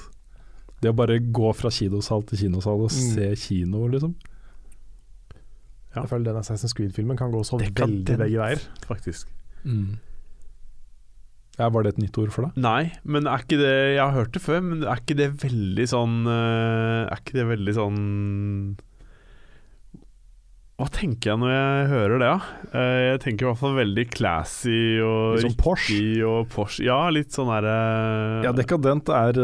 Det 0.82 0.90
å 0.92 0.96
bare 0.96 1.20
gå 1.20 1.54
fra 1.56 1.70
kinosal 1.70 2.24
til 2.24 2.38
kinosal 2.38 2.82
og 2.86 2.90
Mm. 2.90 3.14
se 3.14 3.36
kino, 3.36 3.88
liksom. 3.88 4.16
Ja. 5.96 6.02
Jeg 6.04 6.10
føler 6.10 6.26
den 6.34 6.42
Assassin's 6.42 6.74
Creed-filmen 6.78 7.18
kan 7.18 7.32
gå 7.32 7.42
så 7.44 7.58
Dekadent. 7.60 8.06
veldig 8.06 8.18
begge 8.18 8.38
veier. 8.40 8.62
Faktisk. 8.86 9.26
Ja, 11.60 11.68
var 11.70 11.84
det 11.84 11.96
et 11.96 12.04
nytt 12.06 12.18
ord 12.22 12.32
for 12.32 12.48
deg? 12.48 12.60
Nei, 12.64 12.92
men 13.04 13.28
er 13.28 13.42
ikke 13.44 13.58
det 13.60 13.74
Jeg 13.98 14.00
har 14.04 14.14
hørt 14.16 14.32
det 14.36 14.42
før, 14.46 14.62
men 14.64 14.86
er 14.88 15.02
ikke 15.02 15.18
det 15.20 15.32
veldig 15.42 15.88
sånn 15.92 16.22
eh, 16.32 17.02
Er 17.10 17.20
ikke 17.20 17.36
det 17.36 17.48
veldig 17.50 17.74
sånn 17.76 17.98
Hva 20.80 20.88
tenker 20.96 21.34
jeg 21.34 21.42
når 21.42 21.52
jeg 21.52 21.88
hører 21.92 22.22
det, 22.22 22.30
da? 22.32 22.70
Eh, 22.80 23.00
jeg 23.10 23.20
tenker 23.26 23.44
i 23.44 23.50
hvert 23.50 23.60
fall 23.60 23.76
veldig 23.76 24.06
classy 24.16 24.78
og 25.04 25.36
Litt 25.36 25.44
sånn 25.50 25.58
Porsche. 25.60 26.00
og 26.24 26.48
Porsche. 26.54 26.86
Ja, 26.88 27.02
litt 27.12 27.36
sånn 27.36 27.52
derre 27.52 27.76
Ja, 28.48 28.54
dekadent 28.56 29.12
er, 29.12 29.42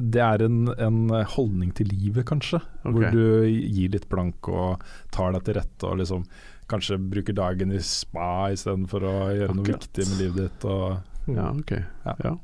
det 0.00 0.24
er 0.24 0.46
en, 0.48 0.62
en 0.80 1.02
holdning 1.34 1.74
til 1.76 1.92
livet, 1.92 2.24
kanskje. 2.32 2.62
Hvor 2.80 3.12
du 3.12 3.44
gir 3.44 3.92
litt 3.92 4.08
blank 4.08 4.48
og 4.48 4.80
tar 5.12 5.36
deg 5.36 5.44
til 5.50 5.58
rette 5.60 5.90
og 5.90 6.00
liksom 6.00 6.24
kanskje 6.72 6.96
bruker 7.12 7.36
dagen 7.36 7.74
i 7.76 7.80
spa 7.84 8.48
istedenfor 8.54 9.04
å 9.04 9.16
gjøre 9.36 9.56
noe 9.58 9.68
viktig 9.68 10.06
med 10.08 10.22
livet 10.22 10.46
ditt. 10.46 10.64
Og. 10.64 10.94
Ja, 11.26 11.52
ok. 11.52 11.72
Ja. 12.04 12.16
Ja. 12.24 12.34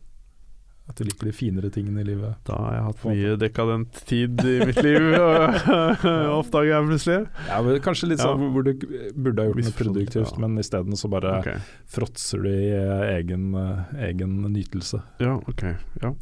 at 0.90 0.98
du 0.98 1.04
liker 1.06 1.28
de 1.28 1.32
finere 1.32 1.68
tingene 1.70 2.02
i 2.02 2.06
livet. 2.08 2.34
Da 2.48 2.56
har 2.58 2.72
jeg 2.74 2.86
hatt 2.88 3.04
mye 3.06 3.34
dekadent 3.38 4.00
tid 4.08 4.40
i 4.42 4.56
mitt 4.66 4.80
liv, 4.82 5.04
oppdager 6.40 6.72
jeg 6.72 6.88
plutselig. 6.88 7.18
Ja, 7.46 7.60
men 7.62 7.78
Kanskje 7.84 8.08
litt 8.10 8.18
Ja. 8.24 8.32
sånn 8.32 8.50
hvor 8.56 8.66
du 8.66 8.72
burde 9.14 9.44
ha 9.44 9.52
gjort 9.52 9.68
noe 9.68 9.76
produktivt, 9.78 10.32
ja. 10.34 10.40
men 10.42 10.58
isteden 10.58 10.98
så 10.98 11.12
bare 11.12 11.36
okay. 11.38 11.62
fråtser 11.86 12.42
du 12.42 12.50
i 12.50 12.72
eh, 12.74 13.04
egen, 13.20 13.54
eh, 13.54 13.94
egen 14.08 14.40
nytelse. 14.50 15.02
Ja, 15.22 15.36
ok. 15.46 15.64
Ja. 16.02 16.14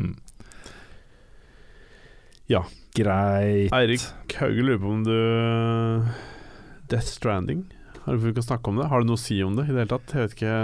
Mm. 0.00 0.16
Ja. 2.48 2.64
Greit. 2.96 3.72
Eirik 3.76 4.36
Hauge 4.40 4.62
lurer 4.62 4.78
på 4.80 4.88
om 4.88 5.02
du 5.04 5.16
Death 6.88 7.10
Stranding 7.10 7.66
Har 8.04 8.16
du 8.16 8.30
ikke 8.30 8.44
snakke 8.44 8.70
om 8.70 8.78
det? 8.80 8.86
Har 8.88 9.02
du 9.02 9.10
noe 9.10 9.18
å 9.18 9.20
si 9.20 9.36
om 9.44 9.56
det 9.58 9.66
i 9.66 9.74
det 9.74 9.82
hele 9.82 9.90
tatt? 9.90 10.14
Jeg 10.14 10.22
vet 10.22 10.36
ikke 10.38 10.54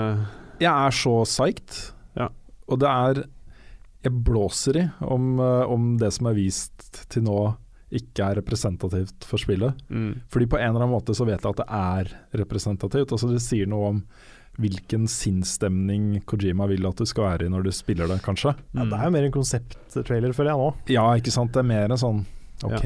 Jeg 0.63 0.71
er 0.89 0.95
så 0.95 1.15
psyched, 1.27 1.93
Ja. 2.19 2.29
og 2.69 2.79
det 2.83 2.89
er 2.89 3.25
Jeg 4.05 4.13
blåser 4.27 4.77
i 4.81 4.85
om, 5.07 5.39
eh, 5.39 5.65
om 5.71 5.97
det 5.99 6.09
som 6.13 6.27
er 6.27 6.35
vist 6.35 7.05
til 7.09 7.23
nå 7.23 7.57
ikke 7.93 8.25
er 8.25 8.39
representativt 8.41 9.23
for 9.29 9.39
spillet. 9.39 9.77
mm. 9.93 10.23
Fordi 10.33 10.47
på 10.49 10.57
en 10.59 10.71
eller 10.73 10.81
annen 10.83 10.95
måte 10.97 11.15
så 11.15 11.27
vet 11.29 11.43
jeg 11.45 11.51
at 11.53 11.61
det 11.61 11.67
er 11.69 12.41
representativt. 12.43 13.13
Altså 13.13 13.29
Det 13.31 13.41
sier 13.45 13.69
noe 13.69 13.91
om 13.93 14.01
hvilken 14.59 15.07
sinnsstemning 15.09 16.23
Kojima 16.27 16.67
vil 16.69 16.85
at 16.89 16.97
du 16.99 17.05
skal 17.09 17.25
være 17.25 17.47
i 17.47 17.53
når 17.53 17.63
du 17.65 17.71
spiller 17.73 18.09
det, 18.11 18.19
kanskje. 18.25 18.55
Ja, 18.75 18.85
det 18.85 18.93
er 18.99 19.05
jo 19.07 19.11
mer 19.15 19.25
en 19.29 19.33
konsepttrailer, 19.37 20.33
føler 20.37 20.51
jeg 20.53 20.61
nå. 20.61 20.71
Ja, 20.93 21.05
ikke 21.17 21.33
sant. 21.33 21.53
Det 21.55 21.63
er 21.63 21.69
mer 21.69 21.85
en 21.93 22.01
sånn 22.03 22.25
OK. 22.65 22.85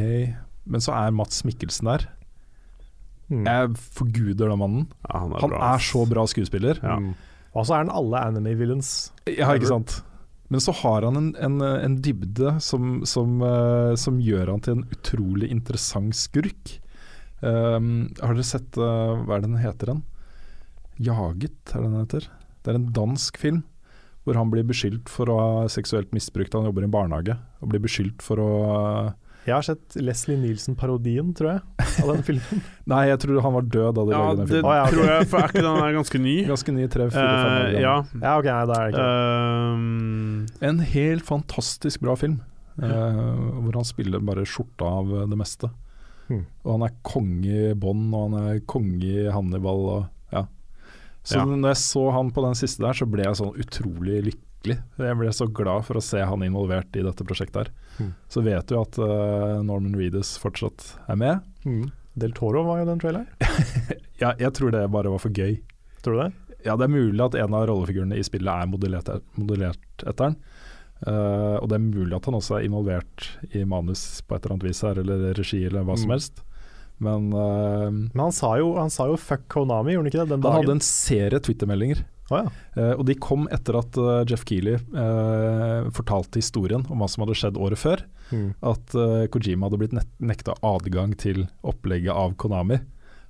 Men 0.66 0.80
så 0.84 0.92
er 0.94 1.14
Mats 1.16 1.42
Mikkelsen 1.46 1.86
der. 1.90 2.06
Mm. 3.30 3.44
Jeg 3.46 3.70
forguder 3.96 4.50
den 4.52 4.58
mannen. 4.60 4.86
ja, 5.08 5.18
han 5.18 5.32
er, 5.32 5.40
Han 5.40 5.50
bra, 5.50 5.74
er 5.74 5.78
så 5.82 6.04
bra 6.08 6.26
skuespiller. 6.30 6.78
Ja. 6.82 6.98
Og 7.56 7.64
så 7.64 7.76
er 7.76 7.86
han 7.86 7.94
alle 7.94 8.20
anime 8.20 8.54
villains. 8.58 8.92
Ja, 9.30 9.54
ikke 9.56 9.70
sant. 9.70 10.00
Men 10.52 10.62
så 10.62 10.74
har 10.78 11.02
han 11.02 11.18
en, 11.18 11.30
en, 11.42 11.60
en 11.64 11.94
dybde 12.04 12.58
som, 12.62 13.00
som, 13.08 13.40
uh, 13.42 13.96
som 13.98 14.20
gjør 14.22 14.52
han 14.52 14.62
til 14.62 14.76
en 14.76 14.84
utrolig 14.94 15.48
interessant 15.50 16.14
skurk. 16.14 16.76
Um, 17.40 18.12
har 18.20 18.36
dere 18.36 18.46
sett 18.48 18.78
uh, 18.80 19.18
Hva 19.26 19.36
er 19.36 19.42
det 19.42 19.50
den 19.50 19.60
heter 19.60 19.90
den? 19.92 20.04
'Jaget', 20.96 21.74
er 21.74 21.82
det 21.82 21.90
den 21.90 21.98
heter. 22.00 22.28
Det 22.64 22.72
er 22.72 22.78
en 22.78 22.92
dansk 22.96 23.36
film 23.40 23.64
hvor 24.26 24.38
han 24.40 24.50
blir 24.50 24.64
beskyldt 24.66 25.10
for 25.12 25.30
å 25.30 25.36
ha 25.38 25.66
seksuelt 25.70 26.10
misbrukt. 26.16 26.54
Han 26.56 26.66
jobber 26.66 26.82
i 26.82 26.88
en 26.88 26.94
barnehage 26.94 27.36
og 27.62 27.70
blir 27.70 27.82
beskyldt 27.84 28.24
for 28.24 28.42
å 28.42 28.52
Jeg 29.46 29.54
har 29.54 29.62
sett 29.62 29.94
Leslie 30.02 30.36
Nielsen-parodien, 30.42 31.28
tror 31.38 31.48
jeg, 31.52 31.60
av 32.02 32.08
den 32.10 32.22
filmen. 32.26 32.62
Nei, 32.90 33.02
jeg 33.12 33.20
tror 33.22 33.38
han 33.44 33.54
var 33.54 33.66
død 33.70 33.92
da 33.94 34.04
de 34.08 34.10
Ja, 34.14 34.22
lagde 34.24 34.40
den 34.40 34.48
det 34.48 34.56
filmen. 34.56 34.74
Ja, 34.74 34.84
det 34.88 34.96
tror 34.96 35.10
jeg, 35.12 35.28
for 35.30 35.38
er 35.38 35.52
ikke 35.52 35.62
den 35.66 35.78
der 35.82 35.94
ganske 35.96 36.20
ny? 36.24 36.34
Ganske 36.50 36.74
ny, 36.74 36.86
tre, 36.90 37.06
fire, 37.14 37.36
fem 37.36 37.52
år 37.54 37.68
Eh, 37.70 37.80
ja. 37.84 37.94
Ja, 38.24 38.32
ok, 38.40 38.48
nei, 38.50 38.64
det 38.70 38.76
er 38.76 38.82
det 38.82 38.96
ikke. 38.96 39.06
Uh, 39.70 40.68
En 40.70 40.82
helt 40.96 41.26
fantastisk 41.28 42.02
bra 42.02 42.16
film, 42.18 42.40
uh, 42.82 43.60
hvor 43.62 43.78
han 43.78 43.86
spiller 43.88 44.24
bare 44.26 44.46
skjorta 44.48 44.88
av 45.00 45.14
det 45.30 45.38
meste. 45.38 45.70
Hmm. 46.26 46.42
Og 46.66 46.72
han 46.74 46.86
er 46.88 46.96
konge 47.06 47.60
i 47.70 47.74
Bond, 47.78 48.08
og 48.10 48.26
han 48.32 48.50
er 48.50 48.64
konge 48.66 49.06
i 49.06 49.28
Hannibal. 49.30 49.84
Og, 49.94 50.08
ja. 50.34 50.42
Så 51.22 51.38
Ja. 51.38 51.44
når 51.46 51.70
jeg 51.70 51.82
så 51.84 52.02
han 52.14 52.32
på 52.34 52.42
den 52.42 52.58
siste 52.58 52.82
der, 52.82 52.98
så 52.98 53.06
ble 53.06 53.22
jeg 53.28 53.38
sånn 53.38 53.54
utrolig 53.54 54.24
lykkelig. 54.26 54.42
Jeg 54.74 55.16
ble 55.20 55.32
så 55.32 55.46
glad 55.52 55.84
for 55.86 55.96
å 55.96 56.02
se 56.04 56.18
han 56.26 56.42
involvert 56.42 56.96
i 56.96 57.02
dette 57.06 57.24
prosjektet 57.24 57.56
her. 57.56 57.70
Mm. 58.00 58.10
Så 58.28 58.42
vet 58.42 58.66
du 58.66 58.74
at 58.80 58.98
uh, 58.98 59.62
Norman 59.62 59.94
Reedus 59.96 60.34
fortsatt 60.42 60.98
er 61.08 61.16
med. 61.16 61.40
Mm. 61.64 61.90
Del 62.16 62.32
Toro 62.32 62.62
var 62.64 62.78
jo 62.82 62.88
den 62.90 62.98
traileren. 62.98 63.26
Ja, 64.16 64.30
jeg 64.40 64.54
tror 64.56 64.70
det 64.72 64.80
bare 64.90 65.10
var 65.12 65.20
for 65.20 65.28
gøy. 65.36 65.58
Tror 66.00 66.14
du 66.16 66.20
det? 66.22 66.32
Ja, 66.64 66.72
det 66.80 66.86
er 66.86 66.94
mulig 66.94 67.20
at 67.20 67.34
en 67.36 67.52
av 67.54 67.66
rollefigurene 67.68 68.16
i 68.16 68.22
spillet 68.24 68.48
er 68.48 68.66
modellert, 68.70 69.10
modellert 69.36 70.04
etter 70.08 70.30
den. 70.30 70.38
Uh, 71.04 71.60
og 71.60 71.68
det 71.68 71.76
er 71.76 71.82
mulig 71.84 72.16
at 72.16 72.24
han 72.24 72.38
også 72.38 72.56
er 72.56 72.64
involvert 72.64 73.26
i 73.52 73.64
manus 73.68 74.22
på 74.24 74.32
et 74.38 74.40
eller 74.46 74.54
annet 74.56 74.64
vis 74.70 74.80
her, 74.86 74.96
eller 75.02 75.34
regi 75.36 75.60
eller 75.68 75.84
hva 75.84 75.98
som 76.00 76.08
Mm. 76.08 76.14
helst. 76.16 76.40
Men 76.98 77.26
uh, 77.36 77.90
Men 77.92 78.22
han 78.24 78.32
sa 78.32 78.54
jo, 78.56 78.70
han 78.80 78.88
sa 78.88 79.04
jo 79.10 79.16
'fuck 79.20 79.44
Konami', 79.52 79.92
gjorde 79.92 80.06
han 80.06 80.10
ikke 80.14 80.22
det? 80.24 80.28
Den 80.32 80.40
han 80.40 80.40
dagen? 80.48 80.56
hadde 80.64 80.72
en 80.78 80.80
serie 80.80 81.38
Twitter-meldinger, 81.38 82.04
Å 82.26 82.40
ja. 82.40 82.46
uh, 82.74 82.92
og 82.96 83.04
de 83.06 83.14
kom 83.22 83.44
etter 83.54 83.76
at 83.78 83.96
uh, 84.02 84.24
Jeff 84.26 84.42
Keeley 84.48 84.80
uh, 84.96 85.86
fortalte 85.94 86.42
historien 86.42 86.82
om 86.90 86.98
hva 86.98 87.06
som 87.10 87.22
hadde 87.22 87.36
skjedd 87.38 87.60
året 87.60 87.78
før. 87.78 88.02
Mm. 88.34 88.54
At 88.66 88.94
eh, 88.94 89.28
Kojima 89.30 89.68
hadde 89.68 89.78
blitt 89.80 89.94
nek 89.94 90.08
nekta 90.18 90.56
adgang 90.66 91.14
til 91.18 91.44
opplegget 91.66 92.14
av 92.14 92.34
Konami. 92.40 92.80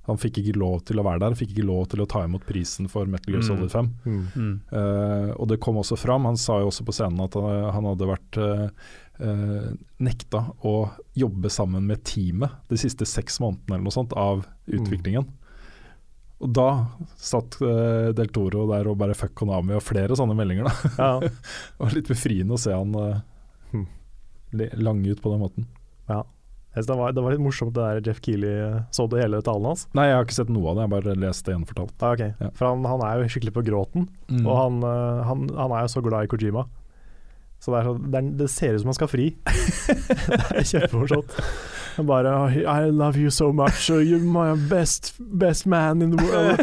Han 0.07 0.19
fikk 0.19 0.39
ikke 0.39 0.55
lov 0.55 0.85
til 0.87 1.01
å 1.01 1.03
være 1.03 1.19
der, 1.25 1.35
fikk 1.35 1.51
ikke 1.51 1.67
lov 1.67 1.89
til 1.91 1.99
å 1.99 2.07
ta 2.07 2.21
imot 2.23 2.45
prisen 2.47 2.87
for 2.91 3.09
Metal 3.11 3.33
Gear 3.33 3.43
Mm. 3.43 3.47
Solid 3.49 3.73
5. 3.73 3.89
Mm. 4.05 4.21
mm. 4.35 4.53
Eh, 4.71 5.31
og 5.35 5.49
det 5.51 5.59
kom 5.63 5.81
også 5.81 5.99
fram, 5.99 6.25
han 6.29 6.39
sa 6.39 6.61
jo 6.61 6.71
også 6.71 6.87
på 6.87 6.95
scenen 6.95 7.25
at 7.25 7.35
han, 7.35 7.67
han 7.75 7.89
hadde 7.91 8.07
vært 8.07 8.39
eh, 8.39 8.63
eh, 9.27 9.67
nekta 10.07 10.45
å 10.63 10.75
jobbe 11.17 11.51
sammen 11.51 11.83
med 11.91 12.05
teamet 12.07 12.55
de 12.71 12.79
siste 12.79 13.05
seks 13.05 13.41
månedene 13.43 13.75
eller 13.75 13.89
noe 13.89 13.97
sånt 13.97 14.15
av 14.15 14.47
utviklingen. 14.65 15.27
Og 16.43 16.51
da 16.53 16.65
satt 17.17 17.55
eh, 17.65 18.11
Del 18.13 18.29
Toro 18.29 18.67
der 18.69 18.87
og 18.91 18.97
bare 19.01 19.15
fuck 19.17 19.33
Konami 19.39 19.73
og 19.73 19.81
flere 19.81 20.13
sånne 20.19 20.35
meldinger. 20.37 20.67
da 20.69 20.73
Ja. 20.97 21.19
Det 21.25 21.81
var 21.81 21.95
litt 21.97 22.07
befriende 22.11 22.53
å 22.57 22.61
se 22.61 22.73
han 22.75 22.93
eh, 22.95 23.19
Hmm. 23.73 23.87
lange 24.79 25.09
ut 25.11 25.19
på 25.21 25.31
den 25.33 25.41
måten. 25.43 25.65
ja. 26.07 26.23
Det 26.77 26.93
var, 26.93 27.09
det 27.11 27.23
var 27.25 27.33
litt 27.33 27.41
morsomt 27.41 27.73
det 27.73 27.81
der 27.81 28.05
Jeff 28.05 28.19
Keeley 28.21 28.83
Så 28.93 29.07
du 29.09 29.15
hele 29.17 29.39
talen 29.41 29.65
hans? 29.65 29.87
Nei, 29.97 30.03
jeg 30.11 30.13
har 30.19 30.25
ikke 30.27 30.35
sett 30.37 30.49
noe 30.53 30.69
av 30.69 30.75
det, 30.77 30.83
jeg 30.85 30.91
bare 30.93 31.15
lest 31.17 31.45
det 31.47 31.55
gjenfortalt. 31.55 31.95
Ah, 32.05 32.11
okay. 32.13 32.35
Ja. 32.39 32.51
For 32.53 32.67
han, 32.69 32.85
han 32.85 33.01
er 33.01 33.23
jo 33.23 33.31
skikkelig 33.33 33.53
på 33.55 33.63
gråten, 33.65 34.05
Mm. 34.29 34.43
og 34.45 34.53
han, 34.59 34.77
eh, 34.85 35.23
han, 35.25 35.47
han 35.57 35.71
er 35.73 35.87
jo 35.87 35.89
så 35.95 36.03
glad 36.05 36.27
i 36.27 36.29
Kojima. 36.29 36.67
Så 37.59 37.73
det, 37.73 37.79
er 37.79 37.87
så, 37.89 37.93
det, 37.97 38.19
er, 38.19 38.29
det 38.39 38.47
ser 38.53 38.75
ut 38.77 38.83
som 38.83 38.91
han 38.91 38.97
skal 38.99 39.09
fri. 39.11 39.25
det 39.47 40.61
er 40.61 40.67
kjempemorsomt. 40.69 41.33
Han 41.97 42.05
bare 42.05 42.31
I 42.61 42.91
love 42.93 43.17
you 43.17 43.31
so 43.33 43.49
much, 43.51 43.87
you're 43.89 44.21
my 44.21 44.51
best, 44.69 45.15
best 45.17 45.65
man 45.65 46.03
in 46.05 46.13
the 46.13 46.21
world. 46.21 46.61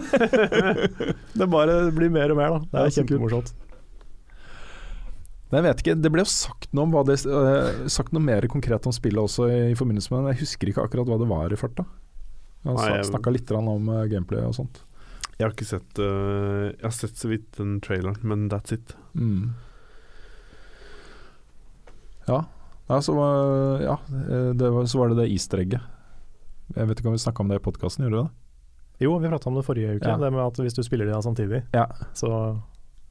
det 1.41 1.49
bare 1.51 1.81
blir 1.97 2.13
mer 2.15 2.31
og 2.31 2.39
mer, 2.39 2.55
da. 2.55 2.61
Det 2.71 2.79
er 2.85 2.95
så 2.95 3.03
kult. 3.03 3.11
kjempemorsomt. 3.11 3.55
Jeg 5.55 5.63
vet 5.63 5.83
ikke, 5.85 5.95
Det 6.03 6.11
ble 6.11 6.23
jo 6.25 6.31
sagt 6.31 6.71
noe, 6.75 6.87
om 6.89 6.95
hva 6.95 7.03
det, 7.07 7.19
uh, 7.31 7.85
sagt 7.93 8.15
noe 8.15 8.23
mer 8.25 8.47
konkret 8.51 8.87
om 8.91 8.95
spillet 8.95 9.23
også 9.23 9.47
i, 9.51 9.59
i 9.75 9.77
forbindelse 9.79 10.11
med 10.11 10.19
det, 10.19 10.25
men 10.25 10.33
jeg 10.35 10.43
husker 10.47 10.71
ikke 10.73 10.87
akkurat 10.87 11.11
hva 11.11 11.19
det 11.21 11.29
var 11.31 11.53
i 11.55 11.59
farta. 11.61 11.85
Han 12.65 12.79
jeg- 12.81 13.11
snakka 13.11 13.35
litt 13.35 13.51
om 13.55 13.89
uh, 13.91 14.05
gameplay 14.11 14.43
og 14.47 14.55
sånt. 14.57 14.81
Jeg 15.35 15.49
har 15.49 15.53
ikke 15.53 15.67
sett 15.67 15.99
uh, 15.99 16.71
Jeg 16.71 16.85
har 16.87 16.95
sett 16.95 17.19
så 17.19 17.29
vidt 17.31 17.49
den 17.59 17.81
traileren, 17.83 18.19
men 18.23 18.47
that's 18.51 18.73
it. 18.75 18.95
Mm. 19.19 19.53
Ja, 22.29 22.45
ja, 22.89 23.01
så, 23.03 23.15
var- 23.17 23.81
ja 23.83 23.99
eh, 24.09 24.51
det 24.57 24.71
var, 24.71 24.87
så 24.89 24.99
var 25.01 25.09
det 25.13 25.17
det 25.23 25.29
easter 25.33 25.59
egget. 25.65 25.81
Jeg 26.77 26.89
vet 26.89 26.99
ikke 27.01 27.09
om 27.11 27.17
vi 27.17 27.21
snakka 27.25 27.43
om 27.45 27.49
det 27.53 27.59
i 27.61 27.65
podkasten, 27.65 28.05
gjorde 28.07 28.17
vi 28.17 28.23
det? 28.25 29.05
Jo, 29.05 29.17
vi 29.19 29.29
prata 29.29 29.49
om 29.51 29.57
det 29.59 29.65
forrige 29.67 29.97
uke, 29.99 30.09
Ja. 30.09 30.17
det 30.17 30.31
med 30.33 30.41
at 30.47 30.57
hvis 30.63 30.75
du 30.77 30.83
spiller 30.87 31.07
det 31.11 31.19
samtidig, 31.25 31.63
Ja. 31.75 31.87
så 32.15 32.57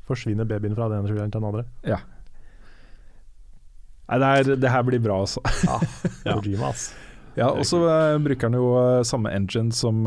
forsvinner 0.08 0.46
babyen 0.48 0.76
fra 0.76 0.88
den 0.90 1.00
ene 1.00 1.08
traileren 1.08 1.32
til 1.32 1.42
den 1.42 1.50
andre. 1.50 1.66
Ja. 1.84 1.98
Nei, 4.10 4.20
det, 4.20 4.28
er, 4.54 4.56
det 4.60 4.70
her 4.72 4.84
blir 4.86 5.00
bra, 5.04 5.20
altså. 5.24 5.42
Ja. 5.64 5.78
Kojima, 6.38 6.70
altså. 6.74 6.94
Ja, 7.36 7.48
og 7.50 7.64
så 7.66 7.80
eh, 7.90 8.18
bruker 8.22 8.46
han 8.50 8.58
jo 8.60 8.68
eh, 8.78 9.04
samme 9.10 9.32
engine 9.34 9.72
som, 9.74 10.04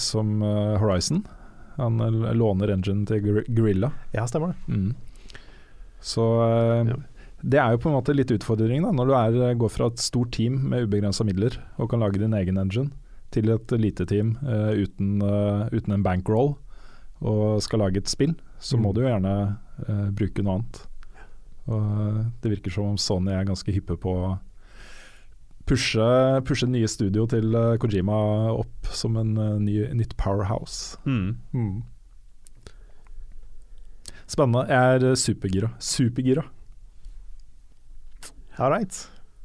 som 0.00 0.40
Horizon. 0.80 1.24
Han 1.76 1.98
låner 2.36 2.72
engine 2.72 3.04
til 3.08 3.42
Gorilla. 3.56 3.90
Ja, 4.14 4.24
stemmer 4.28 4.54
det. 4.54 4.72
Mm. 4.72 4.94
Så 6.00 6.24
Ja. 6.88 6.96
Det 7.42 7.58
er 7.60 7.72
jo 7.72 7.78
på 7.80 7.88
en 7.90 7.96
måte 7.96 8.14
litt 8.14 8.30
utfordring 8.34 8.82
da, 8.84 8.90
når 8.92 9.06
du 9.06 9.12
er, 9.16 9.36
eh, 9.50 9.54
går 9.56 9.70
fra 9.72 9.86
et 9.88 9.98
stort 10.02 10.32
team 10.36 10.58
med 10.68 10.88
ubegrensa 10.88 11.24
midler 11.24 11.56
og 11.78 11.90
kan 11.90 12.00
lage 12.00 12.18
din 12.20 12.34
egen 12.36 12.58
engine, 12.60 12.90
til 13.30 13.48
et 13.54 13.70
lite 13.78 14.04
team 14.10 14.32
uh, 14.42 14.72
uten, 14.74 15.22
uh, 15.22 15.68
uten 15.70 15.92
en 15.94 16.02
bankroll 16.02 16.56
og 17.22 17.60
skal 17.62 17.78
lage 17.78 18.00
et 18.02 18.08
spill, 18.10 18.32
så 18.58 18.76
må 18.76 18.90
Mm. 18.90 18.94
du 18.94 19.00
jo 19.02 19.06
gjerne 19.06 19.34
uh, 19.88 20.10
bruke 20.10 20.42
noe 20.42 20.54
annet. 20.58 20.80
Og 21.70 22.26
det 22.42 22.50
virker 22.56 22.72
som 22.74 22.88
om 22.90 22.96
Sony 22.98 23.30
er 23.30 23.44
ganske 23.46 23.70
hyppe 23.70 23.94
på 24.02 24.10
å 24.10 24.38
pushe, 25.64 26.42
pushe 26.42 26.66
nye 26.66 26.88
studio 26.90 27.26
til 27.30 27.54
Kojima 27.78 28.50
opp 28.58 28.90
som 28.90 29.16
en 29.16 29.34
ny, 29.62 29.86
nytt 29.94 30.16
powerhouse. 30.16 30.98
Mm. 31.06 31.36
Mm. 31.54 31.82
Spennende. 34.26 34.66
Jeg 34.68 35.02
er 35.04 35.14
supergira. 35.14 35.70
Supergira. 35.78 36.42
All 38.60 38.70
right. 38.74 38.92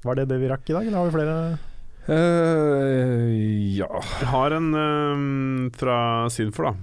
Var 0.03 0.19
det 0.19 0.27
det 0.29 0.41
vi 0.41 0.49
rakk 0.51 0.67
i 0.69 0.75
dag, 0.75 0.87
eller 0.87 0.99
har 0.99 1.07
vi 1.07 1.15
flere? 1.15 1.35
Uh, 2.05 3.31
ja 3.73 3.87
Jeg 4.21 4.27
har 4.29 4.53
en 4.53 4.67
uh, 4.75 5.71
fra 5.73 5.95
Sinfor, 6.29 6.67
da. 6.67 6.73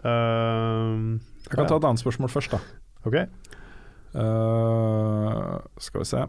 Uh, 0.00 1.18
Jeg 1.44 1.56
kan 1.56 1.66
ta 1.68 1.76
et 1.76 1.88
annet 1.90 2.00
spørsmål 2.00 2.30
først, 2.32 2.54
da. 2.54 2.62
Ok. 3.02 3.18
Eh, 4.12 5.58
skal 5.80 6.02
vi 6.02 6.06
se. 6.06 6.22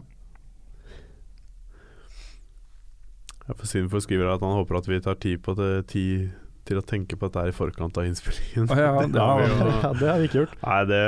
For 3.44 3.68
Sinfor 3.68 4.00
skriver 4.00 4.32
at 4.32 4.42
han 4.42 4.56
håper 4.56 4.80
at 4.80 4.88
vi 4.88 5.00
tar 5.04 5.20
tid, 5.20 5.38
på 5.44 5.54
det, 5.58 5.86
tid 5.92 6.32
til 6.64 6.80
å 6.80 6.84
tenke 6.84 7.18
på 7.20 7.28
dette 7.28 7.44
er 7.44 7.52
i 7.52 7.56
forkant 7.56 8.00
av 8.00 8.08
innspillingen. 8.08 8.70
Ah, 8.72 8.80
ja, 8.80 8.92
det 9.14 9.20
har 9.20 9.42
vi 9.42 9.48
Ja, 9.52 9.92
det 10.00 10.08
har 10.10 10.22
vi 10.22 10.30
ikke 10.30 10.42
gjort. 10.42 10.60
Nei, 10.64 10.84
det 10.88 11.02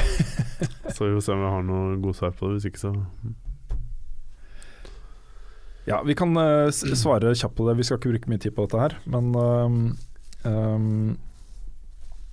Så 1.00 1.06
vi 1.08 1.14
får 1.14 1.20
se 1.20 1.32
om 1.32 1.40
vi 1.40 1.48
har 1.48 1.62
noe 1.64 1.96
god 1.96 2.16
svar 2.18 2.32
på 2.36 2.48
det. 2.50 2.58
Hvis 2.58 2.66
ikke, 2.68 2.80
så 2.82 2.90
Ja, 5.88 6.02
vi 6.04 6.12
kan 6.12 6.36
uh, 6.36 6.68
svare 6.68 7.32
kjapt 7.32 7.56
på 7.56 7.64
det. 7.64 7.78
Vi 7.78 7.86
skal 7.88 7.96
ikke 7.96 8.10
bruke 8.12 8.28
mye 8.28 8.42
tid 8.44 8.52
på 8.52 8.66
dette 8.66 8.82
her. 8.82 8.96
Men 9.08 9.30
ehm, 9.32 9.78
um, 10.44 11.16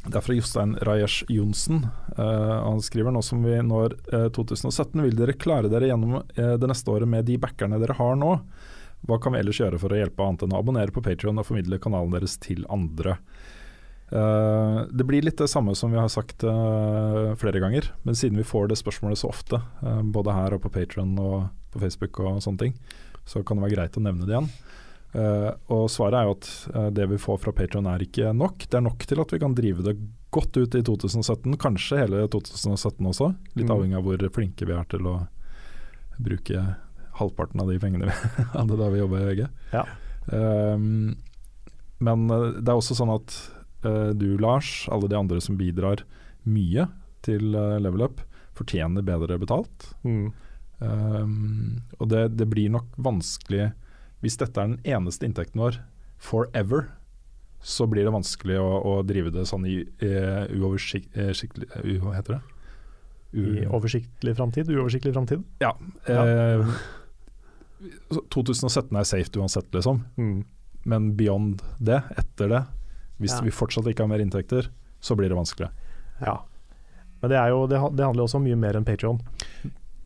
det 0.04 0.20
er 0.20 0.26
fra 0.26 0.36
Jostein 0.36 0.76
Rajesh 0.84 1.32
Johnsen. 1.32 1.86
Uh, 2.20 2.60
han 2.68 2.84
skriver 2.84 3.16
nå 3.16 3.24
som 3.24 3.40
vi 3.48 3.56
når 3.64 3.96
eh, 4.12 4.28
2017, 4.36 5.00
vil 5.06 5.16
dere 5.16 5.40
klare 5.40 5.72
dere 5.72 5.88
gjennom 5.88 6.20
det 6.36 6.68
neste 6.68 6.92
året 6.92 7.08
med 7.08 7.24
de 7.32 7.40
backerne 7.40 7.80
dere 7.80 7.96
har 7.96 8.20
nå? 8.20 8.34
Hva 9.08 9.22
kan 9.24 9.32
vi 9.32 9.46
ellers 9.46 9.64
gjøre 9.64 9.80
for 9.80 9.96
å 9.96 10.02
hjelpe 10.02 10.28
annet 10.28 10.44
enn 10.44 10.56
å 10.58 10.60
abonnere 10.60 10.92
på 10.92 11.08
Patreon 11.08 11.40
og 11.40 11.48
formidle 11.48 11.80
kanalen 11.80 12.20
deres 12.20 12.36
til 12.44 12.68
andre? 12.68 13.16
Eh, 14.12 14.82
det 14.92 15.04
blir 15.04 15.22
litt 15.26 15.38
det 15.38 15.50
samme 15.52 15.76
som 15.76 15.92
vi 15.92 16.00
har 16.00 16.08
sagt 16.08 16.44
uh, 16.48 17.34
flere 17.36 17.60
ganger, 17.60 17.90
men 18.08 18.16
siden 18.16 18.40
vi 18.40 18.46
får 18.48 18.70
det 18.72 18.80
spørsmålet 18.80 19.20
så 19.20 19.28
ofte, 19.34 19.60
uh, 19.84 20.00
både 20.02 20.36
her 20.36 20.56
og 20.56 20.62
på 20.64 20.72
Patreon 20.72 21.18
og 21.20 21.50
på 21.74 21.82
Facebook 21.84 22.22
og 22.24 22.40
sånne 22.44 22.62
ting, 22.62 22.78
så 23.28 23.44
kan 23.44 23.60
det 23.60 23.68
være 23.68 23.76
greit 23.76 24.00
å 24.00 24.04
nevne 24.06 24.28
det 24.28 24.36
igjen. 24.36 24.52
Og 25.74 25.88
svaret 25.90 26.16
er 26.20 26.28
jo 26.28 26.34
at 26.36 26.48
det 26.94 27.06
vi 27.10 27.18
får 27.20 27.40
fra 27.42 27.52
Patreon 27.56 27.88
er 27.90 28.04
ikke 28.04 28.30
nok. 28.38 28.66
Det 28.70 28.78
er 28.78 28.84
nok 28.86 29.06
til 29.08 29.20
at 29.24 29.32
vi 29.34 29.40
kan 29.42 29.56
drive 29.56 29.84
det 29.84 29.94
godt 30.36 30.60
ut 30.60 30.76
i 30.78 30.82
2017, 30.86 31.56
kanskje 31.60 32.00
hele 32.04 32.22
2017 32.32 33.08
også. 33.10 33.30
Litt 33.56 33.66
Mm. 33.66 33.74
avhengig 33.74 33.98
av 33.98 34.04
hvor 34.06 34.26
flinke 34.36 34.68
vi 34.68 34.76
er 34.76 34.86
til 34.92 35.08
å 35.10 35.16
bruke 36.20 36.64
halvparten 37.18 37.64
av 37.64 37.72
de 37.72 37.80
pengene 37.82 38.12
vi 38.12 38.14
hadde 38.56 38.78
da 38.80 38.90
vi 38.94 39.02
jobba 39.02 39.20
i 39.24 39.28
VG. 39.32 39.44
Ja. 39.74 39.86
Men 42.00 42.28
det 42.28 42.68
er 42.68 42.76
også 42.78 42.96
sånn 43.00 43.16
at 43.16 43.40
du, 44.18 44.30
Lars, 44.42 44.88
alle 44.94 45.10
de 45.12 45.18
andre 45.20 45.42
som 45.44 45.58
bidrar 45.60 46.04
mye 46.48 46.88
til 47.26 47.56
eh, 47.56 47.78
Level 47.84 48.06
Up, 48.08 48.22
fortjener 48.58 49.06
bedre 49.06 49.38
betalt. 49.42 49.92
Mm. 50.08 50.32
Um, 50.78 51.82
og 51.98 52.10
det, 52.14 52.24
det 52.38 52.46
blir 52.52 52.70
nok 52.70 52.92
vanskelig 53.02 53.72
Hvis 54.22 54.36
dette 54.38 54.62
er 54.62 54.68
den 54.70 54.84
eneste 54.86 55.26
inntekten 55.26 55.58
vår 55.58 55.80
forever, 56.22 56.92
så 57.66 57.88
blir 57.90 58.06
det 58.06 58.14
vanskelig 58.14 58.60
å, 58.62 58.68
å 58.86 58.94
drive 59.06 59.32
det 59.34 59.48
sånn 59.50 59.66
i 59.66 59.80
uh, 60.04 60.46
uoversiktlig 60.54 61.66
uh, 61.74 61.90
Hva 62.04 62.14
heter 62.20 62.38
det? 62.38 62.42
I 63.38 63.66
oversiktlig 63.66 64.36
framtid, 64.38 64.70
uoversiktlig 64.72 65.12
framtid. 65.14 65.42
ja. 65.62 65.74
Ja. 66.08 66.22
eh, 66.24 66.78
2017 68.34 68.96
er 68.98 69.06
safe 69.06 69.38
uansett, 69.38 69.68
liksom. 69.76 70.00
Mm. 70.18 70.46
Men 70.88 71.10
beyond 71.20 71.62
det, 71.78 72.00
etter 72.18 72.50
det, 72.50 72.62
hvis 73.22 73.36
Ja. 73.38 73.42
vi 73.46 73.52
fortsatt 73.52 73.88
ikke 73.88 74.06
har 74.06 74.12
mer 74.12 74.24
inntekter, 74.24 74.70
så 75.00 75.16
blir 75.16 75.30
det 75.30 75.38
vanskelig. 75.38 75.70
Ja. 76.22 76.40
Men 77.22 77.30
det, 77.30 77.42
jo, 77.50 77.66
det, 77.68 77.82
det 77.98 78.06
handler 78.06 78.22
jo 78.22 78.28
også 78.28 78.38
om 78.38 78.46
mye 78.46 78.60
mer 78.60 78.78
enn 78.78 78.86
Patreon. 78.86 79.20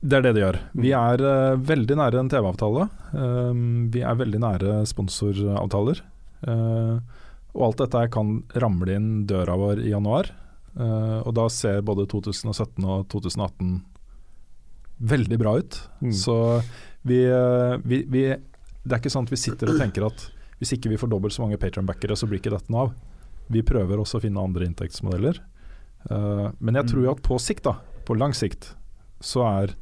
Det 0.01 0.17
er 0.17 0.21
det 0.25 0.33
det 0.33 0.41
gjør. 0.41 0.59
Vi 0.73 0.91
er 0.97 1.21
uh, 1.21 1.59
veldig 1.59 1.97
nære 1.99 2.19
en 2.19 2.29
TV-avtale. 2.31 2.87
Uh, 3.13 3.53
vi 3.93 4.01
er 4.01 4.17
veldig 4.17 4.39
nære 4.41 4.77
sponsoravtaler. 4.89 6.01
Uh, 6.47 6.97
og 7.53 7.65
alt 7.67 7.83
dette 7.83 8.05
kan 8.15 8.39
ramle 8.55 8.95
inn 8.95 9.09
døra 9.29 9.57
vår 9.59 9.83
i 9.83 9.91
januar. 9.91 10.31
Uh, 10.73 11.19
og 11.27 11.35
da 11.35 11.49
ser 11.51 11.83
både 11.85 12.07
2017 12.09 12.79
og 12.87 13.05
2018 13.11 13.81
veldig 15.01 15.37
bra 15.37 15.57
ut. 15.59 15.77
Mm. 15.99 16.13
Så 16.13 16.61
vi, 17.01 17.25
eh, 17.25 17.77
vi, 17.83 18.03
vi 18.07 18.21
Det 18.83 18.93
er 18.95 18.99
ikke 18.99 19.13
sånn 19.13 19.25
at 19.25 19.33
vi 19.33 19.39
sitter 19.41 19.71
og 19.71 19.79
tenker 19.81 20.05
at 20.07 20.23
hvis 20.61 20.75
ikke 20.77 20.91
vi 20.93 20.99
får 21.01 21.09
dobbelt 21.11 21.33
så 21.35 21.43
mange 21.43 21.57
Patron-backere, 21.61 22.15
så 22.17 22.29
blir 22.29 22.39
ikke 22.41 22.53
dette 22.53 22.71
noe 22.71 22.87
av. 22.87 22.91
Vi 23.51 23.63
prøver 23.65 23.99
også 23.99 24.19
å 24.19 24.23
finne 24.23 24.43
andre 24.45 24.67
inntektsmodeller. 24.69 25.41
Uh, 26.05 26.51
men 26.61 26.77
jeg 26.77 26.91
tror 26.91 27.05
jo 27.07 27.13
at 27.15 27.23
på 27.25 27.37
sikt, 27.41 27.65
da, 27.67 27.79
på 28.07 28.15
lang 28.17 28.35
sikt, 28.37 28.75
så 29.21 29.43
er 29.49 29.73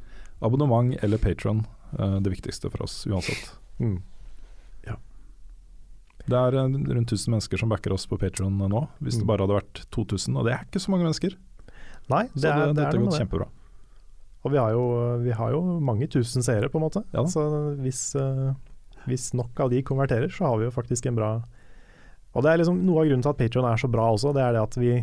abonnement 0.43 0.95
eller 1.03 1.19
Patron 1.21 1.65
uh, 1.99 2.17
det 2.23 2.31
viktigste 2.33 2.71
for 2.71 2.87
oss 2.87 3.03
uansett. 3.07 3.51
Mm. 3.79 3.99
Det 6.29 6.37
er 6.37 6.53
uh, 6.59 6.65
rundt 6.69 7.09
1000 7.09 7.31
mennesker 7.33 7.57
som 7.57 7.71
backer 7.71 7.93
oss 7.95 8.03
på 8.05 8.17
Patron 8.21 8.53
nå, 8.59 8.81
hvis 9.01 9.15
det 9.17 9.23
Mm. 9.23 9.29
bare 9.31 9.45
hadde 9.47 9.55
vært 9.55 9.79
2000. 9.95 10.35
Og 10.37 10.45
det 10.45 10.53
er 10.53 10.65
ikke 10.67 10.81
så 10.83 10.91
mange 10.93 11.07
mennesker. 11.07 11.33
Nei, 12.09 12.27
Så 12.35 12.41
det 12.43 12.49
er, 12.51 12.59
det, 12.59 12.67
det 12.67 12.75
dette 12.75 12.89
er 12.89 12.99
har 12.99 13.05
gått 13.07 13.19
kjempebra. 13.19 13.47
Og 14.45 14.51
vi 14.53 14.57
har, 14.61 14.71
jo, 14.71 14.83
vi 15.23 15.31
har 15.35 15.51
jo 15.51 15.61
mange 15.83 16.07
tusen 16.07 16.45
seere, 16.45 16.69
på 16.69 16.77
en 16.79 16.85
måte. 16.85 17.01
Ja 17.13 17.25
så 17.27 17.43
hvis, 17.81 18.15
eh, 18.15 18.53
hvis 19.07 19.29
nok 19.37 19.59
av 19.63 19.69
de 19.71 19.83
konverterer, 19.85 20.29
så 20.33 20.49
har 20.49 20.59
vi 20.59 20.67
jo 20.67 20.73
faktisk 20.75 21.05
en 21.07 21.15
bra 21.19 21.29
Og 22.35 22.43
det 22.43 22.51
er 22.51 22.59
liksom 22.61 22.83
noe 22.85 23.01
av 23.01 23.07
grunnen 23.09 23.23
til 23.25 23.31
at 23.31 23.39
Patreon 23.39 23.65
er 23.69 23.79
så 23.81 23.87
bra 23.89 24.09
også, 24.11 24.33
det 24.35 24.43
er 24.43 24.53
det 24.57 24.61
at 24.65 24.77
vi 24.77 24.93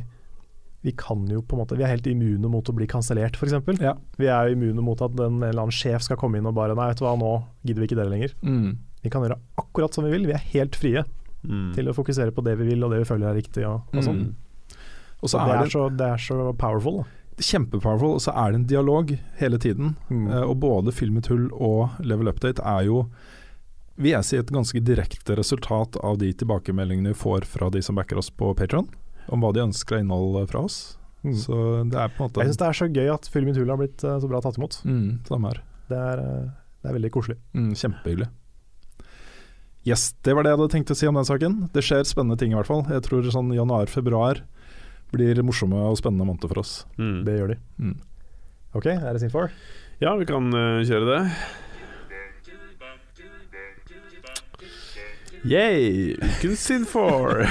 vi 0.87 0.93
kan 0.95 1.25
jo 1.27 1.41
på 1.43 1.57
en 1.57 1.65
måte 1.65 1.75
Vi 1.75 1.83
er 1.83 1.91
helt 1.91 2.07
immune 2.07 2.47
mot 2.47 2.69
å 2.71 2.75
bli 2.77 2.87
kansellert, 2.87 3.35
f.eks. 3.35 3.57
Ja. 3.83 3.97
Vi 4.21 4.29
er 4.31 4.53
immune 4.53 4.85
mot 4.87 5.01
at 5.03 5.17
en 5.19 5.41
eller 5.43 5.65
annen 5.65 5.75
sjef 5.75 6.05
skal 6.07 6.19
komme 6.21 6.39
inn 6.39 6.47
og 6.47 6.55
bare 6.55 6.77
Nei, 6.79 6.93
vet 6.93 7.01
du 7.01 7.07
hva, 7.09 7.17
nå 7.19 7.33
gidder 7.67 7.83
vi 7.83 7.89
ikke 7.89 7.99
dere 7.99 8.13
lenger. 8.13 8.37
Mm. 8.47 8.77
Vi 9.03 9.11
kan 9.11 9.25
gjøre 9.25 9.41
akkurat 9.59 9.97
som 9.97 10.07
vi 10.07 10.13
vil. 10.15 10.29
Vi 10.29 10.37
er 10.37 10.45
helt 10.53 10.79
frie 10.79 11.03
Mm. 11.47 11.69
til 11.77 11.87
å 11.87 11.95
fokusere 11.95 12.33
på 12.35 12.43
det 12.43 12.57
vi 12.59 12.65
vil 12.73 12.83
og 12.83 12.91
det 12.91 13.05
vi 13.05 13.07
føler 13.07 13.31
er 13.31 13.37
riktig. 13.39 13.63
Og, 13.69 13.85
og 13.95 14.03
sånn. 14.03 14.23
Mm. 14.25 14.81
Og 15.23 15.31
så 15.31 15.39
det, 15.47 15.59
er 15.61 15.71
så, 15.71 15.85
det 15.95 16.09
er 16.17 16.23
så 16.23 16.53
powerful. 16.59 16.97
Da. 17.03 17.43
kjempepowerful, 17.47 18.17
og 18.17 18.23
så 18.25 18.33
er 18.35 18.53
det 18.53 18.61
en 18.61 18.67
dialog 18.73 19.13
hele 19.41 19.59
tiden. 19.63 19.95
Mm. 20.09 20.27
Uh, 20.33 20.43
og 20.49 20.57
både 20.65 20.95
Filmetull 20.97 21.49
og 21.53 22.01
Level 22.03 22.33
Update 22.33 22.65
er 22.65 22.89
jo 22.89 23.05
vil 23.97 24.13
jeg 24.13 24.29
si 24.29 24.39
et 24.39 24.53
ganske 24.53 24.81
direkte 24.85 25.37
resultat 25.39 25.97
av 26.05 26.19
de 26.21 26.31
tilbakemeldingene 26.37 27.15
vi 27.15 27.19
får 27.19 27.49
fra 27.49 27.71
de 27.73 27.83
som 27.85 27.97
backer 27.99 28.21
oss 28.21 28.31
på 28.31 28.53
Patron, 28.59 28.89
om 29.33 29.43
hva 29.43 29.53
de 29.57 29.65
ønsker 29.65 29.99
av 29.99 30.05
innhold 30.05 30.41
fra 30.53 30.65
oss. 30.69 30.79
Mm. 31.25 31.37
Så 31.41 31.61
det 31.91 31.99
er 31.99 32.13
på 32.15 32.23
en 32.23 32.29
måte 32.29 32.43
Jeg 32.43 32.53
syns 32.53 32.61
det 32.61 32.67
er 32.69 32.77
så 32.79 32.87
gøy 32.87 33.09
at 33.11 33.29
Fyll 33.33 33.49
i 33.51 33.55
Tull 33.57 33.71
har 33.73 33.79
blitt 33.81 34.05
eh, 34.07 34.19
så 34.23 34.29
bra 34.31 34.39
tatt 34.45 34.59
imot. 34.61 34.79
mm, 34.87 35.07
Samme 35.27 35.51
her. 35.51 35.63
Det 35.91 35.99
er, 35.99 36.23
eh, 36.23 36.51
det 36.83 36.91
er 36.91 36.99
veldig 36.99 37.13
koselig. 37.15 37.39
Mm, 37.57 37.73
kjempehyggelig. 37.75 38.29
Yes, 39.87 40.09
det 40.27 40.35
var 40.35 40.43
det 40.43 40.51
jeg 40.51 40.59
hadde 40.59 40.73
tenkt 40.75 40.91
å 40.91 40.99
si 40.99 41.07
om 41.07 41.15
den 41.15 41.27
saken. 41.27 41.59
Det 41.75 41.83
skjer 41.87 42.07
spennende 42.07 42.39
ting 42.39 42.51
i 42.51 42.59
hvert 42.59 42.67
fall. 42.67 42.85
Jeg 42.91 43.05
tror 43.07 43.27
sånn 43.31 43.53
januar-februar 43.55 44.43
blir 45.15 45.39
morsomme 45.47 45.79
og 45.87 45.99
spennende 46.01 46.27
måneder 46.27 46.51
for 46.51 46.63
oss. 46.63 46.73
Mm. 46.99 47.21
Det 47.27 47.37
gjør 47.37 47.53
de. 47.55 47.59
Mm. 47.79 47.95
OK, 48.75 48.89
er 48.91 49.13
det 49.15 49.23
sin 49.23 49.31
for? 49.31 49.55
Ja, 50.03 50.17
vi 50.19 50.27
kan 50.29 50.51
uh, 50.51 50.83
kjøre 50.85 51.07
det. 51.07 51.21
Yay! 55.45 56.15
Ukens 56.17 56.63
Sin4. 56.65 57.45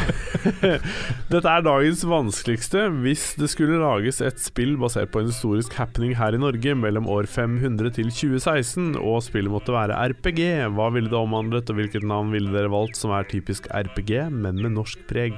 Dette 1.32 1.52
er 1.52 1.66
dagens 1.66 2.02
vanskeligste. 2.08 2.88
Hvis 3.04 3.36
det 3.40 3.50
skulle 3.52 3.78
lages 3.82 4.22
et 4.26 4.40
spill 4.42 4.74
basert 4.82 5.12
på 5.14 5.22
en 5.22 5.30
historisk 5.32 5.76
happening 5.78 6.16
her 6.18 6.36
i 6.36 6.42
Norge 6.42 6.76
mellom 6.80 7.08
år 7.12 7.30
500 7.30 7.94
til 8.00 8.10
2016, 8.10 8.96
og 8.98 9.24
spillet 9.28 9.54
måtte 9.54 9.76
være 9.76 10.00
RPG, 10.16 10.42
hva 10.76 10.90
ville 10.96 11.12
det 11.12 11.20
omhandlet, 11.20 11.70
og 11.70 11.76
hvilket 11.80 12.08
navn 12.08 12.34
ville 12.36 12.54
dere 12.56 12.74
valgt 12.74 12.98
som 13.00 13.14
er 13.16 13.30
typisk 13.30 13.70
RPG, 13.70 14.12
men 14.34 14.56
med 14.64 14.72
norsk 14.80 15.06
preg? 15.12 15.36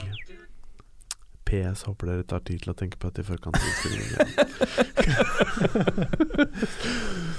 PS 1.47 1.85
håper 1.87 2.05
dere 2.11 2.25
tar 2.27 2.41
tid 2.47 2.59
til 2.63 2.71
å 2.73 2.77
tenke 2.77 2.97
på 2.99 3.07
dette 3.07 3.23
i 3.23 3.27
forkant 3.27 3.55
av 3.55 3.63
innspillingen. 3.63 4.17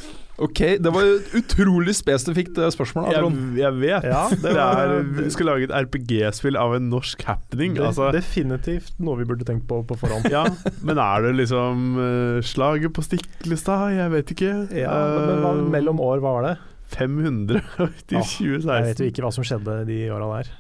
Ok, 0.39 0.61
det 0.79 0.91
var 0.95 1.03
et 1.03 1.33
utrolig 1.35 1.97
spesifikt 1.99 2.59
eh, 2.63 2.71
spørsmål. 2.71 3.09
Jeg, 3.11 3.31
jeg 3.59 3.75
vet. 3.81 4.07
Ja, 4.07 4.21
det 4.31 4.53
det 4.55 4.63
er, 4.63 4.93
vi 5.17 5.31
skal 5.35 5.51
lage 5.51 5.67
et 5.67 5.75
RPG-spill 5.75 6.59
av 6.61 6.77
en 6.77 6.87
norsk 6.93 7.25
happening. 7.27 7.75
Det, 7.75 7.89
altså, 7.89 8.13
definitivt 8.15 8.95
noe 9.03 9.19
vi 9.19 9.27
burde 9.27 9.47
tenkt 9.49 9.67
på 9.71 9.81
på 9.89 9.99
forhånd. 9.99 10.31
ja, 10.31 10.45
men 10.87 11.01
er 11.03 11.27
det 11.27 11.35
liksom 11.41 11.99
uh, 11.99 12.39
slaget 12.47 12.95
på 12.95 13.03
Stiklestad? 13.07 13.97
Jeg 13.97 14.15
vet 14.15 14.33
ikke. 14.37 14.55
Ja, 14.79 14.95
men, 14.95 15.27
men 15.27 15.43
hva, 15.43 15.53
Eh, 15.59 15.67
mellom 15.75 16.01
år, 16.05 16.23
hva 16.23 16.37
var 16.39 16.47
det? 16.47 16.55
500 16.95 17.61
til 18.09 18.23
2016. 18.23 18.71
Jeg 18.71 18.87
vet 18.87 19.03
jo 19.03 19.11
ikke 19.11 19.27
hva 19.27 19.35
som 19.35 19.47
skjedde 19.47 19.83
de 19.91 20.01
åra 20.15 20.31
der. 20.39 20.55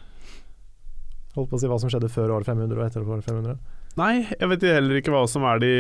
Holdt 1.39 1.53
på 1.53 1.59
å 1.59 1.63
si 1.63 1.71
hva 1.71 1.79
som 1.81 1.93
skjedde 1.93 2.11
før 2.13 2.35
år 2.35 2.47
500 2.49 2.75
og 2.75 2.87
etter 2.89 3.07
år 3.07 3.23
500. 3.23 3.59
Nei, 3.99 4.29
jeg 4.31 4.49
vet 4.53 4.65
heller 4.69 5.01
ikke 5.01 5.11
hva 5.11 5.25
som 5.31 5.43
er 5.49 5.59
de, 5.63 5.71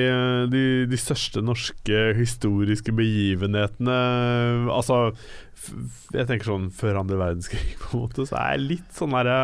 de, 0.50 0.62
de 0.90 0.98
største 0.98 1.42
norske 1.44 2.00
historiske 2.18 2.90
begivenhetene. 2.98 3.98
Altså 4.74 4.96
Jeg 6.16 6.26
tenker 6.26 6.48
sånn 6.48 6.66
før 6.74 6.98
andre 7.02 7.18
verdenskrig, 7.20 7.76
på 7.82 7.92
en 7.92 8.02
måte. 8.06 8.26
Så 8.26 8.34
er 8.40 8.56
jeg 8.56 8.64
litt 8.72 8.96
sånn 8.96 9.14
derre 9.14 9.36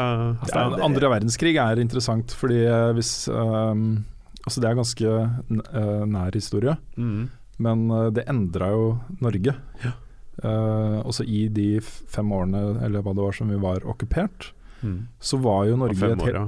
Ja, 0.50 0.64
andre 0.82 1.12
verdenskrig 1.12 1.54
er 1.62 1.82
interessant, 1.82 2.34
fordi 2.38 2.64
eh, 2.66 2.90
hvis 2.98 3.12
um, 3.30 4.02
Altså 4.44 4.60
det 4.60 4.68
er 4.72 4.76
ganske 4.80 5.12
eh, 5.14 6.02
nær 6.10 6.34
historie, 6.36 6.74
mm. 7.00 7.20
men 7.64 7.84
eh, 7.96 8.10
det 8.18 8.26
endra 8.28 8.66
jo 8.74 8.88
Norge. 9.24 9.54
Ja. 9.84 9.94
Uh, 10.42 10.98
også 11.06 11.22
i 11.30 11.46
de 11.54 11.78
fem 11.80 12.32
årene, 12.34 12.60
eller 12.84 13.00
hva 13.06 13.14
det 13.16 13.22
var 13.24 13.36
som 13.38 13.48
vi 13.54 13.60
var 13.62 13.86
okkupert, 13.88 14.50
Mm. 14.84 15.06
så 15.16 15.38
var 15.40 15.62
jo 15.64 15.78
Norge 15.80 15.96
Fem 15.96 16.10
et 16.18 16.22
helt- 16.26 16.34
ja. 16.36 16.40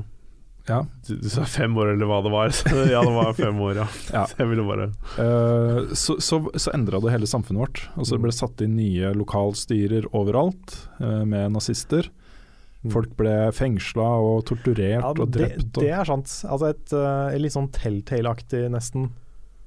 Ja, 0.69 0.81
Du, 1.07 1.13
du 1.23 1.29
sa 1.31 1.45
fem 1.47 1.77
år, 1.79 1.93
eller 1.95 2.09
hva 2.11 2.19
det 2.25 2.33
var. 2.35 2.51
Så 2.59 2.85
ja, 2.91 3.01
det 3.07 3.15
var 3.15 3.33
fem 3.39 3.61
år, 3.63 3.77
ja. 3.83 3.87
Ja. 4.13 4.25
Jeg 4.39 4.49
ville 4.51 4.65
bare 4.67 4.89
uh, 5.21 5.95
så, 5.95 6.17
så, 6.23 6.41
så 6.59 6.73
endra 6.75 6.99
det 7.05 7.13
hele 7.15 7.27
samfunnet 7.31 7.63
vårt. 7.63 7.83
Altså 7.97 8.17
Mm. 8.17 8.19
det 8.19 8.25
ble 8.27 8.33
satt 8.35 8.65
inn 8.67 8.77
nye 8.77 9.13
lokalstyrer 9.15 10.09
overalt 10.13 10.77
uh, 11.01 11.23
med 11.25 11.53
nazister. 11.55 12.11
Folk 12.93 13.17
ble 13.19 13.33
fengsla 13.51 14.05
og 14.23 14.45
torturert 14.47 15.01
Ja, 15.03 15.09
og 15.11 15.31
det, 15.35 15.41
drept. 15.41 15.71
det 15.75 15.89
Og, 15.89 16.01
er 16.01 16.05
sant. 16.07 16.31
Altså 16.47 16.69
et, 16.71 16.93
eh, 16.95 17.35
et 17.35 17.41
litt 17.43 17.55
sånn 17.57 17.67
Telltale-aktig 17.75 18.61
nesten 18.71 19.09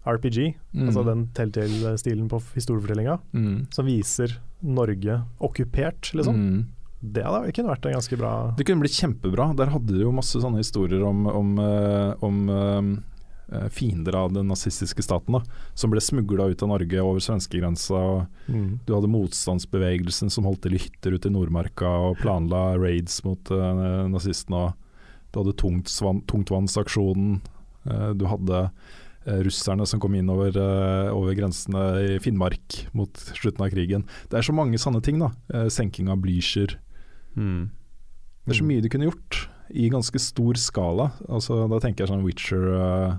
RPG. 0.08 0.54
Mm. 0.72 0.86
Altså 0.88 1.04
den 1.04 1.26
Telltale-stilen 1.36 2.30
på 2.32 2.40
historiefortellinga 2.56 3.18
mm. 3.36 3.58
som 3.76 3.90
viser 3.90 4.38
Norge 4.64 5.18
okkupert, 5.44 6.14
liksom. 6.16 6.40
Mm. 6.40 6.62
Det 7.00 7.24
hadde, 7.24 7.46
det 7.48 7.54
kunne 7.56 7.72
vært 7.72 7.86
en 7.88 7.96
ganske 7.96 8.18
bra 8.20 8.32
Det 8.58 8.66
kunne 8.68 8.84
blitt 8.84 8.98
kjempebra. 9.00 9.54
Der 9.56 9.72
hadde 9.72 9.94
du 9.96 10.02
jo 10.02 10.16
masse 10.16 10.40
sånne 10.42 10.60
historier 10.60 11.06
om, 11.08 11.24
om, 11.32 11.54
eh, 11.64 12.26
om 12.26 12.42
eh, 12.52 13.68
fiender 13.72 14.18
av 14.20 14.34
den 14.36 14.50
nazistiske 14.52 15.04
staten, 15.06 15.38
da, 15.38 15.42
som 15.80 15.94
ble 15.94 16.04
smugla 16.04 16.50
ut 16.52 16.64
av 16.66 16.74
Norge 16.74 17.02
over 17.02 17.24
svenskegrensa. 17.24 18.28
mm. 18.48 18.68
Du 18.86 18.94
hadde 18.94 19.12
motstandsbevegelsen 19.12 20.30
som 20.34 20.50
holdt 20.50 20.66
til 20.66 20.76
i 20.76 20.84
hytter 20.84 21.16
ute 21.16 21.32
i 21.32 21.34
Nordmarka 21.34 21.90
og 22.10 22.20
planla 22.22 22.76
raids 22.78 23.22
mot 23.24 23.52
uh, 23.52 24.06
nazistene. 24.12 24.68
og 24.68 25.32
Du 25.32 25.42
hadde 25.42 25.56
tungtvannsaksjonen. 26.30 27.40
Uh, 27.88 28.12
du 28.14 28.28
hadde 28.30 28.62
uh, 28.68 29.40
russerne 29.48 29.88
som 29.88 30.04
kom 30.04 30.20
inn 30.20 30.30
over, 30.30 30.54
uh, 30.54 31.16
over 31.16 31.38
grensene 31.38 31.88
i 32.04 32.20
Finnmark 32.22 32.84
mot 32.94 33.24
slutten 33.40 33.66
av 33.66 33.74
krigen. 33.74 34.06
Det 34.30 34.40
er 34.40 34.46
så 34.46 34.56
mange 34.56 34.78
sånne 34.82 35.02
ting. 35.06 35.20
da. 35.24 35.32
Eh, 35.54 35.68
senking 35.74 36.12
av 36.12 36.22
Blücher. 36.22 36.78
Mm. 37.40 37.64
Det 38.46 38.54
er 38.56 38.60
så 38.60 38.66
mye 38.66 38.82
du 38.82 38.90
kunne 38.90 39.08
gjort 39.10 39.40
i 39.70 39.90
ganske 39.94 40.20
stor 40.22 40.58
skala. 40.58 41.12
Altså, 41.30 41.62
da 41.70 41.78
tenker 41.84 42.02
jeg 42.06 42.10
sånn 42.10 42.24
Witcher, 42.26 42.64
uh, 42.74 43.18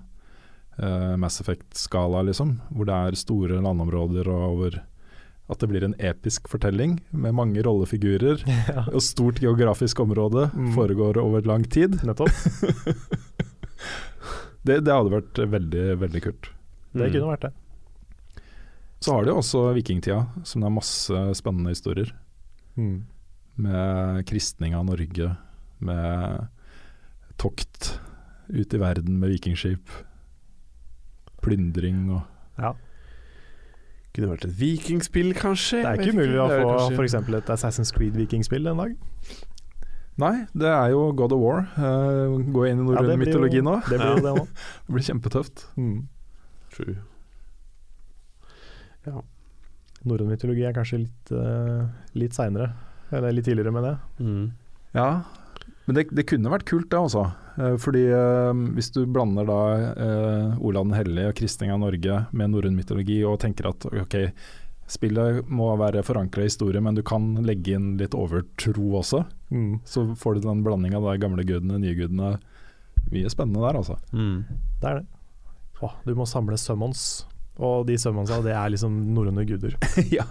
uh, 0.83 1.13
Mass 1.23 1.37
Effect-skala, 1.43 2.25
liksom. 2.27 2.57
Hvor 2.75 2.89
det 2.89 2.97
er 2.97 3.19
store 3.21 3.61
landområder 3.63 4.27
og 4.33 4.47
over 4.49 4.81
at 5.51 5.59
det 5.63 5.69
blir 5.71 5.83
en 5.87 5.95
episk 5.99 6.47
fortelling 6.51 6.97
med 7.11 7.35
mange 7.39 7.63
rollefigurer 7.67 8.43
ja, 8.71 8.85
og 8.91 9.03
stort 9.03 9.39
geografisk 9.43 10.03
område. 10.03 10.49
Mm. 10.55 10.73
Foregår 10.75 11.19
over 11.23 11.47
lang 11.47 11.65
tid. 11.71 12.01
nettopp. 12.07 12.35
Det, 14.61 14.75
det 14.85 14.93
hadde 14.93 15.09
vært 15.15 15.39
veldig, 15.55 15.85
veldig 16.03 16.21
kult. 16.27 16.51
Det 16.93 17.07
Mm. 17.07 17.13
kunne 17.15 17.29
vært 17.31 17.45
det. 17.47 18.43
Så 19.01 19.15
har 19.15 19.25
de 19.25 19.33
også 19.33 19.63
vikingtida, 19.73 20.19
som 20.45 20.61
det 20.61 20.67
er 20.69 20.75
masse 20.75 21.21
spennende 21.39 21.73
historier. 21.73 22.11
Mm. 22.77 23.07
Med 23.61 24.23
kristning 24.29 24.77
av 24.79 24.87
Norge, 24.89 25.35
med 25.85 26.47
tokt 27.41 28.01
ut 28.49 28.75
i 28.75 28.81
verden 28.81 29.19
med 29.21 29.35
vikingskip. 29.35 29.91
Plyndring 31.41 32.09
og 32.11 32.23
Ja. 32.61 32.75
Kunne 34.11 34.33
vært 34.33 34.45
et 34.49 34.57
vikingspill, 34.59 35.31
kanskje? 35.39 35.85
Det 35.85 35.87
er 35.87 36.01
ikke 36.03 36.17
umulig 36.17 36.41
å 36.43 36.49
få 36.51 36.97
f.eks. 36.97 37.15
et 37.15 37.53
Assassin's 37.55 37.93
Creed-vikingspill 37.95 38.67
en 38.67 38.83
dag. 38.83 38.97
Nei, 40.21 40.33
det 40.53 40.69
er 40.69 40.91
jo 40.93 41.05
God 41.17 41.33
of 41.37 41.41
War. 41.41 41.63
Uh, 41.79 42.41
gå 42.53 42.67
inn 42.69 42.83
i 42.83 42.83
Ja, 42.83 42.89
norrøn 42.91 43.15
ja, 43.15 43.21
mytologi 43.23 43.63
nå. 43.65 43.77
Det 43.87 44.01
blir 44.01 44.19
jo 44.19 44.25
det 44.27 44.35
nå. 44.35 44.45
Det 44.89 44.97
blir 44.97 45.07
kjempetøft. 45.07 45.65
Mm. 45.79 46.09
True. 46.75 46.97
Norrøn 50.11 50.29
mytologi 50.33 50.67
er 50.67 50.75
kanskje 50.77 51.05
litt, 51.07 51.33
uh, 51.33 51.87
litt 52.19 52.37
seinere. 52.37 52.73
Eller 53.13 53.33
litt 53.35 53.45
tidligere, 53.49 53.73
med 53.75 53.85
det. 53.89 53.97
Mm. 54.23 54.51
Ja, 54.95 55.09
men 55.87 55.97
det, 55.97 56.09
det 56.15 56.27
kunne 56.31 56.51
vært 56.53 56.67
kult 56.69 56.89
det, 56.93 56.99
altså. 57.01 57.25
Eh, 57.59 57.77
fordi 57.83 58.05
eh, 58.15 58.53
hvis 58.77 58.93
du 58.95 59.01
blander 59.11 59.47
da 59.49 59.61
eh, 59.91 60.59
Olav 60.63 60.87
den 60.87 60.95
hellige 60.95 61.33
og 61.33 61.39
kristning 61.41 61.73
av 61.75 61.81
Norge 61.83 62.21
med 62.31 62.53
norrøn 62.53 62.77
mytologi, 62.79 63.21
og 63.27 63.41
tenker 63.43 63.71
at 63.73 63.87
ok, 63.91 64.17
spillet 64.91 65.47
må 65.51 65.69
være 65.79 66.03
forankra 66.07 66.43
i 66.45 66.49
historie, 66.51 66.83
men 66.83 66.95
du 66.99 67.03
kan 67.07 67.33
legge 67.47 67.75
inn 67.79 67.93
litt 68.01 68.15
overtro 68.19 68.93
også, 69.03 69.25
Mm. 69.51 69.81
så 69.83 70.05
får 70.15 70.37
du 70.37 70.41
den 70.45 70.61
blandinga 70.63 71.01
av 71.01 71.09
de 71.11 71.19
gamle 71.25 71.43
gudene, 71.43 71.81
nye 71.83 71.97
gudene. 71.99 72.37
Mye 73.11 73.31
spennende 73.33 73.65
der, 73.65 73.79
altså. 73.81 73.97
Mm. 74.15 74.45
Det 74.79 74.87
er 74.93 75.01
det. 75.01 75.07
Åh, 75.83 75.95
du 76.07 76.13
må 76.15 76.23
samle 76.31 76.55
summons, 76.61 77.25
og 77.61 77.87
de 77.89 77.97
summonsa, 78.01 78.39
det 78.45 78.55
er 78.57 78.71
liksom 78.73 78.95
norrøne 79.15 79.45
guder. 79.49 79.75
ja. 80.17 80.25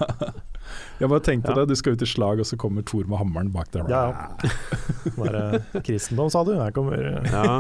Jeg 1.00 1.10
bare 1.10 1.24
tenkte 1.26 1.54
Ja. 1.54 1.60
det, 1.60 1.68
du 1.72 1.76
skal 1.80 1.94
ut 1.94 2.02
i 2.06 2.08
slag, 2.10 2.42
og 2.42 2.46
så 2.50 2.58
kommer 2.60 2.82
Thor 2.86 3.06
med 3.10 3.22
hammeren 3.22 3.52
bak 3.54 3.70
der. 3.74 3.86
Ja, 3.90 4.02
ja. 4.10 4.52
Bare 5.18 5.62
kristendom, 5.86 6.30
sa 6.34 6.44
du? 6.48 6.56
Her 6.58 6.74
kommer 6.76 6.98
Ja. 7.30 7.60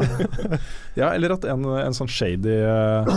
Ja, 1.00 1.12
eller 1.14 1.36
at 1.38 1.46
en, 1.50 1.64
en 1.66 1.96
sånn 1.98 2.10
shady 2.12 2.58
eh, 2.60 3.14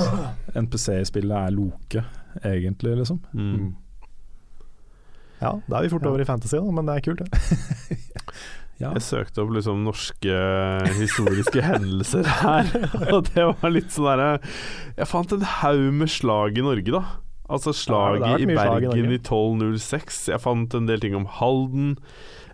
NPC 0.60 1.00
i 1.00 1.04
spillet 1.08 1.36
er 1.36 1.54
Loke, 1.56 2.04
egentlig, 2.44 2.96
liksom. 3.02 3.20
Mm. 3.32 3.72
Ja, 5.42 5.56
da 5.66 5.78
er 5.80 5.88
vi 5.88 5.90
fort 5.90 6.04
Ja. 6.06 6.12
over 6.12 6.22
i 6.22 6.28
fantasy, 6.28 6.56
da, 6.60 6.70
men 6.76 6.86
det 6.86 6.94
er 7.00 7.06
kult, 7.08 7.24
det. 7.24 7.98
Ja. 8.82 8.92
Jeg 8.96 9.04
søkte 9.06 9.44
opp 9.44 9.52
liksom 9.54 9.84
norske 9.86 10.38
historiske 10.98 11.62
hendelser 11.62 12.26
her, 12.42 12.70
og 13.14 13.28
det 13.30 13.46
var 13.46 13.70
litt 13.70 13.92
sånn 13.94 14.08
derre 14.10 14.30
Jeg 14.96 15.10
fant 15.10 15.34
en 15.36 15.44
haug 15.60 15.84
med 16.00 16.10
slag 16.10 16.58
i 16.58 16.66
Norge, 16.66 16.90
da. 16.90 17.04
Altså 17.52 17.74
slaget 17.76 18.26
ja, 18.26 18.36
i 18.40 18.46
Bergen 18.48 18.58
slag 18.58 18.84
i 18.84 18.90
Bergen 18.90 19.12
i 19.12 19.18
1206. 19.20 20.22
Jeg 20.32 20.42
fant 20.42 20.74
en 20.78 20.88
del 20.88 21.02
ting 21.02 21.14
om 21.18 21.26
Halden. 21.38 21.96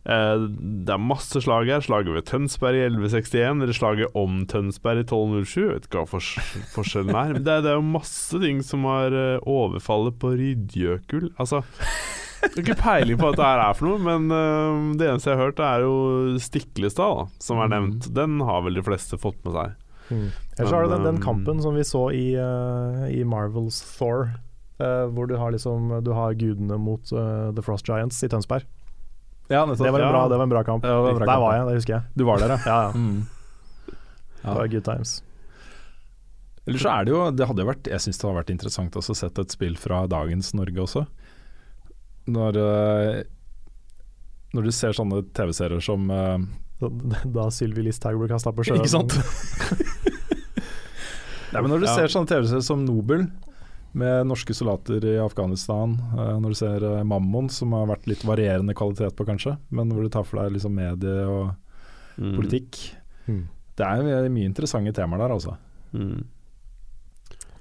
Eh, 0.09 0.45
det 0.89 0.95
er 0.95 1.03
masse 1.03 1.43
slag 1.45 1.69
her. 1.71 1.85
Slaget 1.85 2.17
ved 2.17 2.27
Tønsberg 2.31 2.79
i 2.79 2.87
1161, 2.89 3.63
eller 3.63 3.77
slaget 3.77 4.17
om 4.19 4.41
Tønsberg 4.51 5.03
i 5.03 5.07
1207. 5.07 5.61
Jeg 5.61 5.75
vet 5.75 5.89
ikke 5.89 6.03
hva 6.03 6.11
fors 6.17 6.31
forskjellen 6.75 7.15
er. 7.15 7.35
Men 7.37 7.45
det, 7.47 7.59
det 7.67 7.73
er 7.73 7.79
jo 7.79 7.91
masse 7.93 8.41
ting 8.43 8.63
som 8.67 8.89
har 8.89 9.15
eh, 9.15 9.37
overfallet 9.45 10.19
på 10.19 10.33
Rydjøkul. 10.41 11.31
Altså 11.39 11.63
jeg 12.43 12.51
har 12.55 12.63
ikke 12.63 12.77
peiling 12.83 13.19
på 13.19 13.29
hva 13.29 13.35
dette 13.37 13.49
er 13.69 13.75
for 13.79 13.89
noe, 13.89 13.99
men 14.05 14.31
uh, 14.31 14.97
det 14.99 15.09
eneste 15.11 15.31
jeg 15.31 15.39
har 15.39 15.45
hørt, 15.49 15.61
er 15.65 15.85
jo 15.85 15.95
Stiklestad, 16.43 17.15
da, 17.19 17.27
som 17.43 17.59
er 17.63 17.69
Mm. 17.69 17.75
nevnt. 17.77 18.09
Den 18.15 18.39
har 18.47 18.63
vel 18.67 18.75
de 18.79 18.83
fleste 18.87 19.19
fått 19.19 19.39
med 19.45 19.55
seg. 19.59 19.77
Ellers 20.09 20.73
har 20.73 20.85
du 20.87 20.93
den, 20.95 21.05
den 21.05 21.19
um, 21.19 21.23
kampen 21.23 21.61
som 21.63 21.75
vi 21.77 21.83
så 21.85 22.07
i, 22.17 22.27
uh, 22.41 23.05
i 23.13 23.25
Marvels 23.29 23.81
Thor, 23.99 24.31
uh, 24.81 25.05
hvor 25.13 25.29
du 25.29 25.37
har 25.37 25.53
liksom 25.53 25.91
Du 26.03 26.13
har 26.17 26.33
gudene 26.39 26.79
mot 26.81 27.13
eh, 27.13 27.51
The 27.53 27.63
Frost 27.67 27.87
Giants 27.91 28.23
i 28.25 28.29
Tønsberg. 28.33 28.65
Ja, 29.51 29.67
Det 29.67 29.79
var 29.81 30.01
en 30.01 30.07
Ja. 30.07 30.13
bra, 30.13 30.29
det 30.29 30.37
var 30.37 30.43
en 30.45 30.49
bra 30.53 30.63
kamp. 30.65 30.85
Ja, 30.85 31.01
var 31.03 31.11
en 31.11 31.17
bra 31.19 31.27
Der 31.27 31.33
kamp, 31.35 31.43
var 31.45 31.55
jeg, 31.57 31.67
det 31.69 31.75
husker 31.81 31.95
jeg. 31.95 32.03
Du 32.17 32.25
var 32.25 32.39
der, 32.39 32.49
ja. 32.49 32.59
Ja, 32.67 32.79
ja. 32.83 32.93
Mm. 32.93 33.27
Det 34.45 34.55
var 34.57 34.67
good 34.69 34.85
times. 34.85 35.23
Eller 36.69 36.79
så 36.79 36.91
er 37.01 37.05
det 37.05 37.13
jo 37.15 37.21
Det 37.33 37.47
hadde 37.49 37.63
jo 37.65 37.69
vært 37.71 37.89
Jeg 37.89 38.01
syns 38.05 38.19
det 38.21 38.27
hadde 38.29 38.41
vært 38.43 38.51
interessant 38.53 38.97
å 39.01 39.03
sette 39.03 39.41
et 39.45 39.55
spill 39.55 39.77
fra 39.81 40.03
dagens 40.07 40.51
Norge 40.57 40.83
også. 40.85 41.07
Når 42.29 42.57
eh, 42.61 43.23
Når 44.55 44.69
du 44.69 44.73
ser 44.73 44.93
sånne 44.97 45.23
TV-serier 45.37 45.81
som 45.85 46.05
eh, 46.13 46.39
Da, 46.81 46.89
da 47.25 47.49
Sylvi 47.55 47.83
Listhaug 47.89 48.21
ble 48.21 48.29
kasta 48.31 48.53
på 48.55 48.65
sjøen. 48.69 48.81
Ikke 48.85 48.93
sant? 48.93 49.17
Nei, 51.53 51.61
men 51.63 51.71
når 51.73 51.81
du 51.81 51.87
Ja. 51.89 51.95
ser 51.97 52.09
sånne 52.13 52.29
TV-serier 52.29 52.63
som 52.65 52.83
Nobel, 52.85 53.27
med 53.99 54.27
norske 54.29 54.53
soldater 54.55 55.01
i 55.09 55.15
Afghanistan, 55.19 55.95
eh, 56.13 56.35
når 56.39 56.49
du 56.53 56.57
ser 56.61 56.85
Mammon, 57.09 57.49
som 57.51 57.73
har 57.73 57.87
vært 57.89 58.05
litt 58.07 58.21
varierende 58.29 58.75
kvalitet 58.77 59.17
på, 59.17 59.25
kanskje, 59.27 59.57
men 59.73 59.89
hvor 59.91 60.03
du 60.05 60.11
tar 60.13 60.25
for 60.29 60.43
deg 60.43 60.53
liksom 60.59 60.75
medie 60.77 61.25
og 61.27 61.55
Mm. 62.19 62.35
politikk 62.35 62.75
Mm. 63.29 63.45
Det 63.77 63.85
er 63.87 64.29
mye 64.29 64.45
interessante 64.49 64.93
temaer 64.93 65.19
der, 65.21 65.31
altså. 65.37 65.53
Mm. 65.95 66.25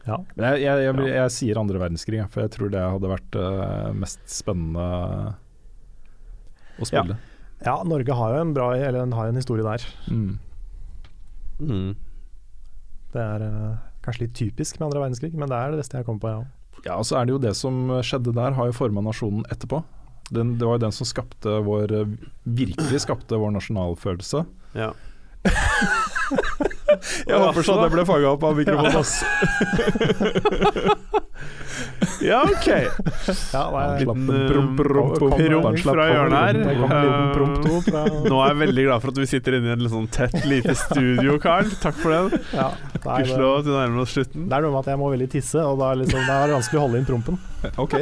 Ja. 0.07 0.17
Men 0.35 0.45
jeg, 0.47 0.63
jeg, 0.63 0.83
jeg, 0.85 0.97
jeg, 1.03 1.15
jeg 1.17 1.33
sier 1.35 1.59
andre 1.59 1.81
verdenskrig, 1.81 2.21
for 2.31 2.45
jeg 2.45 2.53
tror 2.55 2.71
det 2.73 2.83
hadde 2.83 3.11
vært 3.11 3.37
uh, 3.39 3.89
mest 3.97 4.23
spennende 4.31 4.87
å 6.77 6.87
spille. 6.87 7.17
ja, 7.65 7.75
Norge 7.89 8.15
har 8.19 8.35
jo 8.35 8.41
en 8.45 8.53
bra 8.53 8.67
Eller 8.77 8.99
den 9.01 9.15
har 9.17 9.27
jo 9.27 9.33
en 9.33 9.41
historie 9.41 9.65
der. 9.65 9.83
Mm. 10.07 10.37
Mm. 11.57 11.91
Det 13.13 13.23
er 13.23 13.43
uh, 13.43 13.75
kanskje 14.05 14.27
litt 14.27 14.37
typisk 14.37 14.79
med 14.79 14.89
andre 14.89 15.03
verdenskrig, 15.03 15.33
men 15.35 15.51
det 15.51 15.59
er 15.59 15.75
det 15.75 15.81
beste 15.81 15.99
jeg 15.99 16.07
kommer 16.07 16.23
på, 16.23 16.33
ja. 16.37 16.45
Ja, 16.85 16.95
og 17.01 17.07
så 17.09 17.17
er 17.17 17.27
det 17.27 17.33
jo 17.33 17.41
det 17.41 17.55
som 17.57 17.89
skjedde 18.05 18.35
der, 18.37 18.53
har 18.55 18.69
jo 18.69 18.75
forma 18.77 19.01
nasjonen 19.03 19.43
etterpå. 19.51 19.81
Den, 20.29 20.55
det 20.59 20.67
var 20.67 20.77
jo 20.77 20.83
den 20.85 20.95
som 20.95 21.07
skapte 21.07 21.53
vår 21.63 21.93
eh, 21.95 22.15
Virkelig 22.43 23.05
skapte 23.05 23.39
vår 23.39 23.53
nasjonalfølelse. 23.55 24.43
Ja. 24.77 24.91
Jeg 27.27 27.39
håper 27.43 27.61
så 27.67 27.77
det 27.83 27.91
ble 27.95 28.05
fanga 28.09 28.33
opp 28.35 28.43
av 28.49 28.57
mikrofonen. 28.57 28.97
ass. 29.01 29.23
ja, 32.21 32.41
OK. 32.43 32.67
Ja, 32.67 33.63
nei, 33.71 33.99
Slapp 34.01 34.15
en 34.15 34.27
Liten, 34.27 34.75
promp, 34.77 34.79
eh, 35.37 35.81
fra 35.83 36.07
hjørnet 36.09 36.37
her. 36.41 36.55
Eh, 36.65 38.25
Nå 38.27 38.39
er 38.41 38.51
jeg 38.51 38.57
veldig 38.61 38.85
glad 38.87 39.03
for 39.03 39.13
at 39.13 39.19
vi 39.21 39.27
sitter 39.29 39.57
inne 39.59 39.69
i 39.71 39.75
en 39.75 39.89
sånn 39.91 40.07
tett, 40.13 40.35
lite 40.49 40.73
studio, 40.79 41.37
Karl. 41.43 41.69
Takk 41.83 41.97
for 42.01 42.15
den. 42.15 42.41
ja, 42.53 42.69
nei, 43.05 43.19
Gudskjelov, 43.21 43.61
vi 43.67 43.75
nærmer 43.75 44.03
oss 44.03 44.15
slutten. 44.17 44.47
det 44.49 44.57
er 44.57 44.65
noe 44.65 44.73
med 44.73 44.81
at 44.83 44.91
jeg 44.93 45.01
må 45.03 45.11
veldig 45.13 45.29
tisse, 45.37 45.61
og 45.63 45.79
da 45.81 45.91
er, 45.93 46.01
liksom, 46.03 46.21
det 46.25 46.37
er 46.37 46.51
det 46.51 46.57
vanskelig 46.57 46.79
å 46.81 46.85
holde 46.87 47.01
inn 47.03 47.09
prompen. 47.11 47.39
Ok, 47.81 47.95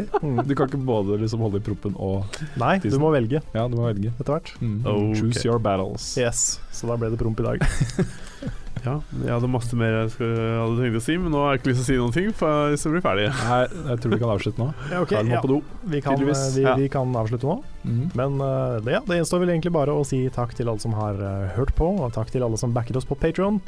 Du 0.45 0.53
kan 0.55 0.67
ikke 0.69 0.81
både 0.87 1.19
liksom 1.21 1.39
holde 1.45 1.61
i 1.61 1.65
prompen 1.65 1.95
og 1.95 2.25
tisse? 2.35 2.59
Nei, 2.61 2.75
du 2.83 2.97
må 3.01 3.11
velge 3.15 3.39
Ja, 3.55 3.67
du 3.71 3.77
må 3.79 3.87
velge. 3.89 4.11
etter 4.19 4.35
hvert. 4.37 4.53
Mm. 4.61 4.77
Ok. 4.85 5.15
Choose 5.21 5.45
your 5.47 5.59
battles. 5.63 6.11
Yes, 6.19 6.59
så 6.75 6.87
da 6.91 6.97
ble 6.99 7.11
det 7.13 7.19
promp 7.21 7.39
i 7.43 7.49
dag. 7.51 7.65
Ja, 8.83 8.99
jeg 9.23 9.31
hadde 9.31 9.47
masse 9.49 9.77
mer 9.79 9.93
jeg 9.95 10.09
skulle, 10.13 10.41
hadde 10.59 10.75
tenkt 10.83 10.97
å 10.99 11.03
si, 11.05 11.15
men 11.21 11.31
nå 11.33 11.39
har 11.41 11.55
jeg 11.55 11.61
ikke 11.61 11.69
lyst 11.71 11.79
til 11.79 11.85
å 11.85 11.87
si 11.87 11.95
noen 12.01 12.13
ting, 12.13 12.27
for 12.37 12.73
det 12.75 12.91
blir 12.93 13.03
ferdig. 13.05 13.27
Nei, 13.47 13.61
jeg 13.91 14.01
tror 14.03 14.11
vi 14.13 14.19
kan 14.21 14.33
avslutte 14.35 14.61
nå. 14.61 14.67
Ja, 14.91 14.99
okay, 15.01 15.15
Karl 15.15 15.29
må 15.29 15.33
ja. 15.37 15.41
på 15.41 15.49
do. 15.49 15.57
Vi 15.93 16.01
kan, 16.05 16.17
Tydeligvis. 16.19 16.41
eh, 16.43 16.51
vi, 16.57 16.65
Ja. 16.67 16.73
vi 16.81 16.89
kan 16.93 17.15
avslutte 17.17 17.49
nå. 17.49 17.55
Mm. 17.85 18.03
Men 18.19 18.35
uh, 18.43 18.75
det, 18.85 18.93
ja, 18.97 19.01
det 19.07 19.17
gjenstår 19.21 19.41
vel 19.41 19.53
egentlig 19.55 19.73
bare 19.73 19.95
å 19.95 20.03
si 20.05 20.19
takk 20.35 20.53
til 20.57 20.69
alle 20.69 20.83
som 20.83 20.93
har 20.97 21.17
uh, 21.17 21.47
hørt 21.55 21.73
på, 21.79 21.87
og 21.97 22.13
takk 22.13 22.29
til 22.35 22.45
alle 22.45 22.59
som 22.61 22.75
backer 22.75 22.99
oss 22.99 23.07
på 23.09 23.17
Patron. 23.17 23.61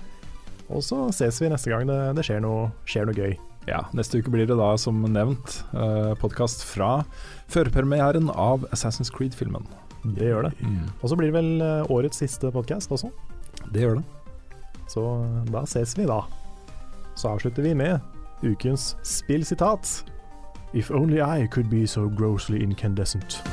Og 0.67 0.83
så 0.85 1.07
ses 1.15 1.39
vi 1.41 1.49
neste 1.49 1.71
gang 1.71 1.87
det, 1.89 1.97
det 2.19 2.27
skjer, 2.27 2.43
noe, 2.43 2.67
skjer 2.85 3.07
noe 3.09 3.15
gøy. 3.17 3.37
Ja, 3.67 3.81
neste 3.97 4.19
uke 4.21 4.31
blir 4.31 4.45
det 4.45 4.59
da, 4.59 4.69
som 4.79 5.01
nevnt, 5.01 5.61
uh, 5.73 6.13
podkast 6.21 6.61
fra 6.67 7.05
førpremieren 7.49 8.29
av 8.35 8.67
Assassin's 8.75 9.09
Creed-filmen. 9.09 9.65
Det 10.03 10.29
gjør 10.29 10.51
det. 10.51 10.53
Mm. 10.61 10.85
Og 11.01 11.09
så 11.09 11.17
blir 11.17 11.31
det 11.31 11.39
vel 11.39 11.89
årets 11.91 12.21
siste 12.21 12.51
podkast 12.53 12.91
også. 12.93 13.09
Det 13.73 13.81
gjør 13.81 13.99
det. 13.99 14.05
Så 14.87 15.03
eh, 15.23 15.53
da 15.53 15.65
ses 15.65 15.97
vi 15.97 16.05
da. 16.05 16.21
Så 17.15 17.27
avslutter 17.27 17.63
vi 17.63 17.73
med 17.73 17.99
ukens 18.43 18.97
spillsitat. 19.03 20.05
If 20.73 20.91
only 20.91 21.17
I 21.17 21.47
could 21.47 21.69
be 21.69 21.87
so 21.87 22.09
grossly 22.17 22.59
incandescent. 22.59 23.43